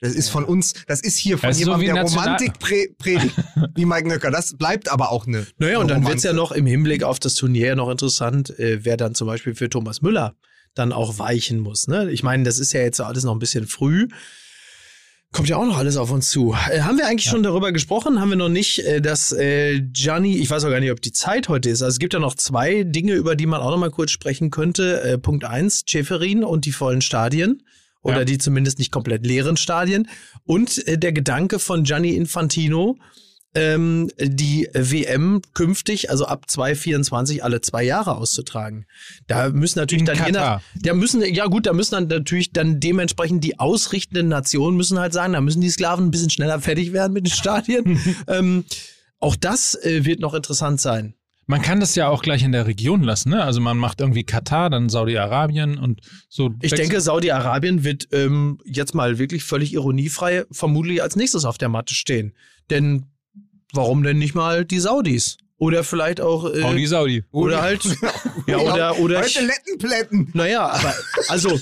das 0.00 0.14
ist 0.14 0.28
von 0.30 0.44
uns, 0.44 0.74
das 0.86 1.00
ist 1.00 1.18
hier 1.18 1.36
von 1.38 1.48
Das 1.50 1.58
so 1.58 1.64
jemandem, 1.64 1.82
wie 1.82 1.92
der 1.92 2.02
National- 2.02 2.24
Romantik 2.24 2.58
prä 2.58 2.88
predigt, 2.98 3.34
wie 3.74 3.84
Mike 3.84 4.08
Nöcker. 4.08 4.30
Das 4.30 4.56
bleibt 4.56 4.90
aber 4.90 5.12
auch 5.12 5.26
eine. 5.26 5.46
naja, 5.58 5.78
und 5.78 5.90
eine 5.90 6.00
dann 6.00 6.08
wird's 6.10 6.22
ja 6.22 6.30
Romanze. 6.30 6.50
noch 6.50 6.52
im 6.56 6.66
Hinblick 6.66 7.02
auf 7.02 7.18
das 7.18 7.34
Turnier 7.34 7.76
noch 7.76 7.90
interessant, 7.90 8.58
äh, 8.58 8.84
wer 8.84 8.96
dann 8.96 9.14
zum 9.14 9.26
Beispiel 9.26 9.54
für 9.54 9.68
Thomas 9.68 10.02
Müller 10.02 10.34
dann 10.74 10.92
auch 10.92 11.18
weichen 11.18 11.58
muss. 11.60 11.88
Ne? 11.88 12.10
Ich 12.12 12.22
meine, 12.22 12.44
das 12.44 12.58
ist 12.58 12.72
ja 12.72 12.80
jetzt 12.80 13.00
alles 13.00 13.24
noch 13.24 13.32
ein 13.34 13.38
bisschen 13.40 13.66
früh. 13.66 14.06
Kommt 15.32 15.48
ja 15.48 15.56
auch 15.58 15.66
noch 15.66 15.78
alles 15.78 15.96
auf 15.96 16.10
uns 16.10 16.28
zu. 16.30 16.56
Äh, 16.72 16.80
haben 16.80 16.98
wir 16.98 17.06
eigentlich 17.06 17.28
schon 17.30 17.44
darüber 17.44 17.70
gesprochen? 17.70 18.20
Haben 18.20 18.30
wir 18.30 18.36
noch 18.36 18.48
nicht, 18.48 18.80
äh, 18.80 19.00
dass 19.00 19.30
äh, 19.32 19.80
Gianni, 19.80 20.38
ich 20.38 20.50
weiß 20.50 20.64
auch 20.64 20.70
gar 20.70 20.80
nicht, 20.80 20.90
ob 20.90 21.00
die 21.00 21.12
Zeit 21.12 21.48
heute 21.48 21.70
ist. 21.70 21.82
Also 21.82 21.94
es 21.94 21.98
gibt 22.00 22.14
ja 22.14 22.18
noch 22.20 22.34
zwei 22.34 22.82
Dinge, 22.82 23.12
über 23.14 23.36
die 23.36 23.46
man 23.46 23.60
auch 23.60 23.70
noch 23.70 23.78
mal 23.78 23.90
kurz 23.92 24.10
sprechen 24.10 24.50
könnte. 24.50 25.02
Äh, 25.02 25.18
Punkt 25.18 25.44
eins, 25.44 25.82
Schäferin 25.86 26.42
und 26.42 26.64
die 26.64 26.72
vollen 26.72 27.00
Stadien. 27.00 27.62
Oder 28.02 28.20
Ja. 28.20 28.24
die 28.24 28.38
zumindest 28.38 28.78
nicht 28.78 28.90
komplett 28.92 29.26
leeren 29.26 29.56
Stadien. 29.56 30.08
Und 30.44 30.86
äh, 30.88 30.96
der 30.98 31.12
Gedanke 31.12 31.58
von 31.58 31.84
Gianni 31.84 32.10
Infantino, 32.14 32.96
ähm, 33.54 34.08
die 34.18 34.68
WM 34.72 35.42
künftig, 35.54 36.08
also 36.08 36.24
ab 36.24 36.48
2024, 36.48 37.42
alle 37.42 37.60
zwei 37.60 37.82
Jahre 37.82 38.16
auszutragen. 38.16 38.86
Da 39.26 39.48
müssen 39.50 39.80
natürlich 39.80 40.02
In 40.02 40.06
dann 40.06 40.16
je 40.16 40.32
nach, 40.32 40.40
Katar. 40.40 40.62
da 40.82 40.94
müssen, 40.94 41.20
ja 41.34 41.46
gut, 41.46 41.66
da 41.66 41.72
müssen 41.72 41.92
dann 41.96 42.06
natürlich 42.06 42.52
dann 42.52 42.78
dementsprechend 42.78 43.42
die 43.42 43.58
ausrichtenden 43.58 44.28
Nationen 44.28 44.76
müssen 44.76 44.98
halt 45.00 45.12
sagen, 45.12 45.32
da 45.32 45.40
müssen 45.40 45.60
die 45.60 45.68
Sklaven 45.70 46.06
ein 46.06 46.10
bisschen 46.12 46.30
schneller 46.30 46.60
fertig 46.60 46.92
werden 46.92 47.12
mit 47.12 47.26
den 47.26 47.32
Stadien. 47.32 47.98
ähm, 48.28 48.64
auch 49.18 49.34
das 49.36 49.74
äh, 49.74 50.04
wird 50.04 50.20
noch 50.20 50.32
interessant 50.34 50.80
sein. 50.80 51.14
Man 51.50 51.62
kann 51.62 51.80
das 51.80 51.96
ja 51.96 52.06
auch 52.06 52.22
gleich 52.22 52.44
in 52.44 52.52
der 52.52 52.68
Region 52.68 53.02
lassen, 53.02 53.30
ne? 53.30 53.42
Also 53.42 53.60
man 53.60 53.76
macht 53.76 54.00
irgendwie 54.00 54.22
Katar, 54.22 54.70
dann 54.70 54.88
Saudi-Arabien 54.88 55.78
und 55.78 56.00
so. 56.28 56.54
Ich 56.62 56.72
denke, 56.72 57.00
Saudi-Arabien 57.00 57.82
wird 57.82 58.06
ähm, 58.12 58.60
jetzt 58.64 58.94
mal 58.94 59.18
wirklich 59.18 59.42
völlig 59.42 59.72
ironiefrei 59.72 60.44
vermutlich 60.52 61.02
als 61.02 61.16
nächstes 61.16 61.44
auf 61.44 61.58
der 61.58 61.68
Matte 61.68 61.92
stehen. 61.92 62.36
Denn 62.70 63.06
warum 63.72 64.04
denn 64.04 64.18
nicht 64.18 64.36
mal 64.36 64.64
die 64.64 64.78
Saudis? 64.78 65.38
Oder 65.60 65.84
vielleicht 65.84 66.22
auch. 66.22 66.50
Äh, 66.50 66.62
Saudi, 66.62 66.86
Saudi. 66.86 67.24
oder 67.32 67.60
halt. 67.60 67.84
ja, 68.46 68.56
oder. 68.58 68.98
oder 68.98 69.20
Heute 69.20 69.44
Lettenplätten. 69.44 70.30
Naja, 70.32 70.66
aber 70.66 70.94
also 71.28 71.60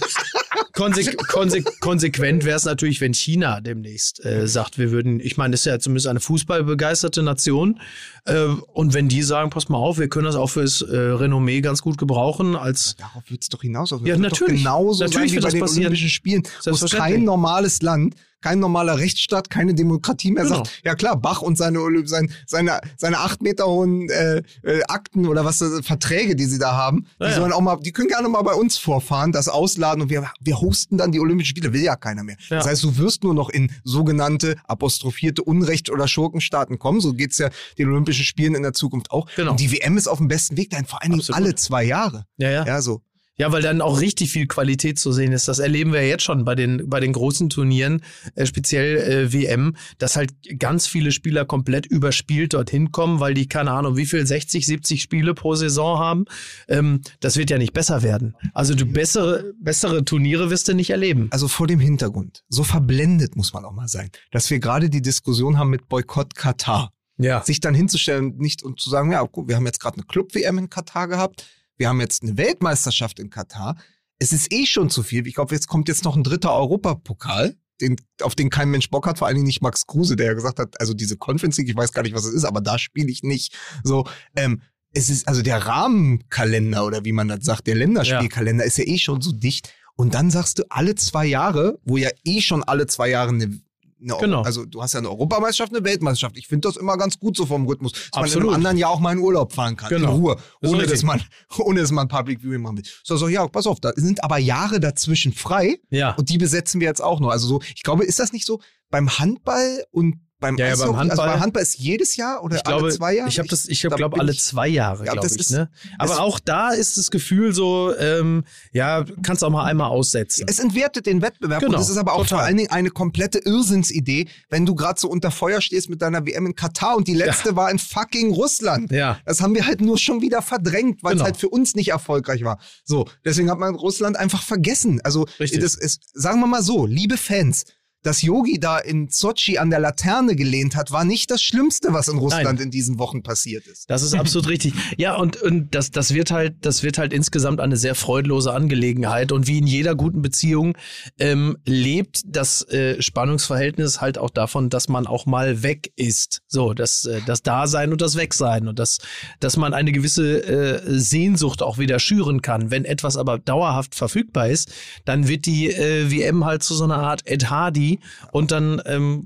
konse 0.72 1.16
konse 1.16 1.64
konsequent 1.80 2.44
wäre 2.44 2.56
es 2.56 2.64
natürlich, 2.64 3.00
wenn 3.00 3.12
China 3.12 3.60
demnächst 3.60 4.24
äh, 4.24 4.46
sagt, 4.46 4.78
wir 4.78 4.92
würden, 4.92 5.18
ich 5.18 5.36
meine, 5.36 5.50
das 5.50 5.62
ist 5.62 5.66
ja 5.66 5.80
zumindest 5.80 6.06
eine 6.06 6.20
fußballbegeisterte 6.20 7.24
Nation. 7.24 7.80
Äh, 8.24 8.44
und 8.72 8.94
wenn 8.94 9.08
die 9.08 9.22
sagen, 9.22 9.50
pass 9.50 9.68
mal 9.68 9.78
auf, 9.78 9.98
wir 9.98 10.08
können 10.08 10.26
das 10.26 10.36
auch 10.36 10.50
fürs 10.50 10.80
äh, 10.80 10.96
Renommee 10.96 11.60
ganz 11.60 11.82
gut 11.82 11.98
gebrauchen, 11.98 12.54
als 12.54 12.94
Darauf 12.94 13.28
wird 13.28 13.42
es 13.42 13.48
doch 13.48 13.62
hinaus. 13.62 13.90
Ja, 13.90 14.04
wird 14.04 14.20
natürlich. 14.20 14.62
Doch 14.62 14.70
genauso 14.70 15.02
Natürlich 15.02 15.32
sein 15.32 15.40
wie 15.40 15.42
wird 15.42 15.42
bei 15.42 15.46
das 15.46 15.52
den 15.54 15.60
passieren. 15.60 15.86
Olympischen 15.86 16.08
Spielen, 16.08 16.42
wo 16.64 16.86
kein 16.86 17.24
normales 17.24 17.82
Land, 17.82 18.14
kein 18.40 18.58
normaler 18.60 18.98
Rechtsstaat, 18.98 19.50
keine 19.50 19.74
Demokratie 19.74 20.30
mehr 20.32 20.44
Genau. 20.44 20.56
sagt, 20.56 20.80
ja 20.84 20.94
klar, 20.94 21.16
Bach 21.16 21.42
und 21.42 21.58
seine, 21.58 21.80
sein, 22.06 22.30
seine, 22.46 22.80
seine 22.96 23.18
acht 23.18 23.42
Meter 23.42 23.66
hohen 23.66 24.08
äh, 24.10 24.42
äh, 24.62 24.82
Akten 24.88 25.26
oder 25.26 25.44
was, 25.44 25.60
äh, 25.60 25.82
Verträge, 25.82 26.36
die 26.36 26.44
sie 26.44 26.58
da 26.58 26.72
haben, 26.76 27.06
die 27.20 27.24
Ja, 27.24 27.30
ja. 27.30 27.36
sollen 27.36 27.52
auch 27.52 27.60
mal, 27.60 27.76
die 27.80 27.92
können 27.92 28.08
gerne 28.08 28.28
mal 28.28 28.42
bei 28.42 28.54
uns 28.54 28.78
vorfahren, 28.78 29.32
das 29.32 29.48
ausladen 29.48 30.02
und 30.02 30.10
wir, 30.10 30.30
wir 30.40 30.60
hosten 30.60 30.98
dann 30.98 31.12
die 31.12 31.20
Olympischen 31.20 31.50
Spiele, 31.50 31.72
will 31.72 31.82
ja 31.82 31.96
keiner 31.96 32.22
mehr. 32.24 32.36
Ja. 32.48 32.58
Das 32.58 32.66
heißt, 32.66 32.84
du 32.84 32.96
wirst 32.98 33.24
nur 33.24 33.34
noch 33.34 33.48
in 33.50 33.70
sogenannte 33.84 34.56
apostrophierte 34.66 35.42
Unrecht- 35.42 35.90
oder 35.90 36.06
Schurkenstaaten 36.08 36.78
kommen, 36.78 37.00
so 37.00 37.12
geht's 37.14 37.38
ja 37.38 37.50
den 37.78 37.88
Olympischen 37.88 38.24
Spielen 38.24 38.54
in 38.54 38.62
der 38.62 38.72
Zukunft 38.72 39.10
auch. 39.10 39.26
Genau. 39.36 39.50
Und 39.52 39.60
die 39.60 39.72
WM 39.72 39.96
ist 39.96 40.06
auf 40.08 40.18
dem 40.18 40.28
besten 40.28 40.56
Weg 40.56 40.70
dahin, 40.70 40.86
vor 40.86 41.02
allen 41.02 41.10
Dingen 41.10 41.20
Absolut. 41.20 41.40
alle 41.42 41.54
zwei 41.54 41.84
Jahre. 41.84 42.24
ja, 42.36 42.50
ja. 42.50 42.66
Ja, 42.66 42.82
so. 42.82 43.02
Ja, 43.38 43.52
weil 43.52 43.62
dann 43.62 43.80
auch 43.80 44.00
richtig 44.00 44.32
viel 44.32 44.46
Qualität 44.46 44.98
zu 44.98 45.12
sehen 45.12 45.32
ist. 45.32 45.46
Das 45.46 45.60
erleben 45.60 45.92
wir 45.92 46.06
jetzt 46.06 46.24
schon 46.24 46.44
bei 46.44 46.54
den, 46.54 46.88
bei 46.88 46.98
den 46.98 47.12
großen 47.12 47.48
Turnieren, 47.50 48.02
äh, 48.34 48.46
speziell 48.46 48.96
äh, 48.96 49.32
WM, 49.32 49.76
dass 49.98 50.16
halt 50.16 50.32
ganz 50.58 50.86
viele 50.86 51.12
Spieler 51.12 51.44
komplett 51.44 51.86
überspielt 51.86 52.54
dorthin 52.54 52.90
kommen, 52.90 53.20
weil 53.20 53.34
die, 53.34 53.48
keine 53.48 53.70
Ahnung, 53.70 53.96
wie 53.96 54.06
viel, 54.06 54.26
60, 54.26 54.66
70 54.66 55.00
Spiele 55.00 55.34
pro 55.34 55.54
Saison 55.54 55.98
haben. 55.98 56.24
Ähm, 56.68 57.02
das 57.20 57.36
wird 57.36 57.50
ja 57.50 57.58
nicht 57.58 57.72
besser 57.72 58.02
werden. 58.02 58.34
Also 58.54 58.74
du 58.74 58.86
bessere, 58.86 59.52
bessere 59.60 60.04
Turniere 60.04 60.50
wirst 60.50 60.68
du 60.68 60.74
nicht 60.74 60.90
erleben. 60.90 61.28
also 61.30 61.46
vor 61.46 61.66
dem 61.68 61.80
Hintergrund, 61.80 62.44
so 62.48 62.64
verblendet 62.64 63.36
muss 63.36 63.52
man 63.52 63.64
auch 63.64 63.72
mal 63.72 63.88
sein, 63.88 64.10
dass 64.32 64.50
wir 64.50 64.58
gerade 64.58 64.90
die 64.90 65.02
Diskussion 65.02 65.58
haben 65.58 65.70
mit 65.70 65.88
Boykott 65.88 66.34
Katar. 66.34 66.92
Ja. 67.18 67.42
Sich 67.42 67.60
dann 67.60 67.74
hinzustellen 67.74 68.32
und 68.32 68.38
nicht 68.38 68.62
und 68.62 68.80
zu 68.80 68.90
sagen, 68.90 69.10
ja, 69.10 69.22
gut, 69.22 69.48
wir 69.48 69.56
haben 69.56 69.66
jetzt 69.66 69.80
gerade 69.80 69.96
eine 69.96 70.04
Club-WM 70.04 70.58
in 70.58 70.70
Katar 70.70 71.08
gehabt, 71.08 71.46
wir 71.78 71.88
haben 71.88 72.00
jetzt 72.00 72.22
eine 72.22 72.36
Weltmeisterschaft 72.36 73.18
in 73.18 73.30
Katar. 73.30 73.76
Es 74.18 74.32
ist 74.32 74.52
eh 74.52 74.66
schon 74.66 74.90
zu 74.90 75.02
viel. 75.02 75.26
Ich 75.26 75.34
glaube, 75.34 75.54
jetzt 75.54 75.68
kommt 75.68 75.88
jetzt 75.88 76.04
noch 76.04 76.16
ein 76.16 76.24
dritter 76.24 76.52
Europapokal, 76.52 77.56
den, 77.80 77.96
auf 78.22 78.34
den 78.34 78.50
kein 78.50 78.70
Mensch 78.70 78.90
Bock 78.90 79.06
hat, 79.06 79.18
vor 79.18 79.28
allen 79.28 79.36
Dingen 79.36 79.46
nicht 79.46 79.62
Max 79.62 79.86
Kruse, 79.86 80.16
der 80.16 80.26
ja 80.26 80.34
gesagt 80.34 80.58
hat, 80.58 80.80
also 80.80 80.92
diese 80.92 81.16
Conference 81.16 81.56
League, 81.56 81.68
ich 81.68 81.76
weiß 81.76 81.92
gar 81.92 82.02
nicht, 82.02 82.14
was 82.14 82.24
es 82.24 82.34
ist, 82.34 82.44
aber 82.44 82.60
da 82.60 82.78
spiele 82.78 83.10
ich 83.10 83.22
nicht. 83.22 83.56
So, 83.84 84.04
ähm, 84.36 84.60
es 84.92 85.08
ist, 85.08 85.28
also 85.28 85.42
der 85.42 85.66
Rahmenkalender 85.66 86.84
oder 86.84 87.04
wie 87.04 87.12
man 87.12 87.28
das 87.28 87.44
sagt, 87.44 87.66
der 87.66 87.76
Länderspielkalender 87.76 88.64
ist 88.64 88.78
ja 88.78 88.84
eh 88.84 88.98
schon 88.98 89.20
so 89.20 89.32
dicht. 89.32 89.72
Und 89.94 90.14
dann 90.14 90.30
sagst 90.30 90.58
du 90.58 90.64
alle 90.70 90.94
zwei 90.94 91.26
Jahre, 91.26 91.78
wo 91.84 91.96
ja 91.96 92.10
eh 92.24 92.40
schon 92.40 92.62
alle 92.62 92.86
zwei 92.86 93.10
Jahre 93.10 93.30
eine 93.30 93.60
Genau. 94.00 94.42
also 94.42 94.64
du 94.64 94.80
hast 94.82 94.92
ja 94.94 94.98
eine 94.98 95.08
Europameisterschaft, 95.10 95.74
eine 95.74 95.84
Weltmeisterschaft. 95.84 96.36
Ich 96.38 96.46
finde 96.46 96.68
das 96.68 96.76
immer 96.76 96.96
ganz 96.96 97.18
gut 97.18 97.36
so 97.36 97.46
vom 97.46 97.66
Rhythmus, 97.66 97.92
dass 97.92 98.00
man 98.12 98.20
in 98.20 98.24
Absolut. 98.26 98.48
einem 98.48 98.54
anderen 98.56 98.76
Jahr 98.76 98.90
auch 98.90 99.00
mal 99.00 99.12
in 99.12 99.18
Urlaub 99.18 99.52
fahren 99.52 99.76
kann, 99.76 99.88
Genau. 99.88 100.14
in 100.14 100.20
Ruhe, 100.20 100.36
Das 100.60 100.70
ohne 100.70 100.82
richtig. 100.82 101.00
dass 101.00 101.02
man, 101.04 101.20
ohne 101.58 101.80
dass 101.80 101.90
man 101.90 102.08
Public 102.08 102.40
Viewing 102.42 102.62
machen 102.62 102.76
will. 102.78 102.84
So, 103.02 103.16
so, 103.16 103.28
ja, 103.28 103.46
pass 103.48 103.66
auf, 103.66 103.80
da 103.80 103.92
sind 103.96 104.22
aber 104.22 104.38
Jahre 104.38 104.80
dazwischen 104.80 105.32
frei 105.32 105.78
Ja. 105.90 106.14
und 106.14 106.28
die 106.28 106.38
besetzen 106.38 106.80
wir 106.80 106.86
jetzt 106.88 107.02
auch 107.02 107.20
noch. 107.20 107.30
Also 107.30 107.46
so, 107.48 107.60
ich 107.74 107.82
glaube, 107.82 108.04
ist 108.04 108.18
das 108.18 108.32
nicht 108.32 108.46
so 108.46 108.60
beim 108.90 109.18
Handball 109.18 109.84
und 109.90 110.16
beim 110.40 110.56
Ja, 110.56 110.66
ja, 110.68 110.72
beim? 110.76 110.80
Also 110.82 110.96
Handball- 110.96 111.28
beim 111.28 111.40
Handball 111.40 111.62
ist 111.62 111.78
jedes 111.78 112.16
Jahr 112.16 112.42
oder 112.42 112.58
glaube, 112.58 112.84
alle 112.84 112.94
zwei 112.94 113.14
Jahre? 113.14 113.28
ich 113.28 113.38
habe 113.38 113.48
das, 113.48 113.66
ich 113.66 113.80
da 113.82 113.88
glaube 113.96 114.20
alle 114.20 114.34
zwei 114.34 114.68
Jahre, 114.68 115.04
Ja, 115.06 115.12
glaube 115.12 115.26
ich. 115.26 115.36
ist- 115.36 115.50
ne? 115.50 115.68
Aber 115.98 116.20
auch 116.20 116.38
da 116.40 116.70
ist 116.70 116.96
das 116.98 117.10
Gefühl 117.10 117.52
so, 117.54 117.94
ähm, 117.98 118.44
ja, 118.72 119.04
kannst 119.22 119.42
auch 119.44 119.50
mal 119.50 119.64
einmal 119.64 119.88
aussetzen. 119.90 120.46
Es 120.48 120.58
entwertet 120.58 121.06
den 121.06 121.22
Wettbewerb 121.22 121.60
Genau, 121.60 121.76
und 121.76 121.82
es 121.82 121.88
ist 121.88 121.96
aber 121.96 122.12
auch 122.12 122.22
total. 122.22 122.38
vor 122.38 122.46
allen 122.46 122.56
Dingen 122.56 122.70
eine 122.70 122.90
komplette 122.90 123.38
Irrsinnsidee, 123.38 124.28
wenn 124.48 124.64
du 124.66 124.74
gerade 124.74 124.98
so 125.00 125.08
unter 125.08 125.30
Feuer 125.30 125.60
stehst 125.60 125.88
mit 125.90 126.02
deiner 126.02 126.24
WM 126.26 126.46
in 126.46 126.54
Katar 126.54 126.96
und 126.96 127.08
die 127.08 127.14
letzte 127.14 127.56
war 127.56 127.70
in 127.70 127.78
fucking 127.78 128.32
Russland. 128.32 128.90
Ja. 128.92 129.18
Das 129.24 129.40
haben 129.40 129.54
wir 129.54 129.66
halt 129.66 129.80
nur 129.80 129.98
schon 129.98 130.20
wieder 130.20 130.42
verdrängt, 130.42 131.02
weil 131.02 131.12
Genau. 131.14 131.24
es 131.24 131.26
halt 131.30 131.36
für 131.36 131.48
uns 131.48 131.74
nicht 131.74 131.88
erfolgreich 131.88 132.44
war. 132.44 132.58
So, 132.84 133.06
deswegen 133.24 133.50
hat 133.50 133.58
man 133.58 133.74
Russland 133.74 134.16
einfach 134.16 134.42
vergessen. 134.42 135.00
Also, 135.02 135.26
Richtig. 135.40 135.60
das 135.60 135.74
ist, 135.74 136.02
sagen 136.14 136.40
wir 136.40 136.46
mal 136.46 136.62
so, 136.62 136.86
liebe 136.86 137.16
Fans, 137.16 137.64
dass 138.02 138.22
Yogi 138.22 138.60
da 138.60 138.78
in 138.78 139.08
Sochi 139.10 139.58
an 139.58 139.70
der 139.70 139.80
Laterne 139.80 140.36
gelehnt 140.36 140.76
hat, 140.76 140.92
war 140.92 141.04
nicht 141.04 141.30
das 141.30 141.42
Schlimmste, 141.42 141.92
was 141.92 142.08
in 142.08 142.18
Russland 142.18 142.60
in 142.60 142.70
diesen 142.70 142.98
Wochen 142.98 143.22
passiert 143.22 143.66
ist. 143.66 143.90
Das 143.90 144.02
ist 144.02 144.14
absolut 144.14 144.48
richtig. 144.48 144.72
Ja, 144.96 145.16
und, 145.16 145.40
und 145.42 145.74
das, 145.74 145.90
das 145.90 146.14
wird 146.14 146.30
halt, 146.30 146.54
das 146.60 146.82
wird 146.82 146.98
halt 146.98 147.12
insgesamt 147.12 147.60
eine 147.60 147.76
sehr 147.76 147.94
freudlose 147.94 148.52
Angelegenheit. 148.52 149.32
Und 149.32 149.46
wie 149.46 149.58
in 149.58 149.66
jeder 149.66 149.94
guten 149.94 150.22
Beziehung 150.22 150.76
ähm, 151.18 151.58
lebt 151.64 152.22
das 152.24 152.62
äh, 152.68 153.02
Spannungsverhältnis 153.02 154.00
halt 154.00 154.18
auch 154.18 154.30
davon, 154.30 154.70
dass 154.70 154.88
man 154.88 155.06
auch 155.06 155.26
mal 155.26 155.62
weg 155.62 155.92
ist. 155.96 156.42
So, 156.46 156.74
das, 156.74 157.04
äh, 157.04 157.20
das 157.26 157.42
Dasein 157.42 157.92
und 157.92 158.00
das 158.00 158.16
Wegsein 158.16 158.68
und 158.68 158.78
das, 158.78 158.98
dass 159.40 159.56
man 159.56 159.74
eine 159.74 159.92
gewisse 159.92 160.42
äh, 160.46 160.98
Sehnsucht 160.98 161.62
auch 161.62 161.78
wieder 161.78 161.98
schüren 161.98 162.42
kann. 162.42 162.70
Wenn 162.70 162.84
etwas 162.84 163.16
aber 163.16 163.38
dauerhaft 163.38 163.94
verfügbar 163.94 164.48
ist, 164.48 164.72
dann 165.04 165.26
wird 165.28 165.46
die 165.46 165.70
äh, 165.70 166.10
WM 166.10 166.44
halt 166.44 166.62
zu 166.62 166.74
so 166.74 166.84
einer 166.84 166.98
Art 166.98 167.26
Ed 167.26 167.50
Hardy 167.50 167.97
und 168.32 168.50
dann 168.50 168.80
ähm, 168.86 169.24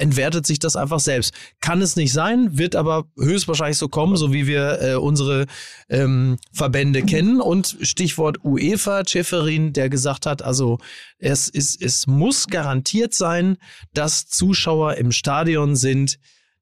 entwertet 0.00 0.46
sich 0.46 0.58
das 0.58 0.76
einfach 0.76 1.00
selbst. 1.00 1.34
Kann 1.60 1.82
es 1.82 1.96
nicht 1.96 2.12
sein, 2.12 2.56
wird 2.58 2.74
aber 2.74 3.04
höchstwahrscheinlich 3.18 3.78
so 3.78 3.88
kommen, 3.88 4.16
so 4.16 4.32
wie 4.32 4.46
wir 4.46 4.80
äh, 4.80 4.94
unsere 4.94 5.46
ähm, 5.88 6.38
Verbände 6.52 7.02
kennen. 7.02 7.40
Und 7.40 7.76
Stichwort 7.82 8.38
UEFA, 8.42 9.02
Schäferin, 9.06 9.72
der 9.72 9.90
gesagt 9.90 10.26
hat, 10.26 10.42
also 10.42 10.78
es, 11.18 11.48
ist, 11.48 11.82
es 11.82 12.06
muss 12.06 12.46
garantiert 12.46 13.14
sein, 13.14 13.58
dass 13.92 14.26
Zuschauer 14.26 14.94
im 14.94 15.12
Stadion 15.12 15.76
sind, 15.76 16.18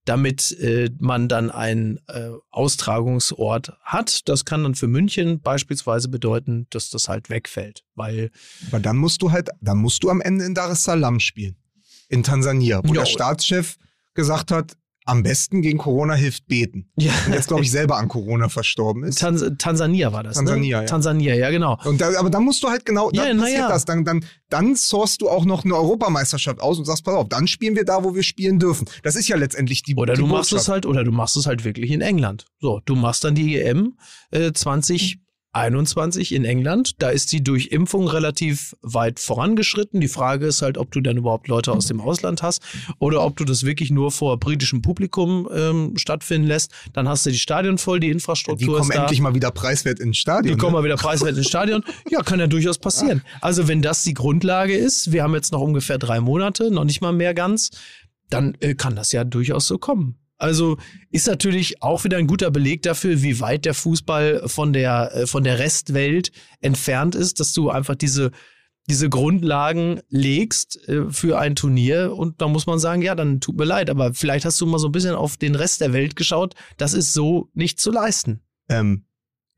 damit 0.08 0.52
äh, 0.60 0.90
man 0.98 1.28
dann 1.28 1.50
einen 1.50 1.98
äh, 2.08 2.30
Austragungsort 2.50 3.72
hat. 3.82 4.28
Das 4.28 4.44
kann 4.44 4.62
dann 4.62 4.74
für 4.74 4.88
München 4.88 5.40
beispielsweise 5.40 6.08
bedeuten, 6.08 6.66
dass 6.70 6.90
das 6.90 7.08
halt 7.08 7.30
wegfällt, 7.30 7.84
weil 7.94 8.30
Aber 8.68 8.80
dann 8.80 8.96
musst 8.96 9.22
du 9.22 9.30
halt, 9.32 9.50
dann 9.60 9.78
musst 9.78 10.02
du 10.02 10.10
am 10.10 10.20
Ende 10.20 10.44
in 10.44 10.54
Dar 10.54 10.70
es 10.70 10.82
Salaam 10.84 11.20
spielen. 11.20 11.56
In 12.08 12.22
Tansania, 12.22 12.80
wo 12.84 12.94
Ja. 12.94 13.00
der 13.00 13.06
Staatschef 13.06 13.76
gesagt 14.14 14.50
hat, 14.50 14.76
am 15.08 15.22
besten 15.22 15.62
gegen 15.62 15.78
Corona 15.78 16.12
hilft 16.14 16.46
beten. 16.48 16.90
ja, 16.96 17.12
Und 17.26 17.32
jetzt, 17.32 17.48
glaube 17.48 17.62
ich, 17.62 17.70
selber 17.70 17.96
an 17.96 18.08
Corona 18.08 18.50
verstorben 18.50 19.04
ist. 19.04 19.18
Tans 19.18 19.42
Tansania 19.56 20.12
war 20.12 20.22
das. 20.22 20.36
Tansania, 20.36 20.78
ne? 20.78 20.82
ja. 20.84 20.88
Tansania, 20.88 21.34
ja 21.34 21.50
genau. 21.50 21.78
Und 21.84 22.02
da, 22.02 22.18
aber 22.18 22.28
dann 22.28 22.44
musst 22.44 22.62
du 22.62 22.68
halt 22.68 22.84
genau, 22.84 23.10
Ja, 23.12 23.24
dann 23.24 23.38
passiert 23.38 23.60
ja. 23.60 23.68
das. 23.68 23.86
Dann, 23.86 24.04
dann, 24.04 24.22
dann 24.50 24.76
sourst 24.76 25.22
du 25.22 25.30
auch 25.30 25.46
noch 25.46 25.64
eine 25.64 25.74
Europameisterschaft 25.74 26.60
aus 26.60 26.78
und 26.78 26.84
sagst, 26.84 27.04
pass 27.04 27.14
auf, 27.14 27.28
dann 27.28 27.46
spielen 27.46 27.74
wir 27.74 27.86
da, 27.86 28.04
wo 28.04 28.14
wir 28.14 28.22
spielen 28.22 28.58
dürfen. 28.58 28.86
Das 29.02 29.16
ist 29.16 29.28
ja 29.28 29.36
letztendlich 29.36 29.82
die 29.82 29.96
Oder 29.96 30.12
die 30.12 30.20
du 30.20 30.26
machst 30.26 30.52
es 30.52 30.68
halt, 30.68 30.84
oder 30.84 31.04
du 31.04 31.10
machst 31.10 31.38
es 31.38 31.46
halt 31.46 31.64
wirklich 31.64 31.90
in 31.90 32.02
England. 32.02 32.44
So, 32.60 32.82
du 32.84 32.94
machst 32.94 33.24
dann 33.24 33.34
die 33.34 33.58
EM 33.58 33.96
äh, 34.30 34.52
20 34.52 35.20
21 35.58 36.34
in 36.34 36.44
England. 36.44 36.92
Da 36.98 37.10
ist 37.10 37.32
die 37.32 37.42
Durchimpfung 37.42 38.08
relativ 38.08 38.74
weit 38.82 39.20
vorangeschritten. 39.20 40.00
Die 40.00 40.08
Frage 40.08 40.46
ist 40.46 40.62
halt, 40.62 40.78
ob 40.78 40.90
du 40.90 41.00
dann 41.00 41.16
überhaupt 41.16 41.48
Leute 41.48 41.72
aus 41.72 41.86
dem 41.86 42.00
Ausland 42.00 42.42
hast 42.42 42.62
oder 42.98 43.24
ob 43.24 43.36
du 43.36 43.44
das 43.44 43.64
wirklich 43.64 43.90
nur 43.90 44.10
vor 44.10 44.38
britischem 44.38 44.82
Publikum 44.82 45.48
ähm, 45.54 45.92
stattfinden 45.96 46.48
lässt. 46.48 46.72
Dann 46.92 47.08
hast 47.08 47.26
du 47.26 47.30
die 47.30 47.38
Stadion 47.38 47.78
voll, 47.78 48.00
die 48.00 48.08
Die 48.08 48.12
Infrastruktur 48.12 48.78
kommen 48.78 48.90
ist 48.90 48.96
da. 48.96 49.02
endlich 49.02 49.20
mal 49.20 49.34
wieder 49.34 49.50
preiswert 49.50 50.00
ins 50.00 50.16
Stadion. 50.16 50.54
Die 50.54 50.58
kommen 50.58 50.72
ne? 50.72 50.78
mal 50.78 50.84
wieder 50.84 50.96
preiswert 50.96 51.36
ins 51.36 51.48
Stadion. 51.48 51.84
Ja, 52.10 52.22
kann 52.22 52.40
ja 52.40 52.46
durchaus 52.46 52.78
passieren. 52.78 53.22
Also 53.40 53.68
wenn 53.68 53.82
das 53.82 54.02
die 54.02 54.14
Grundlage 54.14 54.74
ist, 54.74 55.12
wir 55.12 55.22
haben 55.22 55.34
jetzt 55.34 55.52
noch 55.52 55.60
ungefähr 55.60 55.98
drei 55.98 56.20
Monate, 56.20 56.70
noch 56.70 56.84
nicht 56.84 57.00
mal 57.00 57.12
mehr 57.12 57.34
ganz, 57.34 57.70
dann 58.30 58.56
äh, 58.60 58.74
kann 58.74 58.96
das 58.96 59.12
ja 59.12 59.24
durchaus 59.24 59.66
so 59.66 59.78
kommen. 59.78 60.16
Also 60.38 60.78
ist 61.10 61.26
natürlich 61.26 61.82
auch 61.82 62.04
wieder 62.04 62.16
ein 62.16 62.26
guter 62.28 62.50
Beleg 62.50 62.82
dafür, 62.82 63.22
wie 63.22 63.40
weit 63.40 63.64
der 63.64 63.74
Fußball 63.74 64.48
von 64.48 64.72
der, 64.72 65.14
äh, 65.14 65.26
von 65.26 65.44
der 65.44 65.58
Restwelt 65.58 66.30
entfernt 66.60 67.14
ist, 67.14 67.40
dass 67.40 67.52
du 67.52 67.70
einfach 67.70 67.96
diese, 67.96 68.30
diese 68.88 69.08
Grundlagen 69.10 70.00
legst 70.08 70.78
äh, 70.88 71.10
für 71.10 71.38
ein 71.38 71.56
Turnier 71.56 72.14
und 72.16 72.40
da 72.40 72.48
muss 72.48 72.66
man 72.66 72.78
sagen, 72.78 73.02
ja, 73.02 73.14
dann 73.14 73.40
tut 73.40 73.56
mir 73.58 73.64
leid, 73.64 73.90
aber 73.90 74.14
vielleicht 74.14 74.44
hast 74.44 74.60
du 74.60 74.66
mal 74.66 74.78
so 74.78 74.88
ein 74.88 74.92
bisschen 74.92 75.14
auf 75.14 75.36
den 75.36 75.54
Rest 75.56 75.80
der 75.80 75.92
Welt 75.92 76.14
geschaut. 76.16 76.54
Das 76.76 76.94
ist 76.94 77.12
so 77.12 77.50
nicht 77.54 77.80
zu 77.80 77.90
leisten. 77.90 78.40
ähm, 78.68 79.04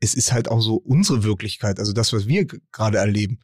es 0.03 0.15
ist 0.15 0.33
halt 0.33 0.49
auch 0.49 0.61
so 0.61 0.77
unsere 0.77 1.23
Wirklichkeit, 1.23 1.77
also 1.77 1.93
das, 1.93 2.11
was 2.11 2.25
wir 2.27 2.47
gerade 2.71 2.97
erleben, 2.97 3.39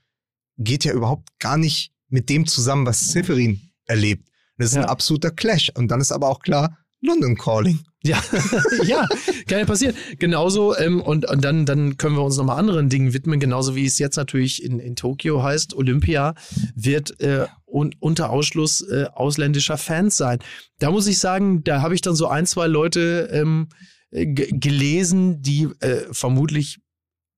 geht 0.57 0.85
ja 0.85 0.91
überhaupt 0.93 1.29
gar 1.37 1.55
nicht 1.55 1.93
mit 2.09 2.29
dem 2.29 2.47
zusammen, 2.47 2.87
was 2.87 3.09
Severin 3.11 3.61
erlebt. 3.85 4.27
Das 4.57 4.69
ist 4.69 4.75
Ja. 4.75 4.81
ein 4.81 4.89
absoluter 4.89 5.29
Clash. 5.29 5.71
Und 5.75 5.89
dann 5.89 6.01
ist 6.01 6.11
aber 6.11 6.27
auch 6.29 6.39
klar, 6.39 6.75
London 7.07 7.35
Calling. 7.35 7.79
Ja, 8.03 8.23
ja, 8.85 9.07
kann 9.47 9.59
ja 9.59 9.65
passieren. 9.65 9.95
Genauso, 10.19 10.77
ähm, 10.77 11.01
und, 11.01 11.29
und 11.29 11.43
dann, 11.43 11.65
dann 11.65 11.97
können 11.97 12.15
wir 12.15 12.23
uns 12.23 12.37
nochmal 12.37 12.59
anderen 12.59 12.89
Dingen 12.89 13.13
widmen, 13.13 13.39
genauso 13.39 13.75
wie 13.75 13.85
es 13.85 13.99
jetzt 13.99 14.17
natürlich 14.17 14.63
in, 14.63 14.79
in 14.79 14.95
Tokio 14.95 15.43
heißt, 15.43 15.75
Olympia 15.75 16.35
wird 16.75 17.19
äh, 17.19 17.47
un, 17.65 17.95
unter 17.99 18.29
Ausschluss 18.29 18.81
äh, 18.81 19.07
ausländischer 19.13 19.77
Fans 19.77 20.15
sein. 20.15 20.39
Da 20.79 20.91
muss 20.91 21.07
ich 21.07 21.19
sagen, 21.19 21.63
da 21.63 21.81
habe 21.81 21.95
ich 21.95 22.01
dann 22.01 22.15
so 22.15 22.27
ein, 22.27 22.45
zwei 22.45 22.67
Leute 22.67 23.29
ähm, 23.31 23.67
äh, 24.11 24.25
gelesen, 24.25 25.41
die 25.41 25.67
äh, 25.79 26.05
vermutlich 26.11 26.79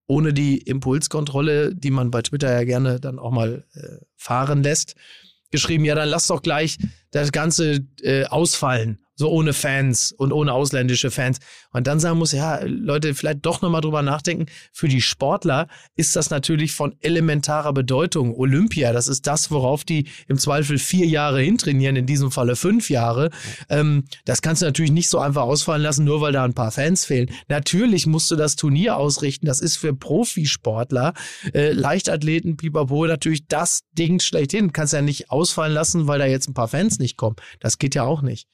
ohne 0.08 0.34
die 0.34 0.58
Impulskontrolle, 0.58 1.76
die 1.76 1.92
man 1.92 2.12
bei 2.12 2.22
Twitter 2.22 2.52
ja 2.52 2.64
gerne 2.64 3.00
dann 3.00 3.20
auch 3.20 3.32
mal 3.32 3.66
äh, 3.74 4.04
fahren 4.18 4.64
lässt, 4.64 4.96
geschrieben, 5.52 5.86
ja, 5.86 5.96
dann 5.96 6.10
lass 6.10 6.28
doch 6.28 6.42
gleich 6.42 6.78
das 7.12 7.32
Ganze 7.32 7.86
äh, 8.02 8.26
ausfallen. 8.26 9.00
So 9.20 9.30
ohne 9.30 9.52
Fans 9.52 10.14
und 10.14 10.32
ohne 10.32 10.54
ausländische 10.54 11.12
Fans. 11.12 11.40
Und 11.74 11.88
dann 11.88 12.00
sagen 12.00 12.18
muss, 12.18 12.32
ja, 12.32 12.62
Leute, 12.64 13.14
vielleicht 13.14 13.46
doch 13.46 13.62
nochmal 13.62 13.82
drüber 13.82 14.02
nachdenken. 14.02 14.46
Für 14.72 14.88
die 14.88 15.02
Sportler 15.02 15.68
ist 15.98 16.16
das 16.16 16.30
natürlich 16.30 16.72
von 16.72 16.96
elementarer 17.02 17.74
Bedeutung. 17.74 18.34
Olympia, 18.34 18.94
das 18.94 19.10
ist 19.10 19.28
das, 19.28 19.52
worauf 19.52 19.84
die 19.84 20.08
im 20.30 20.38
Zweifel 20.38 20.78
vier 20.78 21.06
Jahre 21.06 21.42
hintrainieren, 21.42 21.98
in 21.98 22.06
diesem 22.06 22.32
Falle 22.32 22.56
fünf 22.56 22.90
Jahre. 22.90 23.30
Ähm, 23.68 24.06
das 24.24 24.42
kannst 24.42 24.62
du 24.62 24.68
natürlich 24.68 24.94
nicht 24.94 25.10
so 25.10 25.20
einfach 25.20 25.42
ausfallen 25.42 25.82
lassen, 25.82 26.06
nur 26.06 26.22
weil 26.22 26.32
da 26.32 26.46
ein 26.46 26.54
paar 26.54 26.72
Fans 26.72 27.04
fehlen. 27.04 27.30
Natürlich 27.50 28.08
musst 28.08 28.32
du 28.32 28.38
das 28.38 28.56
Turnier 28.56 28.96
ausrichten. 28.96 29.48
Das 29.48 29.60
ist 29.60 29.76
für 29.76 29.94
Profisportler, 29.94 31.14
äh, 31.54 31.74
Leichtathleten, 31.74 32.56
Pipapo 32.56 33.06
natürlich 33.06 33.48
das 33.48 33.82
Ding 33.98 34.22
schlechthin. 34.22 34.72
Kannst 34.72 34.94
ja 34.94 35.02
nicht 35.02 35.30
ausfallen 35.30 35.74
lassen, 35.74 36.08
weil 36.08 36.20
da 36.20 36.26
jetzt 36.26 36.48
ein 36.48 36.54
paar 36.54 36.70
Fans 36.70 37.00
nicht 37.00 37.18
kommen. 37.18 37.36
Das 37.60 37.80
geht 37.80 37.96
ja 37.96 38.04
auch 38.04 38.22
nicht. 38.22 38.48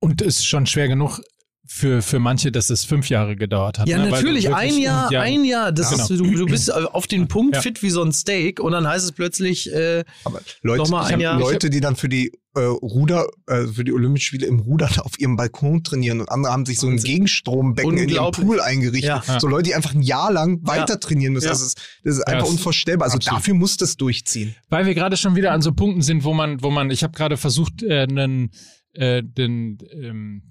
Und 0.00 0.20
es 0.22 0.38
ist 0.38 0.46
schon 0.46 0.66
schwer 0.66 0.88
genug 0.88 1.20
für, 1.68 2.00
für 2.00 2.20
manche, 2.20 2.52
dass 2.52 2.70
es 2.70 2.84
fünf 2.84 3.08
Jahre 3.08 3.34
gedauert 3.34 3.80
hat. 3.80 3.88
Ja, 3.88 3.98
ne? 3.98 4.08
Natürlich. 4.10 4.54
Ein 4.54 4.78
Jahr, 4.78 5.10
ja, 5.10 5.20
ein 5.22 5.44
Jahr. 5.44 5.72
Das 5.72 5.90
Ja, 5.90 5.96
ist, 6.02 6.08
genau. 6.10 6.22
du, 6.30 6.36
du 6.38 6.46
bist 6.46 6.72
auf 6.72 7.08
den 7.08 7.26
Punkt 7.26 7.56
Ja. 7.56 7.60
fit 7.62 7.82
wie 7.82 7.90
so 7.90 8.02
ein 8.04 8.12
Steak 8.12 8.60
und 8.60 8.70
dann 8.70 8.86
heißt 8.86 9.04
es 9.04 9.10
plötzlich, 9.12 9.72
äh, 9.72 10.04
Aber 10.24 10.40
Leute, 10.62 10.82
Nochmal 10.82 11.08
ich 11.08 11.14
ein 11.14 11.20
Jahr- 11.20 11.40
Leute, 11.40 11.68
die 11.68 11.80
dann 11.80 11.96
für 11.96 12.08
die 12.08 12.30
äh, 12.54 12.60
Ruder, 12.60 13.26
äh, 13.48 13.66
für 13.66 13.82
die 13.84 13.92
Olympischen 13.92 14.26
Spiele 14.28 14.46
im 14.46 14.60
Rudern 14.60 14.90
auf 15.00 15.18
ihrem 15.18 15.34
Balkon 15.36 15.82
trainieren 15.82 16.20
und 16.20 16.30
andere 16.30 16.52
haben 16.52 16.64
sich 16.66 16.78
so 16.78 16.86
ein. 16.86 16.98
Gegenstrombecken 16.98 17.98
in 17.98 18.08
ihrem. 18.10 18.30
Pool 18.30 18.60
eingerichtet. 18.60 19.24
Ja. 19.26 19.40
So 19.40 19.48
Leute, 19.48 19.64
die 19.64 19.74
einfach 19.74 19.92
ein 19.94 20.02
Jahr 20.02 20.32
lang 20.32 20.60
weiter 20.62 21.00
trainieren 21.00 21.32
müssen. 21.32 21.46
Ja. 21.46 21.50
Das 21.50 21.60
ist, 21.62 21.78
das 22.04 22.18
ist 22.18 22.22
einfach 22.28 22.42
das- 22.42 22.50
unvorstellbar. 22.50 23.06
Also 23.06 23.16
absolut. 23.16 23.40
dafür 23.40 23.54
muss 23.54 23.76
das 23.76 23.96
durchziehen. 23.96 24.54
Weil 24.68 24.86
wir 24.86 24.94
gerade 24.94 25.16
schon 25.16 25.34
wieder 25.34 25.50
an 25.52 25.62
so 25.62 25.72
Punkten 25.72 26.02
sind, 26.02 26.22
wo 26.22 26.32
man, 26.32 26.62
wo 26.62 26.70
man, 26.70 26.90
ich 26.92 27.02
habe 27.02 27.12
gerade 27.16 27.36
versucht, 27.36 27.82
äh, 27.82 28.02
einen, 28.08 28.52
äh, 28.96 29.22
den, 29.22 29.78
ähm, 29.92 30.42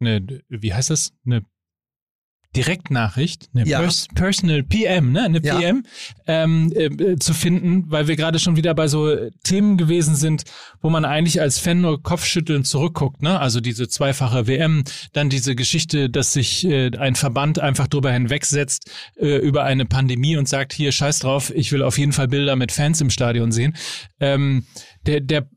ne, 0.00 0.42
wie 0.48 0.74
heißt 0.74 0.90
das? 0.90 1.12
Eine 1.24 1.42
Direktnachricht, 2.56 3.48
eine 3.54 3.64
Ja. 3.64 3.78
Pers 3.78 4.08
Personal 4.12 4.64
PM, 4.64 5.12
ne, 5.12 5.22
eine 5.22 5.40
Ja. 5.40 5.56
PM 5.56 5.84
ähm, 6.26 6.72
äh, 6.74 7.16
zu 7.16 7.32
finden, 7.32 7.84
weil 7.92 8.08
wir 8.08 8.16
gerade 8.16 8.40
schon 8.40 8.56
wieder 8.56 8.74
bei 8.74 8.88
so 8.88 9.08
äh, 9.08 9.30
Themen 9.44 9.76
gewesen 9.76 10.16
sind, 10.16 10.42
wo 10.82 10.90
man 10.90 11.04
eigentlich 11.04 11.40
als 11.40 11.60
Fan 11.60 11.80
nur 11.80 12.02
Kopfschütteln 12.02 12.64
zurückguckt, 12.64 13.22
ne? 13.22 13.38
Also 13.38 13.60
diese 13.60 13.86
zweifache 13.88 14.48
WM, 14.48 14.82
dann 15.12 15.30
diese 15.30 15.54
Geschichte, 15.54 16.10
dass 16.10 16.32
sich 16.32 16.64
äh, 16.66 16.90
ein 16.98 17.14
Verband 17.14 17.60
einfach 17.60 17.86
drüber 17.86 18.10
hinwegsetzt 18.10 18.90
äh, 19.16 19.36
über 19.36 19.62
eine 19.62 19.86
Pandemie 19.86 20.36
und 20.36 20.48
sagt, 20.48 20.72
hier 20.72 20.90
scheiß 20.90 21.20
drauf, 21.20 21.52
ich 21.54 21.70
will 21.70 21.84
auf 21.84 21.98
jeden 21.98 22.12
Fall 22.12 22.26
Bilder 22.26 22.56
mit 22.56 22.72
Fans 22.72 23.00
im 23.00 23.10
Stadion 23.10 23.52
sehen. 23.52 23.76
Ähm, 24.18 24.66
der, 25.06 25.20
der 25.20 25.48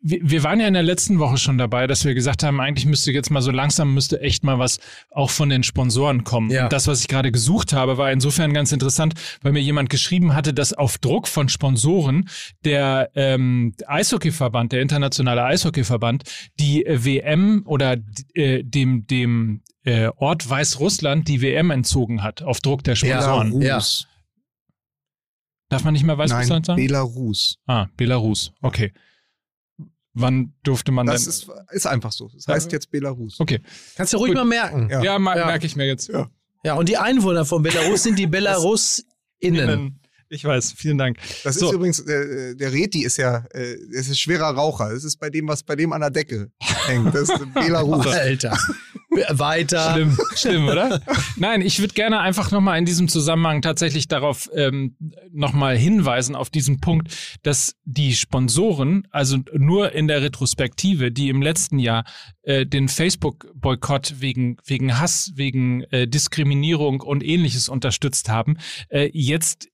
wir 0.00 0.44
waren 0.44 0.60
ja 0.60 0.68
in 0.68 0.74
der 0.74 0.84
letzten 0.84 1.18
Woche 1.18 1.38
schon 1.38 1.58
dabei, 1.58 1.88
dass 1.88 2.04
wir 2.04 2.14
gesagt 2.14 2.44
haben, 2.44 2.60
eigentlich 2.60 2.86
müsste 2.86 3.10
jetzt 3.10 3.30
mal 3.30 3.42
so 3.42 3.50
langsam 3.50 3.94
müsste 3.94 4.20
echt 4.20 4.44
mal 4.44 4.58
was 4.58 4.78
auch 5.10 5.30
von 5.30 5.48
den 5.48 5.64
Sponsoren 5.64 6.22
kommen. 6.22 6.50
Ja. 6.50 6.64
Und 6.64 6.72
das, 6.72 6.86
was 6.86 7.00
ich 7.00 7.08
gerade 7.08 7.32
gesucht 7.32 7.72
habe, 7.72 7.98
war 7.98 8.12
insofern 8.12 8.52
ganz 8.52 8.70
interessant, 8.70 9.14
weil 9.42 9.52
mir 9.52 9.60
jemand 9.60 9.90
geschrieben 9.90 10.34
hatte, 10.34 10.54
dass 10.54 10.72
auf 10.72 10.98
Druck 10.98 11.26
von 11.26 11.48
Sponsoren 11.48 12.28
der 12.64 13.10
ähm, 13.16 13.74
Eishockeyverband, 13.86 14.70
der 14.70 14.82
internationale 14.82 15.42
Eishockeyverband, 15.44 16.22
die 16.60 16.86
äh, 16.86 17.04
WM 17.04 17.64
oder 17.66 17.96
äh, 18.34 18.62
dem 18.62 19.06
dem 19.08 19.62
äh, 19.84 20.10
Ort 20.16 20.48
Weißrussland 20.48 21.26
die 21.26 21.42
WM 21.42 21.70
entzogen 21.70 22.22
hat, 22.22 22.42
auf 22.42 22.60
Druck 22.60 22.84
der 22.84 22.94
Sponsoren. 22.94 23.60
Ja. 23.62 23.82
Darf 25.70 25.84
man 25.84 25.92
nicht 25.92 26.04
mehr 26.04 26.16
Weißrussland 26.16 26.68
Nein, 26.68 26.76
sagen? 26.76 26.86
Belarus. 26.86 27.58
ah, 27.66 27.88
Belarus. 27.96 28.52
Okay. 28.62 28.92
Wann 30.20 30.52
durfte 30.62 30.92
man 30.92 31.06
Das 31.06 31.22
denn? 31.24 31.30
ist, 31.30 31.48
ist 31.70 31.86
einfach 31.86 32.12
so. 32.12 32.28
Das 32.34 32.46
heißt 32.48 32.72
jetzt 32.72 32.90
Belarus. 32.90 33.38
okay. 33.40 33.60
kannst 33.96 34.12
du 34.12 34.18
ruhig 34.18 34.30
Gut. 34.30 34.36
mal 34.38 34.44
merken. 34.44 34.88
Ja. 34.90 35.02
Ja, 35.02 35.12
Ja. 35.14 35.18
merke 35.18 35.66
ich 35.66 35.76
mir 35.76 35.86
jetzt. 35.86 36.08
Ja. 36.08 36.28
Ja, 36.64 36.74
und 36.74 36.88
die 36.88 36.96
Einwohner 36.96 37.44
von 37.44 37.62
Belarus 37.62 38.02
sind 38.02 38.18
die 38.18 38.26
BelarusInnen. 39.42 40.00
Ich 40.30 40.44
weiß, 40.44 40.72
vielen 40.76 40.98
Dank. 40.98 41.16
Das 41.42 41.54
So. 41.54 41.68
ist 41.68 41.72
übrigens, 41.74 42.00
äh, 42.00 42.54
der 42.54 42.70
Reti 42.72 43.02
ist 43.02 43.16
ja, 43.16 43.46
äh, 43.54 43.76
es 43.94 44.08
ist 44.10 44.20
schwerer 44.20 44.50
Raucher. 44.50 44.90
Das 44.92 45.02
ist 45.04 45.16
bei 45.18 45.30
dem, 45.30 45.48
was 45.48 45.62
bei 45.62 45.74
dem 45.74 45.90
an 45.94 46.02
der 46.02 46.10
Decke 46.10 46.50
hängt. 46.86 47.14
Das 47.14 47.30
ist 47.30 47.32
Belarus. 47.54 48.06
Alter. 48.06 48.58
Weiter. 49.10 49.94
Schlimm, 49.94 50.18
schlimm, 50.34 50.68
oder? 50.68 51.00
Nein, 51.36 51.62
ich 51.62 51.80
würde 51.80 51.94
gerne 51.94 52.20
einfach 52.20 52.50
nochmal 52.50 52.78
in 52.78 52.84
diesem 52.84 53.08
Zusammenhang 53.08 53.62
tatsächlich 53.62 54.06
darauf 54.06 54.50
ähm, 54.54 54.96
nochmal 55.32 55.76
hinweisen, 55.76 56.34
auf 56.36 56.50
diesen 56.50 56.80
Punkt, 56.80 57.14
dass 57.42 57.74
die 57.84 58.14
Sponsoren, 58.14 59.06
also 59.10 59.38
nur 59.52 59.92
in 59.92 60.08
der 60.08 60.22
Retrospektive, 60.22 61.10
die 61.10 61.30
im 61.30 61.40
letzten 61.40 61.78
Jahr 61.78 62.04
äh, 62.42 62.66
den 62.66 62.88
Facebook-Boykott 62.88 64.20
wegen, 64.20 64.58
wegen 64.64 64.98
Hass, 64.98 65.32
wegen 65.34 65.84
äh, 65.84 66.06
Diskriminierung 66.06 67.00
und 67.00 67.24
ähnliches 67.24 67.68
unterstützt 67.68 68.28
haben, 68.28 68.58
äh, 68.90 69.10
jetzt 69.12 69.68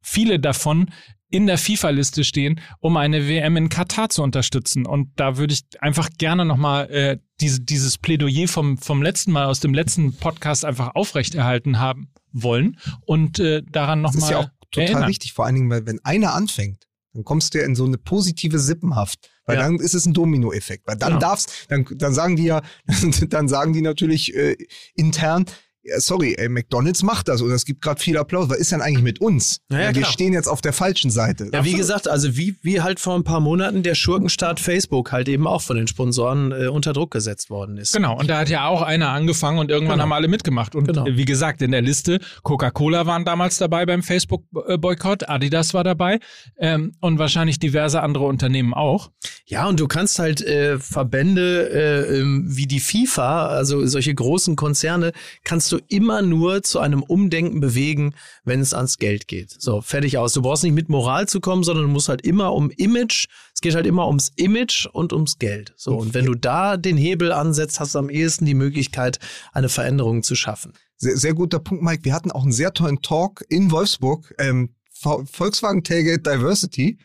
viele 0.00 0.38
davon 0.38 0.90
in 1.34 1.46
der 1.46 1.58
FIFA-Liste 1.58 2.22
stehen, 2.24 2.60
um 2.80 2.96
eine 2.96 3.28
WM 3.28 3.56
in 3.56 3.68
Katar 3.68 4.08
zu 4.08 4.22
unterstützen. 4.22 4.86
Und 4.86 5.08
da 5.16 5.36
würde 5.36 5.52
ich 5.54 5.62
einfach 5.80 6.08
gerne 6.16 6.44
nochmal 6.44 6.88
äh, 6.90 7.18
diese, 7.40 7.60
dieses 7.60 7.98
Plädoyer 7.98 8.46
vom, 8.46 8.78
vom 8.78 9.02
letzten 9.02 9.32
Mal 9.32 9.46
aus 9.46 9.60
dem 9.60 9.74
letzten 9.74 10.14
Podcast 10.16 10.64
einfach 10.64 10.94
aufrechterhalten 10.94 11.80
haben 11.80 12.12
wollen 12.32 12.78
und 13.06 13.38
äh, 13.40 13.62
daran 13.70 14.02
Das 14.02 14.14
nochmal 14.14 14.30
ist 14.30 14.32
ja 14.32 14.38
auch 14.38 14.48
total 14.70 14.88
erinnern. 14.88 15.08
wichtig, 15.08 15.32
vor 15.32 15.44
allen 15.46 15.54
Dingen, 15.56 15.70
weil 15.70 15.86
wenn 15.86 15.98
einer 16.04 16.34
anfängt, 16.34 16.86
dann 17.12 17.24
kommst 17.24 17.54
du 17.54 17.58
ja 17.58 17.64
in 17.64 17.74
so 17.76 17.84
eine 17.84 17.98
positive 17.98 18.58
Sippenhaft. 18.58 19.30
Weil 19.46 19.56
Ja. 19.56 19.62
dann 19.62 19.76
ist 19.76 19.94
es 19.94 20.06
ein 20.06 20.14
Dominoeffekt. 20.14 20.86
Weil 20.86 20.96
dann 20.96 21.10
Genau. 21.10 21.20
darfst, 21.20 21.66
dann, 21.68 21.84
dann 21.96 22.14
sagen 22.14 22.34
die 22.36 22.44
ja, 22.44 22.62
dann 23.28 23.46
sagen 23.48 23.72
die 23.72 23.82
natürlich 23.82 24.34
äh, 24.34 24.56
intern, 24.94 25.44
ja, 25.84 26.00
sorry, 26.00 26.34
ey, 26.38 26.48
McDonalds 26.48 27.02
macht 27.02 27.28
das 27.28 27.40
und 27.42 27.50
es 27.50 27.64
gibt 27.64 27.82
gerade 27.82 28.00
viel 28.00 28.16
Applaus. 28.16 28.48
Was 28.48 28.58
ist 28.58 28.72
denn 28.72 28.80
eigentlich 28.80 29.02
mit 29.04 29.20
uns? 29.20 29.58
Ja, 29.70 29.78
ja, 29.80 29.86
wir 29.94 30.02
klar. 30.02 30.12
stehen 30.12 30.32
jetzt 30.32 30.46
auf 30.48 30.60
der 30.60 30.72
falschen 30.72 31.10
Seite. 31.10 31.50
Ja, 31.52 31.64
wie 31.64 31.74
gesagt, 31.74 32.08
also 32.08 32.36
wie, 32.36 32.56
wie 32.62 32.80
halt 32.80 33.00
vor 33.00 33.14
ein 33.14 33.24
paar 33.24 33.40
Monaten 33.40 33.82
der 33.82 33.94
Schurkenstaat 33.94 34.60
Facebook 34.60 35.12
halt 35.12 35.28
eben 35.28 35.46
auch 35.46 35.62
von 35.62 35.76
den 35.76 35.86
Sponsoren 35.86 36.52
äh, 36.52 36.68
unter 36.68 36.92
Druck 36.92 37.10
gesetzt 37.10 37.50
worden 37.50 37.76
ist. 37.76 37.92
Genau, 37.92 38.18
und 38.18 38.28
da 38.30 38.38
hat 38.38 38.48
ja 38.48 38.66
auch 38.66 38.82
einer 38.82 39.10
angefangen 39.10 39.58
und 39.58 39.70
irgendwann 39.70 39.94
Genau. 39.96 40.04
haben 40.04 40.12
alle 40.12 40.28
mitgemacht. 40.28 40.74
Und 40.74 40.86
Genau. 40.86 41.04
wie 41.06 41.24
gesagt, 41.24 41.60
in 41.62 41.70
der 41.70 41.82
Liste, 41.82 42.18
Coca-Cola 42.42 43.06
waren 43.06 43.24
damals 43.24 43.58
dabei 43.58 43.84
beim 43.86 44.02
Facebook-Boykott, 44.02 45.28
Adidas 45.28 45.74
war 45.74 45.84
dabei 45.84 46.18
ähm, 46.58 46.92
und 47.00 47.18
wahrscheinlich 47.18 47.58
diverse 47.58 48.00
andere 48.02 48.24
Unternehmen 48.24 48.74
auch. 48.74 49.10
Ja, 49.46 49.66
und 49.68 49.78
du 49.80 49.86
kannst 49.86 50.18
halt 50.18 50.40
äh, 50.40 50.78
Verbände 50.78 51.68
äh, 51.70 52.18
ähm, 52.20 52.44
wie 52.48 52.66
die 52.66 52.80
FIFA, 52.80 53.48
also 53.48 53.84
solche 53.86 54.14
großen 54.14 54.56
Konzerne, 54.56 55.12
kannst 55.44 55.70
du 55.72 55.73
du 55.74 55.84
immer 55.88 56.22
nur 56.22 56.62
zu 56.62 56.78
einem 56.78 57.02
Umdenken 57.02 57.60
bewegen, 57.60 58.14
wenn 58.44 58.60
es 58.60 58.74
ans 58.74 58.98
Geld 58.98 59.28
geht. 59.28 59.50
So, 59.50 59.80
fertig 59.80 60.18
aus. 60.18 60.32
Du 60.32 60.42
brauchst 60.42 60.64
nicht 60.64 60.74
mit 60.74 60.88
Moral 60.88 61.28
zu 61.28 61.40
kommen, 61.40 61.64
sondern 61.64 61.86
du 61.86 61.90
musst 61.90 62.08
halt 62.08 62.22
immer 62.22 62.52
um 62.54 62.70
Image. 62.70 63.26
Es 63.54 63.60
geht 63.60 63.74
halt 63.74 63.86
immer 63.86 64.06
ums 64.06 64.32
Image 64.36 64.86
und 64.86 65.12
ums 65.12 65.38
Geld. 65.38 65.74
So, 65.76 65.96
und 65.96 66.14
wenn 66.14 66.26
du 66.26 66.34
da 66.34 66.76
den 66.76 66.96
Hebel 66.96 67.32
ansetzt, 67.32 67.80
hast 67.80 67.94
du 67.94 67.98
am 67.98 68.10
ehesten 68.10 68.46
die 68.46 68.54
Möglichkeit, 68.54 69.18
eine 69.52 69.68
Veränderung 69.68 70.22
zu 70.22 70.34
schaffen. 70.34 70.72
Sehr, 70.96 71.16
sehr 71.16 71.34
guter 71.34 71.58
Punkt, 71.58 71.82
Mike. 71.82 72.04
Wir 72.04 72.14
hatten 72.14 72.30
auch 72.30 72.42
einen 72.42 72.52
sehr 72.52 72.72
tollen 72.72 73.02
Talk 73.02 73.44
in 73.48 73.70
Wolfsburg. 73.70 74.34
Ähm, 74.38 74.74
Volkswagen 74.92 75.84
Tailgate 75.84 76.22
Diversity. 76.22 76.98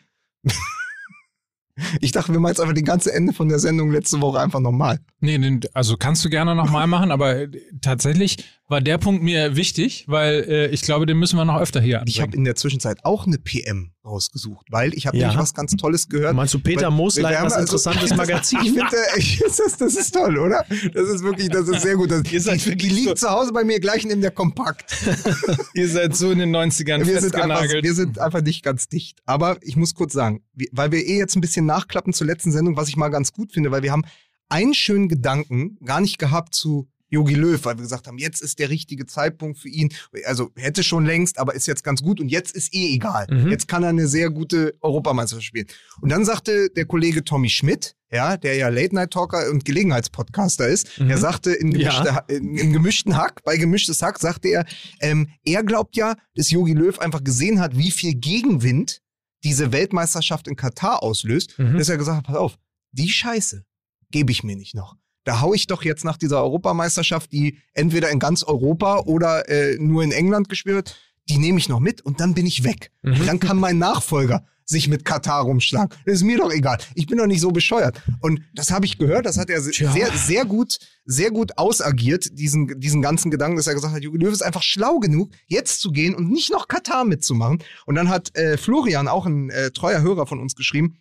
ich 2.00 2.12
dachte, 2.12 2.32
wir 2.32 2.40
machen 2.40 2.52
jetzt 2.52 2.60
einfach 2.60 2.74
die 2.74 2.82
ganze 2.82 3.12
Ende 3.12 3.32
von 3.32 3.48
der 3.48 3.58
Sendung 3.58 3.90
letzte 3.90 4.20
Woche 4.20 4.40
einfach 4.40 4.60
nochmal. 4.60 5.00
Nee, 5.20 5.38
den, 5.38 5.60
also 5.74 5.96
kannst 5.96 6.24
du 6.24 6.30
gerne 6.30 6.54
nochmal 6.54 6.86
machen, 6.86 7.10
aber 7.10 7.46
tatsächlich 7.80 8.44
war 8.70 8.80
der 8.80 8.98
Punkt 8.98 9.22
mir 9.22 9.56
wichtig, 9.56 10.04
weil 10.08 10.44
äh, 10.48 10.66
ich 10.68 10.82
glaube, 10.82 11.04
den 11.04 11.18
müssen 11.18 11.36
wir 11.36 11.44
noch 11.44 11.58
öfter 11.60 11.80
hier 11.80 12.02
Ich 12.06 12.18
habe 12.18 12.26
anbringen. 12.28 12.40
in 12.40 12.44
der 12.44 12.54
Zwischenzeit 12.54 13.04
auch 13.04 13.26
eine 13.26 13.36
PM 13.38 13.92
rausgesucht, 14.04 14.66
weil 14.70 14.94
ich 14.94 15.06
habe 15.06 15.16
Ja. 15.16 15.26
nämlich 15.26 15.42
was 15.42 15.52
ganz 15.54 15.72
Tolles 15.72 16.08
gehört. 16.08 16.34
Meinst 16.34 16.54
du 16.54 16.60
Peter 16.60 16.82
wir 16.82 16.86
haben 16.86 17.44
also- 17.44 17.58
interessantes 17.60 18.10
Magazin? 18.16 18.60
Ich 18.62 18.70
finde, 18.72 18.86
ich- 19.18 19.38
das, 19.44 19.58
ist, 19.58 19.80
das 19.80 19.94
ist 19.96 20.12
toll, 20.14 20.38
oder? 20.38 20.64
Das 20.94 21.08
ist 21.08 21.22
wirklich, 21.22 21.48
das 21.48 21.68
ist 21.68 21.82
sehr 21.82 21.96
gut. 21.96 22.10
Das, 22.10 22.22
Ihr 22.32 22.40
seid 22.40 22.60
die, 22.60 22.64
die 22.64 22.70
wirklich 22.70 22.92
liegt 22.92 23.08
so- 23.18 23.26
zu 23.26 23.30
Hause 23.30 23.52
bei 23.52 23.64
mir 23.64 23.80
gleich 23.80 24.04
neben 24.06 24.20
der 24.22 24.30
Kompakt. 24.30 24.94
Ihr 25.74 25.88
seid 25.88 26.16
so 26.16 26.30
in 26.30 26.38
den 26.38 26.54
90ern 26.54 27.04
Wir 27.04 27.20
sind, 27.20 27.34
einfach, 27.34 27.56
festgenagelt. 27.58 27.84
wir 27.84 27.94
sind 27.94 28.18
einfach 28.18 28.42
nicht 28.42 28.62
ganz 28.62 28.88
dicht. 28.88 29.18
Aber 29.26 29.58
ich 29.62 29.76
muss 29.76 29.94
kurz 29.94 30.12
sagen, 30.12 30.42
weil 30.72 30.92
wir 30.92 31.04
eh 31.04 31.18
jetzt 31.18 31.36
ein 31.36 31.40
bisschen 31.40 31.66
nachklappen 31.66 32.12
zur 32.12 32.26
letzten 32.26 32.52
Sendung, 32.52 32.76
was 32.76 32.88
ich 32.88 32.96
mal 32.96 33.08
ganz 33.08 33.32
gut 33.32 33.52
finde, 33.52 33.70
weil 33.70 33.82
wir 33.82 33.92
haben 33.92 34.04
einen 34.48 34.74
schönen 34.74 35.08
Gedanken 35.08 35.76
gar 35.84 36.00
nicht 36.00 36.18
gehabt 36.18 36.54
zu 36.54 36.88
Yogi 37.10 37.34
Löw, 37.34 37.62
weil 37.64 37.76
wir 37.76 37.82
gesagt 37.82 38.06
haben, 38.06 38.18
jetzt 38.18 38.40
ist 38.40 38.58
der 38.58 38.70
richtige 38.70 39.04
Zeitpunkt 39.04 39.58
für 39.58 39.68
ihn. 39.68 39.92
Also 40.24 40.50
hätte 40.56 40.82
schon 40.82 41.04
längst, 41.04 41.38
aber 41.38 41.54
ist 41.54 41.66
jetzt 41.66 41.84
ganz 41.84 42.02
gut 42.02 42.20
und 42.20 42.28
jetzt 42.28 42.52
ist 42.54 42.72
eh 42.74 42.94
egal. 42.94 43.26
Mhm. 43.30 43.50
Jetzt 43.50 43.68
kann 43.68 43.82
er 43.82 43.88
eine 43.90 44.06
sehr 44.08 44.30
gute 44.30 44.74
Europameisterschaft 44.80 45.44
spielen. 45.46 45.66
Und 46.00 46.10
dann 46.10 46.24
sagte 46.24 46.70
der 46.70 46.86
Kollege 46.86 47.24
Tommy 47.24 47.48
Schmidt, 47.48 47.96
ja, 48.12 48.36
der 48.36 48.54
ja 48.56 48.68
Late-Night-Talker 48.68 49.50
und 49.50 49.64
Gelegenheitspodcaster 49.64 50.66
ist, 50.68 50.98
Mhm. 50.98 51.08
der 51.08 51.18
sagte 51.18 51.52
in 51.52 51.70
gemischte, 51.72 52.04
Ja. 52.06 52.18
In, 52.28 52.56
im 52.56 52.72
gemischten 52.72 53.16
Hack, 53.16 53.42
bei 53.44 53.56
gemischtes 53.56 54.02
Hack, 54.02 54.18
sagte 54.18 54.48
er, 54.48 54.64
ähm, 55.00 55.28
er 55.44 55.62
glaubt 55.62 55.96
ja, 55.96 56.14
dass 56.34 56.50
Yogi 56.50 56.72
Löw 56.74 56.98
einfach 56.98 57.22
gesehen 57.24 57.60
hat, 57.60 57.76
wie 57.76 57.90
viel 57.90 58.14
Gegenwind 58.14 59.00
diese 59.44 59.72
Weltmeisterschaft 59.72 60.48
in 60.48 60.56
Katar 60.56 61.02
auslöst, 61.02 61.58
Mhm. 61.58 61.78
dass 61.78 61.88
er 61.88 61.96
gesagt 61.98 62.18
hat, 62.18 62.24
pass 62.26 62.36
auf, 62.36 62.58
die 62.92 63.08
Scheiße 63.08 63.64
gebe 64.10 64.32
ich 64.32 64.42
mir 64.42 64.56
nicht 64.56 64.74
noch. 64.74 64.96
Da 65.24 65.40
hau 65.40 65.54
ich 65.54 65.66
doch 65.66 65.82
jetzt 65.82 66.04
nach 66.04 66.16
dieser 66.16 66.42
Europameisterschaft, 66.42 67.32
die 67.32 67.58
entweder 67.74 68.10
in 68.10 68.18
ganz 68.18 68.42
Europa 68.42 69.00
oder 69.00 69.48
äh, 69.48 69.76
nur 69.78 70.02
in 70.02 70.12
England 70.12 70.48
gespielt 70.48 70.76
wird, 70.76 70.96
die 71.28 71.38
nehme 71.38 71.58
ich 71.58 71.68
noch 71.68 71.80
mit 71.80 72.00
und 72.00 72.20
dann 72.20 72.34
bin 72.34 72.46
ich 72.46 72.64
weg. 72.64 72.90
Mhm. 73.02 73.26
Dann 73.26 73.40
kann 73.40 73.58
mein 73.58 73.78
Nachfolger 73.78 74.44
sich 74.70 74.88
mit 74.88 75.04
Katar 75.04 75.42
rumschlagen. 75.42 75.90
Das 76.06 76.14
ist 76.14 76.22
mir 76.22 76.38
doch 76.38 76.52
egal. 76.52 76.78
Ich 76.94 77.06
bin 77.06 77.18
doch 77.18 77.26
nicht 77.26 77.40
so 77.40 77.50
bescheuert. 77.50 78.00
Und 78.20 78.40
das 78.54 78.70
habe 78.70 78.86
ich 78.86 78.98
gehört, 78.98 79.26
das 79.26 79.36
hat 79.36 79.50
er 79.50 79.60
Tja. 79.60 79.92
sehr, 79.92 80.12
sehr 80.12 80.44
gut, 80.44 80.78
sehr 81.04 81.30
gut 81.30 81.58
ausagiert, 81.58 82.38
diesen, 82.38 82.80
diesen 82.80 83.02
ganzen 83.02 83.30
Gedanken, 83.30 83.56
dass 83.56 83.66
er 83.66 83.74
gesagt 83.74 83.92
hat, 83.92 84.02
Jogi 84.02 84.18
Löw 84.18 84.32
ist 84.32 84.42
einfach 84.42 84.62
schlau 84.62 85.00
genug, 85.00 85.32
jetzt 85.46 85.80
zu 85.80 85.90
gehen 85.90 86.14
und 86.14 86.30
nicht 86.30 86.52
noch 86.52 86.68
Katar 86.68 87.04
mitzumachen. 87.04 87.62
Und 87.84 87.96
dann 87.96 88.08
hat 88.08 88.34
äh, 88.36 88.56
Florian, 88.56 89.08
auch 89.08 89.26
ein 89.26 89.50
äh, 89.50 89.72
treuer 89.72 90.02
Hörer 90.02 90.26
von 90.26 90.38
uns, 90.38 90.54
geschrieben, 90.54 90.99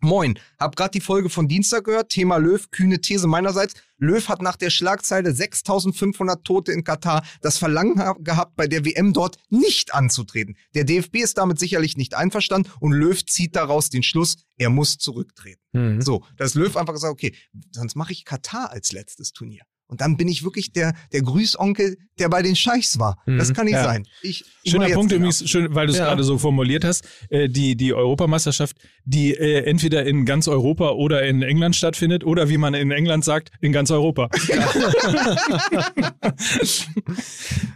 Moin, 0.00 0.38
hab 0.60 0.76
grad 0.76 0.94
die 0.94 1.00
Folge 1.00 1.28
von 1.28 1.48
Dienstag 1.48 1.82
gehört, 1.84 2.10
Thema 2.10 2.36
Löw, 2.36 2.70
kühne 2.70 3.00
These 3.00 3.26
meinerseits. 3.26 3.74
Löw 3.98 4.28
hat 4.28 4.40
nach 4.42 4.54
der 4.54 4.70
Schlagzeile 4.70 5.32
6500 5.32 6.44
Tote 6.44 6.70
in 6.70 6.84
Katar 6.84 7.24
das 7.42 7.58
Verlangen 7.58 7.98
ha- 7.98 8.14
gehabt, 8.18 8.54
bei 8.54 8.68
der 8.68 8.84
WM 8.84 9.12
dort 9.12 9.38
nicht 9.48 9.92
anzutreten. 9.94 10.56
Der 10.76 10.84
DFB 10.84 11.16
ist 11.16 11.36
damit 11.36 11.58
sicherlich 11.58 11.96
nicht 11.96 12.14
einverstanden 12.14 12.70
und 12.78 12.92
Löw 12.92 13.26
zieht 13.26 13.56
daraus 13.56 13.90
den 13.90 14.04
Schluss, 14.04 14.36
er 14.56 14.70
muss 14.70 14.98
zurücktreten. 14.98 15.60
Mhm. 15.72 16.00
So, 16.00 16.24
dass 16.36 16.54
Löw 16.54 16.76
einfach 16.76 16.92
gesagt, 16.94 17.12
okay, 17.12 17.34
sonst 17.72 17.96
mache 17.96 18.12
ich 18.12 18.24
Katar 18.24 18.70
als 18.70 18.92
letztes 18.92 19.32
Turnier. 19.32 19.64
Und 19.88 20.00
dann 20.02 20.16
bin 20.18 20.28
ich 20.28 20.44
wirklich 20.44 20.72
der, 20.72 20.92
der 21.12 21.22
Grüßonkel, 21.22 21.96
der 22.18 22.28
bei 22.28 22.42
den 22.42 22.54
Scheichs 22.56 22.98
war. 22.98 23.16
Das 23.26 23.48
Mhm, 23.48 23.54
kann 23.54 23.64
nicht 23.64 23.74
ja. 23.74 23.84
sein. 23.84 24.06
Ich, 24.22 24.44
Schöner 24.66 24.90
Punkt 24.90 25.12
übrigens, 25.12 25.48
schön, 25.48 25.74
weil 25.74 25.86
du 25.86 25.92
es 25.94 25.98
Ja. 25.98 26.04
gerade 26.06 26.22
so 26.24 26.36
formuliert 26.36 26.84
hast. 26.84 27.06
Äh, 27.30 27.48
die, 27.48 27.74
die 27.74 27.94
Europameisterschaft, 27.94 28.76
die 29.04 29.32
äh, 29.34 29.64
entweder 29.64 30.04
in 30.04 30.26
ganz 30.26 30.46
Europa 30.46 30.90
oder 30.90 31.22
in 31.22 31.40
England 31.42 31.74
stattfindet 31.74 32.22
oder 32.22 32.50
wie 32.50 32.58
man 32.58 32.74
in 32.74 32.90
England 32.90 33.24
sagt, 33.24 33.50
in 33.62 33.72
ganz 33.72 33.90
Europa. 33.90 34.28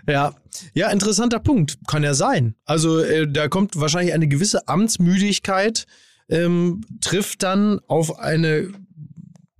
Ja, 0.08 0.34
ja, 0.74 0.90
interessanter 0.90 1.38
Punkt. 1.40 1.78
Kann 1.86 2.02
ja 2.02 2.14
sein. 2.14 2.54
Also 2.64 2.98
äh, 3.00 3.30
da 3.30 3.48
kommt 3.48 3.78
wahrscheinlich 3.78 4.12
eine 4.14 4.28
gewisse 4.28 4.66
Amtsmüdigkeit, 4.68 5.86
ähm, 6.28 6.80
trifft 7.00 7.42
dann 7.42 7.80
auf 7.86 8.18
eine 8.18 8.68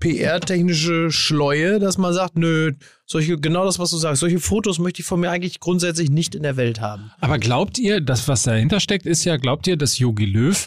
PR-technische 0.03 1.11
Schleue, 1.13 1.79
dass 1.79 1.97
man 1.97 2.13
sagt, 2.13 2.37
nö, 2.37 2.73
solche, 3.07 3.39
genau 3.39 3.65
das, 3.65 3.79
was 3.79 3.91
du 3.91 3.97
sagst, 3.99 4.21
solche 4.21 4.41
Fotos 4.41 4.79
möchte 4.79 5.01
ich 5.01 5.07
von 5.07 5.21
mir 5.21 5.31
eigentlich 5.31 5.61
grundsätzlich 5.61 6.11
nicht 6.11 6.35
in 6.35 6.43
der 6.43 6.57
Welt 6.57 6.81
haben. 6.81 7.13
Aber 7.21 7.39
glaubt 7.39 7.79
ihr, 7.79 8.01
das, 8.01 8.27
was 8.27 8.43
dahinter 8.43 8.81
steckt, 8.81 9.07
ist 9.07 9.25
ja, 9.25 9.37
glaubt 9.37 9.67
ihr, 9.67 9.77
dass 9.77 9.99
Yogi 9.99 10.25
Löw 10.27 10.67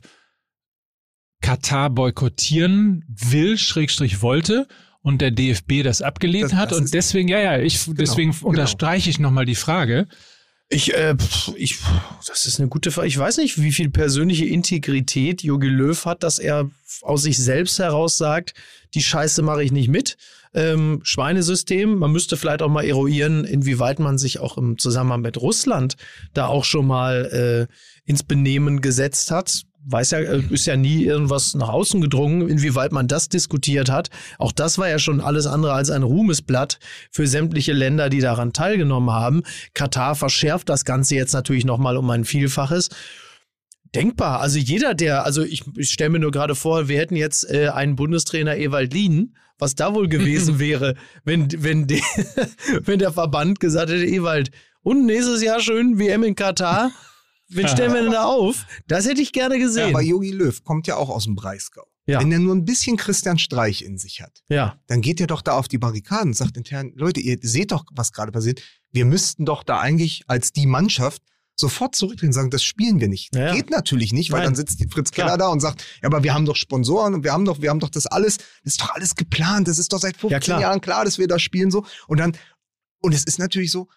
Katar 1.41 1.89
boykottieren 1.89 3.03
will, 3.07 3.57
Schrägstrich 3.57 4.21
wollte 4.21 4.67
und 5.01 5.21
der 5.21 5.31
DFB 5.31 5.83
das 5.83 6.01
abgelehnt 6.01 6.51
Das- 6.51 6.53
hat 6.53 6.71
das 6.71 6.77
und 6.79 6.83
ist- 6.86 6.93
deswegen, 6.93 7.27
ja, 7.27 7.39
ja, 7.39 7.59
ich, 7.59 7.79
deswegen 7.89 8.31
genau. 8.31 8.47
unterstreiche 8.47 9.09
ich 9.09 9.19
nochmal 9.19 9.45
die 9.45 9.55
Frage. 9.55 10.07
Ich, 10.69 10.95
äh, 10.95 11.15
ich, 11.57 11.77
das 12.25 12.47
ist 12.47 12.59
eine 12.59 12.69
gute 12.69 12.89
Frage. 12.89 13.07
Ich 13.07 13.17
weiß 13.17 13.38
nicht, 13.38 13.61
wie 13.61 13.71
viel 13.71 13.91
persönliche 13.91 14.45
Integrität 14.45 15.43
Jogi 15.43 15.67
Löw 15.67 16.05
hat, 16.05 16.23
dass 16.23 16.39
er 16.39 16.71
aus 17.03 17.21
sich 17.21 17.38
selbst 17.38 17.77
heraus 17.77 18.17
sagt, 18.17 18.55
die 18.96 19.04
Scheiße 19.04 19.41
mache 19.41 19.64
ich 19.64 19.72
nicht 19.72 19.89
mit. 19.89 20.18
Ähm, 20.54 21.02
Schweinesystem, 21.04 21.98
man 21.98 22.12
müsste 22.12 22.38
vielleicht 22.38 22.62
auch 22.62 22.70
mal 22.70 22.86
eruieren, 22.86 23.43
inwieweit 23.43 24.00
man 24.00 24.18
sich 24.18 24.39
auch 24.39 24.58
im 24.58 24.78
Zusammenhang 24.78 25.22
mit 25.22 25.39
Russland 25.39 25.98
da 26.34 26.48
auch 26.48 26.64
schon 26.64 26.88
mal 26.88 27.68
äh, 27.70 28.10
ins 28.10 28.24
Benehmen 28.24 28.80
gesetzt 28.80 29.32
hat. 29.32 29.64
Weiß 29.88 30.12
ja, 30.12 30.20
äh, 30.20 30.41
ist 30.50 30.66
ja 30.66 30.78
nie 30.78 31.04
irgendwas 31.04 31.56
nach 31.56 31.68
außen 31.70 32.00
gedrungen, 32.00 32.48
inwieweit 32.48 32.93
man 32.93 33.10
das 33.10 33.28
diskutiert 33.28 33.91
hat. 33.91 34.10
Auch 34.39 34.54
das 34.54 34.78
war 34.78 34.88
ja 34.88 34.98
schon 34.98 35.20
alles 35.20 35.46
andere 35.46 35.74
als 35.74 35.89
ein 35.89 36.04
Ruhmesblatt 36.04 36.80
für 37.12 37.28
sämtliche 37.28 37.74
Länder, 37.74 38.10
die 38.10 38.22
daran 38.22 38.54
teilgenommen 38.54 39.12
haben. 39.12 39.43
Katar 39.74 40.16
verschärft 40.16 40.70
das 40.70 40.86
Ganze 40.86 41.16
jetzt 41.16 41.34
natürlich 41.34 41.66
nochmal 41.66 41.98
um 41.98 42.10
ein 42.10 42.24
Vielfaches. 42.24 42.89
Denkbar. 43.96 44.39
Also 44.39 44.60
jeder, 44.60 44.93
der, 44.93 45.26
also 45.26 45.43
ich, 45.43 45.64
ich 45.76 45.89
stelle 45.89 46.12
mir 46.12 46.20
nur 46.20 46.32
gerade 46.32 46.56
vor, 46.56 46.88
wir 46.88 47.00
hätten 47.00 47.16
jetzt 47.16 47.50
äh, 47.50 47.70
einen 47.70 47.96
Bundestrainer 47.96 48.58
Ewald 48.58 48.93
Lien, 48.93 49.36
was 49.58 49.76
da 49.76 49.93
wohl 49.93 50.08
gewesen 50.08 50.60
wäre, 50.60 50.96
wenn, 51.24 51.48
wenn, 51.64 51.88
de, 51.88 52.02
wenn 52.82 53.00
der 53.00 53.12
Verband 53.12 53.60
gesagt 53.60 53.89
hätte, 53.89 54.06
Ewald, 54.06 54.52
und 54.82 55.06
nächstes 55.06 55.41
Jahr 55.41 55.60
schön 55.60 55.98
WM 55.98 56.24
in 56.24 56.36
Katar. 56.36 56.91
Wen 57.48 57.68
stellen 57.68 57.93
wir 57.93 58.02
denn 58.04 58.12
da 58.12 58.26
auf? 58.26 58.66
Das 58.88 59.08
hätte 59.08 59.22
ich 59.22 59.32
gerne 59.32 59.58
gesehen. 59.58 59.89
Aber 59.89 60.02
Yogi 60.02 60.32
Löw 60.32 60.64
kommt 60.64 60.88
ja 60.88 60.96
auch 60.96 61.10
aus 61.10 61.26
dem 61.26 61.36
Breisgau. 61.36 61.86
Ja. 62.08 62.20
Wenn 62.20 62.32
er 62.32 62.39
nur 62.39 62.54
ein 62.56 62.66
bisschen 62.66 62.98
Christian 62.98 63.39
Streich 63.39 63.84
in 63.84 63.98
sich 63.98 64.22
hat, 64.22 64.43
ja. 64.48 64.80
dann 64.88 65.02
geht 65.02 65.20
er 65.20 65.28
doch 65.28 65.41
da 65.41 65.54
auf 65.54 65.68
die 65.68 65.80
Barrikaden 65.80 66.30
und 66.30 66.34
sagt 66.36 66.56
intern, 66.56 66.91
Leute, 66.96 67.20
ihr 67.20 67.38
seht 67.41 67.72
doch, 67.72 67.84
was 67.91 68.12
gerade 68.12 68.32
passiert. 68.32 68.62
Wir 68.91 69.06
müssten 69.06 69.46
doch 69.46 69.64
da 69.64 69.80
eigentlich 69.80 70.24
als 70.28 70.52
die 70.54 70.68
Mannschaft 70.68 71.24
sofort 71.56 71.95
zurückdrehen 71.95 72.30
und 72.30 72.34
sagen, 72.34 72.49
das 72.49 72.64
spielen 72.64 72.99
wir 72.99 73.08
nicht. 73.08 73.34
Ja. 73.36 73.53
Geht 73.53 73.70
natürlich 73.70 74.14
nicht, 74.14 74.32
weil 74.32 74.39
Nein. 74.39 74.47
dann 74.47 74.56
sitzt 74.56 74.80
die 74.80 74.88
Fritz 74.88 75.12
Klar. 75.12 75.28
Keller 75.28 75.38
da 75.38 75.47
und 75.47 75.62
sagt, 75.62 75.84
ja, 76.01 76.08
aber 76.08 76.24
wir 76.24 76.34
haben 76.34 76.45
doch 76.45 76.56
Sponsoren 76.56 77.14
und 77.14 77.24
wir 77.24 77.32
haben 77.32 77.45
doch, 77.45 77.62
wir 77.62 77.70
haben 77.70 77.80
doch 77.80 77.89
das 77.89 78.06
alles, 78.08 78.38
das 78.38 78.74
ist 78.74 78.82
doch 78.82 78.93
alles 78.93 79.16
geplant, 79.16 79.68
das 79.68 79.80
ist 79.80 79.93
doch 79.93 79.99
seit 79.99 80.18
15 80.18 80.39
klar. 80.41 80.62
Jahren 80.62 80.82
klar, 80.82 81.06
dass 81.06 81.18
wir 81.18 81.28
da 81.28 81.39
spielen 81.39 81.72
so. 81.72 81.86
Und 82.08 82.20
dann, 82.20 82.38
und 83.01 83.14
es 83.14 83.24
ist 83.24 83.39
natürlich 83.39 83.72
so, 83.72 83.88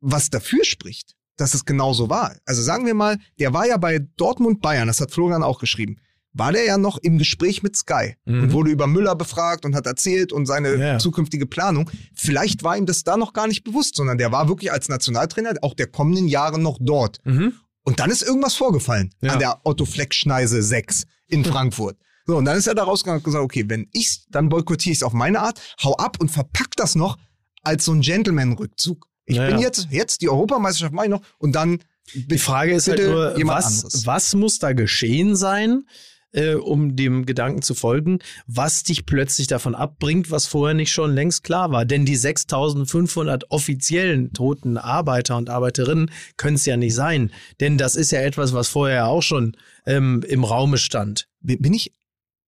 was 0.00 0.30
dafür 0.30 0.64
spricht, 0.64 1.14
dass 1.36 1.54
es 1.54 1.64
genauso 1.64 2.08
war. 2.08 2.36
Also 2.44 2.62
sagen 2.62 2.86
wir 2.86 2.94
mal, 2.94 3.18
der 3.38 3.52
war 3.52 3.66
ja 3.66 3.76
bei 3.76 3.98
Dortmund 4.16 4.60
Bayern, 4.60 4.88
das 4.88 5.00
hat 5.00 5.12
Florian 5.12 5.42
auch 5.42 5.58
geschrieben, 5.58 5.98
war 6.34 6.52
der 6.52 6.64
ja 6.64 6.78
noch 6.78 6.98
im 6.98 7.18
Gespräch 7.18 7.62
mit 7.62 7.76
Sky 7.76 8.14
Mhm. 8.24 8.42
und 8.44 8.52
wurde 8.52 8.70
über 8.70 8.86
Müller 8.86 9.14
befragt 9.14 9.64
und 9.64 9.74
hat 9.74 9.86
erzählt 9.86 10.32
und 10.32 10.46
seine 10.46 10.74
Ja. 10.76 10.98
zukünftige 10.98 11.46
Planung. 11.46 11.90
Vielleicht 12.14 12.62
war 12.62 12.76
ihm 12.76 12.86
das 12.86 13.04
da 13.04 13.16
noch 13.16 13.32
gar 13.32 13.46
nicht 13.48 13.64
bewusst, 13.64 13.96
sondern 13.96 14.18
der 14.18 14.32
war 14.32 14.48
wirklich 14.48 14.72
als 14.72 14.88
Nationaltrainer 14.88 15.54
auch 15.62 15.74
der 15.74 15.86
kommenden 15.88 16.28
Jahre 16.28 16.58
noch 16.58 16.78
dort. 16.80 17.18
Mhm. 17.24 17.52
Und 17.84 18.00
dann 18.00 18.10
ist 18.10 18.22
irgendwas 18.22 18.54
vorgefallen 18.54 19.10
Ja. 19.20 19.32
an 19.32 19.38
der 19.40 19.60
Otto 19.64 19.84
Fleck 19.84 20.14
Schneise 20.14 20.62
6 20.62 21.04
in 21.28 21.44
Frankfurt. 21.44 21.96
So, 22.26 22.36
und 22.36 22.44
dann 22.44 22.56
ist 22.56 22.68
er 22.68 22.74
da 22.76 22.84
rausgegangen 22.84 23.18
und 23.18 23.24
gesagt, 23.24 23.44
okay, 23.44 23.64
wenn 23.66 23.88
ich's, 23.92 24.26
dann 24.30 24.48
boykottiere 24.48 24.92
ich 24.92 24.98
es 24.98 25.02
auf 25.02 25.12
meine 25.12 25.40
Art, 25.40 25.60
hau 25.82 25.96
ab 25.96 26.18
und 26.20 26.30
verpack 26.30 26.76
das 26.76 26.94
noch 26.94 27.18
als 27.64 27.84
so 27.84 27.92
ein 27.92 28.00
Gentleman-Rückzug. 28.00 29.06
Ich 29.24 29.36
Ja, 29.36 29.46
bin 29.48 29.58
jetzt, 29.58 29.88
jetzt 29.90 30.22
die 30.22 30.28
Europameisterschaft 30.28 30.92
mache 30.94 31.06
ich 31.06 31.10
noch 31.10 31.22
und 31.38 31.52
dann 31.54 31.80
Die 32.14 32.38
Frage 32.38 32.72
ist 32.74 32.88
halt 32.88 33.00
nur, 33.00 33.34
was, 33.46 33.66
anderes. 33.84 34.06
was 34.06 34.34
muss 34.34 34.58
da 34.58 34.72
geschehen 34.72 35.36
sein, 35.36 35.84
äh, 36.32 36.54
um 36.54 36.96
dem 36.96 37.26
Gedanken 37.26 37.62
zu 37.62 37.74
folgen, 37.74 38.18
was 38.46 38.82
dich 38.82 39.06
plötzlich 39.06 39.46
davon 39.46 39.74
abbringt, 39.74 40.30
was 40.30 40.46
vorher 40.46 40.74
nicht 40.74 40.92
schon 40.92 41.14
längst 41.14 41.44
klar 41.44 41.70
war. 41.70 41.84
Denn 41.84 42.04
die 42.04 42.16
6500 42.16 43.50
offiziellen 43.50 44.32
toten 44.32 44.76
Arbeiter 44.78 45.36
und 45.36 45.50
Arbeiterinnen 45.50 46.10
können 46.36 46.56
es 46.56 46.66
ja 46.66 46.76
nicht 46.76 46.94
sein. 46.94 47.32
Denn 47.60 47.78
das 47.78 47.96
ist 47.96 48.12
ja 48.12 48.20
etwas, 48.20 48.52
was 48.52 48.68
vorher 48.68 49.06
auch 49.06 49.22
schon 49.22 49.56
ähm, 49.86 50.24
im 50.28 50.44
Raume 50.44 50.78
stand. 50.78 51.28
Bin 51.40 51.74
ich, 51.74 51.92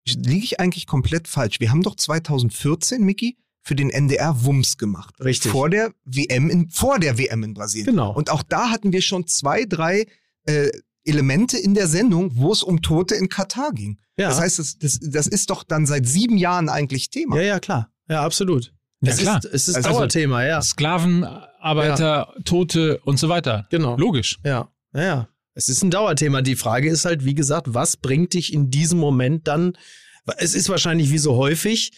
liege 0.06 0.44
ich 0.44 0.60
eigentlich 0.60 0.86
komplett 0.86 1.28
falsch? 1.28 1.60
Wir 1.60 1.70
haben 1.70 1.82
doch 1.82 1.96
2014, 1.96 3.02
Mickey, 3.02 3.36
für 3.64 3.74
den 3.74 3.90
NDR 3.90 4.44
Wumms 4.44 4.76
gemacht. 4.76 5.14
Richtig. 5.24 5.50
Vor 5.50 5.70
der 5.70 5.92
WM 6.04 6.50
in, 6.50 6.68
vor 6.68 6.98
der 6.98 7.18
WM 7.18 7.42
in 7.42 7.54
Brasilien. 7.54 7.86
Genau. 7.86 8.12
Und 8.12 8.30
auch 8.30 8.42
da 8.42 8.70
hatten 8.70 8.92
wir 8.92 9.00
schon 9.00 9.26
zwei, 9.26 9.64
drei 9.64 10.06
äh, 10.44 10.68
Elemente 11.04 11.58
in 11.58 11.74
der 11.74 11.86
Sendung, 11.88 12.32
wo 12.34 12.52
es 12.52 12.62
um 12.62 12.82
Tote 12.82 13.14
in 13.14 13.28
Katar 13.28 13.72
ging. 13.72 13.98
Ja. 14.16 14.28
Das 14.28 14.40
heißt, 14.40 14.58
das, 14.58 14.78
das, 14.78 14.98
das 15.02 15.26
ist 15.26 15.50
doch 15.50 15.62
dann 15.64 15.86
seit 15.86 16.06
sieben 16.06 16.36
Jahren 16.38 16.68
eigentlich 16.68 17.10
Thema. 17.10 17.36
Ja, 17.36 17.42
ja, 17.42 17.60
klar. 17.60 17.90
Ja, 18.08 18.22
absolut. 18.22 18.72
Ja, 19.00 19.10
es 19.12 19.18
klar. 19.18 19.38
Ist, 19.38 19.46
es 19.52 19.68
ist 19.68 19.76
Also- 19.76 19.90
Dauerthema, 19.90 20.44
ja. 20.44 20.60
Sklavenarbeiter, 20.62 22.32
Tote 22.44 22.98
und 23.04 23.18
so 23.18 23.28
weiter. 23.28 23.66
Genau. 23.70 23.96
Logisch. 23.96 24.38
Ja, 24.44 24.68
ja, 24.94 25.02
ja. 25.02 25.28
Es 25.54 25.68
ist 25.68 25.82
ein 25.82 25.90
Dauerthema. 25.90 26.42
Die 26.42 26.56
Frage 26.56 26.88
ist 26.90 27.04
halt, 27.04 27.24
wie 27.24 27.34
gesagt, 27.34 27.74
was 27.74 27.96
bringt 27.96 28.34
dich 28.34 28.52
in 28.52 28.70
diesem 28.70 28.98
Moment 28.98 29.46
dann? 29.46 29.74
Es 30.38 30.54
ist 30.54 30.68
wahrscheinlich 30.68 31.10
wie 31.10 31.18
so 31.18 31.36
häufig, 31.36 31.92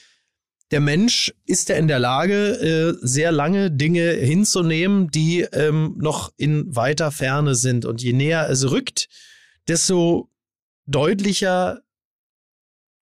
der 0.70 0.80
Mensch 0.80 1.32
ist 1.46 1.68
ja 1.68 1.76
in 1.76 1.88
der 1.88 1.98
Lage, 1.98 2.34
äh, 2.34 2.98
sehr 3.00 3.30
lange 3.30 3.70
Dinge 3.70 4.10
hinzunehmen, 4.12 5.10
die 5.10 5.42
ähm, 5.52 5.94
noch 5.98 6.32
in 6.36 6.74
weiter 6.74 7.12
Ferne 7.12 7.54
sind. 7.54 7.84
Und 7.84 8.02
je 8.02 8.12
näher 8.12 8.48
es 8.50 8.70
rückt, 8.70 9.08
desto 9.68 10.28
deutlicher 10.86 11.82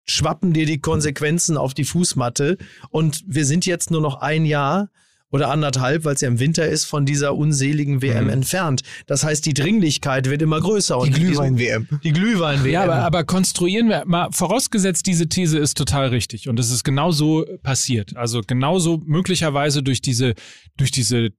schwappen 0.07 0.53
dir 0.53 0.67
die 0.67 0.81
Konsequenzen 0.81 1.57
auf 1.57 1.73
die 1.73 1.85
Fußmatte. 1.85 2.59
Und 2.91 3.25
wir 3.27 3.47
sind 3.47 3.65
jetzt 3.65 3.91
nur 3.91 4.03
noch 4.03 4.17
ein 4.17 4.45
Jahr 4.45 4.91
oder 5.35 5.51
anderthalb, 5.51 6.05
weil 6.05 6.15
es 6.15 6.21
ja 6.21 6.29
im 6.29 6.39
Winter 6.39 6.65
ist, 6.69 6.85
von 6.85 7.07
dieser 7.07 7.35
unseligen 7.35 8.03
WM 8.03 8.27
Mhm. 8.27 8.31
entfernt. 8.31 8.83
Das 9.09 9.25
heißt, 9.25 9.45
die 9.45 9.53
Dringlichkeit 9.53 10.31
wird 10.31 10.41
immer 10.43 10.61
größer. 10.61 10.97
Die 11.05 11.11
Glühwein-WM. 11.11 11.89
Die 12.05 12.13
Glühwein-WM. 12.13 12.73
Ja, 12.73 12.85
aber, 12.85 12.95
aber 12.97 13.25
konstruieren 13.25 13.89
wir 13.89 14.05
mal, 14.07 14.29
vorausgesetzt, 14.31 15.07
diese 15.09 15.29
These 15.29 15.59
ist 15.59 15.77
total 15.77 16.11
richtig 16.11 16.49
und 16.49 16.61
es 16.61 16.71
ist 16.71 16.85
genauso 16.85 17.45
passiert. 17.65 18.17
Also 18.17 18.43
genauso 18.47 19.03
möglicherweise 19.05 19.83
durch 19.83 20.01
diese, 20.01 20.35
durch 20.77 20.93
diese 20.93 21.31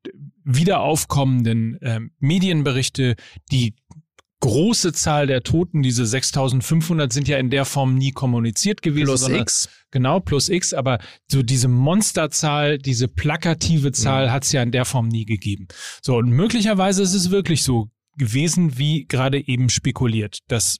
wiederaufkommenden 0.43 1.77
ähm, 1.81 2.11
Medienberichte, 2.19 3.15
die 3.51 3.75
große 4.45 4.93
Zahl 4.93 5.25
der 5.25 5.41
Toten, 5.41 5.81
diese 5.81 6.05
6500 6.05 7.11
sind 7.11 7.27
ja 7.27 7.37
in 7.37 7.49
der 7.49 7.65
Form 7.65 7.95
nie 7.95 8.11
kommuniziert 8.11 8.83
gewesen. 8.83 9.05
Plus 9.05 9.21
sondern, 9.21 9.41
X. 9.41 9.69
Genau, 9.89 10.19
plus 10.19 10.49
X, 10.49 10.73
aber 10.73 10.99
so 11.27 11.41
diese 11.41 11.67
Monsterzahl, 11.67 12.77
diese 12.77 13.07
plakative 13.07 13.91
Zahl 13.91 14.31
hat 14.31 14.43
es 14.43 14.51
ja 14.51 14.61
in 14.61 14.71
der 14.71 14.85
Form 14.85 15.07
nie 15.07 15.25
gegeben. 15.25 15.67
So, 16.03 16.17
und 16.17 16.29
möglicherweise 16.29 17.01
ist 17.01 17.15
es 17.15 17.31
wirklich 17.31 17.63
so 17.63 17.89
gewesen, 18.17 18.77
wie 18.77 19.05
gerade 19.05 19.47
eben 19.47 19.69
spekuliert, 19.69 20.39
dass 20.47 20.77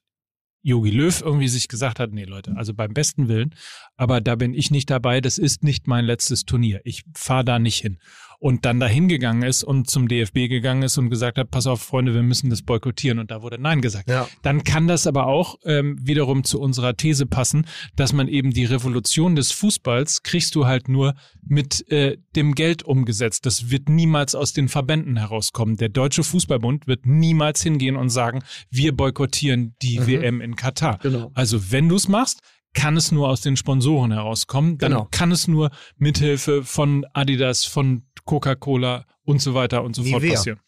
Yogi 0.62 0.92
Löw 0.92 1.22
irgendwie 1.22 1.48
sich 1.48 1.68
gesagt 1.68 2.00
hat, 2.00 2.12
nee 2.12 2.24
Leute, 2.24 2.54
also 2.56 2.74
beim 2.74 2.94
besten 2.94 3.28
Willen, 3.28 3.56
aber 3.98 4.22
da 4.22 4.36
bin 4.36 4.54
ich 4.54 4.70
nicht 4.70 4.90
dabei, 4.90 5.22
das 5.22 5.38
ist 5.38 5.64
nicht 5.64 5.88
mein 5.88 6.06
letztes 6.06 6.44
Turnier. 6.44 6.82
Ich 6.84 7.04
fahre 7.16 7.46
da 7.46 7.60
nicht 7.60 7.82
hin. 7.82 7.98
Und 8.46 8.64
dann 8.64 8.80
dahin 8.80 9.08
gegangen 9.08 9.42
ist 9.42 9.64
und 9.64 9.90
zum 9.90 10.08
DFB 10.08 10.50
gegangen 10.50 10.84
ist 10.84 11.00
und 11.00 11.10
gesagt 11.10 11.40
hat, 11.40 11.50
pass 11.50 11.66
auf, 11.66 11.82
Freunde, 11.82 12.14
wir 12.14 12.22
müssen 12.22 12.52
das 12.52 12.62
boykottieren 12.62 13.18
und 13.18 13.32
da 13.32 13.42
wurde 13.42 13.58
Nein 13.58 13.82
gesagt. 13.82 14.08
Ja. 14.08 14.28
Dann 14.44 14.64
kann 14.64 14.88
das 14.88 15.08
aber 15.08 15.26
auch 15.26 15.56
ähm, 15.66 15.98
wiederum 16.00 16.44
zu 16.44 16.60
unserer 16.62 16.96
These 16.96 17.26
passen, 17.26 17.66
dass 17.96 18.14
man 18.14 18.28
eben 18.28 18.52
die 18.52 18.66
Revolution 18.66 19.36
des 19.36 19.52
Fußballs 19.52 20.22
kriegst 20.22 20.54
du 20.54 20.68
halt 20.68 20.90
nur 20.90 21.16
mit 21.44 21.90
äh, 21.92 22.18
dem 22.36 22.54
Geld 22.54 22.84
umgesetzt. 22.84 23.48
Das 23.48 23.72
wird 23.72 23.90
niemals 23.90 24.36
aus 24.36 24.54
den 24.54 24.68
Verbänden 24.70 25.18
herauskommen. 25.18 25.78
Der 25.78 25.90
Deutsche 25.90 26.22
Fußballbund 26.24 26.86
wird 26.86 27.08
niemals 27.08 27.64
hingehen 27.64 27.96
und 27.96 28.10
sagen, 28.10 28.44
wir 28.70 28.96
boykottieren 28.96 29.76
die 29.82 30.00
Mhm. 30.02 30.06
WM 30.08 30.42
in 30.42 30.56
Katar. 30.56 31.00
Genau. 31.02 31.32
Also 31.34 31.72
wenn 31.72 31.90
du 31.90 31.96
es 31.96 32.08
machst, 32.08 32.42
kann 32.76 32.98
es 32.98 33.12
nur 33.12 33.30
aus 33.30 33.42
den 33.42 33.56
Sponsoren 33.56 34.12
herauskommen. 34.12 34.78
Dann 34.78 34.92
Genau. 34.92 35.08
kann 35.10 35.32
es 35.32 35.48
nur 35.48 35.72
mithilfe 35.98 36.64
von 36.64 37.06
Adidas, 37.14 37.64
von 37.64 38.04
Coca-Cola 38.26 39.06
und 39.24 39.42
so 39.42 39.54
weiter 39.54 39.84
und 39.84 39.96
so 39.96 40.04
fort 40.04 40.22
Nivea. 40.22 40.36
passieren. 40.36 40.60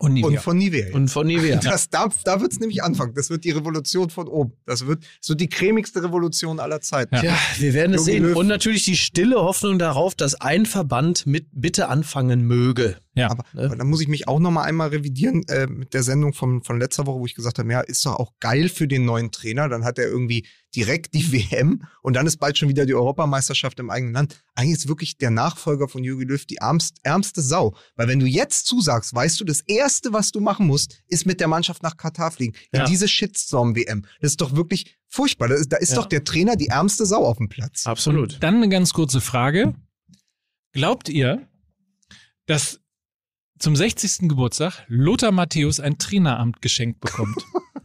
Und 0.00 0.12
Nivea. 0.14 0.28
Und 0.28 0.38
von 0.38 0.56
Nivea. 0.56 0.94
Und 0.94 1.08
von 1.08 1.26
Nivea. 1.26 1.56
Das, 1.62 1.90
da 1.90 2.08
da 2.24 2.40
wird 2.40 2.52
es 2.52 2.60
nämlich 2.60 2.84
anfangen. 2.84 3.14
Das 3.14 3.30
wird 3.30 3.44
die 3.44 3.50
Revolution 3.50 4.10
von 4.10 4.28
oben. 4.28 4.52
Das 4.64 4.86
wird, 4.86 5.04
wird 5.26 5.40
die 5.40 5.48
cremigste 5.48 6.02
Revolution 6.02 6.60
aller 6.60 6.80
Zeiten. 6.80 7.16
Ja. 7.16 7.24
Ja, 7.24 7.38
wir 7.58 7.74
werden 7.74 7.94
es 7.94 8.04
sehen. 8.04 8.22
Löw. 8.22 8.36
Und 8.36 8.46
natürlich 8.46 8.84
die 8.84 8.96
stille 8.96 9.36
Hoffnung 9.42 9.78
darauf, 9.78 10.14
dass 10.14 10.40
ein 10.40 10.66
Verband 10.66 11.26
mit 11.26 11.48
bitte 11.52 11.88
anfangen 11.88 12.42
möge. 12.42 12.96
Ja. 13.18 13.30
Aber, 13.30 13.44
Ne? 13.52 13.64
aber 13.66 13.76
dann 13.76 13.86
muss 13.88 14.00
ich 14.00 14.08
mich 14.08 14.28
auch 14.28 14.38
noch 14.38 14.50
mal 14.50 14.62
einmal 14.62 14.88
revidieren 14.88 15.42
äh, 15.48 15.66
mit 15.66 15.94
der 15.94 16.02
Sendung 16.02 16.32
von, 16.32 16.62
von 16.62 16.78
letzter 16.78 17.06
Woche, 17.06 17.20
wo 17.20 17.26
ich 17.26 17.34
gesagt 17.34 17.58
habe, 17.58 17.70
ja, 17.72 17.80
ist 17.80 18.04
doch 18.06 18.16
auch 18.16 18.32
geil 18.40 18.68
für 18.68 18.86
den 18.88 19.04
neuen 19.04 19.30
Trainer. 19.30 19.68
Dann 19.68 19.84
hat 19.84 19.98
er 19.98 20.06
irgendwie 20.08 20.46
direkt 20.76 21.14
die 21.14 21.32
WM 21.32 21.82
und 22.02 22.14
dann 22.14 22.26
ist 22.26 22.36
bald 22.38 22.58
schon 22.58 22.68
wieder 22.68 22.84
die 22.86 22.94
Europameisterschaft 22.94 23.78
im 23.80 23.90
eigenen 23.90 24.12
Land. 24.14 24.42
Eigentlich 24.54 24.78
ist 24.78 24.88
wirklich 24.88 25.16
der 25.18 25.30
Nachfolger 25.30 25.88
von 25.88 26.04
Jürgen 26.04 26.28
Löw 26.28 26.44
die 26.44 26.56
ärmst, 26.56 26.98
ärmste 27.02 27.40
Sau. 27.42 27.74
Weil 27.96 28.08
wenn 28.08 28.20
du 28.20 28.26
jetzt 28.26 28.66
zusagst, 28.66 29.14
weißt 29.14 29.40
du, 29.40 29.44
das 29.44 29.60
Erste, 29.60 30.12
was 30.12 30.30
du 30.30 30.40
machen 30.40 30.66
musst, 30.66 31.02
ist 31.08 31.26
mit 31.26 31.40
der 31.40 31.48
Mannschaft 31.48 31.82
nach 31.82 31.96
Katar 31.96 32.30
fliegen. 32.30 32.54
In 32.72 32.80
Ja. 32.80 32.84
diese 32.86 33.08
Shitstorm-WM. 33.08 34.02
Das 34.20 34.32
ist 34.32 34.40
doch 34.40 34.54
wirklich 34.56 34.96
furchtbar. 35.08 35.48
Da 35.48 35.54
ist, 35.54 35.72
da 35.72 35.78
ist 35.78 35.90
Ja. 35.90 35.96
doch 35.96 36.06
der 36.06 36.22
Trainer 36.24 36.56
die 36.56 36.66
ärmste 36.68 37.06
Sau 37.06 37.24
auf 37.24 37.38
dem 37.38 37.48
Platz. 37.48 37.86
Absolut. 37.86 38.36
Dann 38.42 38.56
eine 38.56 38.68
ganz 38.68 38.92
kurze 38.92 39.20
Frage. 39.22 39.74
Glaubt 40.72 41.08
ihr, 41.08 41.48
dass 42.46 42.80
zum 43.58 43.76
60. 43.76 44.28
Geburtstag 44.28 44.84
Lothar 44.88 45.32
Matthäus 45.32 45.80
ein 45.80 45.98
Traineramt 45.98 46.62
geschenkt 46.62 47.00
bekommt? 47.00 47.36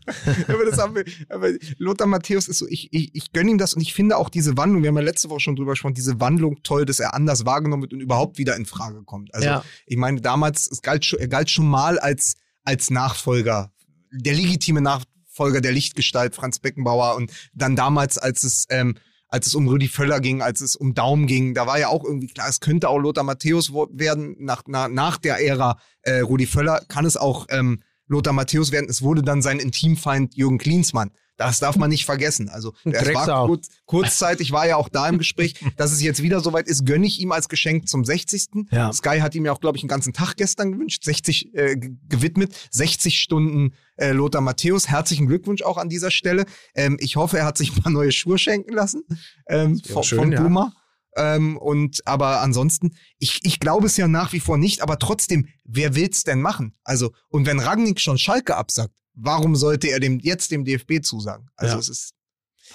aber 0.47 0.65
das 0.65 0.77
haben 0.77 0.95
wir, 0.95 1.05
aber 1.29 1.49
Lothar 1.77 2.07
Matthäus 2.07 2.47
ist 2.47 2.59
so, 2.59 2.67
ich, 2.67 2.91
ich, 2.91 3.15
ich 3.15 3.31
gönne 3.31 3.51
ihm 3.51 3.57
das 3.57 3.73
und 3.73 3.81
ich 3.81 3.93
finde 3.93 4.17
auch 4.17 4.29
diese 4.29 4.57
Wandlung, 4.57 4.83
wir 4.83 4.89
haben 4.89 4.97
ja 4.97 5.03
letzte 5.03 5.29
Woche 5.29 5.39
schon 5.39 5.55
drüber 5.55 5.71
gesprochen, 5.71 5.93
diese 5.93 6.19
Wandlung 6.19 6.61
toll, 6.63 6.85
dass 6.85 6.99
er 6.99 7.13
anders 7.13 7.45
wahrgenommen 7.45 7.83
wird 7.83 7.93
und 7.93 8.01
überhaupt 8.01 8.37
wieder 8.37 8.55
in 8.55 8.65
Frage 8.65 9.03
kommt. 9.03 9.33
Also 9.33 9.47
Ja. 9.47 9.65
ich 9.85 9.97
meine, 9.97 10.21
damals, 10.21 10.69
es 10.69 10.81
galt 10.81 11.05
schon, 11.05 11.19
er 11.19 11.27
galt 11.27 11.49
schon 11.49 11.67
mal 11.67 11.99
als, 11.99 12.35
als 12.63 12.89
Nachfolger, 12.89 13.71
der 14.11 14.33
legitime 14.33 14.81
Nachfolger 14.81 15.61
der 15.61 15.71
Lichtgestalt 15.71 16.35
Franz 16.35 16.59
Beckenbauer 16.59 17.15
und 17.15 17.31
dann 17.53 17.75
damals, 17.75 18.17
als 18.17 18.43
es, 18.43 18.65
ähm, 18.69 18.95
als 19.33 19.47
es 19.47 19.55
um 19.55 19.67
Rüdi 19.67 19.87
Völler 19.87 20.19
ging, 20.19 20.43
als 20.43 20.61
es 20.61 20.75
um 20.75 20.93
Daum 20.93 21.25
ging, 21.25 21.55
da 21.55 21.65
war 21.65 21.79
ja 21.79 21.87
auch 21.87 22.03
irgendwie 22.03 22.27
klar, 22.27 22.47
es 22.47 22.59
könnte 22.59 22.87
auch 22.87 22.99
Lothar 22.99 23.23
Matthäus 23.23 23.73
werden, 23.73 24.35
nach, 24.37 24.61
nach, 24.67 24.89
nach 24.89 25.17
der 25.17 25.43
Ära 25.43 25.79
äh, 26.03 26.19
Rudi 26.19 26.45
Völler 26.45 26.81
kann 26.87 27.03
es 27.03 27.17
auch 27.17 27.47
ähm, 27.49 27.81
Lothar 28.05 28.33
Matthäus 28.33 28.71
werden. 28.71 28.87
Es 28.91 29.01
wurde 29.01 29.23
dann 29.23 29.41
sein 29.41 29.57
Intimfeind 29.57 30.35
Jürgen 30.35 30.59
Klinsmann. 30.59 31.09
Das 31.47 31.59
darf 31.59 31.75
man 31.75 31.89
nicht 31.89 32.05
vergessen. 32.05 32.49
Also 32.49 32.73
es 32.83 33.13
war 33.13 33.47
kurz, 33.47 33.67
kurzzeitig, 33.85 34.51
war 34.51 34.67
ja 34.67 34.77
auch 34.77 34.89
da 34.89 35.07
im 35.07 35.17
Gespräch, 35.17 35.55
dass 35.77 35.91
es 35.91 36.01
jetzt 36.01 36.21
wieder 36.21 36.39
soweit 36.39 36.67
ist, 36.67 36.85
gönne 36.85 37.05
ich 37.05 37.19
ihm 37.19 37.31
als 37.31 37.49
Geschenk 37.49 37.87
zum 37.87 38.05
60. 38.05 38.67
Ja. 38.71 38.91
Sky 38.93 39.19
hat 39.19 39.35
ihm 39.35 39.45
ja 39.45 39.51
auch, 39.51 39.59
glaube 39.59 39.77
ich, 39.77 39.83
einen 39.83 39.89
ganzen 39.89 40.13
Tag 40.13 40.35
gestern 40.35 40.73
gewünscht, 40.73 41.03
60 41.03 41.53
äh, 41.53 41.75
gewidmet, 42.07 42.55
60 42.71 43.19
Stunden 43.19 43.73
äh, 43.97 44.11
Lothar 44.11 44.41
Matthäus. 44.41 44.87
Herzlichen 44.89 45.27
Glückwunsch 45.27 45.61
auch 45.61 45.77
an 45.77 45.89
dieser 45.89 46.11
Stelle. 46.11 46.45
Ähm, 46.75 46.97
ich 46.99 47.15
hoffe, 47.15 47.37
er 47.37 47.45
hat 47.45 47.57
sich 47.57 47.71
ein 47.75 47.81
paar 47.81 47.91
neue 47.91 48.11
Schuhe 48.11 48.37
schenken 48.37 48.73
lassen 48.73 49.03
ähm, 49.47 49.79
von, 49.79 50.03
schön, 50.03 50.19
von 50.19 50.31
ja. 50.31 50.41
Puma. 50.41 50.73
Ähm, 51.15 51.57
und 51.57 52.05
aber 52.05 52.41
ansonsten, 52.41 52.95
ich, 53.19 53.39
ich 53.43 53.59
glaube 53.59 53.85
es 53.85 53.97
ja 53.97 54.07
nach 54.07 54.33
wie 54.33 54.39
vor 54.39 54.57
nicht, 54.57 54.81
aber 54.81 54.97
trotzdem, 54.97 55.47
wer 55.63 55.95
will's 55.95 56.23
denn 56.23 56.41
machen? 56.41 56.75
Also, 56.83 57.11
und 57.29 57.45
wenn 57.45 57.59
Rangnick 57.59 57.99
schon 57.99 58.17
Schalke 58.17 58.55
absagt, 58.55 58.93
warum 59.13 59.55
sollte 59.55 59.89
er 59.89 59.99
dem 59.99 60.19
jetzt 60.19 60.51
dem 60.51 60.65
DFB 60.65 61.01
zusagen? 61.03 61.49
Also 61.55 61.75
Ja. 61.75 61.79
es 61.79 61.89
ist 61.89 62.13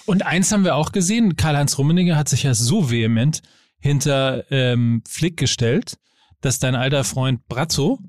Und 0.05 0.25
eins 0.25 0.51
haben 0.51 0.63
wir 0.63 0.75
auch 0.75 0.91
gesehen, 0.91 1.35
Karl-Heinz 1.35 1.77
Rummenigge 1.77 2.15
hat 2.15 2.29
sich 2.29 2.43
ja 2.43 2.53
so 2.53 2.89
vehement 2.89 3.41
hinter 3.79 4.49
ähm, 4.51 5.03
Flick 5.07 5.37
gestellt, 5.37 5.97
dass 6.41 6.59
dein 6.59 6.75
alter 6.75 7.03
Freund 7.03 7.47
Brazzo, 7.47 7.99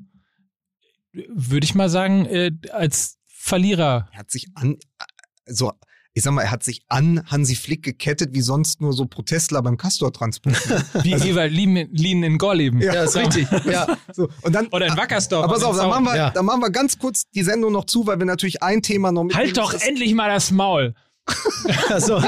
würde 1.13 1.65
ich 1.65 1.75
mal 1.75 1.89
sagen, 1.89 2.27
äh, 2.27 2.53
als 2.73 3.19
Verlierer 3.27 4.09
er 4.13 4.19
hat 4.19 4.31
sich 4.31 4.49
an, 4.55 4.77
so, 5.47 5.73
ich 6.13 6.23
sag 6.25 6.33
mal, 6.33 6.43
er 6.43 6.51
hat 6.51 6.65
sich 6.65 6.83
an 6.89 7.23
Hansi 7.31 7.55
Flick 7.55 7.83
gekettet, 7.85 8.31
wie 8.35 8.41
sonst 8.41 8.81
nur 8.81 8.93
so 8.93 9.07
Protestler 9.07 9.63
beim 9.63 9.77
Castor-Transport. 9.77 10.57
wie 11.05 11.13
Ewald 11.13 11.53
Lien, 11.53 11.89
Lien 11.93 12.23
in 12.25 12.37
Gorleben. 12.37 12.81
Ja, 12.81 13.05
ist 13.05 13.17
richtig. 13.17 13.47
Ja. 13.65 13.97
so, 14.13 14.29
und 14.43 14.53
dann, 14.53 14.67
Oder 14.69 14.87
in 14.89 14.97
Wackersdorf. 14.97 15.45
aber 15.45 15.55
pass 15.55 15.63
auf, 15.63 15.77
dann 15.77 15.89
machen, 15.89 16.05
wir, 16.05 16.17
Ja. 16.17 16.31
dann 16.31 16.45
machen 16.45 16.61
wir 16.63 16.71
ganz 16.71 16.99
kurz 16.99 17.31
die 17.31 17.43
Sendung 17.43 17.73
noch 17.73 17.85
zu, 17.85 18.07
weil 18.07 18.19
wir 18.19 18.27
natürlich 18.27 18.63
ein 18.63 18.83
Thema 18.83 19.13
noch 19.13 19.23
mit. 19.25 19.37
halt 19.37 19.57
doch 19.57 19.73
endlich 19.73 20.13
mal 20.15 20.29
das 20.29 20.51
Maul. 20.51 20.95
Also, 21.91 22.21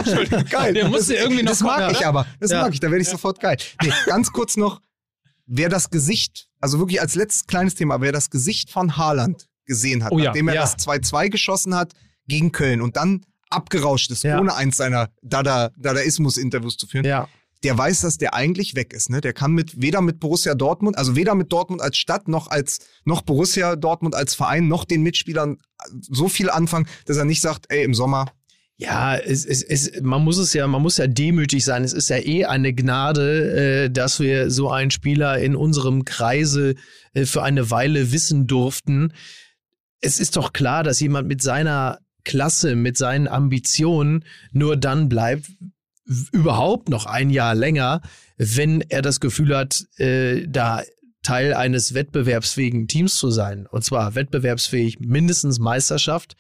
Geil. 0.51 0.75
Der 0.75 0.89
musste 0.89 1.15
das, 1.15 1.23
irgendwie 1.23 1.43
noch 1.43 1.51
Das 1.53 1.61
mag 1.61 1.79
kommen, 1.79 1.91
ich 1.93 1.99
oder? 1.99 2.07
aber. 2.09 2.27
Das 2.39 2.51
Ja. 2.53 2.63
mag 2.63 2.73
ich. 2.75 2.81
Da 2.81 2.91
werde 2.91 3.03
ich 3.03 3.09
sofort 3.09 3.41
geil. 3.41 3.57
Nee, 3.83 3.91
ganz 4.07 4.31
kurz 4.33 4.57
noch, 4.57 4.81
wer 5.47 5.69
das 5.69 5.91
Gesicht, 5.91 6.49
also 6.61 6.79
wirklich 6.79 7.01
als 7.01 7.15
letztes 7.17 7.47
kleines 7.47 7.75
Thema, 7.75 8.01
wer 8.01 8.13
das 8.13 8.31
Gesicht 8.31 8.71
von 8.71 8.97
Haaland 8.97 9.49
gesehen 9.65 10.05
hat, 10.05 10.13
Oh 10.13 10.19
ja, 10.19 10.27
nachdem 10.27 10.49
er 10.49 10.55
ja. 10.55 10.61
das 10.63 10.77
2-2 10.79 11.31
geschossen 11.31 11.75
hat 11.75 11.93
gegen 12.29 12.53
Köln 12.53 12.81
und 12.81 12.97
dann 12.97 13.25
abgerauscht 13.53 14.11
ist, 14.11 14.25
Ja. 14.25 14.41
ohne 14.41 14.55
eins 14.55 14.77
seiner 14.77 15.09
Dada, 15.23 15.71
Dadaismus-Interviews 15.79 16.77
zu 16.77 16.87
führen, 16.87 17.05
Ja. 17.05 17.29
der 17.63 17.77
weiß, 17.79 18.01
dass 18.03 18.19
der 18.19 18.35
eigentlich 18.35 18.75
weg 18.75 18.93
ist. 18.93 19.11
Ne? 19.11 19.21
Der 19.21 19.33
kann 19.33 19.53
mit 19.53 19.81
weder 19.81 20.01
mit 20.01 20.19
Borussia 20.21 20.55
Dortmund, 20.55 20.99
also 20.99 21.15
weder 21.17 21.35
mit 21.35 21.53
Dortmund 21.53 21.81
als 21.81 21.97
Stadt 21.97 22.29
noch 22.29 22.49
als 22.49 22.81
noch 23.05 23.23
Borussia 23.23 23.77
Dortmund 23.77 24.15
als 24.15 24.35
Verein 24.35 24.69
noch 24.69 24.85
den 24.85 25.03
Mitspielern 25.03 25.59
so 26.01 26.29
viel 26.29 26.51
anfangen, 26.51 26.87
dass 27.07 27.17
er 27.17 27.25
nicht 27.25 27.41
sagt, 27.41 27.67
ey 27.69 27.85
im 27.85 27.95
Sommer. 27.95 28.27
Ja, 28.79 29.17
es, 29.17 29.45
es, 29.45 29.63
es, 29.63 30.01
man 30.01 30.25
muss 30.25 30.39
es 30.39 30.55
ja, 30.55 30.67
man 30.67 30.83
muss 30.83 30.97
ja 30.97 31.07
demütig 31.07 31.65
sein. 31.65 31.85
Es 31.85 31.93
ist 31.93 32.09
ja 32.09 32.17
eh 32.17 32.47
eine 32.47 32.73
Gnade, 32.73 33.85
äh, 33.85 33.91
dass 33.91 34.19
wir 34.19 34.51
so 34.51 34.71
einen 34.71 34.91
Spieler 34.91 35.39
in 35.39 35.55
unserem 35.55 36.05
Kreise 36.05 36.75
äh, 37.15 37.25
für 37.27 37.45
eine 37.45 37.71
Weile 37.71 38.11
wissen 38.11 38.49
durften. 38.49 39.13
Es 40.01 40.19
ist 40.19 40.37
doch 40.37 40.53
klar, 40.53 40.83
dass 40.83 40.99
jemand 40.99 41.29
mit 41.29 41.43
seiner 41.43 41.99
Klasse, 42.25 42.77
mit 42.77 42.97
seinen 42.97 43.29
Ambitionen 43.29 44.25
nur 44.53 44.77
dann 44.77 45.09
bleibt, 45.09 45.51
überhaupt 46.33 46.89
noch 46.89 47.07
ein 47.07 47.31
Jahr 47.31 47.55
länger, 47.55 48.03
wenn 48.37 48.81
er 48.81 49.03
das 49.03 49.21
Gefühl 49.21 49.57
hat, 49.57 49.87
äh, 49.99 50.47
da 50.49 50.83
Teil 51.23 51.55
eines 51.55 51.95
wettbewerbsfähigen 51.95 52.89
Teams 52.89 53.15
zu 53.15 53.31
sein. 53.31 53.67
Und 53.67 53.85
zwar 53.85 54.15
wettbewerbsfähig 54.15 54.99
mindestens 54.99 55.61
Meisterschaft, 55.61 56.37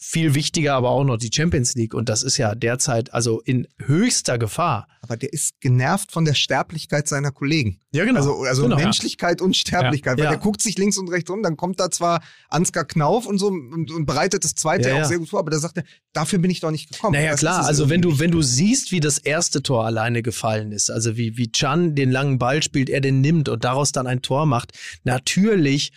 viel 0.00 0.34
wichtiger 0.36 0.74
aber 0.74 0.90
auch 0.90 1.02
noch 1.02 1.16
die 1.16 1.30
Champions 1.32 1.74
League. 1.74 1.92
Und 1.92 2.08
das 2.08 2.22
ist 2.22 2.36
ja 2.36 2.54
derzeit 2.54 3.12
also 3.12 3.40
in 3.40 3.66
höchster 3.84 4.38
Gefahr. 4.38 4.86
Aber 5.00 5.16
der 5.16 5.32
ist 5.32 5.60
genervt 5.60 6.12
von 6.12 6.24
der 6.24 6.34
Sterblichkeit 6.34 7.08
seiner 7.08 7.32
Kollegen. 7.32 7.80
Ja, 7.92 8.04
genau. 8.04 8.20
Also, 8.20 8.42
also 8.44 8.62
Genau. 8.62 8.76
Menschlichkeit 8.76 9.40
und 9.40 9.56
Sterblichkeit. 9.56 10.18
Weil 10.18 10.24
Ja. 10.24 10.30
der 10.30 10.38
guckt 10.38 10.62
sich 10.62 10.78
links 10.78 10.98
und 10.98 11.08
rechts 11.08 11.28
rum, 11.30 11.42
dann 11.42 11.56
kommt 11.56 11.80
da 11.80 11.90
zwar 11.90 12.22
Ansgar 12.48 12.84
Knauf 12.84 13.26
und 13.26 13.38
so 13.38 13.48
und, 13.48 13.90
und 13.90 14.06
bereitet 14.06 14.44
das 14.44 14.54
zweite 14.54 14.88
Ja, 14.90 14.94
auch 14.94 14.98
ja. 14.98 15.04
sehr 15.06 15.18
gut 15.18 15.30
vor, 15.30 15.40
aber 15.40 15.50
da 15.50 15.58
sagt 15.58 15.78
er, 15.78 15.84
dafür 16.12 16.38
bin 16.38 16.50
ich 16.52 16.60
doch 16.60 16.70
nicht 16.70 16.92
gekommen. 16.92 17.14
Naja, 17.14 17.32
Das 17.32 17.40
klar, 17.40 17.64
also 17.66 17.90
wenn 17.90 18.00
du, 18.00 18.20
wenn 18.20 18.30
du 18.30 18.40
siehst, 18.42 18.92
wie 18.92 19.00
das 19.00 19.18
erste 19.18 19.62
Tor 19.64 19.84
alleine 19.84 20.22
gefallen 20.22 20.70
ist, 20.70 20.90
also 20.90 21.16
wie, 21.16 21.36
wie 21.36 21.50
Chan 21.50 21.96
den 21.96 22.12
langen 22.12 22.38
Ball 22.38 22.62
spielt, 22.62 22.88
er 22.88 23.00
den 23.00 23.20
nimmt 23.20 23.48
und 23.48 23.64
daraus 23.64 23.90
dann 23.90 24.06
ein 24.06 24.22
Tor 24.22 24.46
macht, 24.46 24.72
natürlich 25.02 25.90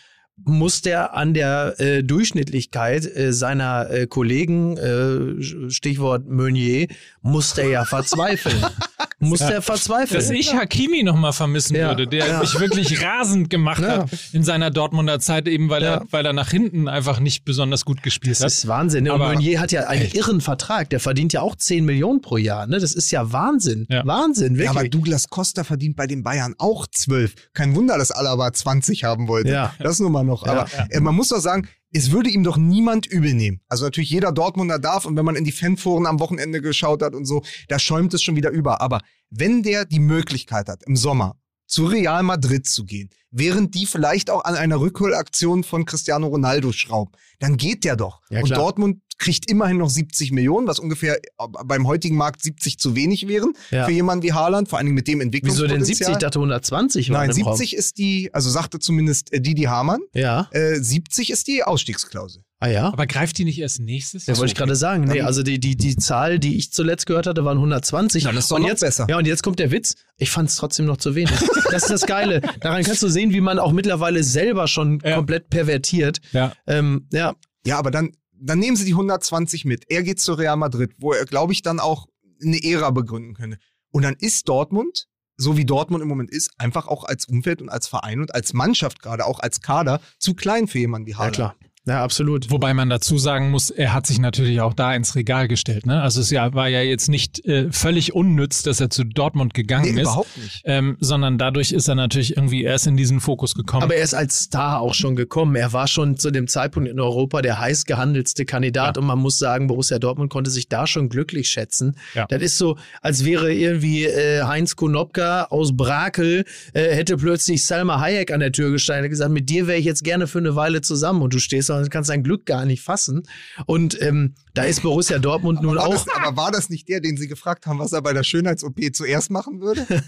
muss 0.45 0.81
der 0.81 1.15
an 1.15 1.33
der 1.33 1.79
äh, 1.79 2.03
Durchschnittlichkeit 2.03 3.05
äh, 3.05 3.33
seiner 3.33 3.89
äh, 3.89 4.07
Kollegen, 4.07 4.77
äh, 4.77 5.69
Stichwort 5.71 6.27
Meunier, 6.27 6.87
muss 7.21 7.53
der 7.53 7.67
ja 7.67 7.85
verzweifeln. 7.85 8.65
muss 9.21 9.39
der 9.39 9.61
verzweifeln. 9.61 10.19
Dass 10.19 10.29
ich 10.29 10.53
Hakimi 10.53 11.03
noch 11.03 11.15
mal 11.15 11.31
vermissen 11.31 11.75
Ja. 11.75 11.89
würde, 11.89 12.07
der 12.07 12.27
Ja. 12.27 12.39
mich 12.39 12.59
wirklich 12.59 13.01
rasend 13.03 13.49
gemacht 13.49 13.81
Ja. 13.81 13.99
hat 14.03 14.09
in 14.33 14.43
seiner 14.43 14.71
Dortmunder 14.71 15.19
Zeit, 15.19 15.47
eben 15.47 15.69
weil, 15.69 15.83
Ja. 15.83 15.93
er, 15.95 16.05
weil 16.11 16.25
er 16.25 16.33
nach 16.33 16.49
hinten 16.51 16.87
einfach 16.87 17.19
nicht 17.19 17.45
besonders 17.45 17.85
gut 17.85 18.03
gespielt 18.03 18.35
Das 18.35 18.41
hat. 18.41 18.47
ist 18.47 18.67
Wahnsinn. 18.67 19.03
ne? 19.05 19.13
Und 19.13 19.19
Meunier 19.19 19.59
hat 19.59 19.71
ja 19.71 19.87
einen 19.87 20.09
irren 20.11 20.41
Vertrag. 20.41 20.89
Der 20.89 20.99
verdient 20.99 21.33
ja 21.33 21.41
auch 21.41 21.55
10 21.55 21.85
Millionen 21.85 22.21
pro 22.21 22.37
Jahr. 22.37 22.67
Ne? 22.67 22.79
Das 22.79 22.93
ist 22.93 23.11
ja 23.11 23.31
Wahnsinn. 23.31 23.85
Ja. 23.89 24.05
Wahnsinn, 24.05 24.55
Ja, 24.55 24.71
aber 24.71 24.81
wirklich. 24.81 24.91
Douglas 24.91 25.27
Costa 25.29 25.63
verdient 25.63 25.95
bei 25.95 26.07
den 26.07 26.23
Bayern 26.23 26.55
auch 26.57 26.87
12. 26.87 27.35
Kein 27.53 27.75
Wunder, 27.75 27.97
dass 27.97 28.11
Alaba 28.11 28.51
20 28.51 29.03
haben 29.03 29.27
wollte. 29.27 29.51
Ja. 29.51 29.73
Das 29.79 29.99
nur 29.99 30.09
mal 30.09 30.23
noch. 30.23 30.43
Aber 30.45 30.65
äh, 30.89 30.99
man 30.99 31.15
muss 31.15 31.29
doch 31.29 31.39
sagen, 31.39 31.67
es 31.93 32.11
würde 32.11 32.29
ihm 32.29 32.43
doch 32.43 32.57
niemand 32.57 33.05
übel 33.05 33.33
nehmen. 33.33 33.61
Also 33.67 33.85
natürlich 33.85 34.09
jeder 34.09 34.31
Dortmunder 34.31 34.79
darf 34.79 35.05
und 35.05 35.17
wenn 35.17 35.25
man 35.25 35.35
in 35.35 35.43
die 35.43 35.51
Fanforen 35.51 36.05
am 36.05 36.19
Wochenende 36.19 36.61
geschaut 36.61 37.01
hat 37.01 37.15
und 37.15 37.25
so, 37.25 37.43
da 37.67 37.79
schäumt 37.79 38.13
es 38.13 38.23
schon 38.23 38.35
wieder 38.35 38.49
über. 38.49 38.81
Aber 38.81 39.01
wenn 39.29 39.63
der 39.63 39.85
die 39.85 39.99
Möglichkeit 39.99 40.67
hat, 40.67 40.83
im 40.83 40.95
Sommer 40.95 41.40
zu 41.71 41.85
Real 41.85 42.21
Madrid 42.23 42.67
zu 42.67 42.83
gehen, 42.83 43.09
während 43.31 43.75
die 43.75 43.85
vielleicht 43.85 44.29
auch 44.29 44.43
an 44.43 44.55
einer 44.55 44.79
Rückholaktion 44.81 45.63
von 45.63 45.85
Cristiano 45.85 46.27
Ronaldo 46.27 46.73
schrauben, 46.73 47.11
dann 47.39 47.55
geht 47.55 47.85
der 47.85 47.95
doch. 47.95 48.19
Ja, 48.29 48.41
und. 48.41 48.51
Dortmund 48.51 49.01
kriegt 49.17 49.49
immerhin 49.49 49.77
noch 49.77 49.89
70 49.89 50.31
Millionen, 50.31 50.67
was 50.67 50.79
ungefähr 50.79 51.15
äh, 51.17 51.21
beim 51.63 51.87
heutigen 51.87 52.17
Markt 52.17 52.41
70 52.43 52.77
zu 52.77 52.95
wenig 52.95 53.27
wären 53.27 53.53
Ja. 53.69 53.85
für 53.85 53.91
jemanden 53.91 54.23
wie 54.23 54.33
Haaland, 54.33 54.67
vor 54.67 54.79
allen 54.79 54.87
Dingen 54.87 54.95
mit 54.95 55.07
dem 55.07 55.19
Wieso 55.19 55.23
Entwicklungspotenzial. 55.25 55.77
denn 55.79 55.85
70? 55.85 56.09
Ich 56.09 56.17
dachte 56.17 56.39
120 56.39 57.09
waren 57.11 57.27
Nein, 57.27 57.37
im 57.37 57.45
Raum. 57.45 57.55
70 57.55 57.77
ist 57.77 57.97
die, 57.99 58.33
also 58.33 58.49
sagte 58.49 58.79
zumindest 58.79 59.31
äh, 59.31 59.39
Didi 59.39 59.63
Hamann, 59.63 60.01
Ja. 60.13 60.49
äh, 60.51 60.75
70 60.75 61.29
ist 61.29 61.47
die 61.47 61.63
Ausstiegsklausel. 61.63 62.43
Ah 62.63 62.67
ja. 62.69 62.87
Aber 62.93 63.07
greift 63.07 63.37
die 63.39 63.43
nicht 63.43 63.57
erst 63.59 63.79
nächstes 63.79 64.25
Das 64.25 64.37
Jahr? 64.37 64.37
wollte 64.41 64.51
ich 64.51 64.57
gerade 64.57 64.75
sagen. 64.75 65.05
Nee, 65.05 65.21
also 65.21 65.41
die, 65.41 65.59
die, 65.59 65.75
die 65.75 65.95
Zahl, 65.97 66.37
die 66.37 66.57
ich 66.57 66.71
zuletzt 66.71 67.07
gehört 67.07 67.25
hatte, 67.25 67.43
waren 67.43 67.57
120. 67.57 68.23
Dann 68.23 68.37
ist 68.37 68.51
doch 68.51 68.57
und 68.57 68.61
noch 68.61 68.69
jetzt, 68.69 68.81
besser. 68.81 69.07
Ja, 69.09 69.17
und 69.17 69.25
jetzt 69.25 69.41
kommt 69.41 69.57
der 69.57 69.71
Witz. 69.71 69.95
Ich 70.17 70.29
fand 70.29 70.47
es 70.49 70.55
trotzdem 70.57 70.85
noch 70.85 70.97
zu 70.97 71.15
wenig. 71.15 71.31
Das 71.71 71.83
ist 71.83 71.89
das 71.89 72.05
Geile. 72.05 72.41
Daran 72.59 72.83
kannst 72.83 73.01
du 73.01 73.07
sehen, 73.07 73.31
wie 73.33 73.39
man 73.41 73.57
auch 73.57 73.71
mittlerweile 73.71 74.23
selber 74.23 74.67
schon 74.67 74.99
Ja. 75.03 75.15
komplett 75.15 75.49
pervertiert. 75.49 76.19
Ja. 76.33 76.53
Ähm, 76.67 77.07
ja, 77.11 77.33
Ja, 77.65 77.79
aber 77.79 77.89
dann, 77.91 78.11
dann 78.39 78.59
nehmen 78.59 78.75
sie 78.77 78.85
die 78.85 78.91
120 78.93 79.65
mit. 79.65 79.85
Er 79.89 80.03
geht 80.03 80.19
zu 80.19 80.33
Real 80.33 80.57
Madrid, 80.57 80.91
wo 80.99 81.13
er, 81.13 81.25
glaube 81.25 81.53
ich, 81.53 81.61
dann 81.63 81.79
auch 81.79 82.07
eine 82.43 82.61
Ära 82.63 82.91
begründen 82.91 83.33
könnte. 83.35 83.57
Und 83.91 84.03
dann 84.03 84.15
ist 84.19 84.49
Dortmund, 84.49 85.07
so 85.37 85.57
wie 85.57 85.65
Dortmund 85.65 86.03
im 86.03 86.09
Moment 86.09 86.29
ist, 86.29 86.51
einfach 86.57 86.87
auch 86.87 87.05
als 87.05 87.25
Umfeld 87.25 87.61
und 87.61 87.69
als 87.69 87.87
Verein 87.87 88.19
und 88.19 88.35
als 88.35 88.53
Mannschaft 88.53 89.01
gerade, 89.01 89.25
auch 89.25 89.39
als 89.39 89.61
Kader, 89.61 89.99
zu 90.19 90.33
klein 90.35 90.67
für 90.67 90.77
jemanden 90.79 91.07
wie 91.07 91.11
ja 91.11 91.17
Haaland. 91.17 91.35
klar. 91.35 91.55
Ja, 91.87 92.03
absolut. 92.03 92.51
Wobei 92.51 92.75
man 92.75 92.91
dazu 92.91 93.17
sagen 93.17 93.49
muss, 93.49 93.71
er 93.71 93.91
hat 93.95 94.05
sich 94.05 94.19
natürlich 94.19 94.61
auch 94.61 94.75
da 94.75 94.93
ins 94.93 95.15
Regal 95.15 95.47
gestellt. 95.47 95.87
Ne? 95.87 95.99
Also 95.99 96.21
es 96.21 96.31
war 96.31 96.67
ja 96.67 96.81
jetzt 96.81 97.09
nicht 97.09 97.43
äh, 97.45 97.71
völlig 97.71 98.13
unnütz, 98.13 98.61
dass 98.61 98.79
er 98.79 98.91
zu 98.91 99.03
Dortmund 99.03 99.55
gegangen 99.55 99.85
Nee, 99.95 100.01
ist, 100.01 100.07
überhaupt 100.07 100.37
nicht. 100.37 100.61
ähm, 100.65 100.95
sondern 100.99 101.39
dadurch 101.39 101.71
ist 101.71 101.87
er 101.87 101.95
natürlich 101.95 102.37
irgendwie 102.37 102.61
erst 102.63 102.85
in 102.85 102.97
diesen 102.97 103.19
Fokus 103.19 103.55
gekommen. 103.55 103.81
Aber 103.81 103.95
er 103.95 104.03
ist 104.03 104.13
als 104.13 104.41
Star 104.43 104.79
auch 104.79 104.93
schon 104.93 105.15
gekommen. 105.15 105.55
Er 105.55 105.73
war 105.73 105.87
schon 105.87 106.17
zu 106.17 106.29
dem 106.29 106.47
Zeitpunkt 106.47 106.87
in 106.87 106.99
Europa 106.99 107.41
der 107.41 107.57
heiß 107.59 107.85
gehandelste 107.85 108.45
Kandidat 108.45 108.95
Ja. 108.97 109.01
und 109.01 109.07
man 109.07 109.17
muss 109.17 109.39
sagen, 109.39 109.65
Borussia 109.65 109.97
Dortmund 109.97 110.29
konnte 110.29 110.51
sich 110.51 110.69
da 110.69 110.85
schon 110.85 111.09
glücklich 111.09 111.49
schätzen. 111.49 111.95
Ja. 112.13 112.27
Das 112.27 112.43
ist 112.43 112.59
so, 112.59 112.77
als 113.01 113.25
wäre 113.25 113.51
irgendwie 113.51 114.05
äh, 114.05 114.43
Heinz 114.43 114.75
Konopka 114.75 115.45
aus 115.45 115.75
Brakel, 115.75 116.45
äh, 116.73 116.93
hätte 116.95 117.17
plötzlich 117.17 117.65
Salma 117.65 117.99
Hayek 117.99 118.31
an 118.31 118.39
der 118.39 118.51
Tür 118.51 118.69
gestanden 118.69 119.05
und 119.05 119.09
gesagt, 119.09 119.31
mit 119.31 119.49
dir 119.49 119.65
wäre 119.65 119.79
ich 119.79 119.85
jetzt 119.85 120.03
gerne 120.03 120.27
für 120.27 120.37
eine 120.37 120.55
Weile 120.55 120.81
zusammen 120.81 121.23
und 121.23 121.33
du 121.33 121.39
stehst 121.39 121.69
da 121.71 121.80
und 121.81 121.89
kannst 121.91 122.09
dein 122.09 122.23
Glück 122.23 122.45
gar 122.45 122.65
nicht 122.65 122.81
fassen. 122.81 123.23
Und 123.65 124.01
ähm, 124.01 124.35
da 124.53 124.63
ist 124.63 124.81
Borussia 124.83 125.19
Dortmund 125.19 125.61
nun 125.61 125.75
War 125.77 125.87
auch. 125.87 125.91
das, 125.93 126.07
aber 126.09 126.35
war 126.37 126.51
das 126.51 126.69
nicht 126.69 126.87
der, 126.89 126.99
den 127.01 127.17
Sie 127.17 127.27
gefragt 127.27 127.65
haben, 127.65 127.79
was 127.79 127.91
er 127.93 128.01
bei 128.01 128.13
der 128.13 128.23
Schönheits-OP 128.23 128.79
zuerst 128.93 129.31
machen 129.31 129.61
würde? 129.61 129.85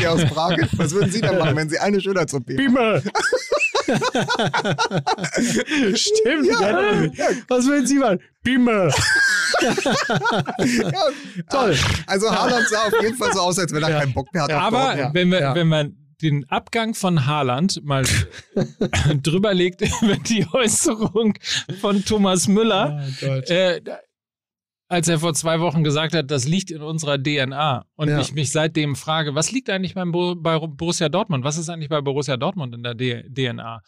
der 0.00 0.12
aus 0.12 0.24
Prag? 0.26 0.56
Was 0.76 0.92
würden 0.92 1.10
Sie 1.10 1.20
denn 1.20 1.38
machen, 1.38 1.56
wenn 1.56 1.68
Sie 1.68 1.78
eine 1.78 2.00
Schönheits-OP 2.00 2.48
machen? 2.48 2.58
Immer. 2.66 3.02
Stimmt. 5.94 6.46
Ja. 6.46 7.08
Was 7.48 7.66
würden 7.66 7.86
Sie 7.86 7.98
machen? 7.98 8.20
Bimmer. 8.42 8.90
Ja, 9.60 11.02
Toll. 11.50 11.76
Also 12.06 12.30
Haaland 12.30 12.68
sah 12.68 12.86
auf 12.86 12.92
jeden 13.02 13.16
Fall 13.16 13.32
so 13.32 13.40
aus, 13.40 13.58
als 13.58 13.72
wenn 13.72 13.82
er 13.82 13.90
Ja. 13.90 14.00
keinen 14.00 14.12
Bock 14.12 14.32
mehr 14.32 14.42
hat. 14.44 14.52
Aber 14.52 14.76
Dortmund. 14.78 14.98
ja, 14.98 15.14
wenn, 15.14 15.30
wir, 15.30 15.40
ja. 15.40 15.54
wenn 15.54 15.68
man 15.68 15.96
den 16.22 16.48
Abgang 16.50 16.94
von 16.94 17.26
Haaland 17.26 17.82
mal 17.84 18.04
drüber 19.22 19.54
legt 19.54 19.82
über 20.02 20.16
die 20.16 20.46
Äußerung 20.52 21.34
von 21.80 22.04
Thomas 22.04 22.48
Müller, 22.48 23.06
äh, 23.20 23.80
da- 23.82 23.98
als 24.90 25.06
er 25.06 25.18
vor 25.18 25.34
zwei 25.34 25.60
Wochen 25.60 25.84
gesagt 25.84 26.14
hat, 26.14 26.30
das 26.30 26.48
liegt 26.48 26.70
in 26.70 26.80
unserer 26.80 27.18
DNA. 27.22 27.84
Und 27.96 28.08
Ja. 28.08 28.20
ich 28.20 28.32
mich 28.32 28.50
seitdem 28.50 28.96
frage, 28.96 29.34
was 29.34 29.52
liegt 29.52 29.68
eigentlich 29.68 29.94
beim 29.94 30.12
Bo 30.12 30.34
bei 30.34 30.58
Borussia 30.58 31.10
Dortmund? 31.10 31.44
Was 31.44 31.58
ist 31.58 31.68
eigentlich 31.68 31.90
bei 31.90 32.00
Borussia 32.00 32.38
Dortmund 32.38 32.74
in 32.74 32.82
der 32.82 32.94
D 32.94 33.22
DNA? 33.28 33.82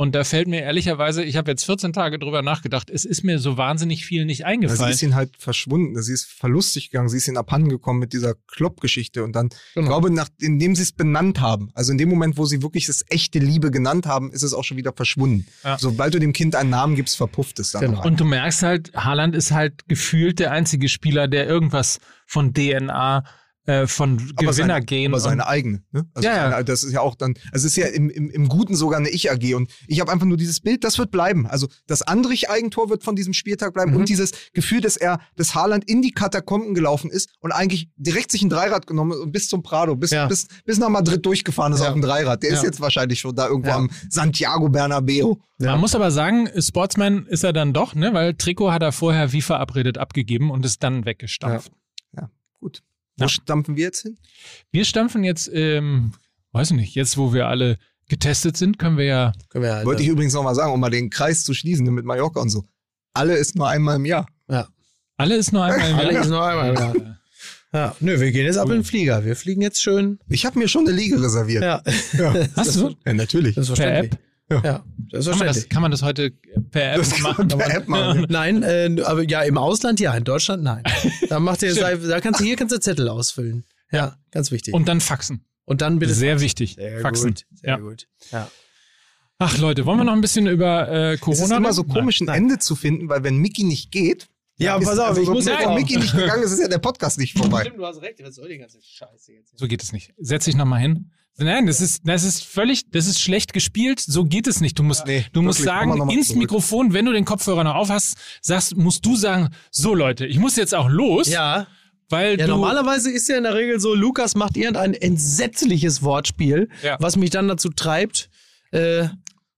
Und 0.00 0.14
da 0.14 0.24
fällt 0.24 0.48
mir 0.48 0.62
ehrlicherweise, 0.62 1.22
ich 1.22 1.36
habe 1.36 1.50
jetzt 1.50 1.64
14 1.66 1.92
Tage 1.92 2.18
drüber 2.18 2.40
nachgedacht, 2.40 2.88
es 2.88 3.04
ist 3.04 3.22
mir 3.22 3.38
so 3.38 3.58
wahnsinnig 3.58 4.06
viel 4.06 4.24
nicht 4.24 4.38
Ja, 4.38 4.46
sie 4.46 4.52
eingefallen. 4.52 4.92
ist 4.92 5.02
ihn 5.02 5.14
halt 5.14 5.36
verschwunden. 5.38 6.00
Sie 6.02 6.14
ist 6.14 6.24
verlustig 6.24 6.90
gegangen. 6.90 7.10
Sie 7.10 7.18
ist 7.18 7.28
ihn 7.28 7.36
abhanden 7.36 7.68
gekommen 7.68 7.98
mit 7.98 8.14
dieser 8.14 8.32
Klopp-Geschichte. 8.46 9.22
Und 9.22 9.36
dann, 9.36 9.48
ich 9.52 9.74
Genau. 9.74 9.88
glaube, 9.88 10.10
nach, 10.10 10.30
indem 10.40 10.74
sie 10.74 10.84
es 10.84 10.92
benannt 10.92 11.42
haben, 11.42 11.70
also 11.74 11.92
in 11.92 11.98
dem 11.98 12.08
Moment, 12.08 12.38
wo 12.38 12.46
sie 12.46 12.62
wirklich 12.62 12.86
das 12.86 13.04
echte 13.10 13.40
Liebe 13.40 13.70
genannt 13.70 14.06
haben, 14.06 14.32
ist 14.32 14.42
es 14.42 14.54
auch 14.54 14.64
schon 14.64 14.78
wieder 14.78 14.94
verschwunden. 14.94 15.46
Ja. 15.64 15.76
Sobald 15.78 16.14
du 16.14 16.18
dem 16.18 16.32
Kind 16.32 16.56
einen 16.56 16.70
Namen 16.70 16.94
gibst, 16.96 17.18
verpufft 17.18 17.58
es 17.58 17.72
dann. 17.72 17.82
Genau. 17.82 18.02
Und 18.02 18.18
du 18.18 18.24
merkst 18.24 18.62
halt, 18.62 18.94
Haaland 18.94 19.34
ist 19.34 19.50
halt 19.52 19.86
gefühlt 19.86 20.38
der 20.38 20.52
einzige 20.52 20.88
Spieler, 20.88 21.28
der 21.28 21.46
irgendwas 21.46 22.00
von 22.24 22.54
DNA, 22.54 23.24
äh, 23.66 23.86
von 23.86 24.12
aber 24.36 24.52
seine, 24.52 24.68
Gewinnergehen. 24.68 25.12
aber 25.12 25.20
seine 25.20 25.46
eigene. 25.46 25.82
Ne? 25.92 26.04
Also 26.14 26.26
Ja, 26.28 26.50
ja. 26.50 26.62
Das 26.62 26.82
ist 26.82 26.92
ja 26.92 27.00
auch 27.00 27.14
dann, 27.14 27.34
also 27.52 27.66
es 27.66 27.72
ist 27.72 27.76
ja 27.76 27.86
im, 27.86 28.08
im, 28.10 28.30
im 28.30 28.48
Guten 28.48 28.74
sogar 28.74 28.98
eine 28.98 29.10
Ich-AG. 29.10 29.54
Und 29.54 29.70
ich 29.86 30.00
habe 30.00 30.10
einfach 30.10 30.26
nur 30.26 30.36
dieses 30.38 30.60
Bild, 30.60 30.82
das 30.82 30.98
wird 30.98 31.10
bleiben. 31.10 31.46
Also 31.46 31.68
das 31.86 32.02
Andrich-Eigentor 32.02 32.88
wird 32.90 33.04
von 33.04 33.16
diesem 33.16 33.32
Spieltag 33.34 33.74
bleiben 33.74 33.90
Mhm. 33.92 33.98
und 33.98 34.08
dieses 34.08 34.32
Gefühl, 34.52 34.80
dass 34.80 34.96
er, 34.96 35.20
dass 35.36 35.54
Haaland 35.54 35.88
in 35.88 36.00
die 36.02 36.10
Katakomben 36.12 36.74
gelaufen 36.74 37.10
ist 37.10 37.28
und 37.40 37.52
eigentlich 37.52 37.88
direkt 37.96 38.30
sich 38.32 38.42
ein 38.42 38.48
Dreirad 38.50 38.86
genommen 38.86 39.12
und 39.20 39.32
bis 39.32 39.48
zum 39.48 39.62
Prado, 39.62 39.94
bis, 39.94 40.10
Ja. 40.10 40.26
bis, 40.26 40.48
bis 40.64 40.78
nach 40.78 40.88
Madrid 40.88 41.24
durchgefahren 41.26 41.72
ist 41.74 41.80
Ja. 41.80 41.88
auf 41.88 41.92
dem 41.92 42.02
Dreirad. 42.02 42.42
Der 42.42 42.50
ist 42.50 42.60
Ja. 42.62 42.64
jetzt 42.64 42.80
wahrscheinlich 42.80 43.20
schon 43.20 43.34
da 43.36 43.46
irgendwo 43.48 43.68
Ja. 43.70 43.76
am 43.76 43.90
Santiago 44.08 44.68
Bernabeo. 44.70 45.38
Ja. 45.58 45.72
Man 45.72 45.80
muss 45.80 45.94
aber 45.94 46.10
sagen, 46.10 46.48
Sportsman 46.58 47.26
ist 47.26 47.44
er 47.44 47.52
dann 47.52 47.72
doch, 47.74 47.94
ne? 47.94 48.14
weil 48.14 48.34
Trikot 48.34 48.72
hat 48.72 48.82
er 48.82 48.92
vorher 48.92 49.32
wie 49.32 49.42
verabredet 49.42 49.98
abgegeben 49.98 50.50
und 50.50 50.64
ist 50.64 50.82
dann 50.82 51.04
weggestampft. 51.04 51.70
Gut. 52.62 52.82
Wo 53.20 53.24
Ja. 53.24 53.28
stampfen 53.28 53.76
wir 53.76 53.84
jetzt 53.84 54.02
hin? 54.02 54.18
Wir 54.72 54.84
stampfen 54.84 55.22
jetzt, 55.24 55.50
ähm, 55.52 56.12
weiß 56.52 56.70
ich 56.72 56.76
nicht, 56.76 56.94
jetzt 56.94 57.16
wo 57.16 57.32
wir 57.32 57.46
alle 57.46 57.78
getestet 58.08 58.56
sind, 58.56 58.78
können 58.78 58.96
wir 58.98 59.04
ja, 59.04 59.32
Können 59.50 59.62
wir 59.64 59.70
ja, 59.70 59.84
Wollte 59.84 60.02
ich 60.02 60.08
übrigens 60.08 60.32
noch 60.34 60.42
mal 60.42 60.54
sagen, 60.54 60.72
um 60.72 60.80
mal 60.80 60.90
den 60.90 61.10
Kreis 61.10 61.44
zu 61.44 61.54
schließen 61.54 61.86
mit 61.94 62.04
Mallorca 62.04 62.40
und 62.40 62.48
so. 62.50 62.64
Alle 63.14 63.36
ist 63.36 63.54
nur 63.56 63.68
einmal 63.68 63.96
im 63.96 64.04
Jahr. 64.04 64.26
Ja. 64.48 64.66
Alle 65.16 65.36
ist 65.36 65.52
nur 65.52 65.64
einmal 65.64 65.90
im 65.90 65.96
Alle 65.96 66.12
Jahr. 66.14 66.22
ist 66.22 66.28
nur 66.30 66.44
einmal 66.44 66.68
im 66.70 66.74
Jahr. 66.76 67.16
Ja, 67.72 67.94
nö, 68.00 68.18
wir 68.18 68.32
gehen 68.32 68.46
jetzt 68.46 68.56
ab 68.56 68.66
in 68.68 68.76
den 68.76 68.84
Flieger. 68.84 69.24
Wir 69.24 69.36
fliegen 69.36 69.62
jetzt 69.62 69.80
schön. 69.80 70.18
Ich 70.28 70.44
habe 70.44 70.58
mir 70.58 70.66
schon 70.66 70.88
eine 70.88 70.96
Liege 70.96 71.22
reserviert. 71.22 71.62
Ja, 71.62 71.82
Hast 72.56 72.74
du? 72.76 72.96
Ja, 73.06 73.12
natürlich. 73.14 73.54
selbstverständlich. 73.54 74.10
Per 74.10 74.18
Ja, 74.50 74.84
Kann 75.12 75.38
man, 75.38 75.46
das, 75.46 75.68
kann 75.68 75.82
man 75.82 75.90
das 75.92 76.02
heute 76.02 76.32
per 76.70 76.94
App 76.94 76.98
Das 76.98 77.20
machen? 77.20 77.48
per 77.48 77.72
App 77.74 77.86
machen. 77.88 78.26
Nein, 78.30 78.62
äh, 78.64 78.90
aber 79.04 79.22
ja, 79.22 79.42
im 79.42 79.56
Ausland 79.56 80.00
ja, 80.00 80.12
in 80.14 80.24
Deutschland 80.24 80.62
nein. 80.64 80.82
Da 81.28 81.38
macht 81.38 81.62
ihr, 81.62 81.72
da 82.08 82.20
kannst 82.20 82.40
du 82.40 82.44
hier 82.44 82.56
kannst 82.56 82.74
du 82.74 82.80
Zettel 82.80 83.08
ausfüllen. 83.08 83.64
Ja, 83.92 84.16
ganz 84.32 84.50
wichtig. 84.50 84.74
Und 84.74 84.88
dann 84.88 85.00
faxen. 85.00 85.44
Und 85.66 85.82
dann 85.82 86.00
bitte 86.00 86.14
Sehr 86.14 86.40
wichtig. 86.40 86.74
Sehr 86.74 87.00
faxen. 87.00 87.28
gut, 87.30 87.46
sehr 87.52 87.70
Ja. 87.70 87.76
gut. 87.78 88.08
Ja. 88.32 88.50
Ach 89.38 89.56
Leute, 89.58 89.86
wollen 89.86 89.98
wir 89.98 90.04
noch 90.04 90.12
ein 90.14 90.20
bisschen 90.20 90.46
über 90.48 90.88
äh, 90.88 91.14
Es 91.14 91.20
Corona 91.20 91.44
ist 91.44 91.50
immer 91.52 91.72
so 91.72 91.84
komisch, 91.84 92.20
ein 92.20 92.28
Ende 92.28 92.58
zu 92.58 92.74
finden, 92.76 93.08
weil 93.08 93.22
wenn 93.22 93.36
Mickey 93.38 93.62
nicht 93.64 93.90
geht, 93.92 94.28
Ja, 94.58 94.76
ist, 94.76 94.84
pass 94.84 94.98
auf, 94.98 95.16
ich 95.16 95.26
so, 95.26 95.32
muss 95.32 95.46
jetzt 95.46 95.60
wenn. 95.64 95.74
Mickey 95.74 95.96
nicht 95.96 96.12
gegangen 96.16 96.42
ist, 96.42 96.52
ist 96.52 96.60
ja 96.60 96.68
der 96.68 96.78
Podcast 96.78 97.18
nicht 97.18 97.38
vorbei. 97.38 97.60
Stimmt, 97.62 97.78
du 97.78 97.86
hast 97.86 98.02
recht. 98.02 98.20
Was 98.22 98.34
soll 98.34 98.48
die 98.48 98.58
ganze 98.58 98.78
Scheiße 98.82 99.32
jetzt? 99.32 99.56
So 99.58 99.66
geht 99.68 99.82
es 99.82 99.92
nicht. 99.92 100.12
Setz 100.18 100.44
dich 100.44 100.56
nochmal 100.56 100.80
hin. 100.80 101.10
Nein, 101.40 101.66
das 101.66 101.80
ist, 101.80 102.02
das 102.04 102.22
ist 102.24 102.44
völlig, 102.44 102.90
das 102.90 103.06
ist 103.06 103.20
schlecht 103.20 103.52
gespielt. 103.52 104.00
So 104.00 104.24
geht 104.24 104.46
es 104.46 104.60
nicht. 104.60 104.78
Du 104.78 104.82
musst, 104.82 105.06
Nee, 105.06 105.24
du 105.32 105.42
musst 105.42 105.60
wirklich, 105.64 105.74
wir 105.86 105.94
sagen, 105.96 106.10
ins 106.10 106.28
zurück. 106.28 106.38
Mikrofon, 106.40 106.92
wenn 106.92 107.06
du 107.06 107.12
den 107.12 107.24
Kopfhörer 107.24 107.64
noch 107.64 107.74
auf 107.74 107.88
hast, 107.88 108.16
sagst, 108.42 108.76
musst 108.76 109.04
du 109.06 109.16
sagen, 109.16 109.48
so 109.70 109.94
Leute, 109.94 110.26
ich 110.26 110.38
muss 110.38 110.56
jetzt 110.56 110.74
auch 110.74 110.88
los, 110.88 111.28
Ja, 111.28 111.66
weil 112.10 112.38
ja 112.38 112.46
du, 112.46 112.52
normalerweise 112.52 113.10
ist 113.10 113.28
ja 113.28 113.36
in 113.36 113.44
der 113.44 113.54
Regel 113.54 113.80
so, 113.80 113.94
Lukas 113.94 114.34
macht 114.34 114.56
irgendein 114.56 114.94
entsetzliches 114.94 116.02
Wortspiel, 116.02 116.68
Ja. 116.82 116.96
was 117.00 117.16
mich 117.16 117.30
dann 117.30 117.48
dazu 117.48 117.70
treibt, 117.70 118.28
äh, 118.72 119.08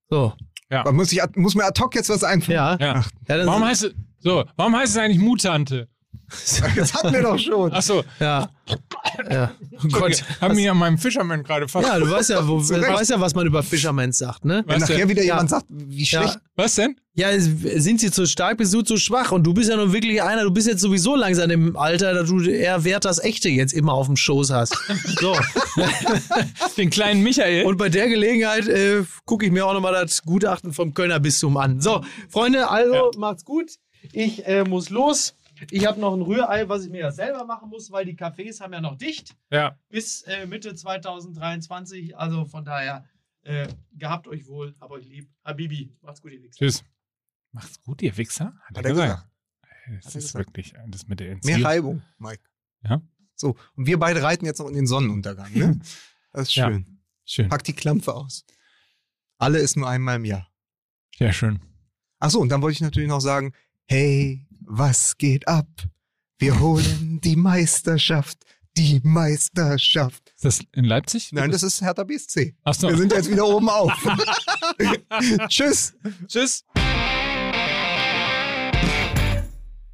so, 0.09 0.35
Man 0.71 0.95
muss, 0.97 1.11
ich, 1.13 1.21
muss 1.37 1.55
mir 1.55 1.65
ad 1.65 1.81
hoc 1.83 1.95
jetzt 1.95 2.09
was 2.11 2.23
einfallen. 2.25 2.57
ja. 2.57 2.77
ja. 2.79 2.95
ja 3.29 3.37
dann, 3.39 3.47
Warum 3.47 3.65
heißt 3.65 3.85
es, 3.85 3.95
so, 4.21 4.45
warum 4.57 4.77
heißt 4.77 4.93
es 4.93 4.99
eigentlich 4.99 5.19
Mutante? 5.19 5.89
Das 6.77 6.95
hatten 6.95 7.13
wir 7.13 7.23
doch 7.23 7.39
schon. 7.39 7.71
Ach 7.75 7.83
so, 7.83 8.03
ja. 8.19 8.49
ja. 9.31 9.53
Oh 9.85 9.89
Gott. 9.89 10.25
haben 10.41 10.57
wir 10.57 10.71
an 10.71 10.79
meinem 10.79 10.97
Fischermann 10.97 11.43
gerade 11.43 11.69
fast. 11.69 11.87
Ja, 11.87 11.99
du 11.99 12.11
weißt 12.11 12.31
ja, 12.31 12.49
wo, 12.49 12.59
weißt 12.69 13.11
ja, 13.11 13.21
was 13.21 13.35
man 13.35 13.47
über 13.47 13.63
Fishermans 13.63 14.17
sagt, 14.17 14.47
ne? 14.47 14.63
Wenn 14.67 14.81
Was 14.81 14.89
nachher 14.89 14.97
denn? 15.01 15.09
wieder 15.11 15.23
Ja. 15.23 15.35
jemand 15.35 15.51
sagt, 15.51 15.67
wie 15.69 16.07
schlecht. 16.07 16.35
Ja. 16.37 16.41
Was 16.57 16.75
denn? 16.77 16.97
Ja, 17.15 17.29
sind 17.39 18.01
sie 18.01 18.11
zu 18.11 18.27
stark, 18.27 18.57
bist 18.57 18.73
du 18.73 18.81
zu 18.81 18.97
schwach? 18.97 19.33
Und 19.33 19.45
du 19.47 19.53
bist 19.53 19.69
ja 19.69 19.77
nun 19.77 19.93
wirklich 19.93 20.23
einer, 20.23 20.45
du 20.45 20.51
bist 20.51 20.67
jetzt 20.67 20.81
sowieso 20.81 21.15
langsam 21.17 21.51
im 21.51 21.77
Alter, 21.77 22.15
dass 22.15 22.31
du 22.31 22.41
eher 22.41 22.83
Wert 22.85 23.05
das 23.05 23.19
Echte 23.19 23.51
jetzt 23.51 23.75
immer 23.75 23.93
auf 23.93 24.07
dem 24.07 24.17
Schoß 24.17 24.51
hast. 24.53 24.75
So. 25.21 25.37
Den 26.79 26.89
kleinen 26.91 27.23
Michael. 27.23 27.67
Und 27.67 27.77
bei 27.77 27.89
der 27.91 28.09
Gelegenheit 28.09 28.67
äh, 28.69 29.05
gucke 29.27 29.45
ich 29.47 29.53
mir 29.53 29.67
auch 29.67 29.75
nochmal 29.75 29.93
das 29.93 30.23
Gutachten 30.23 30.73
vom 30.73 30.95
Kölner 30.95 31.21
Bistum 31.21 31.57
an. 31.59 31.81
So, 31.81 32.03
Freunde, 32.31 32.71
also 32.71 33.11
macht's 33.19 33.45
gut. 33.45 33.71
Ich 34.13 34.47
äh, 34.47 34.65
muss 34.65 34.91
los. 34.91 35.35
Ich 35.71 35.87
habe 35.87 36.01
noch 36.01 36.15
ein 36.15 36.23
Rührei, 36.23 36.69
was 36.69 36.85
ich 36.85 36.91
mir 36.91 37.01
ja 37.01 37.13
selber 37.13 37.45
machen 37.45 37.69
muss, 37.69 37.91
weil 37.91 38.05
die 38.05 38.17
Cafés 38.17 38.61
haben 38.61 38.73
ja 38.73 38.81
noch 38.81 38.97
dicht 38.97 39.37
ja. 39.51 39.79
bis 39.89 40.23
äh, 40.23 40.47
Mitte 40.47 40.75
2023. 40.75 42.17
Also 42.17 42.45
von 42.47 42.65
daher, 42.65 43.05
äh, 43.43 43.69
gehabt 43.93 44.27
euch 44.29 44.47
wohl, 44.47 44.75
hab 44.81 44.91
euch 44.91 45.07
lieb. 45.07 45.29
Habibi, 45.45 45.97
macht's 46.03 46.21
gut, 46.23 46.33
ihr 46.33 46.43
Wichser. 46.43 46.59
Tschüss. 46.59 46.85
Macht's 47.53 47.81
gut, 47.83 48.03
ihr 48.03 48.17
Wichser. 48.17 48.55
Hat 48.65 48.77
er 48.77 48.83
gesagt. 48.83 49.29
Das 49.63 49.71
Hat 49.71 49.89
er 49.89 49.97
ist 50.07 50.13
gesagt. 50.15 50.35
wirklich 50.47 50.75
das 50.89 51.07
mit 51.09 51.21
der 51.21 51.27
Mehr 51.27 51.35
Entziehung. 51.37 51.63
Reibung, 51.63 52.03
Mike. 52.19 52.43
Ja. 52.85 53.01
So, 53.35 53.57
und 53.75 53.87
wir 53.87 53.99
beide 53.99 54.23
reiten 54.23 54.47
jetzt 54.47 54.59
noch 54.59 54.69
in 54.69 54.75
den 54.75 54.87
Sonnenuntergang, 54.87 55.53
ne? 55.53 55.79
Das 56.33 56.49
ist 56.49 56.55
Ja. 56.55 56.69
schön. 56.69 56.99
Schön. 57.25 57.49
Pack 57.49 57.63
die 57.65 57.75
Klampfe 57.75 58.15
aus. 58.15 58.45
Alle 59.39 59.59
ist 59.59 59.77
nur 59.77 59.89
einmal 59.89 60.17
im 60.17 60.25
Jahr. 60.25 60.49
Sehr 61.19 61.33
schön. 61.33 61.61
Ach 62.21 62.31
so, 62.31 62.41
und 62.41 62.49
dann 62.49 62.63
wollte 62.63 62.75
ich 62.75 62.81
natürlich 62.81 63.09
noch 63.09 63.21
sagen, 63.21 63.53
hey, 63.87 64.47
was 64.75 65.19
geht 65.19 65.47
ab? 65.47 65.67
Wir 66.39 66.59
holen 66.59 67.21
die 67.23 67.37
Meisterschaft, 67.37 68.39
die 68.77 69.01
Meisterschaft. 69.05 70.33
Ist 70.35 70.45
das 70.45 70.61
in 70.73 70.85
Leipzig? 70.85 71.31
Nein, 71.33 71.51
das 71.51 71.63
ist 71.63 71.83
Hertha 71.83 72.05
BSC. 72.05 72.55
Ach 72.65 72.73
so. 72.73 72.89
Wir 72.89 72.97
sind 72.97 73.13
jetzt 73.13 73.31
wieder 73.31 73.47
oben 73.47 73.69
auf. 73.69 73.93
Tschüss. 75.49 75.95
Tschüss. 76.27 76.65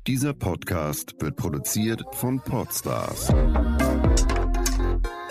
Dieser 0.07 0.33
Podcast 0.33 1.15
wird 1.19 1.37
produziert 1.37 2.03
von 2.13 2.41
Podstars 2.41 3.27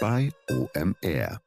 bei 0.02 0.30
OMR. 0.50 1.40